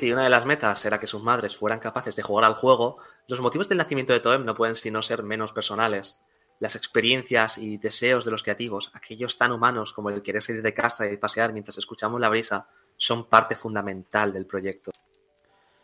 Si 0.02 0.12
una 0.12 0.24
de 0.24 0.32
las 0.32 0.48
metas 0.48 0.84
era 0.84 1.00
que 1.00 1.06
sus 1.06 1.22
madres 1.22 1.56
fueran 1.56 1.78
capaces 1.78 2.16
de 2.16 2.24
jugar 2.24 2.44
al 2.44 2.56
juego, 2.56 2.98
los 3.28 3.40
motivos 3.40 3.70
del 3.70 3.78
nacimiento 3.78 4.14
de 4.14 4.20
Toem 4.20 4.44
no 4.44 4.56
pueden 4.56 4.76
sino 4.76 5.04
ser 5.04 5.22
menos 5.22 5.54
personales. 5.54 6.24
Las 6.58 6.76
experiencias 6.76 7.60
y 7.60 7.78
deseos 7.78 8.26
de 8.26 8.32
los 8.32 8.42
creativos, 8.42 8.90
aquellos 8.96 9.38
tan 9.38 9.52
humanos 9.52 9.94
como 9.94 10.10
el 10.10 10.24
querer 10.24 10.42
salir 10.42 10.64
de 10.64 10.74
casa 10.74 11.06
y 11.06 11.18
pasear 11.18 11.54
mientras 11.54 11.78
escuchamos 11.78 12.20
la 12.20 12.30
brisa, 12.30 12.68
son 12.98 13.30
parte 13.30 13.56
fundamental 13.56 14.34
del 14.34 14.48
proyecto. 14.48 14.90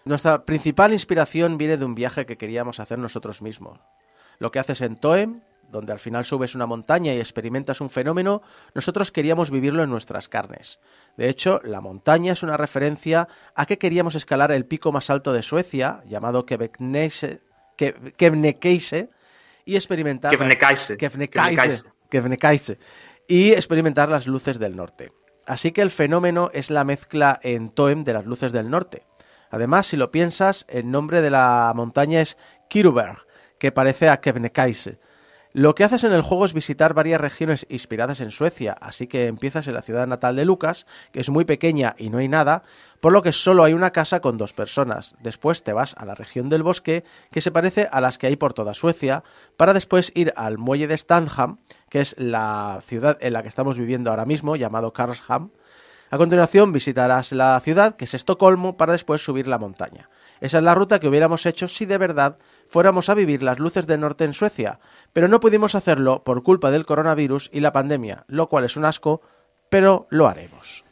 Nuestra 0.03 0.45
principal 0.45 0.93
inspiración 0.93 1.59
viene 1.59 1.77
de 1.77 1.85
un 1.85 1.93
viaje 1.93 2.25
que 2.25 2.37
queríamos 2.37 2.79
hacer 2.79 2.97
nosotros 2.97 3.43
mismos. 3.43 3.79
Lo 4.39 4.49
que 4.49 4.57
haces 4.57 4.81
en 4.81 4.99
Toem 4.99 5.41
donde 5.69 5.93
al 5.93 5.99
final 5.99 6.25
subes 6.25 6.55
una 6.55 6.65
montaña 6.65 7.13
y 7.13 7.19
experimentas 7.19 7.81
un 7.81 7.89
fenómeno, 7.89 8.41
nosotros 8.73 9.11
queríamos 9.11 9.51
vivirlo 9.51 9.83
en 9.83 9.89
nuestras 9.89 10.29
carnes. 10.29 10.79
De 11.17 11.29
hecho, 11.29 11.61
la 11.63 11.81
montaña 11.81 12.33
es 12.33 12.43
una 12.43 12.57
referencia 12.57 13.27
a 13.55 13.65
que 13.65 13.77
queríamos 13.77 14.15
escalar 14.15 14.51
el 14.51 14.65
pico 14.65 14.91
más 14.91 15.09
alto 15.09 15.33
de 15.33 15.43
Suecia, 15.43 16.01
llamado 16.07 16.45
Kebnekaise, 16.45 17.41
y 19.65 19.75
experimentar 19.75 20.31
y 23.27 23.51
experimentar 23.51 24.09
las 24.09 24.25
luces 24.25 24.57
del 24.59 24.75
norte. 24.75 25.11
Así 25.45 25.71
que 25.71 25.81
el 25.81 25.91
fenómeno 25.91 26.49
es 26.53 26.69
la 26.69 26.83
mezcla 26.83 27.39
en 27.43 27.69
Toem 27.69 28.03
de 28.03 28.13
las 28.13 28.25
luces 28.25 28.51
del 28.51 28.69
norte. 28.69 29.05
Además, 29.49 29.87
si 29.87 29.97
lo 29.97 30.11
piensas, 30.11 30.65
el 30.69 30.89
nombre 30.91 31.21
de 31.21 31.29
la 31.29 31.71
montaña 31.75 32.21
es 32.21 32.37
Kiruberg, 32.69 33.25
que 33.59 33.71
parece 33.71 34.09
a 34.09 34.17
Kebnekaise, 34.17 34.99
lo 35.57 35.73
que 35.73 35.83
haces 35.83 36.03
en 36.03 36.13
el 36.13 36.21
juego 36.21 36.45
es 36.45 36.53
visitar 36.53 36.93
varias 36.93 37.19
regiones 37.19 37.65
inspiradas 37.67 38.21
en 38.21 38.29
Suecia, 38.29 38.75
así 38.79 39.07
que 39.07 39.25
empiezas 39.25 39.65
en 39.65 39.73
la 39.73 39.81
ciudad 39.81 40.05
natal 40.05 40.35
de 40.35 40.45
Lucas, 40.45 40.85
que 41.11 41.19
es 41.19 41.29
muy 41.29 41.45
pequeña 41.45 41.95
y 41.97 42.11
no 42.11 42.19
hay 42.19 42.27
nada, 42.27 42.61
por 42.99 43.11
lo 43.11 43.23
que 43.23 43.31
solo 43.31 43.63
hay 43.63 43.73
una 43.73 43.89
casa 43.89 44.19
con 44.19 44.37
dos 44.37 44.53
personas. 44.53 45.15
Después 45.19 45.63
te 45.63 45.73
vas 45.73 45.95
a 45.97 46.05
la 46.05 46.13
región 46.13 46.49
del 46.49 46.61
bosque, 46.61 47.03
que 47.31 47.41
se 47.41 47.49
parece 47.49 47.89
a 47.91 48.01
las 48.01 48.19
que 48.19 48.27
hay 48.27 48.35
por 48.35 48.53
toda 48.53 48.75
Suecia, 48.75 49.23
para 49.57 49.73
después 49.73 50.11
ir 50.13 50.31
al 50.35 50.59
muelle 50.59 50.85
de 50.85 50.95
Stanham, 50.95 51.57
que 51.89 52.01
es 52.01 52.13
la 52.19 52.79
ciudad 52.85 53.17
en 53.19 53.33
la 53.33 53.41
que 53.41 53.49
estamos 53.49 53.79
viviendo 53.79 54.11
ahora 54.11 54.25
mismo, 54.25 54.57
llamado 54.57 54.93
Karlsham. 54.93 55.49
A 56.11 56.17
continuación 56.19 56.71
visitarás 56.71 57.31
la 57.31 57.59
ciudad, 57.61 57.95
que 57.95 58.05
es 58.05 58.13
Estocolmo, 58.13 58.77
para 58.77 58.93
después 58.93 59.23
subir 59.23 59.47
la 59.47 59.57
montaña. 59.57 60.07
Esa 60.41 60.57
es 60.57 60.63
la 60.63 60.75
ruta 60.75 60.99
que 60.99 61.07
hubiéramos 61.07 61.45
hecho 61.45 61.67
si 61.67 61.85
de 61.85 61.97
verdad 61.97 62.37
fuéramos 62.67 63.09
a 63.09 63.13
vivir 63.13 63.43
las 63.43 63.59
luces 63.59 63.87
del 63.87 64.01
norte 64.01 64.23
en 64.23 64.33
Suecia, 64.33 64.79
pero 65.13 65.27
no 65.27 65.39
pudimos 65.39 65.75
hacerlo 65.75 66.23
por 66.23 66.43
culpa 66.43 66.71
del 66.71 66.85
coronavirus 66.85 67.49
y 67.53 67.59
la 67.59 67.73
pandemia, 67.73 68.25
lo 68.27 68.49
cual 68.49 68.65
es 68.65 68.77
un 68.77 68.85
asco, 68.85 69.21
pero 69.69 70.07
lo 70.09 70.27
haremos. 70.27 70.86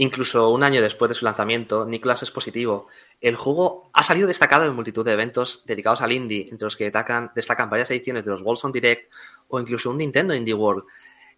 Incluso 0.00 0.50
un 0.50 0.62
año 0.62 0.80
después 0.80 1.08
de 1.08 1.16
su 1.16 1.24
lanzamiento, 1.24 1.84
Nicolas 1.84 2.22
es 2.22 2.30
positivo. 2.30 2.86
El 3.20 3.34
juego 3.34 3.90
ha 3.92 4.04
salido 4.04 4.28
destacado 4.28 4.64
en 4.64 4.72
multitud 4.72 5.04
de 5.04 5.12
eventos 5.12 5.64
dedicados 5.66 6.00
al 6.02 6.12
indie, 6.12 6.48
entre 6.52 6.66
los 6.66 6.76
que 6.76 6.84
destacan, 6.84 7.32
varias 7.68 7.90
ediciones 7.90 8.24
de 8.24 8.30
los 8.30 8.42
Wilson 8.42 8.70
Direct 8.70 9.12
o 9.48 9.58
incluso 9.58 9.90
un 9.90 9.98
Nintendo 9.98 10.36
Indie 10.36 10.54
World. 10.54 10.84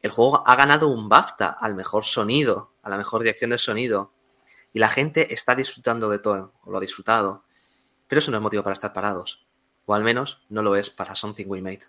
El 0.03 0.11
juego 0.11 0.47
ha 0.47 0.55
ganado 0.57 0.89
un 0.89 1.09
BAFTA 1.09 1.57
al 1.59 1.75
mejor 1.75 2.05
sonido, 2.05 2.75
a 2.83 2.91
la 2.91 2.99
mejor 2.99 3.23
dirección 3.23 3.49
de 3.49 3.57
sonido, 3.57 4.13
y 4.75 4.79
la 4.79 4.91
gente 4.91 5.33
está 5.33 5.55
disfrutando 5.55 6.11
de 6.11 6.19
todo, 6.19 6.53
o 6.63 6.71
lo 6.71 6.77
ha 6.77 6.83
disfrutado. 6.83 7.45
Pero 8.09 8.19
eso 8.19 8.31
no 8.31 8.37
es 8.37 8.43
motivo 8.43 8.63
para 8.63 8.75
estar 8.75 8.93
parados, 8.93 9.47
o 9.87 9.95
al 9.95 10.05
menos 10.05 10.43
no 10.51 10.63
lo 10.63 10.77
es 10.77 10.91
para 10.91 11.15
Something 11.15 11.47
We 11.47 11.63
Made. 11.63 11.87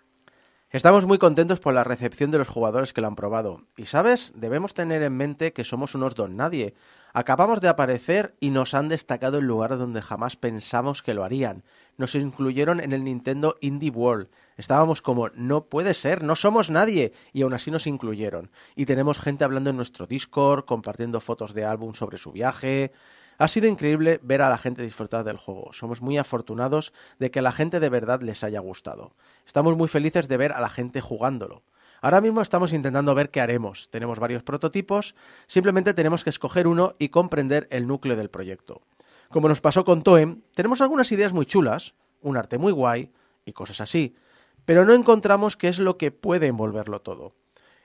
Estamos 0.72 1.04
muy 1.04 1.18
contentos 1.18 1.60
por 1.60 1.74
la 1.74 1.84
recepción 1.84 2.30
de 2.30 2.38
los 2.38 2.48
jugadores 2.48 2.94
que 2.94 3.02
lo 3.02 3.06
han 3.06 3.14
probado. 3.14 3.66
Y 3.76 3.84
sabes, 3.84 4.32
debemos 4.34 4.72
tener 4.72 5.02
en 5.02 5.14
mente 5.14 5.52
que 5.52 5.64
somos 5.64 5.94
unos 5.94 6.14
don 6.14 6.34
nadie. 6.34 6.72
Acabamos 7.12 7.60
de 7.60 7.68
aparecer 7.68 8.34
y 8.40 8.48
nos 8.48 8.72
han 8.72 8.88
destacado 8.88 9.36
en 9.36 9.46
lugares 9.46 9.78
donde 9.78 10.00
jamás 10.00 10.36
pensamos 10.36 11.02
que 11.02 11.12
lo 11.12 11.24
harían. 11.24 11.62
Nos 11.98 12.14
incluyeron 12.14 12.80
en 12.80 12.92
el 12.92 13.04
Nintendo 13.04 13.58
Indie 13.60 13.90
World. 13.90 14.30
Estábamos 14.56 15.02
como, 15.02 15.28
no 15.34 15.66
puede 15.66 15.92
ser, 15.92 16.22
no 16.22 16.36
somos 16.36 16.70
nadie. 16.70 17.12
Y 17.34 17.42
aún 17.42 17.52
así 17.52 17.70
nos 17.70 17.86
incluyeron. 17.86 18.50
Y 18.74 18.86
tenemos 18.86 19.18
gente 19.18 19.44
hablando 19.44 19.68
en 19.68 19.76
nuestro 19.76 20.06
Discord, 20.06 20.64
compartiendo 20.64 21.20
fotos 21.20 21.52
de 21.52 21.66
álbum 21.66 21.92
sobre 21.92 22.16
su 22.16 22.32
viaje. 22.32 22.92
Ha 23.38 23.48
sido 23.48 23.66
increíble 23.66 24.20
ver 24.22 24.42
a 24.42 24.48
la 24.48 24.58
gente 24.58 24.82
disfrutar 24.82 25.24
del 25.24 25.36
juego. 25.36 25.72
Somos 25.72 26.02
muy 26.02 26.18
afortunados 26.18 26.92
de 27.18 27.30
que 27.30 27.40
a 27.40 27.42
la 27.42 27.52
gente 27.52 27.80
de 27.80 27.88
verdad 27.88 28.20
les 28.20 28.44
haya 28.44 28.60
gustado. 28.60 29.14
Estamos 29.46 29.76
muy 29.76 29.88
felices 29.88 30.28
de 30.28 30.36
ver 30.36 30.52
a 30.52 30.60
la 30.60 30.68
gente 30.68 31.00
jugándolo. 31.00 31.62
Ahora 32.00 32.20
mismo 32.20 32.42
estamos 32.42 32.72
intentando 32.72 33.14
ver 33.14 33.30
qué 33.30 33.40
haremos. 33.40 33.88
Tenemos 33.90 34.18
varios 34.18 34.42
prototipos, 34.42 35.14
simplemente 35.46 35.94
tenemos 35.94 36.24
que 36.24 36.30
escoger 36.30 36.66
uno 36.66 36.94
y 36.98 37.10
comprender 37.10 37.68
el 37.70 37.86
núcleo 37.86 38.16
del 38.16 38.28
proyecto. 38.28 38.82
Como 39.28 39.48
nos 39.48 39.60
pasó 39.60 39.84
con 39.84 40.02
Toem, 40.02 40.42
tenemos 40.54 40.80
algunas 40.80 41.12
ideas 41.12 41.32
muy 41.32 41.46
chulas, 41.46 41.94
un 42.20 42.36
arte 42.36 42.58
muy 42.58 42.72
guay 42.72 43.12
y 43.44 43.52
cosas 43.52 43.80
así, 43.80 44.16
pero 44.64 44.84
no 44.84 44.94
encontramos 44.94 45.56
qué 45.56 45.68
es 45.68 45.78
lo 45.78 45.96
que 45.96 46.10
puede 46.10 46.48
envolverlo 46.48 47.00
todo. 47.00 47.34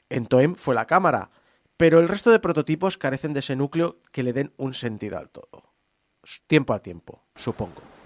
En 0.09 0.25
Toem 0.25 0.55
fue 0.55 0.75
la 0.75 0.87
cámara, 0.87 1.29
pero 1.77 1.99
el 1.99 2.07
resto 2.07 2.31
de 2.31 2.39
prototipos 2.39 2.97
carecen 2.97 3.33
de 3.33 3.39
ese 3.39 3.55
núcleo 3.55 4.01
que 4.11 4.23
le 4.23 4.33
den 4.33 4.53
un 4.57 4.73
sentido 4.73 5.17
al 5.17 5.29
todo. 5.29 5.75
Tiempo 6.47 6.73
a 6.73 6.81
tiempo, 6.81 7.23
supongo. 7.35 7.96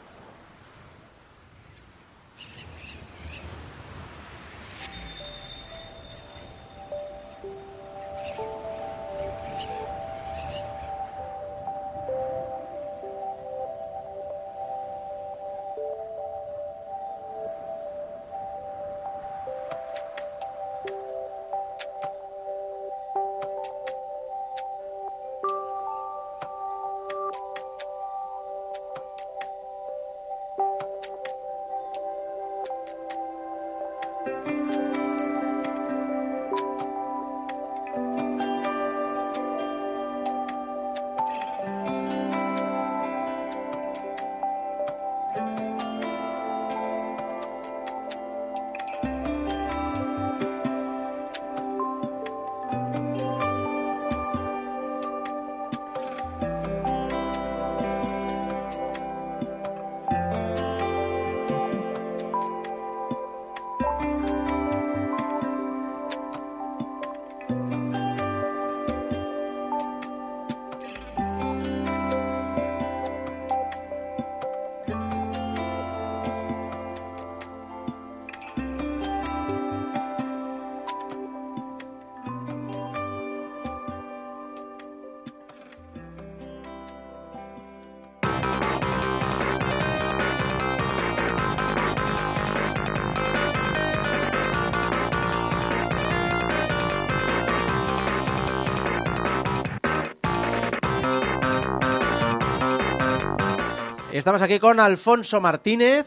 Estamos 104.11 104.41
aquí 104.41 104.59
con 104.59 104.79
Alfonso 104.79 105.39
Martínez. 105.41 106.05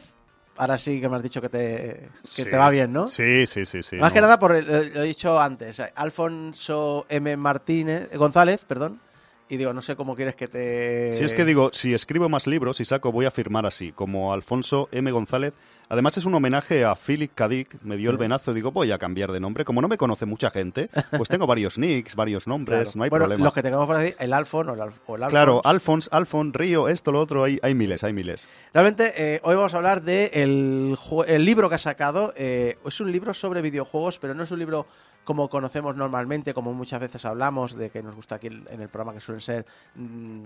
Ahora 0.57 0.79
sí 0.79 1.01
que 1.01 1.09
me 1.09 1.17
has 1.17 1.23
dicho 1.23 1.41
que 1.41 1.49
te, 1.49 2.09
que 2.37 2.45
te 2.45 2.57
va 2.57 2.71
bien, 2.71 2.93
¿no? 2.93 3.07
Sí, 3.09 3.45
sí, 3.47 3.67
sí. 3.67 3.83
sí 3.83 3.97
Más 3.97 4.11
no. 4.11 4.15
que 4.15 4.21
nada, 4.21 4.39
por 4.39 4.55
el- 4.55 4.93
lo 4.95 5.03
he 5.03 5.07
dicho 5.07 5.41
antes, 5.41 5.83
Alfonso 5.97 7.07
M. 7.09 7.37
Martínez, 7.37 8.09
González, 8.17 8.61
perdón. 8.65 9.01
Y 9.49 9.59
digo, 9.59 9.75
no 9.75 9.83
sé 9.83 9.95
cómo 9.95 10.17
quieres 10.17 10.35
que 10.37 10.49
te... 10.49 11.13
Si 11.13 11.23
es 11.23 11.35
que 11.35 11.45
digo, 11.45 11.69
si 11.73 11.93
escribo 11.93 12.29
más 12.31 12.47
libros 12.47 12.81
y 12.81 12.85
saco, 12.87 13.13
voy 13.13 13.27
a 13.27 13.31
firmar 13.31 13.67
así, 13.67 13.93
como 13.93 14.33
Alfonso 14.33 14.89
M. 14.91 15.11
González. 15.13 15.53
Además 15.91 16.17
es 16.17 16.25
un 16.25 16.35
homenaje 16.35 16.83
a 16.87 16.95
Philip 16.97 17.31
K. 17.35 17.47
Dick, 17.47 17.77
me 17.83 17.99
dio 17.99 18.11
el 18.11 18.17
venazo, 18.17 18.55
digo, 18.55 18.73
voy 18.73 18.91
a 18.91 18.97
cambiar 18.97 19.31
de 19.33 19.41
nombre. 19.41 19.67
Como 19.67 19.83
no 19.83 19.87
me 19.89 19.99
conoce 19.99 20.25
mucha 20.25 20.49
gente, 20.49 20.89
pues 21.15 21.29
tengo 21.29 21.47
varios 21.47 21.79
nicks, 21.79 22.15
varios 22.17 22.47
nombres, 22.47 22.85
Claro. 22.85 22.93
no 22.97 23.05
hay 23.05 23.11
bueno, 23.11 23.25
problema. 23.27 23.45
los 23.45 23.53
que 23.53 23.63
tengamos 23.63 23.87
por 23.87 23.97
ahí, 23.97 24.15
el 24.19 24.33
Alfon 24.33 24.71
o 24.71 24.75
el, 24.75 24.81
Alf- 24.81 25.01
o 25.07 25.17
el 25.17 25.23
Alfons. 25.25 25.31
Claro, 25.31 25.61
Alfons, 25.63 26.09
Alfon, 26.11 26.55
Río, 26.55 26.89
esto, 26.89 27.13
lo 27.13 27.21
otro, 27.21 27.45
hay, 27.45 27.59
hay 27.63 27.75
miles, 27.75 28.03
hay 28.03 28.15
miles. 28.15 28.49
Realmente, 28.73 29.13
eh, 29.19 29.41
hoy 29.45 29.57
vamos 29.57 29.75
a 29.75 29.77
hablar 29.77 30.03
de 30.03 30.31
el, 30.33 30.97
ju- 30.97 31.27
el 31.29 31.45
libro 31.45 31.69
que 31.69 31.75
ha 31.75 31.79
sacado. 31.79 32.33
eh, 32.35 32.79
es 32.87 33.01
un 33.03 33.13
libro 33.13 33.35
sobre 33.35 33.61
videojuegos, 33.61 34.19
pero 34.19 34.33
no 34.35 34.43
es 34.45 34.51
un 34.51 34.61
libro 34.61 34.87
como 35.25 35.49
conocemos 35.49 35.97
normalmente, 35.97 36.55
como 36.55 36.73
muchas 36.73 37.01
veces 37.01 37.25
hablamos, 37.25 37.75
de 37.75 37.91
que 37.91 38.03
nos 38.03 38.15
gusta 38.15 38.37
aquí 38.37 38.47
en 38.47 38.81
el 38.81 38.89
programa, 38.89 39.15
que 39.15 39.21
suelen 39.21 39.41
ser 39.41 39.67
mm, 39.95 40.45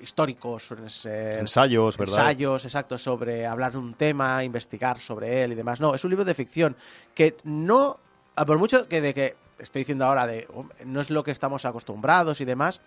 históricos, 0.00 0.66
suelen 0.66 0.90
ser... 0.90 1.38
Ensayos, 1.38 1.96
¿verdad? 1.96 2.18
Ensayos, 2.18 2.64
exacto, 2.64 2.98
sobre 2.98 3.46
hablar 3.46 3.72
de 3.72 3.78
un 3.78 3.94
tema, 3.94 4.42
investigar 4.44 4.98
sobre 4.98 5.44
él 5.44 5.52
y 5.52 5.54
demás. 5.54 5.80
No, 5.80 5.94
es 5.94 6.04
un 6.04 6.10
libro 6.10 6.24
de 6.24 6.34
ficción 6.34 6.76
que 7.14 7.36
no, 7.44 7.98
a 8.36 8.44
por 8.44 8.58
mucho 8.58 8.88
que 8.88 9.00
de 9.00 9.14
que 9.14 9.36
estoy 9.58 9.82
diciendo 9.82 10.04
ahora 10.04 10.26
de 10.26 10.46
"Oh, 10.54 10.66
no 10.84 11.00
es 11.00 11.10
lo 11.10 11.24
que 11.24 11.30
estamos 11.30 11.64
acostumbrados 11.64 12.40
y 12.40 12.44
demás, 12.44 12.80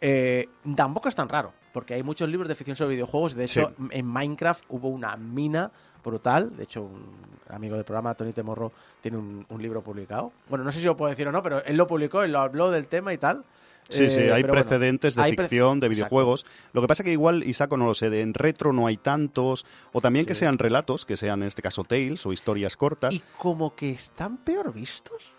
eh, 0.00 0.48
tampoco 0.74 1.08
es 1.08 1.14
tan 1.14 1.28
raro, 1.28 1.52
porque 1.72 1.94
hay 1.94 2.02
muchos 2.02 2.28
libros 2.28 2.48
de 2.48 2.54
ficción 2.54 2.76
sobre 2.76 2.94
videojuegos. 2.94 3.34
De 3.34 3.44
hecho, 3.44 3.72
en 3.90 4.06
Minecraft 4.06 4.64
hubo 4.68 4.88
una 4.88 5.16
mina 5.16 5.70
brutal. 6.06 6.56
De 6.56 6.62
hecho, 6.64 6.82
un 6.82 7.04
amigo 7.50 7.74
del 7.76 7.84
programa, 7.84 8.14
Tony 8.14 8.32
Temorro, 8.32 8.72
tiene 9.02 9.18
un, 9.18 9.44
un 9.48 9.60
libro 9.62 9.82
publicado. 9.82 10.32
Bueno, 10.48 10.64
no 10.64 10.72
sé 10.72 10.78
si 10.80 10.86
lo 10.86 10.96
puedo 10.96 11.10
decir 11.10 11.28
o 11.28 11.32
no, 11.32 11.42
pero 11.42 11.62
él 11.64 11.76
lo 11.76 11.86
publicó, 11.86 12.22
él 12.22 12.32
lo 12.32 12.38
habló 12.38 12.70
del 12.70 12.86
tema 12.86 13.12
y 13.12 13.18
tal. 13.18 13.44
Sí, 13.88 14.10
sí, 14.10 14.18
Eh, 14.18 14.32
hay 14.32 14.42
bueno, 14.42 14.54
precedentes 14.54 15.14
de 15.14 15.22
hay 15.22 15.36
pre- 15.36 15.44
ficción, 15.44 15.78
de 15.78 15.86
Exacto. 15.86 15.94
videojuegos. 16.08 16.44
Lo 16.72 16.80
que 16.80 16.88
pasa 16.88 17.04
que 17.04 17.12
igual, 17.12 17.44
Isaco, 17.44 17.76
no 17.76 17.84
lo 17.86 17.94
sé, 17.94 18.10
de- 18.10 18.20
en 18.22 18.34
retro 18.34 18.72
no 18.72 18.86
hay 18.88 18.96
tantos, 18.96 19.64
o 19.92 20.00
también 20.00 20.26
que 20.26 20.34
sean 20.34 20.58
relatos, 20.58 21.06
que 21.06 21.16
sean 21.16 21.42
en 21.42 21.48
este 21.48 21.62
caso 21.62 21.84
tales 21.84 22.26
o 22.26 22.32
historias 22.32 22.76
cortas. 22.76 23.14
Y 23.14 23.22
como 23.38 23.76
que 23.76 23.90
están 23.90 24.38
peor 24.38 24.72
vistos. 24.72 25.32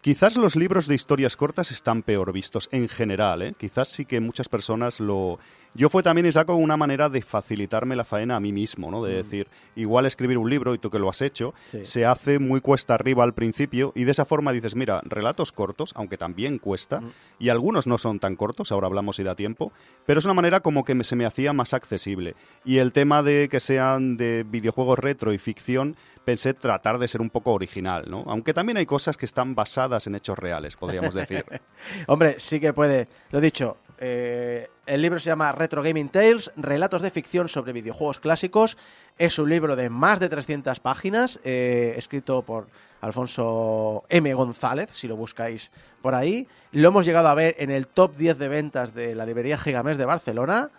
Quizás 0.00 0.38
los 0.38 0.56
libros 0.56 0.86
de 0.86 0.94
historias 0.94 1.36
cortas 1.36 1.70
están 1.72 2.02
peor 2.02 2.32
vistos 2.32 2.70
en 2.72 2.88
general, 2.88 3.42
¿eh? 3.42 3.54
Quizás 3.58 3.88
sí 3.88 4.06
que 4.06 4.18
muchas 4.20 4.48
personas 4.48 4.98
lo... 4.98 5.38
Yo 5.72 5.88
fue 5.88 6.02
también, 6.02 6.26
Isaco, 6.26 6.56
una 6.56 6.76
manera 6.76 7.08
de 7.08 7.22
facilitarme 7.22 7.94
la 7.94 8.04
faena 8.04 8.34
a 8.34 8.40
mí 8.40 8.52
mismo, 8.52 8.90
¿no? 8.90 9.04
De 9.04 9.14
decir, 9.14 9.46
igual 9.76 10.04
escribir 10.04 10.36
un 10.36 10.50
libro, 10.50 10.74
y 10.74 10.78
tú 10.78 10.90
que 10.90 10.98
lo 10.98 11.08
has 11.08 11.22
hecho, 11.22 11.50
Mm. 11.50 11.54
Sí. 11.70 11.84
se 11.84 12.06
hace 12.06 12.38
muy 12.40 12.60
cuesta 12.60 12.94
arriba 12.94 13.22
al 13.22 13.34
principio, 13.34 13.92
y 13.94 14.02
de 14.04 14.10
esa 14.10 14.24
forma 14.24 14.50
dices, 14.52 14.74
mira, 14.74 15.00
relatos 15.04 15.52
cortos, 15.52 15.92
aunque 15.94 16.18
también 16.18 16.58
cuesta, 16.58 17.00
Mm. 17.00 17.10
y 17.38 17.48
algunos 17.50 17.86
no 17.86 17.98
son 17.98 18.18
tan 18.18 18.34
cortos, 18.34 18.72
ahora 18.72 18.88
hablamos 18.88 19.14
si 19.16 19.22
da 19.22 19.36
tiempo, 19.36 19.72
pero 20.06 20.18
es 20.18 20.24
una 20.24 20.34
manera 20.34 20.58
como 20.60 20.82
que 20.84 20.94
me- 20.96 21.04
se 21.04 21.14
me 21.14 21.24
hacía 21.24 21.52
más 21.52 21.72
accesible. 21.72 22.34
Y 22.64 22.78
el 22.78 22.90
tema 22.92 23.22
de 23.22 23.48
que 23.48 23.60
sean 23.60 24.16
de 24.16 24.44
videojuegos 24.48 24.98
retro 24.98 25.32
y 25.32 25.38
ficción, 25.38 25.94
pensé 26.24 26.52
tratar 26.52 26.98
de 26.98 27.06
ser 27.08 27.20
un 27.20 27.30
poco 27.30 27.52
original, 27.52 28.06
¿no? 28.08 28.24
Aunque 28.26 28.52
también 28.52 28.76
hay 28.76 28.86
cosas 28.86 29.16
que 29.16 29.24
están 29.24 29.54
basadas 29.54 30.06
en 30.08 30.16
hechos 30.16 30.38
reales, 30.38 30.74
podríamos 30.76 31.14
decir. 31.14 31.44
Hombre, 32.08 32.34
sí 32.38 32.58
que 32.60 32.72
puede. 32.72 33.08
Lo 33.30 33.40
dicho, 33.40 33.78
eh, 34.00 34.68
el 34.86 35.02
libro 35.02 35.20
se 35.20 35.28
llama 35.28 35.52
Retro 35.52 35.82
Gaming 35.82 36.08
Tales, 36.08 36.50
relatos 36.56 37.02
de 37.02 37.10
ficción 37.10 37.48
sobre 37.48 37.74
videojuegos 37.74 38.18
clásicos. 38.18 38.78
Es 39.18 39.38
un 39.38 39.50
libro 39.50 39.76
de 39.76 39.90
más 39.90 40.18
de 40.18 40.30
300 40.30 40.80
páginas, 40.80 41.38
eh, 41.44 41.94
escrito 41.98 42.40
por 42.40 42.68
Alfonso 43.02 44.04
M. 44.08 44.32
González, 44.32 44.88
si 44.92 45.06
lo 45.06 45.16
buscáis 45.16 45.70
por 46.00 46.14
ahí. 46.14 46.48
Lo 46.72 46.88
hemos 46.88 47.04
llegado 47.04 47.28
a 47.28 47.34
ver 47.34 47.54
en 47.58 47.70
el 47.70 47.86
top 47.86 48.16
10 48.16 48.38
de 48.38 48.48
ventas 48.48 48.94
de 48.94 49.14
la 49.14 49.26
librería 49.26 49.58
Gigamés 49.58 49.98
de 49.98 50.06
Barcelona. 50.06 50.70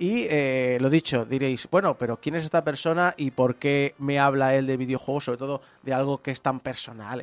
Y 0.00 0.26
eh, 0.30 0.78
lo 0.80 0.90
dicho, 0.90 1.24
diréis, 1.24 1.66
bueno, 1.72 1.98
pero 1.98 2.20
¿quién 2.20 2.36
es 2.36 2.44
esta 2.44 2.62
persona 2.62 3.14
y 3.16 3.32
por 3.32 3.56
qué 3.56 3.96
me 3.98 4.20
habla 4.20 4.54
él 4.54 4.68
de 4.68 4.76
videojuegos, 4.76 5.24
sobre 5.24 5.38
todo 5.38 5.60
de 5.82 5.92
algo 5.92 6.22
que 6.22 6.30
es 6.30 6.40
tan 6.40 6.60
personal? 6.60 7.20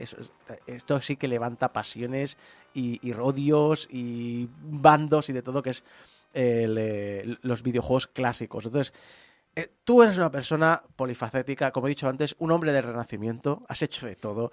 Esto 0.67 1.01
sí 1.01 1.15
que 1.15 1.29
levanta 1.29 1.71
pasiones 1.71 2.37
y, 2.75 2.99
y 3.01 3.13
odios 3.13 3.87
y 3.89 4.47
bandos 4.61 5.29
y 5.29 5.33
de 5.33 5.41
todo 5.41 5.63
que 5.63 5.71
es 5.71 5.83
eh, 6.33 7.37
los 7.41 7.63
videojuegos 7.63 8.07
clásicos. 8.07 8.65
Entonces, 8.65 8.93
eh, 9.55 9.71
tú 9.85 10.03
eres 10.03 10.17
una 10.17 10.31
persona 10.31 10.83
polifacética, 10.97 11.71
como 11.71 11.87
he 11.87 11.91
dicho 11.91 12.09
antes, 12.09 12.35
un 12.39 12.51
hombre 12.51 12.73
del 12.73 12.83
renacimiento, 12.83 13.63
has 13.69 13.81
hecho 13.81 14.05
de 14.05 14.17
todo. 14.17 14.51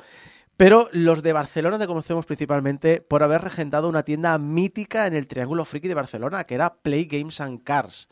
Pero 0.57 0.89
los 0.93 1.25
de 1.25 1.33
Barcelona 1.33 1.81
te 1.81 1.89
conocemos 1.89 2.25
principalmente 2.25 3.01
por 3.01 3.25
haber 3.25 3.43
regentado 3.43 3.89
una 3.89 4.05
tienda 4.05 4.39
mítica 4.39 5.09
en 5.09 5.15
el 5.15 5.27
Triángulo 5.27 5.65
Friki 5.65 5.89
de 5.89 5.95
Barcelona, 5.95 6.45
que 6.45 6.55
era 6.55 6.75
Play 6.75 7.07
Games 7.07 7.41
and 7.41 7.65
Cars. 7.65 8.09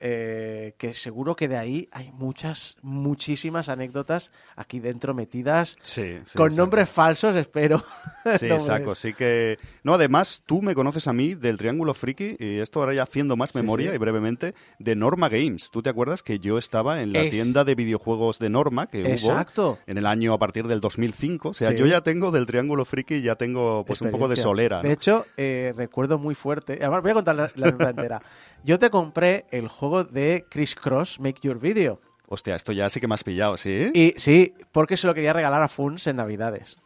Eh, 0.00 0.74
que 0.78 0.94
seguro 0.94 1.34
que 1.34 1.48
de 1.48 1.56
ahí 1.56 1.88
hay 1.90 2.12
muchas, 2.12 2.76
muchísimas 2.82 3.68
anécdotas 3.68 4.30
aquí 4.54 4.78
dentro 4.78 5.12
metidas 5.12 5.76
Sí, 5.82 6.18
sí, 6.24 6.36
con 6.38 6.52
sí. 6.52 6.56
nombres 6.58 6.88
falsos, 6.88 7.34
espero. 7.36 7.82
Sí, 8.38 8.46
Nombres. 8.46 8.64
saco, 8.66 8.94
sí 8.94 9.14
que... 9.14 9.58
No, 9.82 9.94
además, 9.94 10.42
tú 10.44 10.60
me 10.60 10.74
conoces 10.74 11.08
a 11.08 11.14
mí 11.14 11.34
del 11.34 11.56
Triángulo 11.56 11.94
Friki, 11.94 12.36
y 12.38 12.58
esto 12.58 12.80
ahora 12.80 12.92
ya 12.92 13.04
haciendo 13.04 13.36
más 13.38 13.54
memoria 13.54 13.94
y 13.94 13.96
brevemente, 13.98 14.54
de 14.78 14.94
Norma 14.96 15.30
Games. 15.30 15.70
¿Tú 15.70 15.80
te 15.80 15.88
acuerdas 15.88 16.22
que 16.22 16.38
yo 16.38 16.58
estaba 16.58 17.00
en 17.00 17.14
la 17.14 17.22
Es- 17.22 17.30
tienda 17.30 17.64
de 17.64 17.74
videojuegos 17.74 18.38
de 18.38 18.50
Norma 18.50 18.88
que 18.88 19.10
Exacto. 19.12 19.70
hubo 19.70 19.78
en 19.86 19.96
el 19.96 20.04
año 20.04 20.34
a 20.34 20.38
partir 20.38 20.66
del 20.66 20.80
2005? 20.80 21.48
O 21.48 21.54
sea, 21.54 21.72
yo 21.72 21.86
ya 21.86 22.02
tengo 22.02 22.30
del 22.30 22.44
Triángulo 22.44 22.84
Friki, 22.84 23.22
ya 23.22 23.36
tengo 23.36 23.84
pues 23.86 24.02
un 24.02 24.10
poco 24.10 24.28
de 24.28 24.36
solera. 24.36 24.82
De 24.82 24.88
¿no? 24.88 24.94
hecho, 24.94 25.26
eh, 25.38 25.72
recuerdo 25.74 26.18
muy 26.18 26.34
fuerte. 26.34 26.74
Además, 26.82 27.00
voy 27.00 27.12
a 27.12 27.14
contar 27.14 27.34
la, 27.34 27.50
la 27.56 27.68
entera. 27.68 28.20
Yo 28.64 28.78
te 28.78 28.90
compré 28.90 29.46
el 29.50 29.68
juego 29.68 30.04
de 30.04 30.44
Chris 30.50 30.74
Cross 30.74 31.20
Make 31.20 31.40
Your 31.42 31.58
Video. 31.58 32.00
Hostia, 32.28 32.56
esto 32.56 32.72
ya 32.72 32.90
sí 32.90 33.00
que 33.00 33.08
me 33.08 33.14
has 33.14 33.24
pillado, 33.24 33.56
¿sí? 33.56 33.90
Y 33.94 34.14
sí, 34.18 34.52
porque 34.72 34.96
se 34.96 35.06
lo 35.06 35.14
quería 35.14 35.32
regalar 35.32 35.62
a 35.62 35.68
Funs 35.68 36.06
en 36.06 36.16
Navidades. 36.16 36.78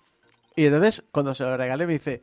Y 0.54 0.66
entonces, 0.66 1.02
cuando 1.10 1.34
se 1.34 1.44
lo 1.44 1.56
regalé, 1.56 1.86
me 1.86 1.94
dice: 1.94 2.22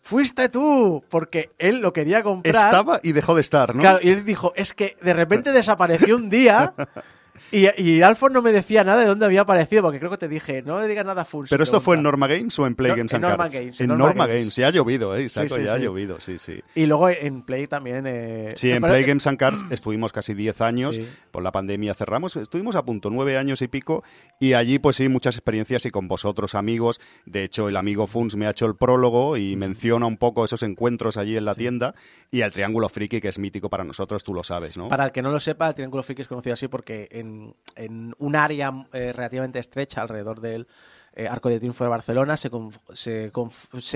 ¡Fuiste 0.00 0.48
tú! 0.48 1.02
Porque 1.08 1.50
él 1.58 1.80
lo 1.80 1.92
quería 1.92 2.22
comprar. 2.22 2.54
Estaba 2.54 3.00
y 3.02 3.12
dejó 3.12 3.34
de 3.34 3.40
estar, 3.40 3.74
¿no? 3.74 3.80
Claro, 3.80 3.98
y 4.02 4.10
él 4.10 4.24
dijo: 4.24 4.52
Es 4.54 4.72
que 4.72 4.96
de 5.00 5.14
repente 5.14 5.50
desapareció 5.52 6.16
un 6.16 6.30
día. 6.30 6.74
Y, 7.50 7.68
y 7.82 8.02
Alfon 8.02 8.32
no 8.32 8.42
me 8.42 8.52
decía 8.52 8.84
nada 8.84 9.00
de 9.02 9.06
dónde 9.06 9.26
había 9.26 9.42
aparecido, 9.42 9.82
porque 9.82 9.98
creo 9.98 10.10
que 10.10 10.16
te 10.18 10.28
dije: 10.28 10.62
No 10.62 10.80
le 10.80 10.86
digas 10.88 11.04
nada 11.04 11.24
Funs. 11.24 11.50
Pero 11.50 11.62
esto 11.62 11.80
fue 11.80 11.94
en 11.96 12.02
pregunta". 12.02 12.10
Norma 12.10 12.26
Games 12.28 12.58
o 12.58 12.66
en 12.66 12.74
Play 12.74 12.90
No, 12.92 12.96
Games 12.96 13.12
en 13.12 13.16
and 13.16 13.22
Norma 13.24 13.44
Cards? 13.44 13.54
Games, 13.54 13.80
en 13.80 13.84
en 13.84 13.88
Norma 13.88 14.04
Norma 14.06 14.26
Games. 14.26 14.40
Games. 14.42 14.56
Ya 14.56 14.66
ha 14.68 14.70
llovido, 14.70 15.16
¿eh? 15.16 15.24
Isaco, 15.24 15.48
Sí, 15.48 15.54
sí, 15.60 15.64
ya 15.66 15.74
ha 15.74 15.76
sí. 15.78 15.82
llovido, 15.84 16.20
sí, 16.20 16.38
sí. 16.38 16.60
Y 16.74 16.86
luego 16.86 17.08
en 17.10 17.42
Play 17.42 17.66
también. 17.66 18.04
eh, 18.06 18.52
Sí, 18.56 18.68
me 18.68 18.74
en 18.76 18.82
Play 18.82 19.04
Games 19.04 19.26
and 19.26 19.38
Cards 19.38 19.64
estuvimos 19.70 20.12
casi 20.12 20.34
10 20.34 20.60
años, 20.60 21.00
por 21.30 21.42
la 21.42 21.52
pandemia 21.52 21.94
cerramos, 21.94 22.36
estuvimos 22.36 22.76
a 22.76 22.84
punto, 22.84 23.10
9 23.10 23.36
años 23.38 23.62
y 23.62 23.68
pico, 23.68 24.02
y 24.40 24.54
allí 24.54 24.78
pues 24.78 24.96
sí, 24.96 25.08
muchas 25.08 25.36
experiencias 25.36 25.86
y 25.86 25.90
con 25.90 26.08
vosotros 26.08 26.54
amigos, 26.54 27.00
de 27.26 27.44
hecho 27.44 27.68
el 27.68 27.76
amigo 27.76 28.06
Funs 28.06 28.36
me 28.36 28.46
ha 28.46 28.50
hecho 28.50 28.66
el 28.66 28.76
prólogo 28.76 29.36
y 29.36 29.56
menciona 29.56 30.06
un 30.06 30.16
poco 30.16 30.44
esos 30.44 30.62
encuentros 30.62 31.16
allí 31.16 31.36
en 31.36 31.44
la 31.44 31.54
tienda, 31.54 31.94
y 32.30 32.40
el 32.42 32.52
Triángulo 32.52 32.88
Friki, 32.88 33.20
que 33.20 33.28
es 33.28 33.38
mítico 33.38 33.70
para 33.70 33.84
nosotros, 33.84 34.24
tú 34.24 34.34
lo 34.34 34.42
sabes, 34.42 34.76
¿no? 34.76 34.88
Para 34.88 35.04
el 35.06 35.12
que 35.12 35.22
no 35.22 35.30
lo 35.30 35.40
sepa, 35.40 35.68
el 35.68 35.74
Triángulo 35.74 36.02
Friki 36.02 36.22
es 36.22 36.28
conocido 36.28 36.54
así 36.54 36.68
porque 36.68 37.08
en, 37.12 37.23
en 37.76 38.14
un 38.18 38.36
área 38.36 38.86
eh, 38.92 39.12
relativamente 39.12 39.58
estrecha 39.58 40.02
alrededor 40.02 40.40
del 40.40 40.66
eh, 41.16 41.28
Arco 41.28 41.48
de 41.48 41.60
Triunfo 41.60 41.84
de 41.84 41.90
Barcelona 41.90 42.36
se, 42.36 42.50
con- 42.50 42.72
se, 42.92 43.30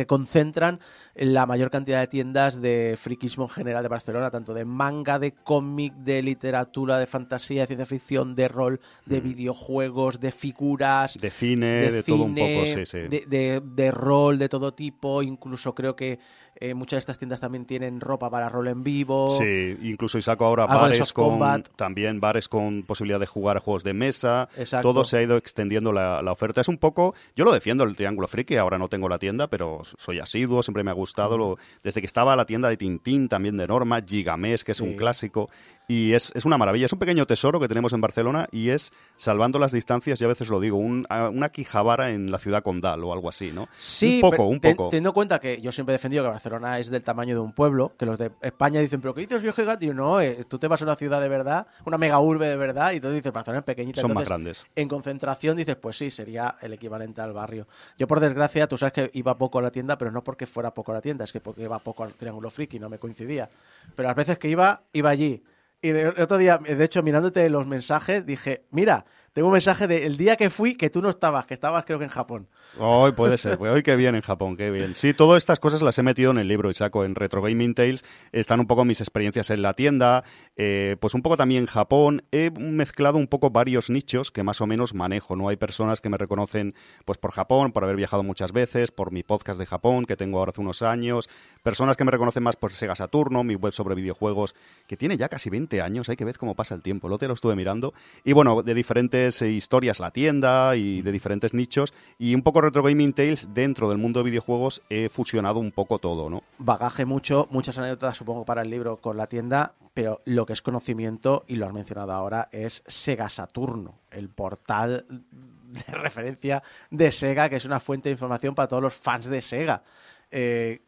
concentran 0.07 0.79
la 1.17 1.47
mayor 1.47 1.69
cantidad 1.71 1.99
de 2.01 2.07
tiendas 2.07 2.61
de 2.61 2.97
friquismo 2.97 3.45
en 3.45 3.51
general 3.51 3.83
de 3.83 3.89
Barcelona, 3.89 4.31
tanto 4.31 4.55
de 4.55 4.65
manga, 4.65 5.19
de 5.19 5.33
cómic, 5.33 5.95
de 5.95 6.23
literatura, 6.23 6.97
de 6.99 7.07
fantasía, 7.07 7.63
de 7.63 7.67
ciencia 7.67 7.87
ficción, 7.87 8.37
de 8.37 8.47
rol, 8.47 8.81
de 9.05 9.21
videojuegos, 9.21 10.21
de 10.21 10.31
figuras, 10.31 11.17
Mm. 11.17 11.21
de 11.21 11.31
cine, 11.31 11.67
de, 11.91 12.03
todo 12.05 12.23
un 12.25 12.35
poco, 12.37 12.67
sí, 12.67 12.87
sí. 12.87 12.99
De, 12.99 13.25
de- 13.27 13.63
de 13.65 13.91
rol 13.91 14.39
de 14.39 14.49
todo 14.49 14.73
tipo, 14.73 15.21
incluso 15.23 15.75
creo 15.75 15.97
que 15.97 16.21
eh, 16.61 16.75
muchas 16.75 16.97
de 16.97 17.01
estas 17.01 17.19
tiendas 17.19 17.41
también 17.41 17.65
tienen 17.65 18.01
ropa 18.01 18.31
para 18.31 18.49
rol 18.49 18.69
en 18.69 18.83
vivo. 18.85 19.31
Sí, 19.31 19.77
incluso 19.83 20.19
y 20.19 20.23
saco 20.23 20.45
ahora 20.45 20.67
bares 20.67 21.13
con 21.13 21.63
también 21.77 22.21
bares 22.21 22.49
con 22.49 22.83
posibilidad 22.83 23.21
de 23.21 23.27
jugar 23.27 23.57
a 23.57 23.61
juegos 23.61 23.85
de 23.85 23.95
mesa. 23.95 24.49
Exacto. 24.57 24.89
Todo 24.93 25.05
se 25.05 25.19
ha 25.19 25.23
ido 25.23 25.37
extendiendo 25.37 25.93
la, 25.93 26.23
la 26.23 26.33
oferta. 26.33 26.61
Es 26.61 26.69
un 26.69 26.79
poco, 26.79 27.15
yo 27.37 27.45
lo 27.45 27.53
defiendo 27.53 27.85
el 27.85 27.97
Triángulo 27.97 28.29
Friki, 28.29 28.57
ahora 28.57 28.79
no 28.79 28.89
tengo 28.89 29.09
la 29.09 29.19
tienda, 29.19 29.49
pero 29.49 29.83
soy 29.97 30.19
asiduo, 30.21 30.63
siempre 30.63 30.85
me 30.85 30.91
ha 30.91 30.95
gustado. 30.95 31.39
lo- 31.39 31.59
desde 31.83 32.01
que 32.01 32.07
estaba 32.07 32.35
la 32.37 32.47
tienda 32.47 32.69
de 32.69 32.77
Tintín, 32.77 33.29
también 33.29 33.57
de 33.57 33.67
Norma, 33.67 34.01
Gigamés, 34.07 34.65
que 34.65 34.73
es 34.73 34.79
Sí. 34.79 34.85
un 34.85 34.95
clásico. 34.97 35.47
Y 35.91 36.13
es, 36.13 36.33
es, 36.35 36.45
una 36.45 36.59
maravilla, 36.59 36.85
es 36.85 36.93
un 36.93 36.99
pequeño 36.99 37.25
tesoro 37.25 37.59
que 37.59 37.67
tenemos 37.67 37.95
en 37.95 38.03
Barcelona 38.03 38.47
y 38.53 38.69
es, 38.69 38.93
salvando 39.17 39.59
las 39.59 39.73
distancias, 39.73 40.21
y 40.21 40.25
a 40.25 40.29
veces 40.29 40.51
lo 40.51 40.61
digo, 40.61 40.77
un, 40.77 41.07
una 41.33 41.49
quijabara 41.49 42.11
en 42.11 42.31
la 42.31 42.39
ciudad 42.39 42.63
condal 42.63 43.03
o 43.05 43.15
algo 43.15 43.31
así, 43.31 43.53
¿no? 43.53 43.69
Sí, 43.75 44.21
un 44.23 44.31
poco, 44.31 44.45
un 44.45 44.61
poco. 44.61 44.91
Teniendo 44.91 45.09
en 45.09 45.15
cuenta 45.15 45.39
que 45.39 45.63
yo 45.63 45.73
siempre 45.73 45.95
he 45.95 45.97
defendido 45.97 46.25
que 46.25 46.29
Barcelona 46.29 46.79
es 46.79 46.91
del 46.91 47.03
tamaño 47.03 47.35
de 47.35 47.41
un 47.41 47.55
pueblo, 47.55 47.95
que 47.99 48.05
los 48.05 48.19
de 48.19 48.31
España 48.43 48.81
dicen, 48.81 49.01
pero 49.01 49.15
¿qué 49.15 49.23
dices, 49.23 49.41
viejo 49.41 49.57
gigante? 49.57 49.87
Y 49.87 49.89
yo, 49.89 49.95
no, 49.95 50.21
eh, 50.21 50.45
tú 50.47 50.59
te 50.59 50.69
vas 50.69 50.83
a 50.83 50.85
una 50.85 50.95
ciudad 50.95 51.23
de 51.23 51.29
verdad, 51.31 51.67
una 51.87 51.97
mega 51.97 52.21
urbe 52.21 52.49
de 52.49 52.57
verdad, 52.57 52.93
y 52.93 53.01
tú 53.01 53.11
dices, 53.11 53.33
Barcelona 53.33 53.61
es 53.61 53.65
pequeñita. 53.65 54.03
Son 54.03 54.11
Entonces, 54.11 54.29
más 54.29 54.29
grandes. 54.29 54.67
En 54.77 54.89
concentración 54.89 55.57
dices, 55.57 55.77
pues 55.77 55.97
sí, 55.97 56.11
sería 56.11 56.57
el 56.61 56.75
equivalente 56.75 57.23
al 57.23 57.33
barrio. 57.33 57.67
Yo, 57.97 58.07
por 58.07 58.21
desgracia, 58.21 58.67
tú 58.67 58.77
sabes 58.77 58.93
que 58.93 59.11
iba 59.15 59.39
poco 59.39 59.59
a 59.59 59.63
la 59.63 59.71
tienda, 59.71 59.97
pero 59.97 60.11
no 60.11 60.23
porque 60.23 60.47
fuera 60.47 60.75
poco 60.75 60.93
a 60.93 60.97
la 60.97 61.01
tienda, 61.01 61.25
es 61.25 61.33
que 61.33 61.41
porque 61.41 61.63
iba 61.63 61.79
poco 61.79 62.05
al 62.05 62.13
Triángulo 62.13 62.51
Friki, 62.51 62.79
no 62.79 62.91
me 62.91 62.99
coincidía. 62.99 63.49
Pero 63.97 64.07
las 64.07 64.17
veces 64.17 64.39
que 64.39 64.51
iba, 64.51 64.83
iba 64.93 65.09
allí. 65.09 65.43
Y 65.81 65.91
el 65.91 66.21
otro 66.21 66.39
día, 66.39 66.59
de 66.59 66.85
hecho, 66.85 67.03
mirándote 67.03 67.49
los 67.49 67.67
mensajes, 67.67 68.27
dije, 68.27 68.65
mira, 68.71 69.05
tengo 69.33 69.47
un 69.47 69.53
mensaje 69.53 69.87
del 69.87 70.17
día 70.17 70.35
que 70.35 70.51
fui 70.51 70.75
que 70.75 70.91
tú 70.91 71.01
no 71.01 71.09
estabas, 71.09 71.47
que 71.47 71.55
estabas 71.55 71.85
creo 71.85 71.99
que 71.99 72.05
en 72.05 72.11
Japón. 72.11 72.49
Hoy 72.77 73.13
puede 73.13 73.39
ser, 73.39 73.59
hoy 73.61 73.83
qué 73.83 73.97
bien 73.97 74.15
en 74.15 74.21
Japón, 74.21 74.57
qué 74.57 74.71
bien. 74.71 74.95
Sí, 74.95 75.15
todas 75.15 75.39
estas 75.39 75.59
cosas 75.59 75.83
las 75.83 75.99
he 75.99 76.03
metido 76.03 76.31
en 76.31 76.39
el 76.39 76.49
libro, 76.49 76.71
y 76.71 76.75
saco 76.75 77.05
en 77.05 77.15
Retro 77.15 77.43
Gaming 77.43 77.75
Tales 77.75 78.05
están 78.33 78.61
un 78.61 78.67
poco 78.67 78.85
mis 78.85 79.01
experiencias 79.01 79.51
en 79.51 79.63
la 79.63 79.75
tienda, 79.75 80.23
eh, 80.57 80.97
pues 81.01 81.15
un 81.15 81.23
poco 81.23 81.37
también 81.37 81.63
en 81.63 81.67
Japón. 81.67 82.23
He 82.31 82.51
mezclado 82.51 83.19
un 83.19 83.27
poco 83.27 83.51
varios 83.51 83.91
nichos 83.91 84.31
que 84.31 84.43
más 84.43 84.61
o 84.61 84.67
menos 84.67 84.95
manejo, 84.95 85.35
¿no? 85.35 85.49
Hay 85.49 85.57
personas 85.57 86.01
que 86.01 86.09
me 86.09 86.19
reconocen 86.19 86.75
pues 87.05 87.19
por 87.19 87.33
Japón, 87.33 87.73
por 87.73 87.85
haber 87.85 87.97
viajado 87.97 88.23
muchas 88.23 88.53
veces, 88.53 88.91
por 88.91 89.13
mi 89.13 89.23
podcast 89.23 89.59
de 89.59 89.67
Japón 89.67 90.05
que 90.05 90.17
tengo 90.17 90.39
ahora 90.39 90.51
hace 90.51 90.61
unos 90.61 90.83
años, 90.83 91.29
personas 91.63 91.97
que 91.97 92.05
me 92.05 92.11
reconocen 92.11 92.43
más 92.43 92.57
por 92.57 92.73
Sega 92.73 92.95
Saturno, 92.95 93.45
mi 93.45 93.55
web 93.55 93.73
sobre 93.73 93.95
videojuegos, 93.95 94.55
que 94.87 94.97
tiene 94.97 95.17
ya 95.17 95.29
casi 95.29 95.51
20 95.51 95.81
años, 95.83 96.09
hay 96.09 96.17
que 96.17 96.25
ver 96.25 96.39
cómo 96.39 96.55
pasa 96.55 96.75
el 96.75 96.83
tiempo, 96.83 97.09
lo 97.09 97.19
te 97.19 97.29
lo 97.29 97.35
estuve 97.35 97.57
mirando, 97.57 97.95
y 98.25 98.33
bueno, 98.33 98.63
de 98.63 98.75
diferentes 98.75 99.43
eh, 99.43 99.51
historias 99.51 100.01
la 100.01 100.11
tienda 100.11 100.77
y 100.77 101.03
de 101.03 101.13
diferentes 101.13 101.55
nichos, 101.55 101.93
y 102.19 102.35
un 102.35 102.43
poco 102.43 102.58
Retro 102.61 102.83
Gaming 102.83 103.13
Tales 103.13 103.49
dentro 103.55 103.89
del 103.89 103.99
mundo 103.99 104.21
de 104.21 104.25
videojuegos 104.31 104.83
he 104.91 105.09
fusionado 105.09 105.59
un 105.61 105.73
poco 105.73 105.99
todo, 105.99 106.29
¿no? 106.31 106.43
Bagaje 106.59 107.05
mucho, 107.05 107.49
muchas 107.51 107.79
anécdotas 107.79 108.17
supongo 108.17 108.45
para 108.45 108.63
el 108.63 108.71
libro 108.71 108.97
con 108.99 109.17
la 109.17 109.27
tienda, 109.27 109.75
pero 109.95 110.21
lo 110.25 110.47
que 110.47 110.53
es 110.53 110.63
conocimiento, 110.63 111.45
y 111.49 111.57
lo 111.57 111.67
has 111.67 111.73
mencionado 111.73 112.13
ahora, 112.13 112.49
es 112.53 112.83
Sega 112.87 113.29
Saturno, 113.29 113.95
el 114.11 114.29
portal 114.29 115.05
de 115.09 115.83
referencia 115.93 116.63
de 116.91 117.11
Sega, 117.13 117.49
que 117.49 117.57
es 117.57 117.65
una 117.65 117.81
fuente 117.81 118.09
de 118.09 118.13
información 118.15 118.55
para 118.55 118.69
todos 118.69 118.83
los 118.83 118.95
fans 118.95 119.27
de 119.27 119.41
Sega. 119.43 119.83
Eh, 120.31 120.81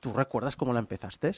¿Tú 0.00 0.12
recuerdas 0.12 0.56
cómo 0.56 0.72
la 0.72 0.78
empezaste? 0.80 1.32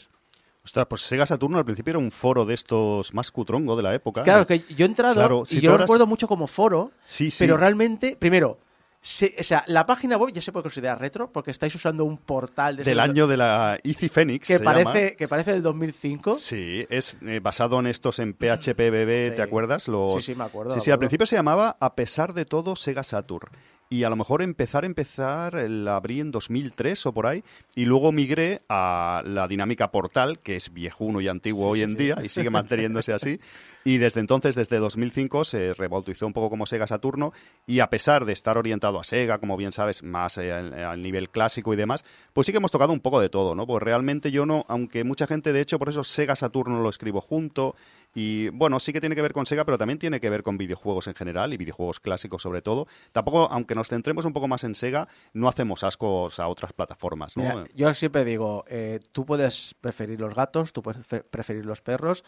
Ostras, 0.63 0.87
pues 0.89 1.01
Sega 1.03 1.25
Saturno 1.25 1.57
al 1.59 1.65
principio 1.65 1.93
era 1.93 1.99
un 1.99 2.11
foro 2.11 2.45
de 2.45 2.53
estos 2.55 3.15
más 3.15 3.31
cutrongo 3.31 3.77
de 3.77 3.83
la 3.83 3.95
época. 3.95 4.23
Claro, 4.23 4.47
que 4.47 4.59
yo 4.77 4.85
he 4.85 4.89
entrado 4.89 5.15
Claro, 5.15 5.43
y 5.49 5.61
yo 5.61 5.73
lo 5.73 5.79
recuerdo 5.79 6.07
mucho 6.07 6.29
como 6.29 6.47
foro, 6.47 6.93
Sí, 7.07 7.31
sí. 7.31 7.39
pero 7.45 7.57
realmente, 7.57 8.15
primero, 8.17 8.59
se- 9.01 9.35
o 9.39 9.43
sea, 9.43 9.65
la 9.67 9.87
página 9.87 10.17
web 10.19 10.33
ya 10.33 10.43
se 10.43 10.53
puede 10.53 10.65
considerar 10.65 11.01
retro 11.01 11.33
porque 11.33 11.51
estáis 11.51 11.75
usando 11.75 12.05
un 12.05 12.19
portal 12.19 12.77
de 12.77 12.85
Del 12.85 13.01
año 13.01 13.27
de 13.27 13.37
la 13.39 13.79
Easy 13.83 14.09
Phoenix. 14.09 14.47
que 14.49 14.61
parece 14.61 15.05
llama. 15.05 15.17
que 15.17 15.29
parece 15.29 15.53
del 15.53 15.63
2005. 15.63 16.35
Sí, 16.35 16.87
es 16.91 17.19
eh, 17.27 17.41
basado 17.41 17.79
en 17.81 17.87
estos 17.87 18.19
en 18.19 18.35
PHPBB, 18.35 19.29
Sí. 19.31 19.35
¿te 19.37 19.43
acuerdas? 19.43 19.89
Los... 19.89 20.15
Sí, 20.25 20.33
sí, 20.33 20.39
me 20.39 20.45
acuerdo, 20.45 20.73
Sí, 20.73 20.81
sí, 20.81 20.91
al 20.91 20.95
acuerdo. 20.95 20.99
principio 21.01 21.27
se 21.27 21.37
llamaba 21.37 21.77
A 21.81 21.95
pesar 21.95 22.35
de 22.35 22.45
todo 22.45 22.77
Sega 22.77 23.03
Saturn. 23.03 23.51
Y 23.93 24.05
a 24.05 24.09
lo 24.09 24.15
mejor 24.15 24.41
empezar, 24.41 24.85
empezar, 24.85 25.57
eh, 25.57 25.69
la 25.69 25.97
abrí 25.97 26.21
en 26.21 26.31
2003 26.31 27.07
o 27.07 27.13
por 27.13 27.27
ahí, 27.27 27.43
y 27.75 27.87
luego 27.87 28.13
migré 28.13 28.63
a 28.69 29.21
la 29.27 29.49
dinámica 29.49 29.91
portal, 29.91 30.39
que 30.39 30.55
es 30.55 30.73
viejuno 30.73 31.21
y 31.21 31.27
antiguo 31.27 31.67
hoy 31.67 31.83
en 31.83 31.97
día, 31.97 32.17
y 32.23 32.29
sigue 32.29 32.51
manteniéndose 32.51 33.13
así. 33.13 33.41
Y 33.83 33.99
desde 33.99 34.21
entonces, 34.21 34.55
desde 34.55 34.79
2005, 34.79 35.43
se 35.43 35.75
rebautizó 35.75 36.29
un 36.29 36.33
poco 36.33 36.51
como 36.51 36.67
Sega 36.67 36.87
Saturno, 36.87 37.33
y 37.67 37.81
a 37.81 37.91
pesar 37.91 38.27
de 38.27 38.33
estar 38.33 38.59
orientado 38.59 39.01
a 39.01 39.03
Sega, 39.03 39.39
como 39.39 39.57
bien 39.57 39.73
sabes, 39.73 40.05
más 40.05 40.39
eh, 40.39 40.53
al, 40.53 40.73
al 40.73 41.03
nivel 41.03 41.29
clásico 41.29 41.75
y 41.75 41.77
demás, 41.77 42.05
pues 42.33 42.47
sí 42.47 42.53
que 42.53 42.59
hemos 42.59 42.71
tocado 42.71 42.93
un 42.93 43.01
poco 43.01 43.21
de 43.21 43.29
todo, 43.29 43.57
¿no? 43.57 43.67
Pues 43.67 43.83
realmente 43.83 44.31
yo 44.31 44.47
no, 44.47 44.67
aunque 44.69 45.03
mucha 45.03 45.27
gente, 45.27 45.53
de 45.53 45.63
hecho, 45.63 45.81
por 45.81 45.89
eso 45.89 46.05
Sega 46.05 46.37
Saturno 46.37 46.81
lo 46.81 46.91
escribo 46.91 47.21
junto, 47.21 47.75
y 48.15 48.49
bueno, 48.49 48.81
sí 48.81 48.93
que 48.93 49.01
tiene 49.01 49.15
que 49.15 49.23
ver 49.23 49.33
con 49.33 49.47
Sega, 49.47 49.65
pero 49.65 49.79
también 49.79 49.99
tiene 49.99 50.19
que 50.21 50.29
ver 50.31 50.43
con 50.43 50.59
videojuegos 50.59 51.07
en 51.07 51.15
general 51.15 51.53
y 51.53 51.57
videojuegos 51.57 52.01
clásicos 52.01 52.43
sobre 52.43 52.61
todo. 52.63 52.87
Tampoco, 53.13 53.49
aunque 53.51 53.75
nos 53.75 53.89
centremos 53.89 54.25
un 54.25 54.33
poco 54.33 54.49
más 54.49 54.65
en 54.65 54.75
Sega, 54.75 55.07
no 55.33 55.49
hacemos 55.49 55.85
ascos 55.85 56.41
a 56.41 56.49
otras 56.49 56.73
plataformas, 56.73 57.37
¿no? 57.37 57.43
Mira, 57.43 57.65
yo 57.75 57.95
siempre 57.95 58.25
digo, 58.25 58.65
eh, 58.69 59.01
tú 59.13 59.25
puedes 59.25 59.75
preferir 59.81 60.21
los 60.21 60.35
gatos, 60.35 60.73
tú 60.73 60.83
puedes 60.83 61.07
fe- 61.07 61.23
preferir 61.23 61.65
los 61.65 61.81
perros, 61.81 62.25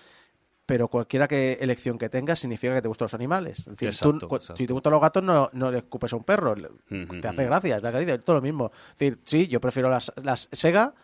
pero 0.64 0.86
cualquiera 0.86 1.26
que 1.26 1.54
elección 1.60 1.98
que 1.98 2.08
tengas 2.08 2.38
significa 2.38 2.72
que 2.74 2.82
te 2.82 2.88
gustan 2.88 3.06
los 3.06 3.14
animales. 3.14 3.58
Es 3.58 3.64
decir, 3.66 3.88
tú, 3.90 4.10
Exacto, 4.10 4.28
cu- 4.28 4.36
exacto. 4.36 4.56
si 4.58 4.66
te 4.68 4.72
gustan 4.72 4.92
los 4.92 5.00
gatos, 5.02 5.22
no, 5.24 5.50
no 5.52 5.70
le 5.72 5.78
escupes 5.78 6.12
a 6.12 6.16
un 6.16 6.22
perro. 6.24 6.54
te 6.54 7.28
hace 7.28 7.44
gracia, 7.44 7.76
te 7.76 7.82
da 7.82 7.90
caricia, 7.92 8.14
es 8.14 8.24
todo 8.24 8.36
lo 8.36 8.42
mismo. 8.42 8.70
Es 8.92 8.98
decir, 9.00 9.18
sí, 9.24 9.48
yo 9.48 9.60
prefiero 9.60 9.90
las, 9.90 10.12
las 10.22 10.48
Sega, 10.52 10.94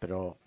pero 0.00 0.38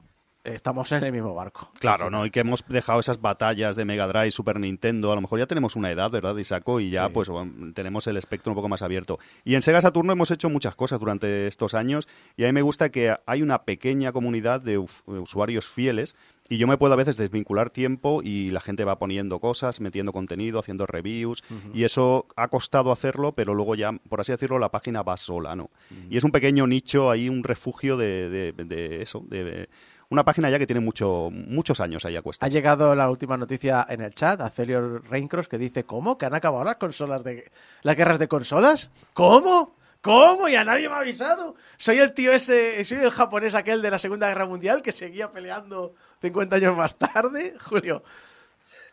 estamos 0.44 0.92
en 0.92 1.04
el 1.04 1.12
mismo 1.12 1.34
barco. 1.36 1.72
Claro, 1.80 2.10
¿no? 2.10 2.26
Y 2.26 2.32
que 2.32 2.40
hemos 2.42 2.64
dejado 2.68 3.00
esas 3.00 3.22
batallas 3.22 3.76
de 3.76 3.86
Mega 3.86 4.08
Drive, 4.08 4.32
Super 4.32 4.60
Nintendo. 4.60 5.12
A 5.12 5.16
lo 5.16 5.22
mejor 5.22 5.40
ya 5.40 5.46
tenemos 5.46 5.76
una 5.76 5.92
edad, 5.92 6.10
¿verdad, 6.12 6.36
Isaco? 6.38 6.80
Y 6.80 6.90
ya, 6.90 7.08
Sí. 7.08 7.12
pues, 7.14 7.30
bueno, 7.30 7.74
tenemos 7.74 8.08
el 8.08 8.18
espectro 8.18 8.52
un 8.52 8.56
poco 8.56 8.70
más 8.70 8.82
abierto. 8.82 9.20
Y 9.44 9.56
en 9.56 9.62
Sega 9.62 9.82
Saturno 9.82 10.14
hemos 10.14 10.32
hecho 10.32 10.50
muchas 10.50 10.76
cosas 10.76 11.00
durante 11.00 11.48
estos 11.48 11.74
años. 11.74 12.08
Y 12.38 12.44
a 12.46 12.48
mí 12.48 12.54
me 12.54 12.62
gusta 12.62 12.90
que 12.90 13.16
hay 13.26 13.42
una 13.42 13.64
pequeña 13.64 14.12
comunidad 14.12 14.62
de 14.62 14.78
usuarios 15.06 15.68
fieles. 15.68 16.16
Y 16.52 16.58
yo 16.58 16.66
me 16.66 16.78
puedo 16.78 16.94
a 16.94 16.98
veces 16.98 17.16
desvincular 17.16 17.70
tiempo 17.70 18.22
y 18.24 18.50
la 18.50 18.60
gente 18.60 18.84
va 18.84 18.98
poniendo 18.98 19.40
cosas, 19.40 19.82
metiendo 19.82 20.12
contenido, 20.12 20.58
haciendo 20.60 20.88
reviews. 20.88 21.44
Y 21.76 21.84
eso 21.84 22.26
ha 22.36 22.48
costado 22.48 22.92
hacerlo, 22.92 23.34
pero 23.34 23.54
luego 23.54 23.76
ya, 23.76 23.92
por 24.10 24.22
así 24.22 24.32
decirlo, 24.32 24.58
la 24.58 24.72
página 24.72 25.04
va 25.04 25.16
sola, 25.18 25.56
¿no? 25.56 25.70
Y 26.10 26.18
es 26.18 26.24
un 26.24 26.32
pequeño 26.32 26.66
nicho 26.66 27.12
ahí, 27.12 27.30
un 27.30 27.44
refugio 27.44 27.98
de, 27.98 28.30
de- 28.30 28.54
de 28.54 29.02
eso, 29.04 29.24
de 29.28 29.70
una 30.10 30.26
página 30.26 30.50
ya 30.50 30.58
que 30.58 30.66
tiene 30.66 30.80
mucho, 30.80 31.30
muchos 31.32 31.80
años 31.80 32.04
ahí 32.06 32.16
a 32.16 32.22
cuestas. 32.22 32.48
Ha 32.48 32.52
llegado 32.52 32.96
la 32.96 33.10
última 33.10 33.38
noticia 33.38 33.86
en 33.90 34.02
el 34.02 34.16
chat, 34.16 34.42
a 34.42 34.50
Celio 34.50 35.00
Reincross, 35.00 35.48
que 35.48 35.58
dice, 35.58 35.84
¿cómo? 35.84 36.18
¿Que 36.18 36.26
han 36.26 36.34
acabado 36.34 36.64
las 36.64 36.78
consolas 36.78 37.24
de... 37.24 37.52
las 37.84 37.96
guerras 37.96 38.18
de 38.18 38.28
consolas? 38.28 38.90
¿Cómo? 39.14 39.76
¿Cómo? 40.02 40.48
Y 40.48 40.56
a 40.56 40.64
nadie 40.64 40.90
me 40.90 40.96
ha 40.96 41.00
avisado. 41.00 41.56
Soy 41.78 42.00
el 42.00 42.14
tío 42.14 42.32
ese, 42.32 42.84
soy 42.86 43.00
el 43.00 43.12
japonés 43.12 43.54
aquel 43.54 43.82
de 43.82 43.92
la 43.92 44.00
Segunda 44.00 44.28
Guerra 44.30 44.48
Mundial 44.48 44.82
que 44.82 44.92
seguía 44.92 45.32
peleando 45.32 45.94
50 46.22 46.56
años 46.56 46.76
más 46.76 46.98
tarde, 46.98 47.56
Julio. 47.70 48.04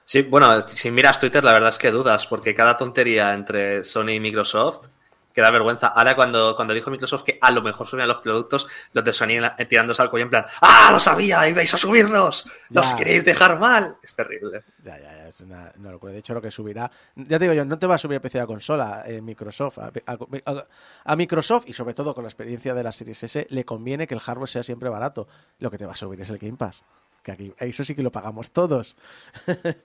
Sí, 0.04 0.22
bueno, 0.22 0.68
si 0.68 0.90
miras 0.90 1.18
Twitter, 1.18 1.42
la 1.42 1.52
verdad 1.52 1.70
es 1.70 1.78
que 1.78 1.90
dudas, 1.90 2.26
porque 2.26 2.54
cada 2.54 2.76
tontería 2.76 3.32
entre 3.32 3.84
Sony 3.84 4.10
y 4.10 4.20
Microsoft 4.20 4.88
que 5.36 5.42
da 5.42 5.50
vergüenza. 5.50 5.88
Ahora, 5.88 6.16
cuando, 6.16 6.56
cuando 6.56 6.72
dijo 6.72 6.90
Microsoft 6.90 7.22
que 7.22 7.38
a 7.42 7.50
lo 7.52 7.60
mejor 7.60 7.86
subían 7.86 8.08
los 8.08 8.22
productos, 8.22 8.66
los 8.94 9.04
de 9.04 9.12
Sony 9.12 9.32
eh, 9.58 9.66
tirándose 9.66 10.00
al 10.00 10.08
cuello 10.08 10.24
en 10.24 10.30
plan, 10.30 10.46
¡ah, 10.62 10.88
lo 10.90 10.98
sabía! 10.98 11.46
¡Ibais 11.46 11.74
a 11.74 11.76
subirnos! 11.76 12.48
¡Los 12.70 12.90
Ya. 12.90 12.96
queréis 12.96 13.22
dejar 13.22 13.58
mal! 13.58 13.98
Es 14.02 14.14
terrible. 14.14 14.64
Ya, 14.82 14.98
ya, 14.98 15.12
ya, 15.12 15.28
es 15.28 15.38
una, 15.42 15.70
una 15.78 15.90
locura. 15.90 16.12
De 16.14 16.20
hecho, 16.20 16.32
lo 16.32 16.40
que 16.40 16.50
subirá. 16.50 16.90
Ya 17.16 17.38
te 17.38 17.44
digo 17.44 17.52
yo, 17.52 17.66
no 17.66 17.78
te 17.78 17.86
va 17.86 17.96
a 17.96 17.98
subir 17.98 18.14
el 18.14 18.20
precio 18.22 18.40
de 18.40 18.44
la 18.44 18.46
consola 18.46 19.02
eh, 19.06 19.20
Microsoft. 19.20 19.76
A- 19.78 20.64
a 21.04 21.16
Microsoft, 21.16 21.64
y 21.68 21.74
sobre 21.74 21.92
todo 21.92 22.14
con 22.14 22.24
la 22.24 22.28
experiencia 22.30 22.72
de 22.72 22.82
la 22.82 22.90
Series 22.90 23.22
S, 23.22 23.46
le 23.50 23.64
conviene 23.66 24.06
que 24.06 24.14
el 24.14 24.20
hardware 24.20 24.48
sea 24.48 24.62
siempre 24.62 24.88
barato. 24.88 25.28
Lo 25.58 25.70
que 25.70 25.76
te 25.76 25.84
va 25.84 25.92
a 25.92 25.96
subir 25.96 26.18
es 26.22 26.30
el 26.30 26.38
Game 26.38 26.56
Pass. 26.56 26.82
Que 27.22 27.32
aquí, 27.32 27.52
eso 27.58 27.84
sí 27.84 27.94
que 27.94 28.02
lo 28.02 28.10
pagamos 28.10 28.52
todos. 28.52 28.96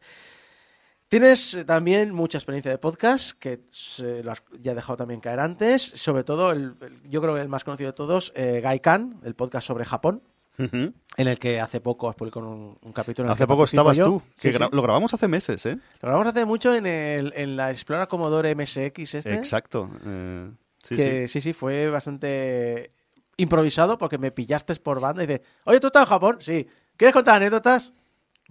Tienes 1.12 1.56
eh, 1.56 1.66
también 1.66 2.14
mucha 2.14 2.38
experiencia 2.38 2.72
de 2.72 2.78
podcast, 2.78 3.38
que 3.38 3.60
se 3.70 4.24
lo 4.24 4.32
has 4.32 4.42
ya 4.62 4.72
he 4.72 4.76
dejado 4.76 4.96
también 4.96 5.20
caer 5.20 5.42
antes. 5.42 5.82
Sobre 5.82 6.24
todo, 6.24 6.54
el, 6.54 6.74
el- 6.80 7.02
yo 7.10 7.22
creo 7.22 7.36
que 7.36 7.42
el 7.42 7.50
más 7.50 7.66
conocido 7.66 7.90
de 7.90 7.94
todos, 7.98 8.32
eh, 8.34 8.62
Gaikan, 8.64 9.20
el 9.26 9.36
podcast 9.36 9.68
sobre 9.68 9.84
Japón, 9.84 10.24
Ujú. 10.58 10.94
en 11.18 11.28
el 11.28 11.38
que 11.38 11.60
hace 11.60 11.82
poco 11.82 12.10
has 12.10 12.16
publicado 12.16 12.48
un, 12.48 12.78
un 12.82 12.94
capítulo. 12.94 13.26
en 13.26 13.32
el 13.32 13.34
Hace 13.34 13.44
que 13.44 13.48
poco 13.48 13.64
participo 13.64 13.82
estabas 13.92 13.98
yo. 13.98 14.06
tú, 14.06 14.22
que 14.22 14.52
Sí, 14.54 14.58
gra- 14.58 14.70
sí. 14.70 14.76
lo 14.76 14.82
grabamos 14.82 15.14
hace 15.14 15.28
meses, 15.28 15.66
¿eh? 15.66 15.76
Lo 16.02 16.08
grabamos 16.08 16.28
hace 16.28 16.46
mucho 16.46 16.74
en, 16.74 16.86
el, 16.86 17.34
en 17.36 17.58
la 17.58 17.72
Explorer 17.72 18.08
Commodore 18.08 18.56
MSX 18.56 19.16
este. 19.16 19.34
Exacto. 19.34 19.90
eh, 20.06 20.50
sí, 20.82 20.96
que 20.96 21.28
sí. 21.28 21.42
sí. 21.42 21.42
sí, 21.42 21.52
fue 21.54 21.90
bastante 21.90 22.92
improvisado 23.36 23.98
porque 23.98 24.18
me 24.18 24.32
pillaste 24.32 24.76
por 24.78 25.02
banda 25.02 25.26
y 25.26 25.28
dices, 25.28 25.46
oye, 25.66 25.82
¿tú 25.82 25.88
estás 25.88 26.04
en 26.04 26.10
Japón? 26.10 26.38
Sí. 26.40 26.66
¿Quieres 26.96 27.14
contar 27.14 27.36
anécdotas? 27.36 27.92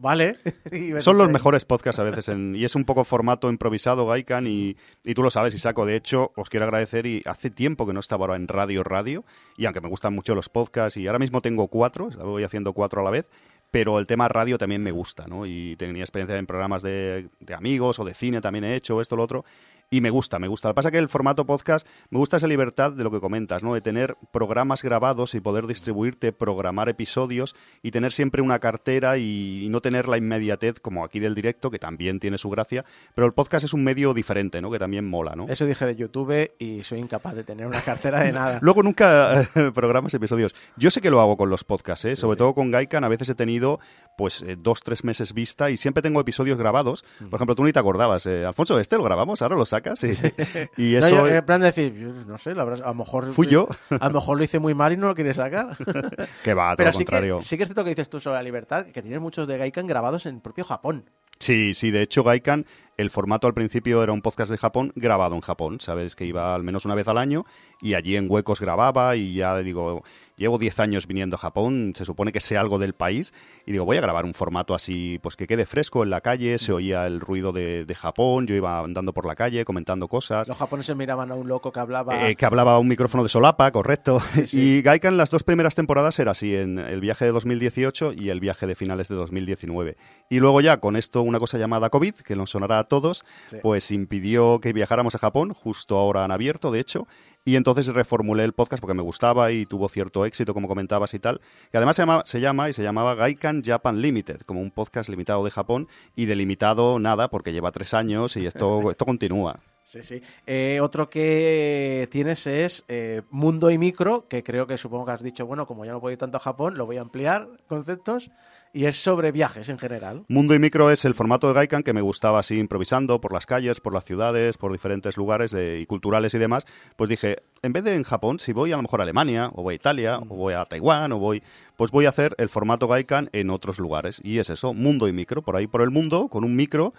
Vale. 0.01 0.37
Son 1.01 1.17
los 1.19 1.27
senté. 1.27 1.33
mejores 1.33 1.65
podcasts 1.67 1.99
a 2.01 2.05
veces 2.05 2.29
en- 2.31 2.55
y 2.55 2.65
es 2.65 2.75
un 2.75 2.85
poco 2.85 3.05
formato 3.05 3.51
improvisado, 3.51 4.07
Gaikan, 4.07 4.47
y, 4.47 4.77
y 5.05 5.15
tú 5.15 5.23
lo 5.23 5.31
sabes, 5.31 5.55
Isaco. 5.55 5.85
De 5.85 5.95
hecho, 5.97 6.33
os 6.37 6.49
quiero 6.49 6.65
agradecer 6.65 7.05
y 7.07 7.23
hace 7.27 7.51
tiempo 7.51 7.87
que 7.87 7.93
no 7.93 8.01
estaba 8.01 8.25
ahora 8.25 8.37
en 8.37 8.49
Radio 8.49 8.83
Radio 8.83 9.25
y 9.59 9.67
aunque 9.67 9.81
me 9.83 9.89
gustan 9.89 10.15
mucho 10.15 10.35
los 10.35 10.49
podcasts 10.49 10.97
y 10.97 11.07
ahora 11.07 11.19
mismo 11.19 11.43
tengo 11.43 11.69
cuatro, 11.69 12.09
voy 12.19 12.45
haciendo 12.45 12.73
cuatro 12.73 13.03
a 13.03 13.05
la 13.05 13.11
vez, 13.11 13.31
pero 13.71 13.99
el 13.99 14.07
tema 14.07 14.27
radio 14.29 14.57
también 14.59 14.83
me 14.83 14.91
gusta, 14.91 15.27
¿no? 15.27 15.45
Y 15.47 15.77
tenía 15.77 16.03
experiencia 16.03 16.37
en 16.39 16.47
programas 16.47 16.83
de, 16.83 17.29
de 17.41 17.55
amigos 17.55 17.99
o 17.99 18.05
de 18.05 18.15
cine 18.15 18.41
también 18.41 18.65
he 18.65 18.75
hecho, 18.77 19.01
esto, 19.01 19.17
lo 19.17 19.23
otro. 19.23 19.45
Y 19.93 20.01
me 20.01 20.11
gusta, 20.11 20.39
me 20.39 20.47
gusta. 20.47 20.69
Lo 20.69 20.75
que 20.75 20.77
pasa 20.77 20.89
es 20.89 20.93
que 20.93 20.99
el 20.99 21.09
formato 21.09 21.45
podcast, 21.45 21.85
me 22.11 22.19
gusta 22.19 22.37
esa 22.37 22.47
libertad 22.47 22.93
de 22.93 23.03
lo 23.03 23.11
que 23.11 23.21
comentas, 23.21 23.65
¿no? 23.65 23.75
De 23.75 23.81
tener 23.81 24.17
programas 24.31 24.85
grabados 24.85 25.35
y 25.35 25.41
poder 25.41 25.67
distribuirte, 25.67 26.33
programar 26.33 26.89
episodios 26.89 27.57
y 27.83 27.91
tener 27.91 28.13
siempre 28.13 28.41
una 28.41 28.61
cartera 28.61 29.19
y, 29.19 29.67
no 29.71 29.81
tener 29.81 30.09
la 30.09 30.17
inmediatez 30.17 30.79
como 30.81 31.05
aquí 31.05 31.19
del 31.19 31.35
directo, 31.35 31.71
que 31.71 31.79
también 31.79 32.21
tiene 32.21 32.39
su 32.39 32.51
gracia, 32.51 32.85
pero 33.15 33.27
el 33.27 33.33
podcast 33.33 33.65
es 33.65 33.75
un 33.75 33.83
medio 33.85 34.15
diferente, 34.15 34.61
¿no? 34.61 34.71
Que 34.71 34.79
también 34.79 35.09
mola, 35.09 35.35
¿no? 35.35 35.47
Eso 35.49 35.67
dije 35.67 35.87
de 35.87 35.97
YouTube 35.97 36.53
y 36.59 36.83
soy 36.85 37.01
incapaz 37.01 37.35
de 37.35 37.45
tener 37.45 37.67
una 37.67 37.81
cartera 37.81 38.21
de 38.21 38.33
nada. 38.33 38.59
Luego 38.63 38.83
nunca 38.83 39.49
programas 39.75 40.15
episodios. 40.15 40.55
Yo 40.77 40.91
sé 40.91 41.01
que 41.01 41.11
lo 41.11 41.21
hago 41.21 41.37
con 41.37 41.51
los 41.51 41.65
podcasts, 41.65 42.05
¿eh? 42.05 42.17
Sobre 42.17 42.37
todo 42.37 42.55
con 42.55 42.71
Gaikan, 42.71 43.03
a 43.03 43.09
veces 43.09 43.29
he 43.29 43.35
tenido 43.35 43.81
pues 44.17 44.43
eh, 44.43 44.57
dos, 44.57 44.83
tres 44.83 45.03
meses 45.03 45.33
vista 45.35 45.71
y 45.71 45.77
siempre 45.77 46.03
tengo 46.03 46.21
episodios 46.21 46.59
grabados. 46.59 47.05
Por 47.19 47.39
ejemplo, 47.39 47.55
tú 47.57 47.65
ni 47.65 47.73
te 47.73 47.79
acordabas, 47.79 48.27
eh, 48.27 48.45
Alfonso, 48.45 48.79
este 48.79 48.97
lo 48.97 49.03
grabamos, 49.03 49.43
ahora 49.43 49.57
lo 49.57 49.67
sacas. 49.67 49.80
Y, 50.77 50.91
y 50.91 50.97
eso... 50.97 51.17
No, 51.17 51.27
en 51.27 51.45
plan 51.45 51.61
de 51.61 51.67
decir, 51.67 51.93
no 52.27 52.39
sé, 52.39 52.51
a 52.51 52.55
lo 52.55 52.95
mejor... 52.95 53.33
Fui 53.33 53.47
yo. 53.47 53.69
A 53.89 54.09
lo 54.09 54.15
mejor 54.15 54.39
lo 54.39 54.45
hice 54.45 54.59
muy 54.59 54.75
mal 54.75 54.93
y 54.93 54.97
no 54.97 55.09
lo 55.09 55.15
quieres 55.15 55.37
sacar. 55.37 55.77
que 56.45 56.55
va, 56.55 56.71
todo 56.71 56.77
Pero 56.77 56.91
lo 56.91 56.97
contrario. 56.97 57.39
Que, 57.39 57.45
sí 57.45 57.57
que 57.57 57.65
es 57.65 57.69
cierto 57.69 57.85
que 57.85 57.91
dices 57.91 58.09
tú 58.09 58.21
sobre 58.21 58.37
la 58.37 58.43
libertad, 58.43 58.87
que 58.87 59.03
tienes 59.03 59.21
muchos 59.21 59.47
de 59.49 59.59
Gaikan 59.59 59.87
grabados 59.87 60.27
en 60.27 60.41
propio 60.41 60.65
Japón. 60.65 61.05
Sí, 61.39 61.73
sí, 61.73 61.91
de 61.91 62.03
hecho 62.03 62.23
Gaikan, 62.23 62.67
el 63.01 63.11
formato 63.11 63.47
al 63.47 63.55
principio 63.55 64.03
era 64.03 64.13
un 64.13 64.23
podcast 64.23 64.51
de 64.51 64.59
Japón 64.59 64.93
grabado 64.95 65.35
en 65.35 65.41
Japón, 65.41 65.81
sabes 65.81 66.15
que 66.15 66.27
iba 66.27 66.55
al 66.55 66.63
menos 66.63 66.85
una 66.85 66.95
vez 66.95 67.09
al 67.09 67.19
año 67.19 67.45
y 67.81 67.95
allí 67.95 68.17
en 68.17 68.31
huecos 68.31 68.61
grababa 68.61 69.17
y 69.17 69.35
ya 69.35 69.57
digo, 69.59 70.03
llevo 70.37 70.59
10 70.59 70.81
años 70.81 71.07
viniendo 71.07 71.37
a 71.37 71.39
Japón, 71.39 71.93
se 71.95 72.05
supone 72.05 72.33
que 72.33 72.41
sé 72.41 72.57
algo 72.57 72.79
del 72.79 72.95
país 72.95 73.33
y 73.67 73.73
digo, 73.73 73.85
voy 73.85 73.99
a 73.99 74.01
grabar 74.01 74.25
un 74.25 74.35
formato 74.35 74.75
así, 74.75 75.19
pues 75.23 75.37
que 75.37 75.47
quede 75.47 75.67
fresco 75.67 76.03
en 76.03 76.11
la 76.11 76.21
calle, 76.21 76.59
se 76.59 76.73
oía 76.73 77.07
el 77.07 77.21
ruido 77.21 77.53
de, 77.53 77.87
Japón, 77.95 78.47
yo 78.47 78.55
iba 78.55 78.79
andando 78.81 79.13
por 79.13 79.27
la 79.27 79.35
calle 79.35 79.65
comentando 79.65 80.09
cosas. 80.09 80.49
Los 80.49 80.57
japoneses 80.57 80.97
miraban 80.97 81.31
a 81.31 81.35
un 81.35 81.49
loco 81.49 81.73
que 81.73 81.81
hablaba... 81.81 82.29
Eh, 82.29 82.37
que 82.37 82.47
hablaba 82.47 82.79
un 82.79 82.89
micrófono 82.89 83.23
de 83.23 83.29
solapa, 83.29 83.71
correcto. 83.73 84.23
Y 84.53 84.81
Gaikan 84.81 85.17
las 85.17 85.31
dos 85.31 85.43
primeras 85.43 85.75
temporadas 85.75 86.19
era 86.19 86.31
así, 86.31 86.55
en 86.55 86.79
el 86.79 87.01
viaje 87.01 87.27
de 87.27 87.33
2018 87.33 88.15
y 88.15 88.31
el 88.31 88.41
viaje 88.41 88.67
de 88.67 88.75
finales 88.75 89.09
de 89.09 89.17
2019. 89.17 89.97
Y 90.31 90.39
luego 90.39 90.61
ya 90.61 90.79
con 90.79 90.97
esto 90.97 91.23
una 91.23 91.39
cosa 91.39 91.59
llamada 91.59 91.91
COVID, 91.91 92.15
que 92.15 92.37
nos 92.37 92.51
sonará 92.51 92.85
todos, 92.91 93.25
pues 93.63 93.91
impidió 93.91 94.61
que 94.61 94.75
viajáramos 94.75 95.15
a 95.15 95.19
Japón, 95.19 95.55
justo 95.55 95.97
ahora 95.97 96.25
han 96.25 96.31
abierto, 96.31 96.71
de 96.71 96.81
hecho, 96.81 97.07
y 97.43 97.57
entonces 97.57 97.87
reformulé 97.87 98.45
el 98.45 98.53
podcast 98.53 98.83
porque 98.83 98.95
me 98.95 99.03
gustaba 99.03 99.51
y 99.51 99.65
tuvo 99.65 99.89
cierto 99.89 100.27
éxito, 100.27 100.53
como 100.53 100.69
comentabas 100.69 101.15
y 101.15 101.19
tal. 101.19 101.41
Que 101.71 101.79
además 101.79 101.97
se 101.97 102.03
llama, 102.03 102.23
se 102.27 102.41
llama 102.41 102.69
y 102.69 102.75
se 102.75 102.83
llamaba 102.83 103.15
Gaikan 103.15 103.63
Japan 103.65 104.03
Limited, 104.03 104.43
como 104.43 104.61
un 104.61 104.71
podcast 104.71 105.09
limitado 105.09 105.43
de 105.43 105.51
Japón 105.51 105.89
y 106.15 106.27
delimitado 106.27 106.99
nada 106.99 107.31
porque 107.31 107.53
lleva 107.53 107.73
tres 107.73 107.95
años 107.95 108.37
y 108.37 108.45
esto, 108.45 108.83
esto 108.91 109.07
continúa. 109.07 109.61
Sí, 109.85 110.03
sí. 110.03 110.23
Eh, 110.47 110.81
otro 110.83 111.09
que 111.09 112.09
tienes 112.13 112.47
es 112.47 112.85
eh, 112.89 113.23
Mundo 113.31 113.71
y 113.71 113.79
Micro, 113.79 114.29
que 114.29 114.45
creo 114.45 114.67
que 114.67 114.77
supongo 114.77 115.07
que 115.07 115.13
has 115.13 115.23
dicho, 115.23 115.47
bueno, 115.47 115.67
como 115.67 115.85
ya 115.85 115.93
no 115.93 116.01
puedo 116.01 116.13
ir 116.13 116.19
tanto 116.19 116.37
a 116.37 116.41
Japón, 116.41 116.77
lo 116.77 116.87
voy 116.87 116.99
a 116.99 117.01
ampliar 117.01 117.49
conceptos 117.67 118.31
y 118.73 118.87
es 118.87 119.03
sobre 119.03 119.33
viajes 119.33 119.69
en 119.69 119.79
general. 119.79 120.25
Mundo 120.29 120.55
y 120.55 120.59
Micro 120.59 120.91
es 120.91 121.05
el 121.05 121.15
formato 121.15 121.49
de 121.49 121.55
Gaikan 121.55 121.83
que 121.83 121.93
me 121.93 122.01
gustaba 122.01 122.39
así 122.39 122.59
improvisando 122.59 123.21
por 123.21 123.33
las 123.33 123.47
calles, 123.47 123.81
por 123.81 123.93
las 123.93 124.05
ciudades, 124.05 124.57
por 124.57 124.73
diferentes 124.73 125.17
lugares 125.17 125.55
y 125.55 125.87
culturales 125.87 126.35
y 126.35 126.39
demás. 126.39 126.67
Pues 126.97 127.11
dije, 127.11 127.43
en 127.63 127.73
vez 127.73 127.85
de 127.85 127.95
en 127.95 128.05
Japón, 128.05 128.39
si 128.39 128.53
voy 128.53 128.73
a 128.73 128.77
lo 128.77 128.83
mejor 128.83 129.01
a 129.01 129.05
Alemania, 129.05 129.51
o 129.55 129.63
voy 129.63 129.73
a 129.73 129.77
Italia, 129.77 130.19
o 130.19 130.37
voy 130.37 130.55
a 130.55 130.65
Taiwán, 130.65 131.13
o 131.13 131.19
voy, 131.19 131.43
pues 131.77 131.91
voy 131.91 132.07
a 132.07 132.11
hacer 132.11 132.35
el 132.39 132.49
formato 132.49 132.89
Gaikan 132.89 133.29
en 133.33 133.51
otros 133.51 133.79
lugares. 133.79 134.21
Y 134.23 134.39
es 134.39 134.51
eso, 134.51 134.75
Mundo 134.75 135.09
y 135.09 135.13
Micro, 135.13 135.43
por 135.43 135.57
ahí 135.57 135.67
por 135.67 135.83
el 135.83 135.91
mundo, 135.91 136.29
con 136.29 136.45
un 136.45 136.55
micro 136.57 136.93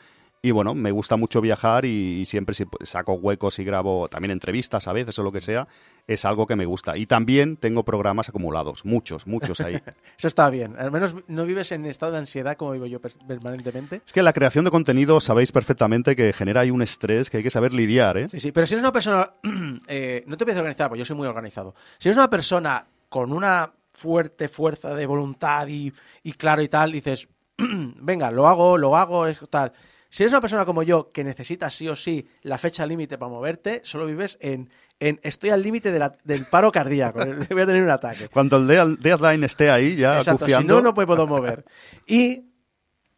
y 0.43 0.49
bueno, 0.49 0.73
me 0.73 0.89
gusta 0.89 1.17
mucho 1.17 1.39
viajar 1.39 1.85
y, 1.85 2.25
siempre 2.25 2.55
si 2.55 2.65
saco 2.81 3.13
huecos 3.13 3.59
y 3.59 3.63
grabo 3.63 4.07
también 4.07 4.31
entrevistas 4.31 4.87
a 4.87 4.93
veces 4.93 5.17
o 5.19 5.23
lo 5.23 5.31
que 5.31 5.39
sea, 5.39 5.67
es 6.07 6.25
algo 6.25 6.47
que 6.47 6.55
me 6.55 6.65
gusta. 6.65 6.97
Y 6.97 7.05
también 7.05 7.57
tengo 7.57 7.83
programas 7.83 8.29
acumulados, 8.29 8.83
muchos, 8.83 9.27
muchos 9.27 9.61
ahí. 9.61 9.75
Eso 10.17 10.27
está 10.27 10.49
bien. 10.49 10.75
Al 10.79 10.91
menos 10.91 11.15
no 11.27 11.45
vives 11.45 11.71
en 11.71 11.85
estado 11.85 12.13
de 12.13 12.19
ansiedad 12.19 12.57
como 12.57 12.71
vivo 12.71 12.87
yo 12.87 12.99
permanentemente. 12.99 14.01
Es 14.03 14.13
que 14.13 14.23
la 14.23 14.33
creación 14.33 14.65
de 14.65 14.71
contenido 14.71 15.19
sabéis 15.21 15.51
perfectamente 15.51 16.15
que 16.15 16.33
genera 16.33 16.61
ahí 16.61 16.71
un 16.71 16.81
estrés 16.81 17.29
que 17.29 17.37
hay 17.37 17.43
que 17.43 17.51
saber 17.51 17.71
lidiar, 17.71 18.17
¿eh? 18.17 18.27
Sí, 18.29 18.39
sí, 18.39 18.51
pero 18.51 18.65
si 18.65 18.73
eres 18.73 18.83
una 18.83 18.91
persona... 18.91 19.31
Eh, 19.87 20.23
no 20.27 20.37
te 20.37 20.49
a 20.49 20.57
organizar, 20.57 20.87
porque 20.89 20.99
yo 20.99 21.05
soy 21.05 21.15
muy 21.15 21.27
organizado. 21.27 21.75
Si 21.97 22.07
eres 22.07 22.17
una 22.17 22.29
persona 22.29 22.85
con 23.09 23.33
una 23.33 23.71
fuerte 23.91 24.47
fuerza 24.47 24.95
de 24.95 25.05
voluntad 25.05 25.67
y, 25.67 25.91
y 26.23 26.33
claro 26.33 26.61
y 26.61 26.69
tal, 26.69 26.91
dices, 26.91 27.27
venga, 27.57 28.31
lo 28.31 28.47
hago, 28.47 28.77
lo 28.77 28.95
hago, 28.95 29.27
es 29.27 29.41
tal 29.49 29.73
si 30.11 30.23
eres 30.23 30.33
una 30.33 30.41
persona 30.41 30.65
como 30.65 30.83
yo 30.83 31.09
que 31.09 31.23
necesita 31.23 31.69
sí 31.69 31.87
o 31.87 31.95
sí 31.95 32.27
la 32.41 32.57
fecha 32.57 32.85
límite 32.85 33.17
para 33.17 33.31
moverte, 33.31 33.79
solo 33.85 34.05
vives 34.05 34.37
en, 34.41 34.69
en 34.99 35.21
estoy 35.23 35.51
al 35.51 35.63
límite 35.63 35.89
del 35.89 36.45
paro 36.47 36.69
cardíaco, 36.69 37.19
voy 37.49 37.61
a 37.61 37.65
tener 37.65 37.81
un 37.81 37.89
ataque. 37.89 38.27
Cuando 38.27 38.57
el 38.57 38.97
deadline 38.99 39.45
esté 39.45 39.71
ahí 39.71 39.95
ya 39.95 40.17
Exacto, 40.17 40.45
si 40.47 40.63
no, 40.65 40.81
no 40.81 40.93
puedo 40.93 41.25
mover. 41.25 41.63
Y 42.07 42.43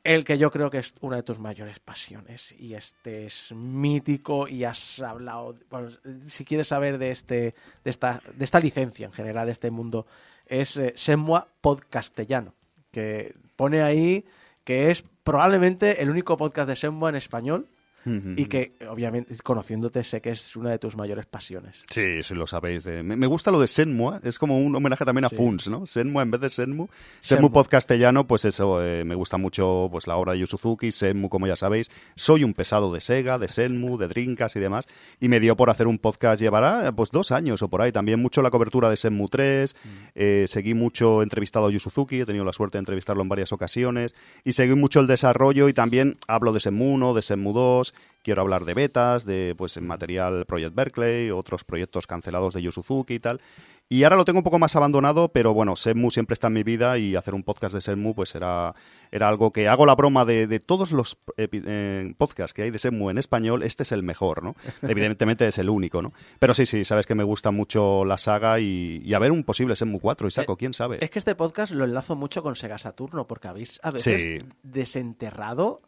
el 0.03 0.23
que 0.23 0.37
yo 0.37 0.51
creo 0.51 0.69
que 0.69 0.77
es 0.77 0.93
una 1.01 1.15
de 1.15 1.23
tus 1.23 1.39
mayores 1.39 1.79
pasiones 1.79 2.51
y 2.59 2.75
este 2.75 3.25
es 3.25 3.51
mítico 3.55 4.47
y 4.47 4.63
has 4.63 5.01
hablado, 5.01 5.55
bueno, 5.71 5.89
si 6.27 6.45
quieres 6.45 6.67
saber 6.67 6.99
de 6.99 7.09
este 7.09 7.55
de 7.83 7.89
esta 7.89 8.21
de 8.35 8.45
esta 8.45 8.59
licencia 8.59 9.07
en 9.07 9.13
general 9.13 9.47
de 9.47 9.53
este 9.53 9.71
mundo 9.71 10.05
es 10.45 10.77
eh, 10.77 10.93
Semua 10.95 11.47
Podcastellano, 11.59 12.53
que 12.91 13.33
pone 13.55 13.81
ahí 13.81 14.25
que 14.63 14.91
es 14.91 15.03
probablemente 15.23 16.01
el 16.01 16.09
único 16.09 16.37
podcast 16.37 16.67
de 16.69 16.75
Sembo 16.75 17.09
en 17.09 17.15
español 17.15 17.69
y 18.05 18.45
que, 18.45 18.75
obviamente, 18.89 19.33
conociéndote, 19.43 20.03
sé 20.03 20.21
que 20.21 20.31
es 20.31 20.55
una 20.55 20.71
de 20.71 20.79
tus 20.79 20.95
mayores 20.95 21.25
pasiones. 21.25 21.85
Sí, 21.89 22.21
sí 22.23 22.33
lo 22.33 22.47
sabéis. 22.47 22.85
Me 22.85 23.27
gusta 23.27 23.51
lo 23.51 23.59
de 23.59 23.67
Senmua, 23.67 24.19
es 24.23 24.39
como 24.39 24.59
un 24.59 24.75
homenaje 24.75 25.05
también 25.05 25.25
a 25.25 25.29
Funs, 25.29 25.67
¿no? 25.69 25.85
Senmua 25.85 26.23
en 26.23 26.31
vez 26.31 26.41
de 26.41 26.49
Senmu. 26.49 26.87
Senmu, 27.21 27.51
podcastellano, 27.51 28.27
pues 28.27 28.45
eso, 28.45 28.83
eh, 28.83 29.03
me 29.03 29.15
gusta 29.15 29.37
mucho 29.37 29.87
pues 29.91 30.07
la 30.07 30.17
obra 30.17 30.33
de 30.33 30.39
Yusuzuki, 30.39 30.91
Senmu, 30.91 31.29
como 31.29 31.47
ya 31.47 31.55
sabéis. 31.55 31.91
Soy 32.15 32.43
un 32.43 32.53
pesado 32.53 32.93
de 32.93 33.01
Sega, 33.01 33.39
de 33.39 33.47
Senmu, 33.47 33.97
de 33.97 34.07
Drinkas 34.07 34.55
y 34.55 34.59
demás, 34.59 34.87
y 35.19 35.29
me 35.29 35.39
dio 35.39 35.55
por 35.55 35.69
hacer 35.69 35.87
un 35.87 35.97
podcast, 35.97 36.41
llevará 36.41 36.91
pues 36.91 37.11
dos 37.11 37.31
años 37.31 37.61
o 37.61 37.69
por 37.69 37.81
ahí. 37.81 37.91
También 37.91 38.21
mucho 38.21 38.41
la 38.41 38.51
cobertura 38.51 38.89
de 38.89 38.97
Senmu 38.97 39.27
3, 39.27 39.75
mm. 39.75 39.89
eh, 40.15 40.45
seguí 40.47 40.73
mucho 40.73 41.21
entrevistado 41.21 41.67
a 41.67 41.71
Yusuzuki, 41.71 42.21
he 42.21 42.25
tenido 42.25 42.45
la 42.45 42.53
suerte 42.53 42.77
de 42.77 42.79
entrevistarlo 42.79 43.23
en 43.23 43.29
varias 43.29 43.51
ocasiones, 43.51 44.15
y 44.43 44.53
seguí 44.53 44.75
mucho 44.75 44.99
el 44.99 45.07
desarrollo 45.07 45.69
y 45.69 45.73
también 45.73 46.17
hablo 46.27 46.51
de 46.53 46.59
Senmu 46.59 46.93
1, 46.93 47.13
de 47.13 47.21
Senmu 47.21 47.53
2, 47.53 47.92
quiero 48.23 48.41
hablar 48.41 48.65
de 48.65 48.73
betas, 48.73 49.25
de 49.25 49.53
pues 49.57 49.79
material 49.81 50.45
Project 50.45 50.75
Berkeley, 50.75 51.29
otros 51.29 51.63
proyectos 51.63 52.07
cancelados 52.07 52.53
de 52.53 52.61
Yosuzuki 52.61 53.15
y 53.15 53.19
tal. 53.19 53.41
Y 53.89 54.05
ahora 54.05 54.15
lo 54.15 54.25
tengo 54.25 54.39
un 54.39 54.43
poco 54.43 54.57
más 54.57 54.75
abandonado, 54.75 55.29
pero 55.29 55.53
bueno, 55.53 55.75
Senmu 55.75 56.09
siempre 56.09 56.33
está 56.33 56.47
en 56.47 56.53
mi 56.53 56.63
vida 56.63 56.97
y 56.97 57.15
hacer 57.15 57.35
un 57.35 57.43
podcast 57.43 57.75
de 57.75 57.81
Senmu 57.81 58.15
pues 58.15 58.33
era, 58.33 58.73
era 59.11 59.27
algo 59.27 59.51
que 59.51 59.67
hago 59.67 59.85
la 59.85 59.93
broma 59.93 60.25
de, 60.25 60.59
todos 60.59 60.93
los 60.93 61.17
eh, 61.37 62.13
podcasts 62.17 62.55
que 62.55 62.63
hay 62.63 62.71
de 62.71 62.79
Senmu 62.79 63.11
en 63.11 63.19
español, 63.19 63.61
este 63.61 63.83
es 63.83 63.91
el 63.91 64.01
mejor, 64.01 64.41
¿no? 64.41 64.55
Evidentemente 64.81 65.47
es 65.47 65.59
el 65.59 65.69
único, 65.69 66.01
¿no? 66.01 66.11
Pero 66.39 66.55
sí, 66.55 66.65
sí, 66.65 66.85
sabes 66.85 67.05
que 67.05 67.13
me 67.13 67.23
gusta 67.23 67.51
mucho 67.51 68.03
la 68.03 68.17
saga 68.17 68.59
y, 68.59 69.13
a 69.13 69.19
ver 69.19 69.31
un 69.31 69.43
posible 69.43 69.75
Senmu 69.75 69.99
4, 69.99 70.27
y 70.27 70.31
saco, 70.31 70.53
eh, 70.53 70.57
quién 70.57 70.73
sabe. 70.73 70.97
Es 70.99 71.11
que 71.11 71.19
este 71.19 71.35
podcast 71.35 71.73
lo 71.73 71.83
enlazo 71.83 72.15
mucho 72.15 72.41
con 72.41 72.55
Sega 72.55 72.79
Saturno 72.79 73.27
porque 73.27 73.49
habéis 73.49 73.79
a 73.83 73.91
veces 73.91 74.43
desenterrado 74.63 75.81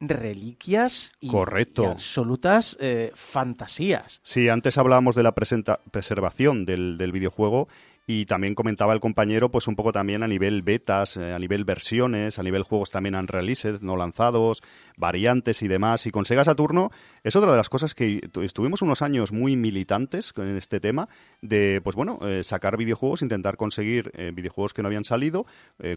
reliquias 0.00 1.12
y, 1.20 1.30
absolutas 1.34 2.76
eh, 2.80 3.10
fantasías. 3.14 4.20
Sí, 4.22 4.48
antes 4.48 4.78
hablábamos 4.78 5.16
de 5.16 5.22
la 5.22 5.34
preservación 5.34 6.64
del, 6.64 6.98
del 6.98 7.12
videojuego 7.12 7.68
y 8.10 8.24
también 8.24 8.54
comentaba 8.54 8.94
el 8.94 9.00
compañero, 9.00 9.50
pues 9.50 9.68
un 9.68 9.76
poco 9.76 9.92
también 9.92 10.22
a 10.22 10.26
nivel 10.26 10.62
betas, 10.62 11.18
eh, 11.18 11.34
a 11.34 11.38
nivel 11.38 11.66
versiones, 11.66 12.38
a 12.38 12.42
nivel 12.42 12.62
juegos 12.62 12.90
también 12.90 13.14
unreleased, 13.14 13.82
no 13.82 13.98
lanzados, 13.98 14.62
variantes 14.96 15.60
y 15.60 15.68
demás. 15.68 16.06
Y 16.06 16.10
con 16.10 16.24
Sega 16.24 16.42
Saturno 16.42 16.90
es 17.22 17.36
otra 17.36 17.50
de 17.50 17.58
las 17.58 17.68
cosas 17.68 17.94
que 17.94 18.26
estuvimos 18.42 18.80
unos 18.80 19.02
años 19.02 19.30
muy 19.30 19.56
militantes 19.56 20.32
en 20.38 20.56
este 20.56 20.80
tema 20.80 21.06
de, 21.42 21.82
pues 21.84 21.96
bueno, 21.96 22.18
eh, 22.22 22.42
sacar 22.44 22.78
videojuegos, 22.78 23.20
intentar 23.20 23.58
conseguir 23.58 24.10
eh, 24.14 24.32
videojuegos 24.34 24.72
que 24.72 24.80
no 24.80 24.88
habían 24.88 25.04
salido, 25.04 25.44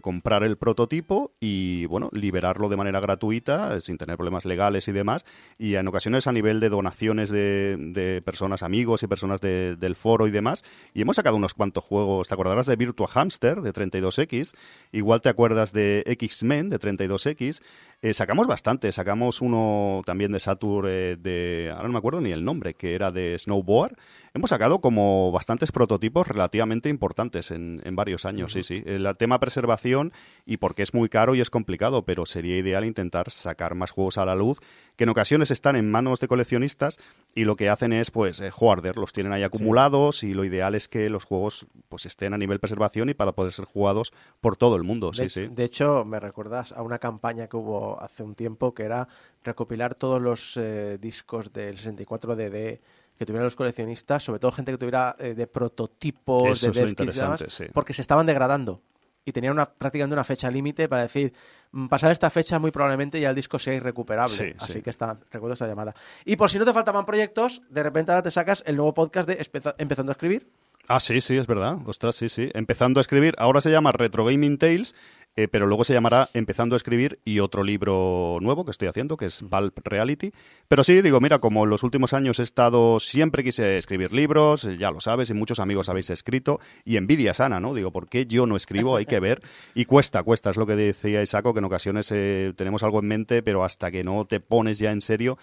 comprar 0.02 0.42
el 0.42 0.58
prototipo 0.58 1.32
y, 1.40 1.86
bueno, 1.86 2.10
liberarlo 2.12 2.68
de 2.68 2.76
manera 2.76 3.00
gratuita, 3.00 3.80
sin 3.80 3.96
tener 3.96 4.16
problemas 4.16 4.44
legales 4.44 4.86
y 4.86 4.92
demás. 4.92 5.24
Y 5.58 5.76
en 5.76 5.88
ocasiones 5.88 6.26
a 6.26 6.32
nivel 6.32 6.60
de 6.60 6.68
donaciones 6.68 7.30
de, 7.30 7.76
de 7.78 8.20
personas, 8.20 8.62
amigos 8.62 9.02
y 9.02 9.06
personas 9.06 9.40
del 9.40 9.96
foro 9.96 10.26
y 10.26 10.30
demás. 10.30 10.62
Y 10.92 11.00
hemos 11.00 11.16
sacado 11.16 11.36
unos 11.36 11.54
cuantos 11.54 11.82
juegos 11.82 12.01
te 12.26 12.34
acordarás 12.34 12.66
de 12.66 12.76
Virtua 12.76 13.08
Hamster 13.08 13.60
de 13.60 13.72
32X, 13.72 14.54
igual 14.92 15.20
te 15.20 15.28
acuerdas 15.28 15.72
de 15.72 16.04
X-Men 16.06 16.68
de 16.68 16.78
32X, 16.78 17.62
Eh, 18.04 18.14
sacamos 18.14 18.48
bastante, 18.48 18.90
sacamos 18.90 19.40
uno 19.40 20.02
también 20.04 20.32
de 20.32 20.40
Saturn 20.40 20.88
eh, 20.90 21.16
de, 21.16 21.70
ahora 21.72 21.86
no 21.86 21.92
me 21.92 21.98
acuerdo 21.98 22.20
ni 22.20 22.32
el 22.32 22.44
nombre, 22.44 22.74
que 22.74 22.96
era 22.96 23.12
de 23.12 23.38
Snowboard. 23.38 23.96
Hemos 24.34 24.50
sacado 24.50 24.80
como 24.80 25.30
bastantes 25.30 25.70
prototipos 25.70 26.26
relativamente 26.26 26.88
importantes 26.88 27.52
en, 27.52 27.80
varios 27.92 28.24
años, 28.24 28.52
sí, 28.52 28.64
sí. 28.64 28.82
El 28.86 29.06
tema 29.18 29.38
preservación 29.38 30.12
y 30.46 30.56
porque 30.56 30.82
es 30.82 30.94
muy 30.94 31.10
caro 31.10 31.36
y 31.36 31.40
es 31.40 31.50
complicado, 31.50 32.04
pero 32.04 32.26
sería 32.26 32.56
ideal 32.56 32.84
intentar 32.86 33.30
sacar 33.30 33.74
más 33.74 33.90
juegos 33.90 34.18
a 34.18 34.24
la 34.24 34.34
luz, 34.34 34.58
que 34.96 35.04
en 35.04 35.10
ocasiones 35.10 35.50
están 35.50 35.76
en 35.76 35.90
manos 35.90 36.18
de 36.18 36.28
coleccionistas 36.28 36.98
y 37.34 37.44
lo 37.44 37.56
que 37.56 37.68
hacen 37.68 37.92
es, 37.92 38.10
pues, 38.10 38.40
eh, 38.40 38.50
los 38.96 39.12
tienen 39.12 39.34
ahí 39.34 39.42
acumulados 39.42 40.24
y 40.24 40.32
lo 40.32 40.44
ideal 40.44 40.74
es 40.74 40.88
que 40.88 41.10
los 41.10 41.24
juegos, 41.24 41.66
pues, 41.90 42.06
estén 42.06 42.32
a 42.32 42.38
nivel 42.38 42.58
preservación 42.58 43.10
y 43.10 43.14
para 43.14 43.32
poder 43.32 43.52
ser 43.52 43.66
jugados 43.66 44.12
por 44.40 44.56
todo 44.56 44.76
el 44.76 44.82
mundo, 44.82 45.12
sí, 45.12 45.28
sí. 45.28 45.46
De 45.48 45.64
hecho, 45.64 46.06
me 46.06 46.18
recuerdas 46.18 46.72
a 46.72 46.82
una 46.82 46.98
campaña 46.98 47.48
que 47.48 47.56
hubo 47.58 47.91
hace 48.00 48.22
un 48.22 48.34
tiempo, 48.34 48.74
que 48.74 48.84
era 48.84 49.08
recopilar 49.44 49.94
todos 49.94 50.20
los 50.20 50.56
eh, 50.56 50.98
discos 51.00 51.52
del 51.52 51.76
64DD 51.76 52.80
que 53.16 53.26
tuvieran 53.26 53.44
los 53.44 53.56
coleccionistas, 53.56 54.22
sobre 54.22 54.40
todo 54.40 54.52
gente 54.52 54.72
que 54.72 54.78
tuviera 54.78 55.14
eh, 55.18 55.34
de 55.34 55.46
prototipos, 55.46 56.60
de 56.60 56.70
dev 56.70 57.72
porque 57.72 57.92
se 57.92 58.02
estaban 58.02 58.26
degradando 58.26 58.82
y 59.24 59.32
tenían 59.32 59.52
una, 59.52 59.66
prácticamente 59.66 60.14
una 60.14 60.24
fecha 60.24 60.50
límite 60.50 60.88
para 60.88 61.02
decir, 61.02 61.32
mm, 61.72 61.86
pasar 61.86 62.10
esta 62.10 62.30
fecha 62.30 62.58
muy 62.58 62.70
probablemente 62.70 63.20
ya 63.20 63.30
el 63.30 63.36
disco 63.36 63.58
sea 63.58 63.74
irrecuperable. 63.74 64.56
Así 64.58 64.82
que 64.82 64.90
está, 64.90 65.18
recuerdo 65.30 65.54
esa 65.54 65.66
llamada. 65.66 65.94
Y 66.24 66.36
por 66.36 66.50
si 66.50 66.58
no 66.58 66.64
te 66.64 66.72
faltaban 66.72 67.06
proyectos, 67.06 67.62
de 67.68 67.82
repente 67.82 68.12
ahora 68.12 68.22
te 68.22 68.30
sacas 68.30 68.62
el 68.66 68.76
nuevo 68.76 68.94
podcast 68.94 69.28
de 69.28 69.46
Empezando 69.78 70.10
a 70.10 70.14
Escribir. 70.14 70.48
Ah, 70.88 70.98
sí, 70.98 71.20
sí, 71.20 71.36
es 71.36 71.46
verdad. 71.46 71.78
Ostras, 71.86 72.16
sí, 72.16 72.28
sí. 72.28 72.50
Empezando 72.54 72.98
a 72.98 73.02
escribir. 73.02 73.34
Ahora 73.38 73.60
se 73.60 73.70
llama 73.70 73.92
Retro 73.92 74.24
Gaming 74.24 74.58
Tales 74.58 74.96
eh, 75.34 75.48
pero 75.48 75.66
luego 75.66 75.84
se 75.84 75.94
llamará 75.94 76.28
Empezando 76.34 76.74
a 76.74 76.76
escribir 76.76 77.20
y 77.24 77.40
otro 77.40 77.62
libro 77.62 78.38
nuevo 78.40 78.64
que 78.64 78.70
estoy 78.70 78.88
haciendo, 78.88 79.16
que 79.16 79.26
es 79.26 79.48
Valp 79.48 79.78
Reality. 79.84 80.32
Pero 80.68 80.84
sí, 80.84 81.00
digo, 81.00 81.20
mira, 81.20 81.38
como 81.38 81.64
en 81.64 81.70
los 81.70 81.82
últimos 81.82 82.12
años 82.12 82.38
he 82.38 82.42
estado, 82.42 83.00
siempre 83.00 83.42
quise 83.42 83.78
escribir 83.78 84.12
libros, 84.12 84.68
ya 84.78 84.90
lo 84.90 85.00
sabes, 85.00 85.30
y 85.30 85.34
muchos 85.34 85.58
amigos 85.58 85.88
habéis 85.88 86.10
escrito, 86.10 86.60
y 86.84 86.96
envidia 86.96 87.32
sana, 87.32 87.60
¿no? 87.60 87.74
Digo, 87.74 87.92
¿por 87.92 88.08
qué 88.08 88.26
yo 88.26 88.46
no 88.46 88.56
escribo? 88.56 88.96
Hay 88.96 89.06
que 89.06 89.20
ver. 89.20 89.42
Y 89.74 89.86
cuesta, 89.86 90.22
cuesta, 90.22 90.50
es 90.50 90.56
lo 90.56 90.66
que 90.66 90.76
decía 90.76 91.22
Isaco, 91.22 91.54
que 91.54 91.60
en 91.60 91.64
ocasiones 91.64 92.10
eh, 92.12 92.52
tenemos 92.56 92.82
algo 92.82 93.00
en 93.00 93.08
mente, 93.08 93.42
pero 93.42 93.64
hasta 93.64 93.90
que 93.90 94.04
no 94.04 94.24
te 94.24 94.40
pones 94.40 94.78
ya 94.78 94.92
en 94.92 95.00
serio, 95.00 95.38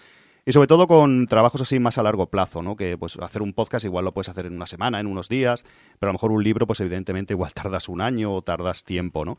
y 0.46 0.52
sobre 0.52 0.68
todo 0.68 0.86
con 0.86 1.26
trabajos 1.26 1.60
así 1.60 1.78
más 1.78 1.98
a 1.98 2.02
largo 2.02 2.30
plazo, 2.30 2.62
¿no? 2.62 2.74
Que 2.74 2.96
pues 2.96 3.16
hacer 3.18 3.42
un 3.42 3.52
podcast 3.52 3.84
igual 3.84 4.04
lo 4.04 4.12
puedes 4.12 4.30
hacer 4.30 4.46
en 4.46 4.54
una 4.54 4.66
semana, 4.66 4.98
en 4.98 5.06
unos 5.06 5.28
días, 5.28 5.64
pero 5.98 6.08
a 6.08 6.12
lo 6.12 6.14
mejor 6.14 6.32
un 6.32 6.42
libro, 6.42 6.66
pues 6.66 6.80
evidentemente 6.80 7.34
igual 7.34 7.52
tardas 7.54 7.88
un 7.88 8.00
año 8.00 8.34
o 8.34 8.42
tardas 8.42 8.84
tiempo, 8.84 9.24
¿no? 9.24 9.38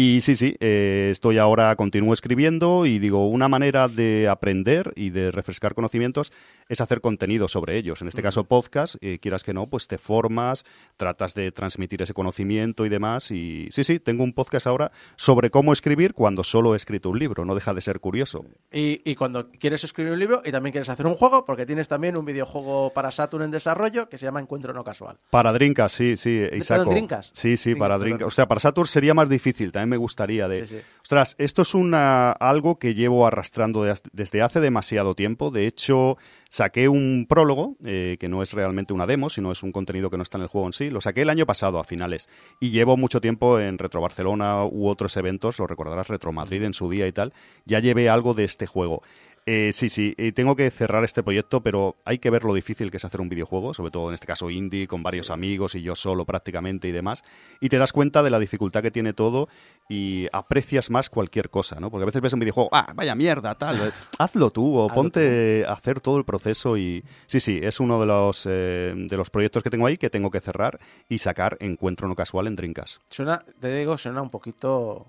Y 0.00 0.20
sí, 0.20 0.36
sí, 0.36 0.54
eh, 0.60 1.08
estoy 1.10 1.38
ahora, 1.38 1.74
continúo 1.74 2.14
escribiendo 2.14 2.86
y 2.86 3.00
digo, 3.00 3.28
una 3.28 3.48
manera 3.48 3.88
de 3.88 4.28
aprender 4.28 4.92
y 4.94 5.10
de 5.10 5.32
refrescar 5.32 5.74
conocimientos 5.74 6.32
es 6.68 6.80
hacer 6.80 7.00
contenido 7.00 7.48
sobre 7.48 7.76
ellos. 7.76 8.02
En 8.02 8.08
este 8.08 8.22
caso, 8.22 8.44
podcast, 8.44 8.96
eh, 9.00 9.18
quieras 9.18 9.42
que 9.42 9.52
no, 9.52 9.66
pues 9.66 9.88
te 9.88 9.98
formas, 9.98 10.64
tratas 10.96 11.34
de 11.34 11.52
transmitir 11.52 12.02
ese 12.02 12.14
conocimiento 12.14 12.86
y 12.86 12.88
demás. 12.88 13.30
Y 13.30 13.68
sí, 13.70 13.84
sí, 13.84 13.98
tengo 13.98 14.24
un 14.24 14.32
podcast 14.32 14.66
ahora 14.66 14.92
sobre 15.16 15.50
cómo 15.50 15.72
escribir 15.72 16.14
cuando 16.14 16.44
solo 16.44 16.74
he 16.74 16.76
escrito 16.76 17.10
un 17.10 17.18
libro, 17.18 17.44
no 17.44 17.54
deja 17.54 17.74
de 17.74 17.80
ser 17.80 18.00
curioso. 18.00 18.44
Y, 18.72 19.00
y 19.10 19.14
cuando 19.14 19.50
quieres 19.50 19.84
escribir 19.84 20.12
un 20.12 20.18
libro 20.18 20.42
y 20.44 20.52
también 20.52 20.72
quieres 20.72 20.88
hacer 20.88 21.06
un 21.06 21.14
juego, 21.14 21.44
porque 21.44 21.66
tienes 21.66 21.88
también 21.88 22.16
un 22.16 22.24
videojuego 22.24 22.92
para 22.92 23.10
Saturn 23.10 23.44
en 23.44 23.50
desarrollo 23.50 24.08
que 24.08 24.18
se 24.18 24.26
llama 24.26 24.40
Encuentro 24.40 24.72
No 24.72 24.84
Casual. 24.84 25.18
Para 25.30 25.52
Drinkas, 25.52 25.92
sí, 25.92 26.16
sí, 26.16 26.46
Isaac. 26.52 26.86
Sí, 27.32 27.56
sí, 27.56 27.74
para 27.74 27.98
Drinkas. 27.98 28.26
O 28.26 28.30
sea, 28.30 28.46
para 28.46 28.60
Saturn 28.60 28.86
sería 28.86 29.14
más 29.14 29.28
difícil 29.28 29.72
también 29.72 29.88
me 29.90 29.96
gustaría 29.96 30.48
de... 30.48 30.84
Ostras, 31.02 31.34
esto 31.38 31.62
es 31.62 31.74
una, 31.74 32.32
algo 32.32 32.78
que 32.78 32.94
llevo 32.94 33.26
arrastrando 33.26 33.84
desde 34.12 34.42
hace 34.42 34.60
demasiado 34.60 35.14
tiempo. 35.14 35.50
De 35.50 35.66
hecho, 35.66 36.18
saqué 36.48 36.88
un 36.88 37.26
prólogo, 37.28 37.76
eh, 37.84 38.16
que 38.18 38.28
no 38.28 38.42
es 38.42 38.52
realmente 38.52 38.92
una 38.92 39.06
demo, 39.06 39.30
sino 39.30 39.52
es 39.52 39.62
un 39.62 39.72
contenido 39.72 40.10
que 40.10 40.16
no 40.16 40.22
está 40.22 40.38
en 40.38 40.42
el 40.42 40.48
juego 40.48 40.66
en 40.66 40.72
sí. 40.72 40.90
Lo 40.90 41.00
saqué 41.00 41.22
el 41.22 41.30
año 41.30 41.46
pasado, 41.46 41.78
a 41.78 41.84
finales. 41.84 42.28
Y 42.60 42.70
llevo 42.70 42.96
mucho 42.96 43.20
tiempo 43.20 43.60
en 43.60 43.78
Retro 43.78 44.00
Barcelona 44.00 44.64
u 44.64 44.88
otros 44.88 45.16
eventos, 45.16 45.58
lo 45.58 45.66
recordarás, 45.66 46.08
Retro 46.08 46.32
Madrid 46.32 46.62
en 46.62 46.74
su 46.74 46.90
día 46.90 47.06
y 47.06 47.12
tal. 47.12 47.32
Ya 47.64 47.80
llevé 47.80 48.08
algo 48.08 48.34
de 48.34 48.44
este 48.44 48.66
juego. 48.66 49.02
Eh, 49.50 49.72
sí, 49.72 49.88
sí, 49.88 50.14
tengo 50.34 50.56
que 50.56 50.68
cerrar 50.68 51.04
este 51.04 51.22
proyecto, 51.22 51.62
pero 51.62 51.96
hay 52.04 52.18
que 52.18 52.28
ver 52.28 52.44
lo 52.44 52.52
difícil 52.52 52.90
que 52.90 52.98
es 52.98 53.04
hacer 53.06 53.22
un 53.22 53.30
videojuego, 53.30 53.72
sobre 53.72 53.90
todo 53.90 54.08
en 54.08 54.14
este 54.14 54.26
caso 54.26 54.50
indie, 54.50 54.86
con 54.86 55.02
varios 55.02 55.30
amigos 55.30 55.74
y 55.74 55.80
yo 55.80 55.94
solo 55.94 56.26
prácticamente 56.26 56.86
y 56.86 56.92
demás. 56.92 57.24
Y 57.58 57.70
te 57.70 57.78
das 57.78 57.94
cuenta 57.94 58.22
de 58.22 58.28
la 58.28 58.38
dificultad 58.38 58.82
que 58.82 58.90
tiene 58.90 59.14
todo 59.14 59.48
y 59.88 60.26
aprecias 60.34 60.90
más 60.90 61.08
cualquier 61.08 61.48
cosa, 61.48 61.80
¿no? 61.80 61.90
Porque 61.90 62.02
a 62.02 62.04
veces 62.04 62.20
ves 62.20 62.34
un 62.34 62.40
videojuego, 62.40 62.68
ah, 62.72 62.92
vaya 62.94 63.14
mierda, 63.14 63.54
tal, 63.54 63.90
hazlo 64.18 64.50
tú 64.50 64.76
o 64.76 64.86
ponte 64.88 65.64
a 65.66 65.72
hacer 65.72 66.02
todo 66.02 66.18
el 66.18 66.26
proceso 66.26 66.76
y... 66.76 67.02
Sí, 67.24 67.40
sí, 67.40 67.58
es 67.62 67.80
uno 67.80 67.98
de 68.00 68.04
los, 68.04 68.44
eh, 68.46 68.92
de 68.94 69.16
los 69.16 69.30
proyectos 69.30 69.62
que 69.62 69.70
tengo 69.70 69.86
ahí 69.86 69.96
que 69.96 70.10
tengo 70.10 70.30
que 70.30 70.40
cerrar 70.40 70.78
y 71.08 71.16
sacar 71.16 71.56
Encuentro 71.60 72.06
no 72.06 72.14
casual 72.14 72.48
en 72.48 72.56
Drinkas. 72.56 73.00
Suena, 73.08 73.42
te 73.60 73.74
digo, 73.74 73.96
suena 73.96 74.20
un 74.20 74.28
poquito 74.28 75.06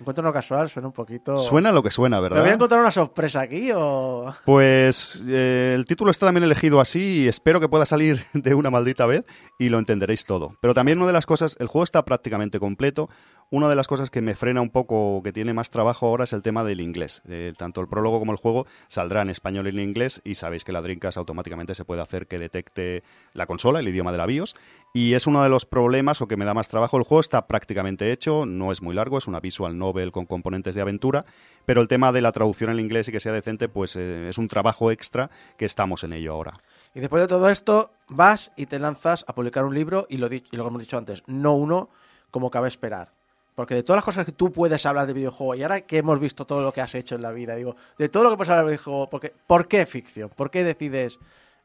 Encuentro 0.00 0.24
no 0.24 0.32
casual, 0.32 0.70
suena 0.70 0.88
un 0.88 0.94
poquito. 0.94 1.36
Suena 1.36 1.72
lo 1.72 1.82
que 1.82 1.90
suena, 1.90 2.20
¿verdad? 2.20 2.38
¿Me 2.38 2.42
voy 2.42 2.50
a 2.52 2.54
encontrar 2.54 2.80
una 2.80 2.90
sorpresa 2.90 3.42
aquí 3.42 3.70
o.? 3.74 4.34
Pues 4.46 5.22
eh, 5.28 5.74
el 5.76 5.84
título 5.84 6.10
está 6.10 6.24
también 6.24 6.44
elegido 6.44 6.80
así 6.80 7.24
y 7.24 7.28
espero 7.28 7.60
que 7.60 7.68
pueda 7.68 7.84
salir 7.84 8.18
de 8.32 8.54
una 8.54 8.70
maldita 8.70 9.04
vez 9.04 9.24
y 9.58 9.68
lo 9.68 9.78
entenderéis 9.78 10.24
todo. 10.24 10.56
Pero 10.62 10.72
también 10.72 10.96
una 10.96 11.08
de 11.08 11.12
las 11.12 11.26
cosas, 11.26 11.54
el 11.60 11.66
juego 11.66 11.84
está 11.84 12.02
prácticamente 12.06 12.58
completo. 12.58 13.10
Una 13.52 13.68
de 13.68 13.74
las 13.74 13.88
cosas 13.88 14.10
que 14.10 14.22
me 14.22 14.36
frena 14.36 14.60
un 14.60 14.70
poco, 14.70 15.22
que 15.24 15.32
tiene 15.32 15.52
más 15.52 15.70
trabajo 15.70 16.06
ahora, 16.06 16.22
es 16.22 16.32
el 16.32 16.40
tema 16.40 16.62
del 16.62 16.80
inglés. 16.80 17.20
Eh, 17.28 17.52
tanto 17.58 17.80
el 17.80 17.88
prólogo 17.88 18.20
como 18.20 18.30
el 18.30 18.38
juego 18.38 18.64
saldrá 18.86 19.22
en 19.22 19.28
español 19.28 19.66
y 19.66 19.70
en 19.70 19.80
inglés 19.80 20.20
y 20.22 20.36
sabéis 20.36 20.62
que 20.62 20.70
la 20.70 20.80
Dreamcast 20.80 21.18
automáticamente 21.18 21.74
se 21.74 21.84
puede 21.84 22.00
hacer 22.00 22.28
que 22.28 22.38
detecte 22.38 23.02
la 23.32 23.46
consola, 23.46 23.80
el 23.80 23.88
idioma 23.88 24.12
de 24.12 24.18
la 24.18 24.26
BIOS. 24.26 24.54
Y 24.94 25.14
es 25.14 25.26
uno 25.26 25.42
de 25.42 25.48
los 25.48 25.66
problemas 25.66 26.22
o 26.22 26.28
que 26.28 26.36
me 26.36 26.44
da 26.44 26.54
más 26.54 26.68
trabajo. 26.68 26.96
El 26.96 27.02
juego 27.02 27.20
está 27.20 27.48
prácticamente 27.48 28.12
hecho, 28.12 28.46
no 28.46 28.70
es 28.70 28.82
muy 28.82 28.94
largo, 28.94 29.18
es 29.18 29.26
una 29.26 29.40
visual 29.40 29.76
novel 29.76 30.12
con 30.12 30.26
componentes 30.26 30.76
de 30.76 30.82
aventura, 30.82 31.24
pero 31.66 31.80
el 31.80 31.88
tema 31.88 32.12
de 32.12 32.20
la 32.20 32.30
traducción 32.30 32.70
en 32.70 32.78
inglés 32.78 33.08
y 33.08 33.12
que 33.12 33.18
sea 33.18 33.32
decente, 33.32 33.68
pues 33.68 33.96
eh, 33.96 34.28
es 34.28 34.38
un 34.38 34.46
trabajo 34.46 34.92
extra 34.92 35.28
que 35.56 35.64
estamos 35.64 36.04
en 36.04 36.12
ello 36.12 36.34
ahora. 36.34 36.52
Y 36.94 37.00
después 37.00 37.20
de 37.20 37.26
todo 37.26 37.48
esto, 37.48 37.90
vas 38.10 38.52
y 38.56 38.66
te 38.66 38.78
lanzas 38.78 39.24
a 39.26 39.34
publicar 39.34 39.64
un 39.64 39.74
libro 39.74 40.06
y 40.08 40.18
lo 40.18 40.28
que 40.28 40.44
hemos 40.52 40.80
dicho 40.80 40.98
antes, 40.98 41.24
no 41.26 41.56
uno 41.56 41.90
como 42.30 42.52
cabe 42.52 42.68
esperar. 42.68 43.19
Porque 43.60 43.74
de 43.74 43.82
todas 43.82 43.98
las 43.98 44.04
cosas 44.04 44.24
que 44.24 44.32
tú 44.32 44.50
puedes 44.50 44.86
hablar 44.86 45.06
de 45.06 45.12
videojuego, 45.12 45.54
y 45.54 45.62
ahora 45.62 45.82
que 45.82 45.98
hemos 45.98 46.18
visto 46.18 46.46
todo 46.46 46.62
lo 46.62 46.72
que 46.72 46.80
has 46.80 46.94
hecho 46.94 47.16
en 47.16 47.20
la 47.20 47.30
vida, 47.30 47.56
digo, 47.56 47.76
de 47.98 48.08
todo 48.08 48.24
lo 48.24 48.30
que 48.30 48.38
puedes 48.38 48.48
hablar 48.48 48.64
de 48.64 48.70
videojuego, 48.70 49.10
porque, 49.10 49.34
¿por 49.46 49.68
qué 49.68 49.84
ficción? 49.84 50.30
¿Por 50.30 50.50
qué 50.50 50.64
decides, 50.64 51.18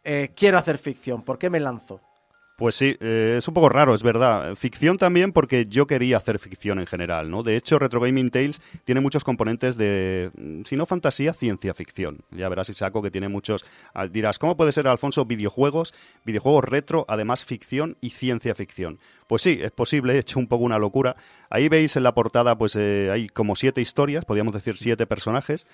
eh, 0.04 0.34
quiero 0.36 0.58
hacer 0.58 0.78
ficción? 0.78 1.22
¿Por 1.22 1.38
qué 1.38 1.50
me 1.50 1.62
lanzo? 1.62 2.02
Pues 2.56 2.76
sí, 2.76 2.96
eh, 3.02 3.36
es 3.38 3.48
un 3.50 3.54
poco 3.54 3.68
raro, 3.68 3.94
es 3.94 4.02
verdad. 4.02 4.56
Ficción 4.56 4.96
también 4.96 5.34
porque 5.34 5.66
yo 5.66 5.88
quería 5.88 6.16
hacer 6.16 6.40
ficción 6.40 6.80
en 6.80 6.86
general, 6.86 7.30
¿no? 7.30 7.44
De 7.44 7.58
hecho, 7.58 7.80
Retro 7.80 8.00
Gaming 8.00 8.30
Tales 8.30 8.62
tiene 8.86 9.02
muchos 9.02 9.26
componentes 9.26 9.76
de, 9.76 10.32
mm, 10.38 10.62
si 10.64 10.78
no 10.78 10.86
fantasía, 10.86 11.34
ciencia 11.34 11.74
ficción. 11.74 12.20
Ya 12.32 12.48
verás, 12.48 12.70
Isaco, 12.70 13.02
que 13.02 13.12
tiene 13.12 13.28
muchos... 13.28 13.66
Ah, 13.94 14.08
dirás, 14.08 14.40
¿cómo 14.40 14.56
puede 14.56 14.72
ser, 14.72 14.88
Alfonso, 14.88 15.26
videojuegos, 15.26 15.94
videojuegos 16.24 16.64
retro, 16.64 17.06
además 17.10 17.44
ficción 17.44 17.98
y 18.00 18.12
ciencia 18.12 18.56
ficción? 18.56 19.00
Pues 19.28 19.42
sí, 19.42 19.60
es 19.62 19.72
posible, 19.72 20.14
he 20.16 20.20
hecho 20.20 20.40
un 20.40 20.48
poco 20.48 20.64
una 20.64 20.80
locura. 20.80 21.18
Ahí 21.50 21.68
veis 21.68 21.98
en 21.98 22.04
la 22.04 22.14
portada, 22.14 22.58
pues 22.58 22.78
eh, 22.78 23.10
hay 23.12 23.28
como 23.28 23.58
siete 23.58 23.82
historias, 23.82 24.24
podríamos 24.24 24.54
decir 24.54 24.78
siete 24.78 25.06
personajes, 25.06 25.68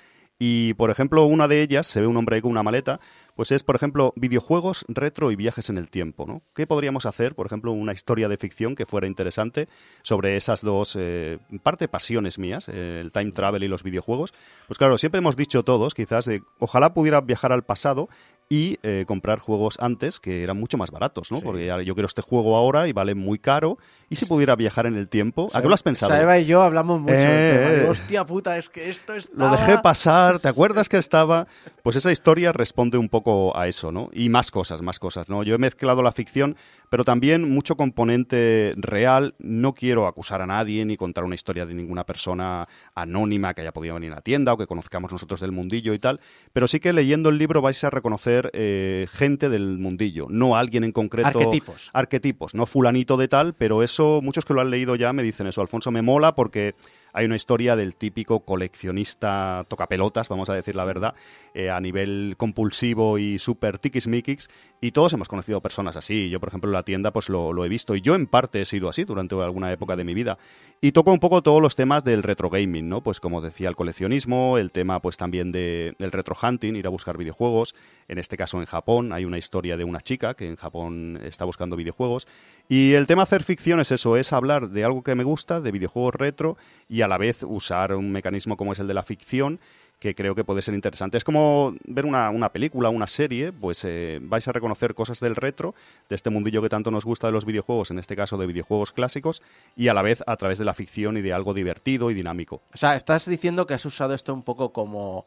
y, 0.43 0.73
por 0.73 0.89
ejemplo, 0.89 1.23
una 1.25 1.47
de 1.47 1.61
ellas, 1.61 1.85
se 1.85 2.01
ve 2.01 2.07
un 2.07 2.17
hombre 2.17 2.35
ahí 2.35 2.41
con 2.41 2.49
una 2.49 2.63
maleta, 2.63 2.99
pues 3.35 3.51
es, 3.51 3.63
por 3.63 3.75
ejemplo, 3.75 4.13
videojuegos, 4.15 4.85
retro 4.87 5.31
y 5.31 5.35
viajes 5.35 5.69
en 5.69 5.77
el 5.77 5.89
tiempo. 5.89 6.25
¿no? 6.25 6.41
¿Qué 6.53 6.67
podríamos 6.67 7.05
hacer, 7.05 7.35
por 7.35 7.45
ejemplo, 7.45 7.71
una 7.71 7.93
historia 7.93 8.27
de 8.27 8.37
ficción 8.37 8.75
que 8.75 8.85
fuera 8.85 9.07
interesante 9.07 9.67
sobre 10.03 10.37
esas 10.37 10.61
dos, 10.61 10.97
eh, 10.99 11.39
parte, 11.63 11.87
pasiones 11.87 12.39
mías, 12.39 12.69
eh, 12.69 12.99
el 13.01 13.11
time 13.11 13.31
travel 13.31 13.63
y 13.63 13.67
los 13.67 13.83
videojuegos? 13.83 14.33
Pues 14.67 14.77
claro, 14.77 14.97
siempre 14.97 15.19
hemos 15.19 15.35
dicho 15.35 15.63
todos, 15.63 15.93
quizás, 15.93 16.29
ojalá 16.59 16.93
pudiera 16.93 17.21
viajar 17.21 17.51
al 17.51 17.63
pasado 17.63 18.09
y 18.51 18.77
eh, 18.83 19.05
comprar 19.07 19.39
juegos 19.39 19.77
antes 19.79 20.19
que 20.19 20.43
eran 20.43 20.57
mucho 20.57 20.77
más 20.77 20.91
baratos, 20.91 21.31
¿no? 21.31 21.39
Porque 21.39 21.67
yo 21.85 21.95
quiero 21.95 22.05
este 22.05 22.21
juego 22.21 22.57
ahora 22.57 22.89
y 22.89 22.91
vale 22.91 23.15
muy 23.15 23.39
caro. 23.39 23.77
¿Y 24.09 24.17
si 24.17 24.25
pudiera 24.25 24.57
viajar 24.57 24.87
en 24.87 24.97
el 24.97 25.07
tiempo? 25.07 25.47
¿A 25.53 25.61
qué 25.61 25.69
lo 25.69 25.73
has 25.73 25.83
pensado? 25.83 26.11
Saeva 26.11 26.37
y 26.37 26.45
yo 26.45 26.61
hablamos 26.61 26.99
mucho 26.99 27.13
eh, 27.15 27.87
Hostia 27.89 28.25
puta, 28.25 28.57
es 28.57 28.67
que 28.67 28.89
esto 28.89 29.15
estaba... 29.15 29.51
Lo 29.51 29.55
dejé 29.55 29.77
pasar, 29.77 30.41
¿te 30.41 30.49
acuerdas 30.49 30.89
que 30.89 30.97
estaba? 30.97 31.47
Pues 31.81 31.95
esa 31.95 32.11
historia 32.11 32.51
responde 32.51 32.97
un 32.97 33.07
poco 33.07 33.57
a 33.57 33.69
eso, 33.69 33.93
¿no? 33.93 34.09
Y 34.11 34.27
más 34.27 34.51
cosas, 34.51 34.81
más 34.81 34.99
cosas, 34.99 35.29
¿no? 35.29 35.43
Yo 35.43 35.55
he 35.55 35.57
mezclado 35.57 36.03
la 36.03 36.11
ficción 36.11 36.57
pero 36.91 37.05
también 37.05 37.49
mucho 37.49 37.77
componente 37.77 38.73
real. 38.75 39.33
No 39.39 39.73
quiero 39.73 40.07
acusar 40.07 40.41
a 40.41 40.45
nadie 40.45 40.83
ni 40.83 40.97
contar 40.97 41.23
una 41.23 41.35
historia 41.35 41.65
de 41.65 41.73
ninguna 41.73 42.05
persona 42.05 42.67
anónima 42.95 43.53
que 43.53 43.61
haya 43.61 43.71
podido 43.71 43.93
venir 43.93 44.11
a 44.11 44.15
la 44.15 44.21
tienda 44.21 44.51
o 44.51 44.57
que 44.57 44.67
conozcamos 44.67 45.09
nosotros 45.09 45.39
del 45.39 45.53
mundillo 45.53 45.93
y 45.93 45.99
tal, 45.99 46.19
pero 46.51 46.67
sí 46.67 46.81
que 46.81 46.91
leyendo 46.91 47.29
el 47.29 47.37
libro 47.37 47.61
vais 47.61 47.81
a 47.85 47.89
reconocer 47.89 48.51
eh, 48.53 49.07
gente 49.09 49.47
del 49.47 49.77
mundillo, 49.77 50.27
no 50.29 50.57
alguien 50.57 50.83
en 50.83 50.91
concreto. 50.91 51.39
Arquetipos. 51.39 51.91
Arquetipos, 51.93 52.55
no 52.55 52.65
fulanito 52.65 53.15
de 53.15 53.29
tal, 53.29 53.53
pero 53.53 53.83
eso, 53.83 54.19
muchos 54.21 54.43
que 54.43 54.53
lo 54.53 54.59
han 54.59 54.69
leído 54.69 54.97
ya 54.97 55.13
me 55.13 55.23
dicen 55.23 55.47
eso. 55.47 55.61
Alfonso 55.61 55.91
me 55.91 56.01
mola 56.01 56.35
porque 56.35 56.75
hay 57.13 57.25
una 57.25 57.35
historia 57.35 57.75
del 57.75 57.95
típico 57.95 58.41
coleccionista 58.41 59.65
tocapelotas, 59.67 60.29
vamos 60.29 60.49
a 60.49 60.53
decir 60.53 60.75
la 60.75 60.85
verdad, 60.85 61.15
eh, 61.53 61.69
a 61.69 61.79
nivel 61.79 62.35
compulsivo 62.37 63.17
y 63.17 63.39
súper 63.39 63.79
tiquismiquis, 63.79 64.49
y 64.79 64.91
todos 64.91 65.13
hemos 65.13 65.27
conocido 65.27 65.61
personas 65.61 65.95
así. 65.95 66.29
Yo, 66.29 66.39
por 66.39 66.49
ejemplo, 66.49 66.69
en 66.69 66.73
la 66.73 66.83
tienda 66.83 67.11
pues 67.11 67.29
lo, 67.29 67.53
lo, 67.53 67.65
he 67.65 67.69
visto, 67.69 67.95
y 67.95 68.01
yo 68.01 68.15
en 68.15 68.27
parte 68.27 68.61
he 68.61 68.65
sido 68.65 68.89
así 68.89 69.03
durante 69.03 69.35
alguna 69.35 69.71
época 69.71 69.95
de 69.95 70.03
mi 70.03 70.13
vida. 70.13 70.37
Y 70.81 70.93
toco 70.93 71.11
un 71.11 71.19
poco 71.19 71.43
todos 71.43 71.61
los 71.61 71.75
temas 71.75 72.03
del 72.03 72.23
retro 72.23 72.49
gaming, 72.49 72.89
¿no? 72.89 73.01
Pues 73.01 73.19
como 73.19 73.41
decía, 73.41 73.69
el 73.69 73.75
coleccionismo, 73.75 74.57
el 74.57 74.71
tema 74.71 74.99
pues 74.99 75.17
también 75.17 75.51
de, 75.51 75.95
del 75.99 76.11
retro 76.11 76.35
hunting, 76.41 76.75
ir 76.75 76.87
a 76.87 76.89
buscar 76.89 77.17
videojuegos, 77.17 77.75
en 78.07 78.17
este 78.17 78.37
caso 78.37 78.59
en 78.59 78.65
Japón 78.65 79.13
hay 79.13 79.25
una 79.25 79.37
historia 79.37 79.77
de 79.77 79.83
una 79.83 80.01
chica 80.01 80.33
que 80.33 80.47
en 80.47 80.55
Japón 80.55 81.19
está 81.23 81.45
buscando 81.45 81.75
videojuegos, 81.75 82.27
y 82.71 82.93
el 82.93 83.05
tema 83.05 83.23
hacer 83.23 83.43
ficción 83.43 83.81
es 83.81 83.91
eso, 83.91 84.15
es 84.15 84.31
hablar 84.31 84.69
de 84.69 84.85
algo 84.85 85.03
que 85.03 85.13
me 85.13 85.25
gusta, 85.25 85.59
de 85.59 85.73
videojuegos 85.73 86.15
retro, 86.15 86.55
y 86.87 87.01
a 87.01 87.09
la 87.09 87.17
vez 87.17 87.43
usar 87.43 87.93
un 87.93 88.13
mecanismo 88.13 88.55
como 88.55 88.71
es 88.71 88.79
el 88.79 88.87
de 88.87 88.93
la 88.93 89.03
ficción, 89.03 89.59
que 89.99 90.15
creo 90.15 90.35
que 90.35 90.45
puede 90.45 90.61
ser 90.61 90.73
interesante. 90.73 91.17
Es 91.17 91.25
como 91.25 91.75
ver 91.83 92.05
una, 92.05 92.29
una 92.29 92.53
película, 92.53 92.87
una 92.87 93.07
serie, 93.07 93.51
pues 93.51 93.83
eh, 93.83 94.19
vais 94.21 94.47
a 94.47 94.53
reconocer 94.53 94.93
cosas 94.93 95.19
del 95.19 95.35
retro, 95.35 95.75
de 96.07 96.15
este 96.15 96.29
mundillo 96.29 96.61
que 96.61 96.69
tanto 96.69 96.91
nos 96.91 97.03
gusta 97.03 97.27
de 97.27 97.33
los 97.33 97.43
videojuegos, 97.43 97.91
en 97.91 97.99
este 97.99 98.15
caso 98.15 98.37
de 98.37 98.47
videojuegos 98.47 98.93
clásicos, 98.93 99.43
y 99.75 99.89
a 99.89 99.93
la 99.93 100.01
vez 100.01 100.23
a 100.25 100.37
través 100.37 100.57
de 100.57 100.63
la 100.63 100.73
ficción 100.73 101.17
y 101.17 101.21
de 101.21 101.33
algo 101.33 101.53
divertido 101.53 102.09
y 102.09 102.13
dinámico. 102.13 102.61
O 102.73 102.77
sea, 102.77 102.95
estás 102.95 103.25
diciendo 103.25 103.67
que 103.67 103.73
has 103.73 103.85
usado 103.85 104.13
esto 104.13 104.33
un 104.33 104.43
poco 104.43 104.71
como 104.71 105.25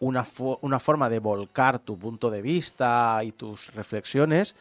una, 0.00 0.26
una 0.60 0.80
forma 0.80 1.08
de 1.08 1.20
volcar 1.20 1.78
tu 1.78 1.96
punto 1.96 2.32
de 2.32 2.42
vista 2.42 3.20
y 3.22 3.30
tus 3.30 3.72
reflexiones. 3.74 4.56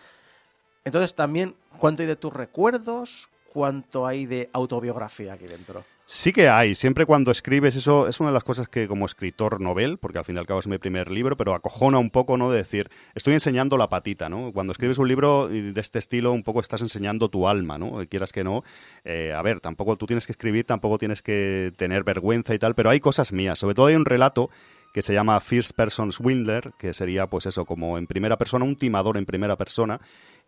Entonces 0.85 1.15
también, 1.15 1.55
¿cuánto 1.79 2.01
hay 2.01 2.07
de 2.07 2.15
tus 2.15 2.33
recuerdos? 2.33 3.29
¿Cuánto 3.51 4.07
hay 4.07 4.25
de 4.25 4.49
autobiografía 4.51 5.33
aquí 5.33 5.45
dentro? 5.45 5.85
Sí 6.05 6.33
que 6.33 6.49
hay, 6.49 6.75
siempre 6.75 7.05
cuando 7.05 7.31
escribes, 7.31 7.77
eso 7.77 8.09
es 8.09 8.19
una 8.19 8.29
de 8.29 8.33
las 8.33 8.43
cosas 8.43 8.67
que 8.67 8.89
como 8.89 9.05
escritor 9.05 9.61
novel, 9.61 9.97
porque 9.97 10.17
al 10.17 10.25
fin 10.25 10.35
y 10.35 10.39
al 10.39 10.45
cabo 10.45 10.59
es 10.59 10.67
mi 10.67 10.77
primer 10.77 11.09
libro, 11.09 11.37
pero 11.37 11.53
acojona 11.53 11.97
un 11.97 12.09
poco, 12.09 12.37
¿no? 12.37 12.51
De 12.51 12.57
decir, 12.57 12.89
estoy 13.15 13.33
enseñando 13.33 13.77
la 13.77 13.87
patita, 13.87 14.27
¿no? 14.27 14.51
Cuando 14.51 14.73
escribes 14.73 14.97
un 14.97 15.07
libro 15.07 15.47
de 15.47 15.79
este 15.79 15.99
estilo, 15.99 16.33
un 16.33 16.43
poco 16.43 16.59
estás 16.59 16.81
enseñando 16.81 17.29
tu 17.29 17.47
alma, 17.47 17.77
¿no? 17.77 18.03
Quieras 18.09 18.33
que 18.33 18.43
no, 18.43 18.63
eh, 19.05 19.31
a 19.33 19.41
ver, 19.41 19.61
tampoco 19.61 19.95
tú 19.95 20.05
tienes 20.05 20.25
que 20.25 20.33
escribir, 20.33 20.65
tampoco 20.65 20.97
tienes 20.97 21.21
que 21.21 21.71
tener 21.77 22.03
vergüenza 22.03 22.53
y 22.53 22.59
tal, 22.59 22.75
pero 22.75 22.89
hay 22.89 22.99
cosas 22.99 23.31
mías, 23.31 23.57
sobre 23.57 23.75
todo 23.75 23.85
hay 23.85 23.95
un 23.95 24.05
relato 24.05 24.49
que 24.93 25.01
se 25.01 25.13
llama 25.13 25.39
First 25.39 25.75
Person 25.75 26.11
Swindler, 26.11 26.73
que 26.77 26.93
sería 26.93 27.27
pues 27.27 27.47
eso, 27.47 27.65
como 27.65 27.97
en 27.97 28.07
primera 28.07 28.37
persona, 28.37 28.63
un 28.63 28.75
timador 28.75 29.17
en 29.17 29.25
primera 29.25 29.55
persona, 29.55 29.99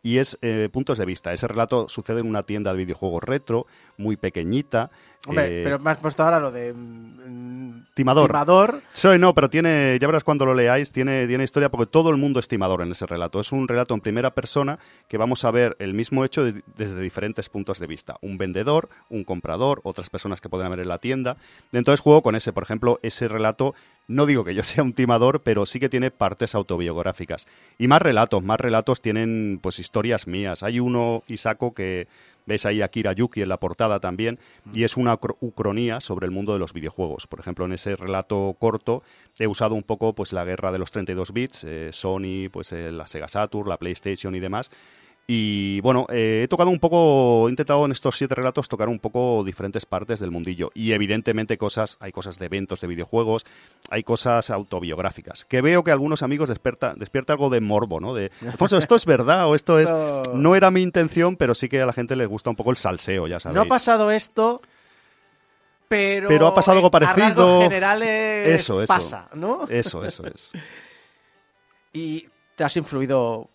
y 0.05 0.19
es 0.19 0.37
eh, 0.43 0.69
puntos 0.71 0.99
de 0.99 1.05
vista. 1.05 1.33
Ese 1.33 1.47
relato 1.47 1.89
sucede 1.89 2.19
en 2.19 2.27
una 2.27 2.43
tienda 2.43 2.71
de 2.71 2.77
videojuegos 2.77 3.23
retro, 3.23 3.65
muy 3.97 4.17
pequeñita. 4.17 4.91
Hombre, 5.25 5.61
eh, 5.61 5.63
pero 5.63 5.79
me 5.79 5.89
has 5.89 5.97
puesto 5.97 6.21
ahora 6.21 6.39
lo 6.39 6.51
de... 6.51 6.73
Mm, 6.73 7.85
timador. 7.95 8.27
Timador. 8.27 8.81
Soy, 8.93 9.17
no, 9.17 9.33
pero 9.33 9.49
tiene, 9.49 9.97
ya 9.99 10.05
verás 10.05 10.23
cuando 10.23 10.45
lo 10.45 10.53
leáis, 10.53 10.91
tiene, 10.91 11.25
tiene 11.25 11.43
historia 11.43 11.69
porque 11.69 11.87
todo 11.87 12.11
el 12.11 12.17
mundo 12.17 12.39
es 12.39 12.47
timador 12.47 12.83
en 12.83 12.91
ese 12.91 13.07
relato. 13.07 13.39
Es 13.39 13.51
un 13.51 13.67
relato 13.67 13.95
en 13.95 14.01
primera 14.01 14.35
persona 14.35 14.77
que 15.07 15.17
vamos 15.17 15.43
a 15.43 15.49
ver 15.49 15.75
el 15.79 15.95
mismo 15.95 16.23
hecho 16.23 16.43
desde 16.43 17.01
diferentes 17.01 17.49
puntos 17.49 17.79
de 17.79 17.87
vista. 17.87 18.17
Un 18.21 18.37
vendedor, 18.37 18.89
un 19.09 19.23
comprador, 19.23 19.81
otras 19.83 20.11
personas 20.11 20.39
que 20.39 20.49
pueden 20.49 20.67
haber 20.67 20.81
en 20.81 20.89
la 20.89 20.99
tienda. 20.99 21.37
Entonces 21.71 21.99
juego 21.99 22.21
con 22.21 22.35
ese, 22.35 22.53
por 22.53 22.61
ejemplo, 22.61 22.99
ese 23.01 23.27
relato 23.27 23.73
no 24.07 24.25
digo 24.25 24.43
que 24.43 24.53
yo 24.53 24.63
sea 24.63 24.83
un 24.83 24.93
timador, 24.93 25.41
pero 25.41 25.65
sí 25.65 25.79
que 25.79 25.89
tiene 25.89 26.11
partes 26.11 26.55
autobiográficas. 26.55 27.47
Y 27.77 27.87
más 27.87 28.01
relatos, 28.01 28.43
más 28.43 28.59
relatos 28.59 29.01
tienen 29.01 29.59
pues 29.61 29.79
historias 29.79 30.27
mías. 30.27 30.63
Hay 30.63 30.79
uno, 30.79 31.23
Isako, 31.27 31.73
que 31.73 32.07
ves 32.45 32.65
ahí 32.65 32.81
a 32.81 32.87
Kira 32.89 33.13
Yuki 33.13 33.41
en 33.41 33.49
la 33.49 33.57
portada 33.57 33.99
también, 33.99 34.39
y 34.73 34.83
es 34.83 34.97
una 34.97 35.17
ucronía 35.39 35.99
sobre 35.99 36.25
el 36.25 36.31
mundo 36.31 36.53
de 36.53 36.59
los 36.59 36.73
videojuegos. 36.73 37.27
Por 37.27 37.39
ejemplo, 37.39 37.65
en 37.65 37.73
ese 37.73 37.95
relato 37.95 38.55
corto 38.59 39.03
he 39.39 39.47
usado 39.47 39.75
un 39.75 39.83
poco 39.83 40.13
pues 40.13 40.33
la 40.33 40.45
guerra 40.45 40.71
de 40.71 40.79
los 40.79 40.91
32 40.91 41.33
bits, 41.33 41.63
eh, 41.63 41.89
Sony, 41.91 42.49
pues 42.51 42.71
eh, 42.71 42.91
la 42.91 43.07
Sega 43.07 43.27
Saturn, 43.27 43.67
la 43.69 43.77
PlayStation 43.77 44.35
y 44.35 44.39
demás, 44.39 44.69
y 45.27 45.81
bueno, 45.81 46.05
eh, 46.09 46.41
he 46.43 46.47
tocado 46.47 46.69
un 46.69 46.79
poco, 46.79 47.47
he 47.47 47.49
intentado 47.49 47.83
en 47.85 47.91
estos 47.91 48.15
siete 48.15 48.35
relatos 48.35 48.69
tocar 48.69 48.89
un 48.89 48.99
poco 48.99 49.43
diferentes 49.43 49.87
partes 49.87 50.19
del 50.19 50.29
mundillo. 50.29 50.69
Y 50.75 50.91
evidentemente 50.91 51.57
cosas, 51.57 51.97
hay 51.99 52.11
cosas 52.11 52.37
de 52.37 52.45
eventos 52.45 52.81
de 52.81 52.87
videojuegos, 52.87 53.43
hay 53.89 54.03
cosas 54.03 54.51
autobiográficas. 54.51 55.43
Que 55.45 55.61
veo 55.61 55.83
que 55.83 55.89
algunos 55.89 56.21
amigos 56.21 56.49
despierta, 56.49 56.93
despierta 56.95 57.33
algo 57.33 57.49
de 57.49 57.59
morbo, 57.59 57.99
¿no? 57.99 58.13
De, 58.13 58.31
Alfonso, 58.47 58.77
¿esto 58.77 58.95
es 58.95 59.05
verdad 59.05 59.47
o 59.47 59.55
esto 59.55 59.79
es...? 59.79 59.91
No 60.35 60.55
era 60.55 60.69
mi 60.69 60.81
intención, 60.81 61.37
pero 61.37 61.55
sí 61.55 61.69
que 61.69 61.81
a 61.81 61.85
la 61.85 61.93
gente 61.93 62.15
le 62.15 62.25
gusta 62.25 62.49
un 62.49 62.55
poco 62.55 62.69
el 62.69 62.77
salseo, 62.77 63.27
ya 63.27 63.39
sabéis. 63.39 63.55
No 63.55 63.61
ha 63.61 63.65
pasado 63.65 64.11
esto, 64.11 64.61
pero... 65.87 66.27
Pero 66.27 66.47
ha 66.47 66.55
pasado 66.55 66.77
algo 66.77 66.91
parecido. 66.91 67.57
En 67.57 67.63
generales 67.63 68.47
eso, 68.47 68.81
eso. 68.81 68.93
pasa, 68.93 69.29
¿no? 69.33 69.65
Eso, 69.69 70.03
eso 70.03 70.25
es. 70.27 70.51
¿Y 71.93 72.27
te 72.55 72.63
has 72.63 72.75
influido 72.77 73.49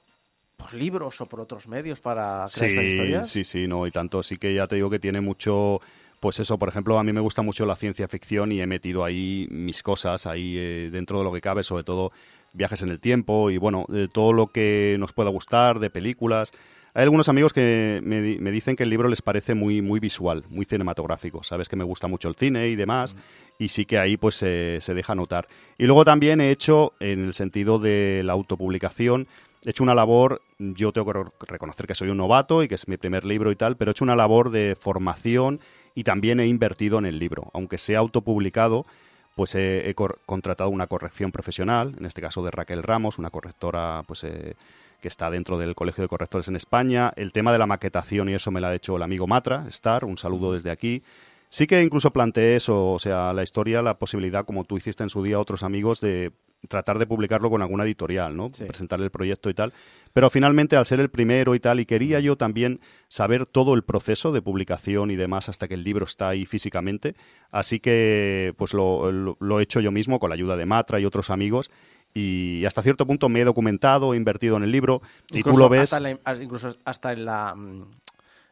por 0.61 0.75
libros 0.75 1.21
o 1.21 1.27
por 1.27 1.41
otros 1.41 1.67
medios 1.69 2.01
para 2.01 2.45
crear 2.53 2.71
esta 2.71 2.83
historia? 2.83 3.25
Sí, 3.25 3.45
sí, 3.45 3.67
no, 3.67 3.87
y 3.87 3.91
tanto. 3.91 4.23
Sí 4.23 4.37
que 4.37 4.53
ya 4.55 4.67
te 4.67 4.77
digo 4.77 4.91
que 4.91 4.99
tiene 4.99 5.21
mucho 5.21 5.81
pues 6.21 6.39
eso, 6.39 6.59
por 6.59 6.69
ejemplo, 6.69 6.99
a 6.99 7.03
mí 7.03 7.15
me 7.15 7.21
gusta 7.21 7.41
mucho 7.41 7.65
la 7.65 7.77
ciencia 7.77 8.07
ficción 8.07 8.53
y 8.53 8.61
he 8.61 8.67
metido 8.67 9.05
ahí 9.05 9.49
mis 9.51 9.83
cosas, 9.83 10.27
ahí 10.27 10.55
eh, 10.59 10.91
dentro 10.93 11.19
de 11.19 11.25
lo 11.25 11.33
que 11.33 11.41
cabe, 11.41 11.63
sobre 11.63 11.83
todo 11.83 12.13
viajes 12.53 12.83
en 12.83 12.91
el 12.91 13.01
tiempo 13.01 13.51
y 13.51 13.57
bueno, 13.57 13.87
todo 14.13 14.35
lo 14.35 14.49
que 14.49 14.97
nos 15.01 15.15
pueda 15.15 15.31
gustar 15.31 15.79
de 15.79 15.89
películas. 15.89 16.53
Hay 16.93 17.05
algunos 17.05 17.29
amigos 17.29 17.53
que 17.53 18.01
me, 18.03 18.51
dicen 18.51 18.77
que 18.77 18.83
el 18.83 18.91
libro 18.91 19.09
les 19.09 19.23
parece 19.23 19.55
muy, 19.55 19.81
muy 19.81 20.01
visual, 20.01 20.45
muy 20.51 20.67
cinematográfico. 20.67 21.43
Sabes 21.43 21.69
que 21.69 21.77
me 21.77 21.85
gusta 21.85 22.09
mucho 22.09 22.29
el 22.29 22.35
cine 22.35 22.69
y 22.69 22.77
demás, 22.77 23.17
y 23.59 23.69
sí 23.69 23.87
que 23.87 23.99
ahí 23.99 24.17
pues 24.17 24.35
se 24.35 24.95
deja 24.95 25.15
notar. 25.15 25.47
Y 25.79 25.87
luego 25.87 26.05
también 26.05 26.41
he 26.41 26.51
hecho, 26.51 26.95
en 26.99 27.27
el 27.27 27.35
sentido 27.35 27.79
de 27.79 28.23
la 28.25 28.33
autopublicación, 28.33 29.29
he 29.65 29.71
hecho 29.71 29.83
una 29.83 29.95
labor, 29.95 30.43
yo 30.59 30.93
tengo 30.93 31.13
que 31.13 31.47
reconocer 31.47 31.87
que 31.87 31.95
soy 31.95 32.09
un 32.09 32.17
novato 32.17 32.63
y 32.63 32.69
que 32.69 32.75
es 32.75 32.89
mi 32.89 32.97
primer 32.97 33.25
libro 33.25 33.51
y 33.51 33.57
tal, 33.57 33.77
pero 33.77 33.91
he 33.91 33.93
hecho 33.93 34.05
una 34.05 34.17
labor 34.17 34.51
de 34.51 34.77
formación 34.79 35.61
y 35.95 36.05
también 36.05 36.41
he 36.41 36.47
invertido 36.47 36.99
en 36.99 37.07
el 37.07 37.19
libro. 37.19 37.51
Aunque 37.53 37.79
sea 37.79 37.99
autopublicado, 37.99 38.87
pues 39.35 39.55
he, 39.55 39.95
contratado 40.27 40.71
una 40.71 40.87
corrección 40.87 41.33
profesional, 41.33 41.95
en 41.99 42.07
este 42.07 42.21
caso 42.21 42.43
de 42.43 42.51
Raquel 42.51 42.83
Ramos, 42.83 43.19
una 43.19 43.31
correctora 43.31 44.03
pues 44.07 44.25
eh, 44.25 44.55
que 45.01 45.09
está 45.09 45.31
dentro 45.31 45.59
del 45.59 45.75
Colegio 45.75 46.03
de 46.03 46.09
Correctores 46.09 46.49
en 46.49 46.57
España. 46.57 47.13
El 47.17 47.33
tema 47.33 47.53
de 47.53 47.59
la 47.59 47.67
maquetación 47.67 48.29
y 48.29 48.35
eso 48.35 48.51
me 48.51 48.61
lo 48.61 48.69
ha 48.69 48.75
hecho 48.75 48.97
el 48.97 49.03
amigo 49.03 49.27
Matra, 49.27 49.65
Star, 49.69 50.05
un 50.05 50.19
saludo 50.19 50.53
desde 50.53 50.71
aquí. 50.71 51.03
Sí 51.49 51.67
que 51.67 51.83
incluso 51.83 52.13
planteé 52.13 52.57
eso, 52.57 52.93
o 52.93 52.99
sea, 52.99 53.33
la 53.33 53.43
historia, 53.43 53.83
la 53.83 53.99
posibilidad, 53.99 54.45
como 54.45 54.65
tú 54.65 54.79
hiciste 54.79 55.03
en 55.03 55.11
su 55.11 55.23
día 55.23 55.37
a 55.37 55.41
otros 55.41 55.65
amigos, 55.65 56.01
de 56.01 56.33
tratar 56.69 56.99
de 56.99 57.07
publicarlo 57.07 57.51
con 57.51 57.63
alguna 57.63 57.85
editorial, 57.85 58.37
¿no? 58.37 58.51
Presentar 58.51 59.01
el 59.01 59.11
proyecto 59.11 59.51
y 59.51 59.55
tal. 59.55 59.73
Pero 60.13 60.29
finalmente, 60.31 60.77
al 60.77 60.87
ser 60.87 61.01
el 61.01 61.11
primero 61.11 61.55
y 61.55 61.61
tal, 61.61 61.81
y 61.81 61.87
quería 61.87 62.21
yo 62.21 62.37
también 62.37 62.81
saber 63.09 63.47
todo 63.47 63.75
el 63.75 63.83
proceso 63.83 64.33
de 64.33 64.43
publicación 64.43 65.11
y 65.11 65.17
demás 65.17 65.49
hasta 65.49 65.69
que 65.69 65.75
el 65.75 65.85
libro 65.85 66.05
está 66.05 66.29
ahí 66.29 66.47
físicamente. 66.47 67.15
Así 67.51 67.81
que, 67.81 68.55
pues 68.57 68.75
lo, 68.75 69.11
lo, 69.13 69.61
he 69.61 69.63
hecho 69.63 69.81
yo 69.81 69.93
mismo 69.93 70.19
con 70.19 70.31
la 70.31 70.35
ayuda 70.35 70.57
de 70.57 70.67
Matra 70.67 71.01
y 71.01 71.05
otros 71.05 71.31
amigos. 71.31 71.71
Y 72.13 72.65
hasta 72.65 72.83
cierto 72.83 73.07
punto 73.07 73.29
me 73.29 73.41
he 73.41 73.45
documentado, 73.45 74.15
he 74.15 74.17
invertido 74.17 74.57
en 74.57 74.65
el 74.65 74.73
libro. 74.73 75.01
y 75.33 75.43
tú 75.43 75.57
lo 75.57 75.69
ves. 75.69 75.95
incluso 76.41 76.77
hasta 76.85 77.13
en 77.13 77.25
la 77.25 77.55
mm, 77.55 77.85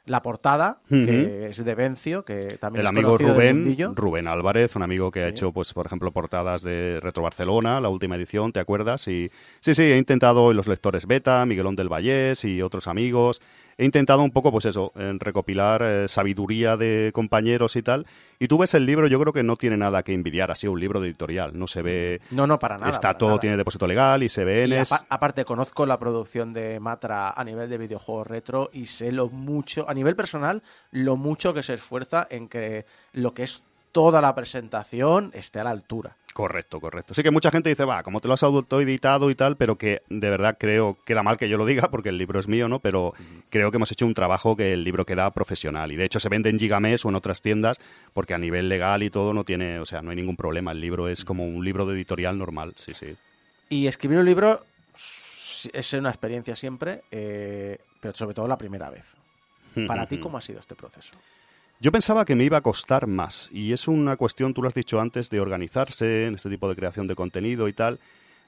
la 0.09 0.23
portada, 0.23 0.81
que 0.89 1.49
es 1.49 1.65
de 1.65 1.75
Vencio, 1.75 2.25
que 2.25 2.59
también 2.59 2.81
el 2.81 2.87
amigo 2.87 3.17
Rubén, 3.17 3.77
Rubén 3.95 4.29
Álvarez, 4.29 4.77
un 4.77 4.83
amigo 4.83 5.11
que 5.11 5.21
ha 5.21 5.29
hecho, 5.29 5.53
pues, 5.53 5.73
por 5.73 5.87
ejemplo, 5.87 6.13
portadas 6.13 6.63
de 6.63 6.99
Retro 7.01 7.23
Barcelona, 7.23 7.81
la 7.81 7.89
última 7.89 8.17
edición, 8.17 8.53
¿te 8.53 8.61
acuerdas? 8.61 9.07
Y 9.09 9.31
sí, 9.61 9.75
sí, 9.75 9.83
he 9.83 9.99
intentado 9.99 10.51
en 10.51 10.57
los 10.57 10.67
lectores 10.67 11.07
beta, 11.07 11.45
Miguelón 11.47 11.77
del 11.77 11.89
Vallés 11.89 12.45
y 12.45 12.63
otros 12.63 12.89
amigos 12.89 13.41
he 13.79 13.85
intentado 13.85 14.23
un 14.23 14.33
poco, 14.33 14.51
pues 14.51 14.65
eso, 14.65 14.93
en 14.97 15.21
recopilar 15.21 15.83
eh, 15.83 16.09
sabiduría 16.09 16.77
de 16.77 17.13
compañeros 17.15 17.77
y 17.77 17.83
tal. 17.83 18.07
Y 18.41 18.49
tú 18.49 18.59
ves 18.59 18.75
el 18.75 18.85
libro, 18.85 19.07
yo 19.07 19.21
creo 19.21 19.33
que 19.33 19.45
no 19.45 19.57
tiene 19.57 19.77
nada 19.77 20.03
que 20.03 20.13
envidiar. 20.13 20.51
Ha 20.51 20.57
sido 20.57 20.73
un 20.73 20.81
libro 20.81 21.01
de 21.01 21.09
editorial, 21.09 21.57
no 21.57 21.69
se 21.69 21.83
ve. 21.83 22.21
No, 22.31 22.47
no, 22.47 22.59
para 22.59 22.77
nada. 22.77 22.91
Está 22.91 23.15
todo, 23.15 23.39
tiene 23.39 23.57
depósito 23.57 23.87
legal 23.87 24.23
y 24.25 24.29
se 24.29 24.45
ve 24.45 24.65
en. 24.65 24.85
aparte, 25.09 25.45
conozco 25.45 25.87
la 25.87 25.99
producción 25.99 26.53
de 26.53 26.81
Matra 26.81 27.31
a 27.31 27.45
nivel 27.45 27.71
de 27.71 27.79
videojuegos 27.79 28.27
retro 28.27 28.69
y 28.73 28.87
sé 28.87 29.13
lo 29.13 29.29
mucho, 29.31 29.89
a 29.89 29.95
nivel 29.95 30.17
personal, 30.17 30.63
lo 30.91 31.17
mucho 31.17 31.55
que 31.55 31.63
se 31.63 31.75
esfuerza 31.75 32.27
en 32.31 32.49
que 32.49 32.85
lo 33.13 33.33
que 33.33 33.45
es 33.45 33.63
toda 33.93 34.21
la 34.21 34.35
presentación 34.35 35.31
esté 35.35 35.61
a 35.61 35.65
la 35.65 35.71
altura. 35.71 36.17
Correcto, 36.39 36.81
correcto. 36.81 37.15
Sí 37.15 37.25
que 37.25 37.33
mucha 37.33 37.51
gente 37.51 37.69
dice, 37.69 37.85
va, 37.85 38.05
como 38.05 38.21
te 38.21 38.29
lo 38.29 38.35
has 38.35 38.45
autoeditado 38.45 39.29
y 39.29 39.35
tal, 39.35 39.57
pero 39.57 39.77
que 39.77 40.03
de 40.09 40.31
verdad 40.31 40.57
creo, 40.57 40.97
queda 41.05 41.25
mal 41.25 41.37
que 41.37 41.49
yo 41.49 41.59
lo 41.59 41.67
diga 41.67 41.89
porque 41.91 42.11
el 42.11 42.17
libro 42.17 42.39
es 42.39 42.47
mío, 42.47 42.69
¿no? 42.69 42.79
Pero 42.79 43.13
creo 43.51 43.73
que 43.73 43.77
hemos 43.77 43.91
hecho 43.91 44.07
un 44.07 44.15
trabajo 44.15 44.57
que 44.57 44.73
el 44.73 44.85
libro 44.85 45.05
queda 45.05 45.33
profesional. 45.33 45.91
Y 45.91 45.97
de 45.97 46.05
hecho 46.05 46.21
se 46.21 46.29
vende 46.29 46.49
en 46.49 46.61
Gigamés 46.61 47.05
o 47.05 47.09
en 47.09 47.17
otras 47.17 47.43
tiendas 47.43 47.81
porque 48.15 48.35
a 48.35 48.39
nivel 48.39 48.69
legal 48.69 49.03
y 49.03 49.11
todo 49.11 49.35
no 49.35 49.43
tiene, 49.43 49.81
o 49.81 49.85
sea, 49.85 50.01
no 50.01 50.11
hay 50.11 50.17
ningún 50.17 50.37
problema. 50.37 50.71
El 50.71 50.81
libro 50.81 51.09
es 51.09 51.25
como 51.25 51.45
un 51.45 51.65
libro 51.65 51.87
de 51.87 51.97
editorial 51.97 52.39
normal, 52.39 52.73
sí, 52.77 52.95
sí. 52.95 53.17
Y 53.69 53.89
escribir 53.89 54.19
un 54.19 54.25
libro 54.25 54.65
es 54.95 55.93
una 55.93 56.11
experiencia 56.11 56.55
siempre, 56.55 57.03
eh, 57.11 57.79
pero 58.01 58.15
sobre 58.15 58.35
todo 58.35 58.47
la 58.47 58.57
primera 58.57 58.91
vez. 58.91 59.17
Para 59.89 60.07
ti, 60.07 60.21
¿cómo 60.21 60.39
ha 60.39 60.41
sido 60.41 60.61
este 60.61 60.77
proceso? 60.77 61.15
Yo 61.81 61.93
pensaba 61.93 62.25
que 62.25 62.35
me 62.35 62.43
iba 62.43 62.57
a 62.57 62.63
costar 62.63 63.07
más 63.07 63.49
y 63.53 63.73
es 63.73 63.87
una 63.87 64.17
cuestión, 64.17 64.53
tú 64.53 64.63
lo 64.63 64.69
has 64.69 64.75
dicho 64.75 65.01
antes, 65.01 65.31
de 65.31 65.39
organizarse 65.39 66.27
en 66.27 66.35
este 66.35 66.51
tipo 66.51 66.69
de 66.69 66.75
creación 66.75 67.07
de 67.07 67.15
contenido 67.15 67.69
y 67.69 67.73
tal. 67.73 68.01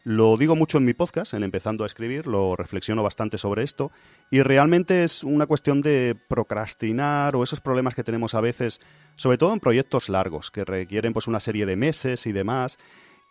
Lo 0.02 0.36
digo 0.36 0.56
mucho 0.56 0.78
en 0.78 0.84
mi 0.84 0.94
podcast, 0.94 1.34
en 1.34 1.44
empezando 1.44 1.84
a 1.84 1.86
escribir, 1.86 2.26
lo 2.26 2.56
reflexiono 2.56 3.04
bastante 3.04 3.38
sobre 3.38 3.62
esto 3.62 3.92
y 4.32 4.42
realmente 4.42 5.04
es 5.04 5.22
una 5.22 5.46
cuestión 5.46 5.80
de 5.80 6.16
procrastinar 6.26 7.36
o 7.36 7.44
esos 7.44 7.60
problemas 7.60 7.94
que 7.94 8.02
tenemos 8.02 8.34
a 8.34 8.40
veces, 8.40 8.80
sobre 9.14 9.38
todo 9.38 9.52
en 9.52 9.60
proyectos 9.60 10.08
largos 10.08 10.50
que 10.50 10.64
requieren 10.64 11.12
pues 11.12 11.28
una 11.28 11.38
serie 11.38 11.66
de 11.66 11.76
meses 11.76 12.26
y 12.26 12.32
demás 12.32 12.78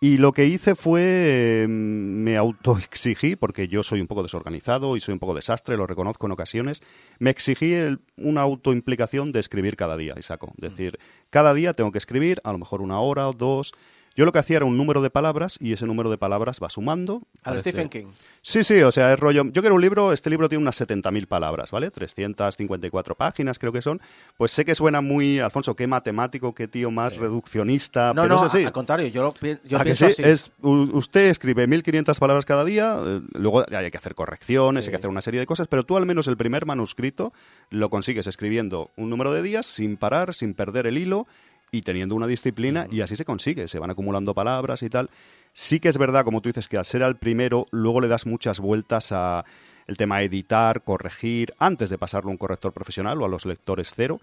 y 0.02 0.18
lo 0.18 0.32
que 0.32 0.46
hice 0.46 0.76
fue, 0.76 1.64
em, 1.64 2.24
me 2.24 2.38
autoexigí, 2.38 3.36
porque 3.36 3.68
yo 3.68 3.84
soy 3.84 4.00
un 4.00 4.08
poco 4.08 4.24
desorganizado 4.24 4.96
y 4.96 5.02
soy 5.02 5.14
un 5.14 5.20
poco 5.20 5.36
desastre, 5.36 5.76
lo 5.76 5.88
reconozco 5.88 6.26
en 6.26 6.32
ocasiones, 6.32 6.82
me 7.20 7.30
exigí 7.30 7.76
una 8.16 8.42
autoimplicación 8.42 9.34
de 9.34 9.42
escribir 9.42 9.76
cada 9.76 9.98
día, 9.98 10.16
Isaco. 10.18 10.54
Es 10.62 10.72
decir, 10.72 11.00
cada 11.30 11.54
día 11.54 11.74
tengo 11.74 11.92
que 11.92 11.98
escribir, 11.98 12.40
a 12.46 12.54
lo 12.54 12.60
mejor 12.60 12.82
una 12.82 13.02
hora 13.02 13.28
o 13.28 13.34
dos, 13.34 13.74
yo 14.20 14.26
lo 14.26 14.34
que 14.34 14.40
hacía 14.40 14.58
era 14.58 14.66
un 14.66 14.76
número 14.76 15.02
de 15.02 15.10
palabras 15.10 15.58
y 15.62 15.72
ese 15.72 15.86
número 15.86 16.10
de 16.10 16.18
palabras 16.18 16.60
va 16.62 16.70
sumando. 16.70 17.22
A 17.42 17.58
Stephen 17.58 17.88
King. 17.88 18.08
Sí, 18.42 18.66
sí, 18.66 18.82
o 18.82 18.92
sea, 18.92 19.14
es 19.14 19.20
rollo. 19.20 19.46
Yo 19.46 19.62
quiero 19.62 19.76
un 19.76 19.82
libro, 19.82 20.12
este 20.12 20.30
libro 20.30 20.50
tiene 20.50 20.62
unas 20.62 20.82
70.000 20.82 21.26
palabras, 21.26 21.72
¿vale? 21.72 21.90
354 21.90 23.16
páginas 23.16 23.58
creo 23.58 23.72
que 23.72 23.82
son. 23.82 24.02
Pues 24.36 24.52
sé 24.52 24.66
que 24.66 24.76
suena 24.76 25.00
muy, 25.00 25.40
Alfonso, 25.40 25.74
qué 25.74 25.88
matemático, 25.88 26.54
qué 26.54 26.68
tío 26.68 26.92
más 26.92 27.16
reduccionista. 27.16 28.14
No, 28.14 28.24
pero 28.24 28.36
no, 28.36 28.46
es 28.46 28.54
así. 28.54 28.66
al 28.66 28.74
contrario, 28.74 29.08
yo, 29.08 29.34
yo 29.64 29.80
pienso 29.80 30.08
así. 30.08 30.22
Es, 30.22 30.52
usted 30.62 31.30
escribe 31.30 31.66
1.500 31.66 32.20
palabras 32.20 32.44
cada 32.44 32.66
día, 32.66 33.00
eh, 33.02 33.22
luego 33.36 33.64
hay 33.72 33.90
que 33.90 33.98
hacer 33.98 34.16
correcciones, 34.16 34.86
hay 34.86 34.92
que 34.92 34.98
hacer 34.98 35.10
una 35.10 35.22
serie 35.22 35.40
de 35.40 35.46
cosas, 35.46 35.70
pero 35.70 35.86
tú 35.86 35.96
al 35.96 36.06
menos 36.06 36.28
el 36.28 36.36
primer 36.36 36.66
manuscrito 36.66 37.32
lo 37.70 37.90
consigues 37.90 38.28
escribiendo 38.28 38.92
un 38.98 39.10
número 39.10 39.32
de 39.32 39.42
días 39.42 39.66
sin 39.66 39.96
parar, 39.96 40.34
sin 40.34 40.56
perder 40.56 40.88
el 40.88 40.98
hilo 40.98 41.26
y 41.72 41.82
teniendo 41.82 42.16
una 42.16 42.28
disciplina 42.28 42.88
y 42.92 43.02
así 43.02 43.16
se 43.16 43.26
consigue, 43.26 43.68
se 43.68 43.80
van 43.80 43.92
acumulando 43.92 44.34
palabras 44.34 44.84
y 44.84 44.90
tal. 44.90 45.10
Sí 45.54 45.80
que 45.80 45.90
es 45.90 45.98
verdad, 45.98 46.24
como 46.26 46.42
tú 46.42 46.50
dices, 46.50 46.68
que 46.68 46.78
al 46.78 46.86
ser 46.86 47.02
el 47.02 47.16
primero, 47.16 47.66
luego 47.72 48.02
le 48.02 48.08
das 48.08 48.26
muchas 48.26 48.60
vueltas 48.60 49.12
a 49.12 49.46
el 49.88 49.98
tema 49.98 50.22
editar, 50.22 50.84
corregir, 50.84 51.54
antes 51.58 51.90
de 51.90 51.98
pasarlo 51.98 52.30
a 52.30 52.32
un 52.32 52.38
corrector 52.38 52.72
profesional 52.72 53.20
o 53.22 53.26
a 53.26 53.30
los 53.30 53.46
lectores 53.46 53.92
cero. 53.96 54.20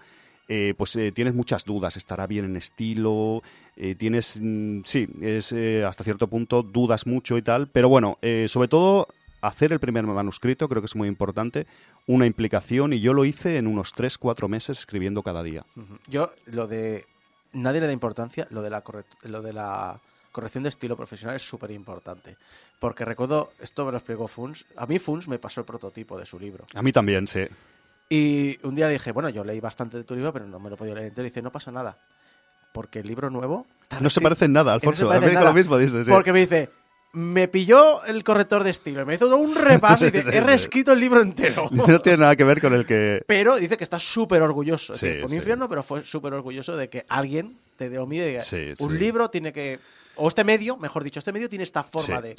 Eh, 0.49 0.75
pues 0.79 0.95
eh, 0.95 1.11
tienes 1.11 1.35
muchas 1.35 1.65
dudas, 1.65 1.97
estará 1.97 2.29
bien 2.29 2.45
en 2.45 2.57
estilo, 2.57 3.43
eh, 3.75 3.97
tienes, 3.97 4.39
mm, 4.41 4.83
sí, 4.85 5.09
es 5.21 5.53
hasta 5.85 6.05
cierto 6.05 6.29
punto 6.29 6.63
dudas 6.63 7.05
mucho 7.05 7.37
y 7.37 7.43
tal, 7.43 7.67
pero 7.67 7.89
bueno, 7.89 8.19
sobre 8.47 8.69
todo 8.69 9.09
hacer 9.41 9.73
el 9.73 9.81
primer 9.81 10.07
manuscrito 10.07 10.69
creo 10.69 10.83
que 10.83 10.87
es 10.87 10.97
muy 10.97 11.09
importante, 11.09 11.67
una 12.07 12.27
implicación 12.27 12.93
y 12.93 13.01
yo 13.01 13.13
lo 13.13 13.25
hice 13.25 13.57
en 13.57 13.67
unos 13.67 13.93
3-4 13.93 14.49
meses 14.49 14.79
escribiendo 14.79 15.23
cada 15.23 15.43
día. 15.43 15.65
Yo 16.09 16.33
lo 16.47 16.69
de 16.69 17.07
nadie 17.57 17.81
le 17.81 17.87
da 17.87 17.93
importancia, 17.93 18.47
lo 18.51 18.63
de 18.63 18.71
la, 18.71 18.83
lo 19.23 19.43
de 19.43 19.53
la 19.53 20.01
corrección 20.33 20.63
de 20.65 20.69
estilo 20.69 20.97
profesional 20.97 21.37
es 21.37 21.43
súper 21.43 21.71
importante. 21.71 22.37
Porque 22.79 23.05
recuerdo, 23.05 23.51
esto 23.61 23.85
me 23.85 23.91
lo 23.91 23.99
explicó 23.99 24.29
Funs, 24.29 24.67
a 24.77 24.87
mí 24.87 24.99
Funs 24.99 25.29
me 25.29 25.39
pasó 25.39 25.61
el 25.61 25.67
prototipo 25.67 26.19
de 26.19 26.27
su 26.27 26.39
libro. 26.39 26.67
A 26.75 26.83
mí 26.83 26.93
también, 26.93 27.27
sí. 27.27 27.47
Y 28.09 28.59
un 28.65 28.75
día 28.75 28.89
dije, 28.89 29.13
bueno, 29.13 29.29
yo 29.31 29.43
leí 29.45 29.61
bastante 29.61 29.97
de 29.97 30.05
tu 30.05 30.15
libro, 30.15 30.33
pero 30.33 30.47
no 30.47 30.61
me 30.61 30.71
lo 30.71 30.77
podía 30.77 30.95
leer 30.95 31.09
entero. 31.09 31.27
Y 31.27 31.31
dice, 31.31 31.43
no 31.43 31.51
pasa 31.51 31.73
nada. 31.73 31.99
Porque 32.73 33.01
el 33.01 33.07
libro 33.09 33.31
nuevo... 33.31 33.67
No 34.01 34.11
se 34.11 34.21
parece 34.21 34.45
en 34.45 34.53
nada, 34.53 34.73
Alfonso. 34.75 35.11
a 35.11 35.21
mí 35.21 35.33
lo 35.33 35.53
mismo, 35.55 35.77
dice, 35.79 36.05
sí. 36.05 36.11
Porque 36.11 36.33
me 36.33 36.41
dice, 36.41 36.71
me 37.17 37.49
pilló 37.49 38.05
el 38.05 38.23
corrector 38.25 38.63
de 38.63 38.69
estilo 38.69 39.07
me 39.07 39.15
hizo 39.15 39.25
todo 39.25 39.39
un 39.39 39.55
repaso 39.55 40.07
y 40.07 40.11
dice, 40.13 40.37
he 40.37 40.41
reescrito 40.43 40.93
el 40.93 41.01
libro 41.01 41.23
entero. 41.23 41.67
No 41.87 42.01
tiene 42.01 42.19
nada 42.19 42.37
que 42.37 42.45
ver 42.45 42.61
con 42.61 42.75
el 42.75 42.85
que... 42.85 43.23
Pero 43.27 43.57
dice 43.57 43.77
que 43.79 43.85
está 43.85 43.99
súper 43.99 44.43
orgulloso. 44.43 44.95
fue 44.95 45.25
un 45.25 45.35
infierno, 45.35 45.69
pero 45.69 45.83
fue 45.83 46.05
súper 46.05 46.35
orgulloso 46.35 46.77
de 46.77 46.89
que 46.89 47.07
alguien 47.09 47.57
te 47.77 47.89
dio 47.89 48.07
y 48.11 48.21
diga, 48.21 48.43
un 48.81 48.99
libro 48.99 49.31
tiene 49.31 49.53
que 49.53 49.79
o 50.17 50.29
este 50.29 50.45
medio, 50.45 50.77
mejor 50.77 51.05
dicho, 51.05 51.19
este 51.19 51.33
medio 51.33 51.49
tiene 51.49 51.65
esta 51.65 51.83
forma 51.83 52.21
de 52.21 52.37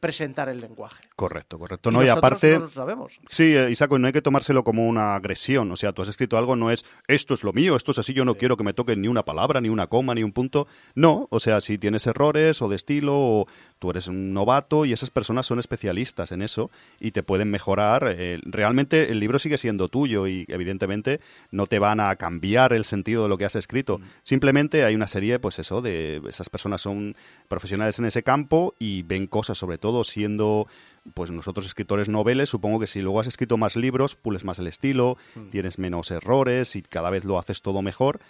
presentar 0.00 0.48
el 0.48 0.60
lenguaje. 0.60 1.04
Correcto, 1.16 1.58
correcto. 1.58 1.90
No, 1.90 2.04
y, 2.04 2.08
aparte, 2.08 2.54
no 2.54 2.66
lo 2.66 2.70
sabemos. 2.70 3.20
Sí, 3.28 3.56
eh, 3.56 3.70
Isaco, 3.70 3.98
no 3.98 4.06
hay 4.06 4.12
que 4.12 4.22
tomárselo 4.22 4.64
como 4.64 4.86
una 4.86 5.14
agresión. 5.14 5.70
O 5.70 5.76
sea, 5.76 5.92
tú 5.92 6.02
has 6.02 6.08
escrito 6.08 6.38
algo, 6.38 6.56
no 6.56 6.70
es 6.70 6.84
esto 7.08 7.34
es 7.34 7.44
lo 7.44 7.52
mío, 7.52 7.76
esto 7.76 7.92
es 7.92 7.98
así, 7.98 8.12
yo 8.12 8.24
no 8.24 8.34
quiero 8.34 8.56
que 8.56 8.64
me 8.64 8.72
toquen 8.72 9.00
ni 9.00 9.08
una 9.08 9.24
palabra, 9.24 9.60
ni 9.60 9.68
una 9.68 9.86
coma, 9.86 10.14
ni 10.14 10.22
un 10.22 10.32
punto. 10.32 10.66
No, 10.94 11.28
o 11.30 11.40
sea, 11.40 11.60
si 11.60 11.78
tienes 11.78 12.06
errores 12.06 12.62
o 12.62 12.68
de 12.68 12.76
estilo, 12.76 13.14
o 13.16 13.46
tú 13.78 13.90
eres 13.90 14.08
un 14.08 14.32
novato 14.32 14.84
y 14.84 14.92
esas 14.92 15.10
personas 15.10 15.46
son 15.46 15.58
especialistas 15.58 16.32
en 16.32 16.42
eso 16.42 16.70
y 16.98 17.12
te 17.12 17.22
pueden 17.22 17.50
mejorar. 17.50 18.14
Eh, 18.16 18.40
realmente 18.44 19.10
el 19.10 19.20
libro 19.20 19.38
sigue 19.38 19.58
siendo 19.58 19.88
tuyo 19.88 20.26
y 20.26 20.44
evidentemente 20.48 21.20
no 21.50 21.66
te 21.66 21.78
van 21.78 22.00
a 22.00 22.14
cambiar 22.16 22.72
el 22.72 22.84
sentido 22.84 23.24
de 23.24 23.28
lo 23.28 23.38
que 23.38 23.44
has 23.44 23.56
escrito. 23.56 23.98
Mm. 23.98 24.02
Simplemente 24.22 24.84
hay 24.84 24.94
una 24.94 25.06
serie, 25.06 25.38
pues 25.38 25.58
eso, 25.58 25.80
de 25.82 26.22
esas 26.28 26.48
personas 26.48 26.82
son 26.82 27.14
profesionales 27.48 27.98
en 27.98 28.04
ese 28.04 28.22
campo 28.22 28.74
y 28.78 29.02
ven 29.02 29.26
cosas, 29.26 29.58
sobre 29.58 29.78
todo 29.78 30.04
siendo 30.04 30.66
pues 31.14 31.30
nosotros 31.30 31.66
escritores 31.66 32.08
noveles, 32.08 32.48
supongo 32.48 32.78
que 32.80 32.86
si 32.86 33.00
luego 33.00 33.20
has 33.20 33.26
escrito 33.26 33.56
más 33.56 33.76
libros, 33.76 34.16
pules 34.16 34.44
más 34.44 34.58
el 34.58 34.66
estilo, 34.66 35.16
mm. 35.34 35.48
tienes 35.48 35.78
menos 35.78 36.10
errores 36.10 36.76
y 36.76 36.82
cada 36.82 37.10
vez 37.10 37.24
lo 37.24 37.38
haces 37.38 37.62
todo 37.62 37.82
mejor. 37.82 38.20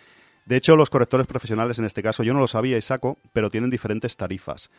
De 0.47 0.57
hecho, 0.57 0.77
los 0.77 0.91
correctores 0.91 1.27
profesionales 1.27 1.79
en 1.79 1.85
este 1.85 2.03
caso, 2.03 2.23
yo 2.23 2.33
no 2.33 2.41
lo 2.41 2.49
sabía 2.49 2.79
y 2.79 2.83
saco, 2.83 3.19
pero 3.33 3.51
tienen 3.51 3.71
diferentes 3.71 4.17
tarifas. 4.17 4.71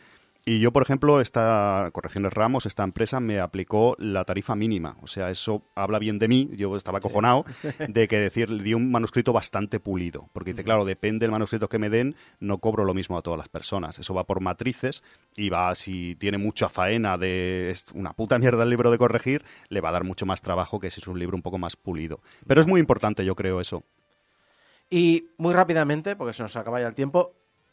Y 0.44 0.58
yo, 0.58 0.72
por 0.72 0.82
ejemplo, 0.82 1.20
esta 1.20 1.88
Correcciones 1.92 2.32
Ramos, 2.32 2.66
esta 2.66 2.82
empresa 2.82 3.20
me 3.20 3.38
aplicó 3.38 3.94
la 3.98 4.24
tarifa 4.24 4.56
mínima. 4.56 4.96
O 5.00 5.06
sea, 5.06 5.30
eso 5.30 5.62
habla 5.76 6.00
bien 6.00 6.18
de 6.18 6.26
mí. 6.26 6.50
Yo 6.54 6.76
estaba 6.76 6.98
acojonado 6.98 7.44
de 7.88 8.08
que 8.08 8.18
decir, 8.18 8.50
le 8.50 8.64
di 8.64 8.74
un 8.74 8.90
manuscrito 8.90 9.32
bastante 9.32 9.78
pulido. 9.78 10.28
Porque 10.32 10.50
dice, 10.50 10.64
claro, 10.64 10.84
depende 10.84 11.24
del 11.24 11.30
manuscrito 11.30 11.68
que 11.68 11.78
me 11.78 11.90
den, 11.90 12.16
no 12.40 12.58
cobro 12.58 12.84
lo 12.84 12.92
mismo 12.92 13.16
a 13.16 13.22
todas 13.22 13.38
las 13.38 13.48
personas. 13.48 14.00
Eso 14.00 14.14
va 14.14 14.24
por 14.24 14.40
matrices 14.40 15.04
y 15.36 15.48
va, 15.48 15.72
si 15.76 16.16
tiene 16.16 16.38
mucha 16.38 16.68
faena 16.68 17.16
de 17.18 17.72
una 17.94 18.12
puta 18.12 18.36
mierda 18.40 18.64
el 18.64 18.70
libro 18.70 18.90
de 18.90 18.98
corregir, 18.98 19.44
le 19.68 19.80
va 19.80 19.90
a 19.90 19.92
dar 19.92 20.02
mucho 20.02 20.26
más 20.26 20.42
trabajo 20.42 20.80
que 20.80 20.90
si 20.90 21.00
es 21.00 21.06
un 21.06 21.20
libro 21.20 21.36
un 21.36 21.42
poco 21.42 21.58
más 21.58 21.76
pulido. 21.76 22.20
Pero 22.48 22.60
es 22.60 22.66
muy 22.66 22.80
importante, 22.80 23.24
yo 23.24 23.36
creo, 23.36 23.60
eso. 23.60 23.84
Y 24.90 25.28
muy 25.38 25.54
rápidamente, 25.54 26.16
porque 26.16 26.34
se 26.34 26.42
nos 26.42 26.56
acaba 26.56 26.80
ya 26.80 26.88
el 26.88 26.94
tiempo, 26.94 27.32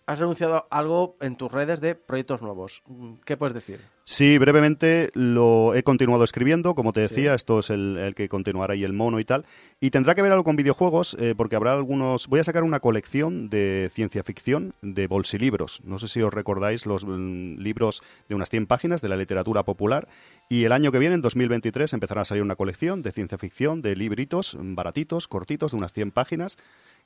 has 0.09 0.19
anunciado 0.19 0.65
algo 0.71 1.17
en 1.21 1.35
tus 1.35 1.51
redes 1.51 1.81
de 1.81 1.93
proyectos 1.93 2.41
nuevos. 2.41 2.81
¿Qué 3.25 3.37
puedes 3.37 3.53
decir? 3.53 3.79
Sí, 4.03 4.39
brevemente 4.39 5.11
lo 5.13 5.75
he 5.75 5.83
continuado 5.83 6.23
escribiendo, 6.23 6.73
como 6.73 6.93
te 6.93 7.01
decía, 7.01 7.35
esto 7.35 7.59
es 7.59 7.69
el, 7.69 8.13
que 8.15 8.27
continuará 8.27 8.73
ahí 8.73 8.83
el 8.83 8.91
mono 8.91 9.19
y 9.19 9.25
tal. 9.25 9.45
Y 9.79 9.91
tendrá 9.91 10.15
que 10.15 10.23
ver 10.23 10.31
algo 10.31 10.43
con 10.43 10.55
videojuegos, 10.55 11.15
eh, 11.19 11.35
porque 11.37 11.55
habrá 11.55 11.73
algunos... 11.73 12.25
Voy 12.25 12.39
a 12.39 12.43
sacar 12.43 12.63
una 12.63 12.79
colección 12.79 13.49
de 13.49 13.87
ciencia 13.91 14.23
ficción 14.23 14.73
de 14.81 15.05
bolsilibros. 15.05 15.81
No 15.83 15.99
sé 15.99 16.07
si 16.07 16.23
os 16.23 16.33
recordáis 16.33 16.87
los 16.87 17.05
mm, 17.05 17.59
libros 17.59 18.01
de 18.27 18.33
unas 18.33 18.49
100 18.49 18.65
páginas 18.65 19.01
de 19.03 19.09
la 19.09 19.15
literatura 19.15 19.61
popular. 19.61 20.07
Y 20.49 20.63
el 20.63 20.71
año 20.71 20.91
que 20.91 20.97
viene, 20.97 21.13
en 21.13 21.21
2023, 21.21 21.93
empezará 21.93 22.21
a 22.21 22.25
salir 22.25 22.41
una 22.41 22.55
colección 22.55 23.03
de 23.03 23.11
ciencia 23.11 23.37
ficción 23.37 23.83
de 23.83 23.95
libritos 23.95 24.57
baratitos, 24.59 25.27
cortitos, 25.27 25.73
de 25.73 25.77
unas 25.77 25.93
100 25.93 26.09
páginas, 26.09 26.57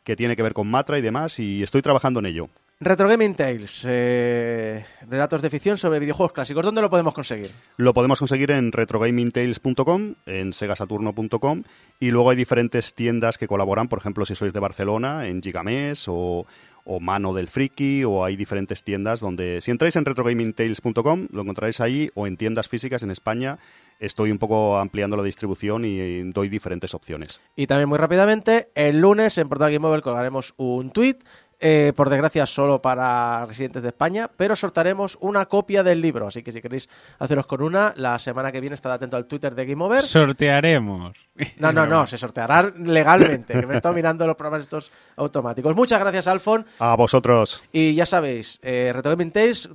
que 0.05 0.15
tiene 0.15 0.37
que 0.37 0.43
ver 0.43 0.53
con 0.53 0.69
Matra 0.69 0.97
y 0.97 1.01
demás, 1.01 1.37
y 1.39 1.63
estoy 1.63 1.81
trabajando 1.81 2.21
en 2.21 2.27
ello. 2.27 2.49
Retro 2.85 3.07
Gaming 3.07 3.35
Tales, 3.35 3.85
eh, 3.87 4.85
relatos 5.07 5.41
de 5.41 5.49
ficción 5.49 5.77
sobre 5.77 5.99
videojuegos 5.99 6.33
clásicos. 6.33 6.63
¿Dónde 6.65 6.81
lo 6.81 6.89
podemos 6.89 7.13
conseguir? 7.13 7.51
Lo 7.77 7.93
podemos 7.93 8.19
conseguir 8.19 8.51
en 8.51 8.71
retrogamingtales.com, 8.71 10.15
en 10.25 10.53
segasaturno.com 10.53 11.63
y 11.99 12.11
luego 12.11 12.31
hay 12.31 12.35
diferentes 12.35 12.93
tiendas 12.93 13.37
que 13.37 13.47
colaboran, 13.47 13.87
por 13.87 13.99
ejemplo, 13.99 14.25
si 14.25 14.35
sois 14.35 14.53
de 14.53 14.59
Barcelona, 14.59 15.27
en 15.27 15.41
Gigamés 15.41 16.05
o, 16.07 16.45
o 16.85 16.99
Mano 16.99 17.33
del 17.33 17.47
Friki, 17.47 18.03
o 18.03 18.25
hay 18.25 18.35
diferentes 18.35 18.83
tiendas 18.83 19.19
donde, 19.19 19.61
si 19.61 19.71
entráis 19.71 19.95
en 19.95 20.05
retrogamingtales.com, 20.05 21.27
lo 21.31 21.41
encontraréis 21.41 21.79
ahí, 21.79 22.09
o 22.13 22.27
en 22.27 22.37
tiendas 22.37 22.67
físicas 22.67 23.03
en 23.03 23.11
España, 23.11 23.57
estoy 23.99 24.31
un 24.31 24.37
poco 24.37 24.77
ampliando 24.77 25.15
la 25.15 25.23
distribución 25.23 25.85
y 25.85 26.23
doy 26.31 26.49
diferentes 26.49 26.93
opciones. 26.93 27.39
Y 27.55 27.67
también 27.67 27.87
muy 27.87 27.97
rápidamente, 27.97 28.69
el 28.75 28.99
lunes 28.99 29.37
en 29.37 29.47
Portal 29.47 29.71
Game 29.71 29.87
Mobile 29.87 30.01
colgaremos 30.01 30.53
un 30.57 30.91
tweet 30.91 31.19
eh, 31.65 31.93
por 31.95 32.09
desgracia 32.09 32.45
solo 32.45 32.81
para 32.81 33.45
residentes 33.45 33.81
de 33.81 33.87
España, 33.87 34.29
pero 34.35 34.53
sortaremos 34.53 35.17
una 35.21 35.45
copia 35.45 35.81
del 35.81 36.01
libro, 36.01 36.27
así 36.27 36.43
que 36.43 36.51
si 36.51 36.61
queréis 36.61 36.89
haceros 37.19 37.47
con 37.47 37.61
una, 37.61 37.93
la 37.95 38.19
semana 38.19 38.51
que 38.51 38.59
viene 38.59 38.73
estad 38.73 38.91
atento 38.91 39.15
al 39.15 39.27
Twitter 39.27 39.55
de 39.55 39.65
Game 39.65 39.81
Over. 39.81 40.01
Sortearemos. 40.01 41.15
No, 41.59 41.71
no, 41.71 41.87
no, 41.87 42.05
se 42.05 42.17
sorteará 42.17 42.69
legalmente, 42.77 43.53
que 43.57 43.65
me 43.65 43.75
he 43.75 43.77
estado 43.77 43.95
mirando 43.95 44.27
los 44.27 44.35
programas 44.35 44.63
estos 44.63 44.91
automáticos. 45.15 45.73
Muchas 45.73 46.01
gracias, 46.01 46.27
Alfon. 46.27 46.65
A 46.79 46.97
vosotros. 46.97 47.63
Y 47.71 47.95
ya 47.95 48.05
sabéis, 48.05 48.59
eh, 48.61 48.93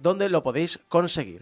¿dónde 0.02 0.28
lo 0.28 0.43
podéis 0.43 0.78
conseguir? 0.89 1.40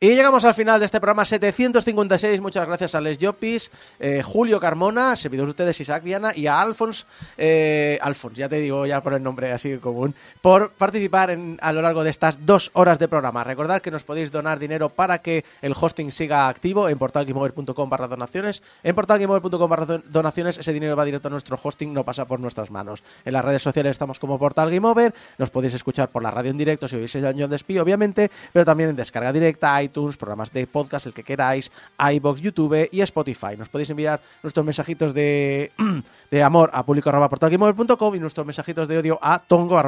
Y 0.00 0.10
llegamos 0.10 0.44
al 0.44 0.54
final 0.54 0.78
de 0.78 0.86
este 0.86 1.00
programa 1.00 1.24
756. 1.24 2.40
Muchas 2.40 2.64
gracias 2.68 2.94
a 2.94 3.00
Les 3.00 3.18
Llopis, 3.18 3.72
eh, 3.98 4.22
Julio 4.22 4.60
Carmona, 4.60 5.16
servidores 5.16 5.48
de 5.48 5.50
ustedes 5.50 5.80
Isaac 5.80 6.04
Viana 6.04 6.30
y 6.36 6.46
a 6.46 6.60
Alfons, 6.60 7.04
eh, 7.36 7.98
Alfons, 8.00 8.38
ya 8.38 8.48
te 8.48 8.60
digo 8.60 8.86
ya 8.86 9.02
por 9.02 9.14
el 9.14 9.24
nombre 9.24 9.50
así 9.50 9.76
común, 9.78 10.14
por 10.40 10.70
participar 10.70 11.30
en, 11.30 11.58
a 11.60 11.72
lo 11.72 11.82
largo 11.82 12.04
de 12.04 12.10
estas 12.10 12.46
dos 12.46 12.70
horas 12.74 13.00
de 13.00 13.08
programa. 13.08 13.42
Recordad 13.42 13.82
que 13.82 13.90
nos 13.90 14.04
podéis 14.04 14.30
donar 14.30 14.60
dinero 14.60 14.88
para 14.88 15.18
que 15.18 15.44
el 15.62 15.74
hosting 15.74 16.12
siga 16.12 16.46
activo 16.46 16.88
en 16.88 16.96
portalgameover.com 16.96 17.90
barra 17.90 18.06
donaciones. 18.06 18.62
En 18.84 18.94
portalgameover.com 18.94 19.68
barra 19.68 19.98
donaciones 20.04 20.58
ese 20.58 20.72
dinero 20.72 20.94
va 20.94 21.04
directo 21.04 21.26
a 21.26 21.32
nuestro 21.32 21.58
hosting, 21.60 21.92
no 21.92 22.04
pasa 22.04 22.24
por 22.24 22.38
nuestras 22.38 22.70
manos. 22.70 23.02
En 23.24 23.32
las 23.32 23.44
redes 23.44 23.62
sociales 23.62 23.90
estamos 23.90 24.20
como 24.20 24.38
Portal 24.38 24.72
Over, 24.84 25.12
nos 25.38 25.50
podéis 25.50 25.74
escuchar 25.74 26.08
por 26.08 26.22
la 26.22 26.30
radio 26.30 26.52
en 26.52 26.56
directo 26.56 26.86
si 26.86 26.94
vivís 26.94 27.16
en 27.16 27.24
Año 27.24 27.48
de 27.48 27.58
obviamente, 27.80 28.30
pero 28.52 28.64
también 28.64 28.90
en 28.90 28.96
descarga 28.96 29.32
directa, 29.32 29.74
iTunes, 29.88 30.16
programas 30.16 30.52
de 30.52 30.66
podcast, 30.66 31.06
el 31.06 31.12
que 31.12 31.24
queráis, 31.24 31.70
iBox, 31.98 32.40
YouTube 32.40 32.88
y 32.92 33.00
Spotify. 33.00 33.56
Nos 33.56 33.68
podéis 33.68 33.90
enviar 33.90 34.20
nuestros 34.42 34.64
mensajitos 34.64 35.14
de, 35.14 35.72
de 36.30 36.42
amor 36.42 36.70
a 36.72 36.84
público 36.84 37.10
y 38.14 38.20
nuestros 38.20 38.46
mensajitos 38.46 38.88
de 38.88 38.98
odio 38.98 39.18
a 39.22 39.38
tongo 39.38 39.78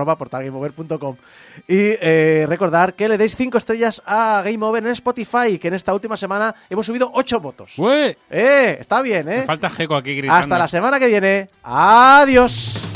Y 1.68 1.96
eh, 2.00 2.46
recordar 2.48 2.94
que 2.94 3.08
le 3.08 3.18
deis 3.18 3.36
5 3.36 3.58
estrellas 3.58 4.02
a 4.06 4.42
Game 4.44 4.64
Over 4.64 4.86
en 4.86 4.92
Spotify, 4.92 5.58
que 5.58 5.68
en 5.68 5.74
esta 5.74 5.94
última 5.94 6.16
semana 6.16 6.54
hemos 6.68 6.86
subido 6.86 7.10
8 7.14 7.40
votos. 7.40 7.74
¡Eh! 7.78 8.16
¡Eh! 8.30 8.76
Está 8.80 9.02
bien, 9.02 9.28
¿eh? 9.28 9.38
Me 9.40 9.46
falta 9.46 9.70
Geco 9.70 9.96
aquí 9.96 10.14
gritando. 10.16 10.40
Hasta 10.40 10.58
la 10.58 10.68
semana 10.68 10.98
que 10.98 11.08
viene. 11.08 11.48
¡Adiós! 11.62 12.89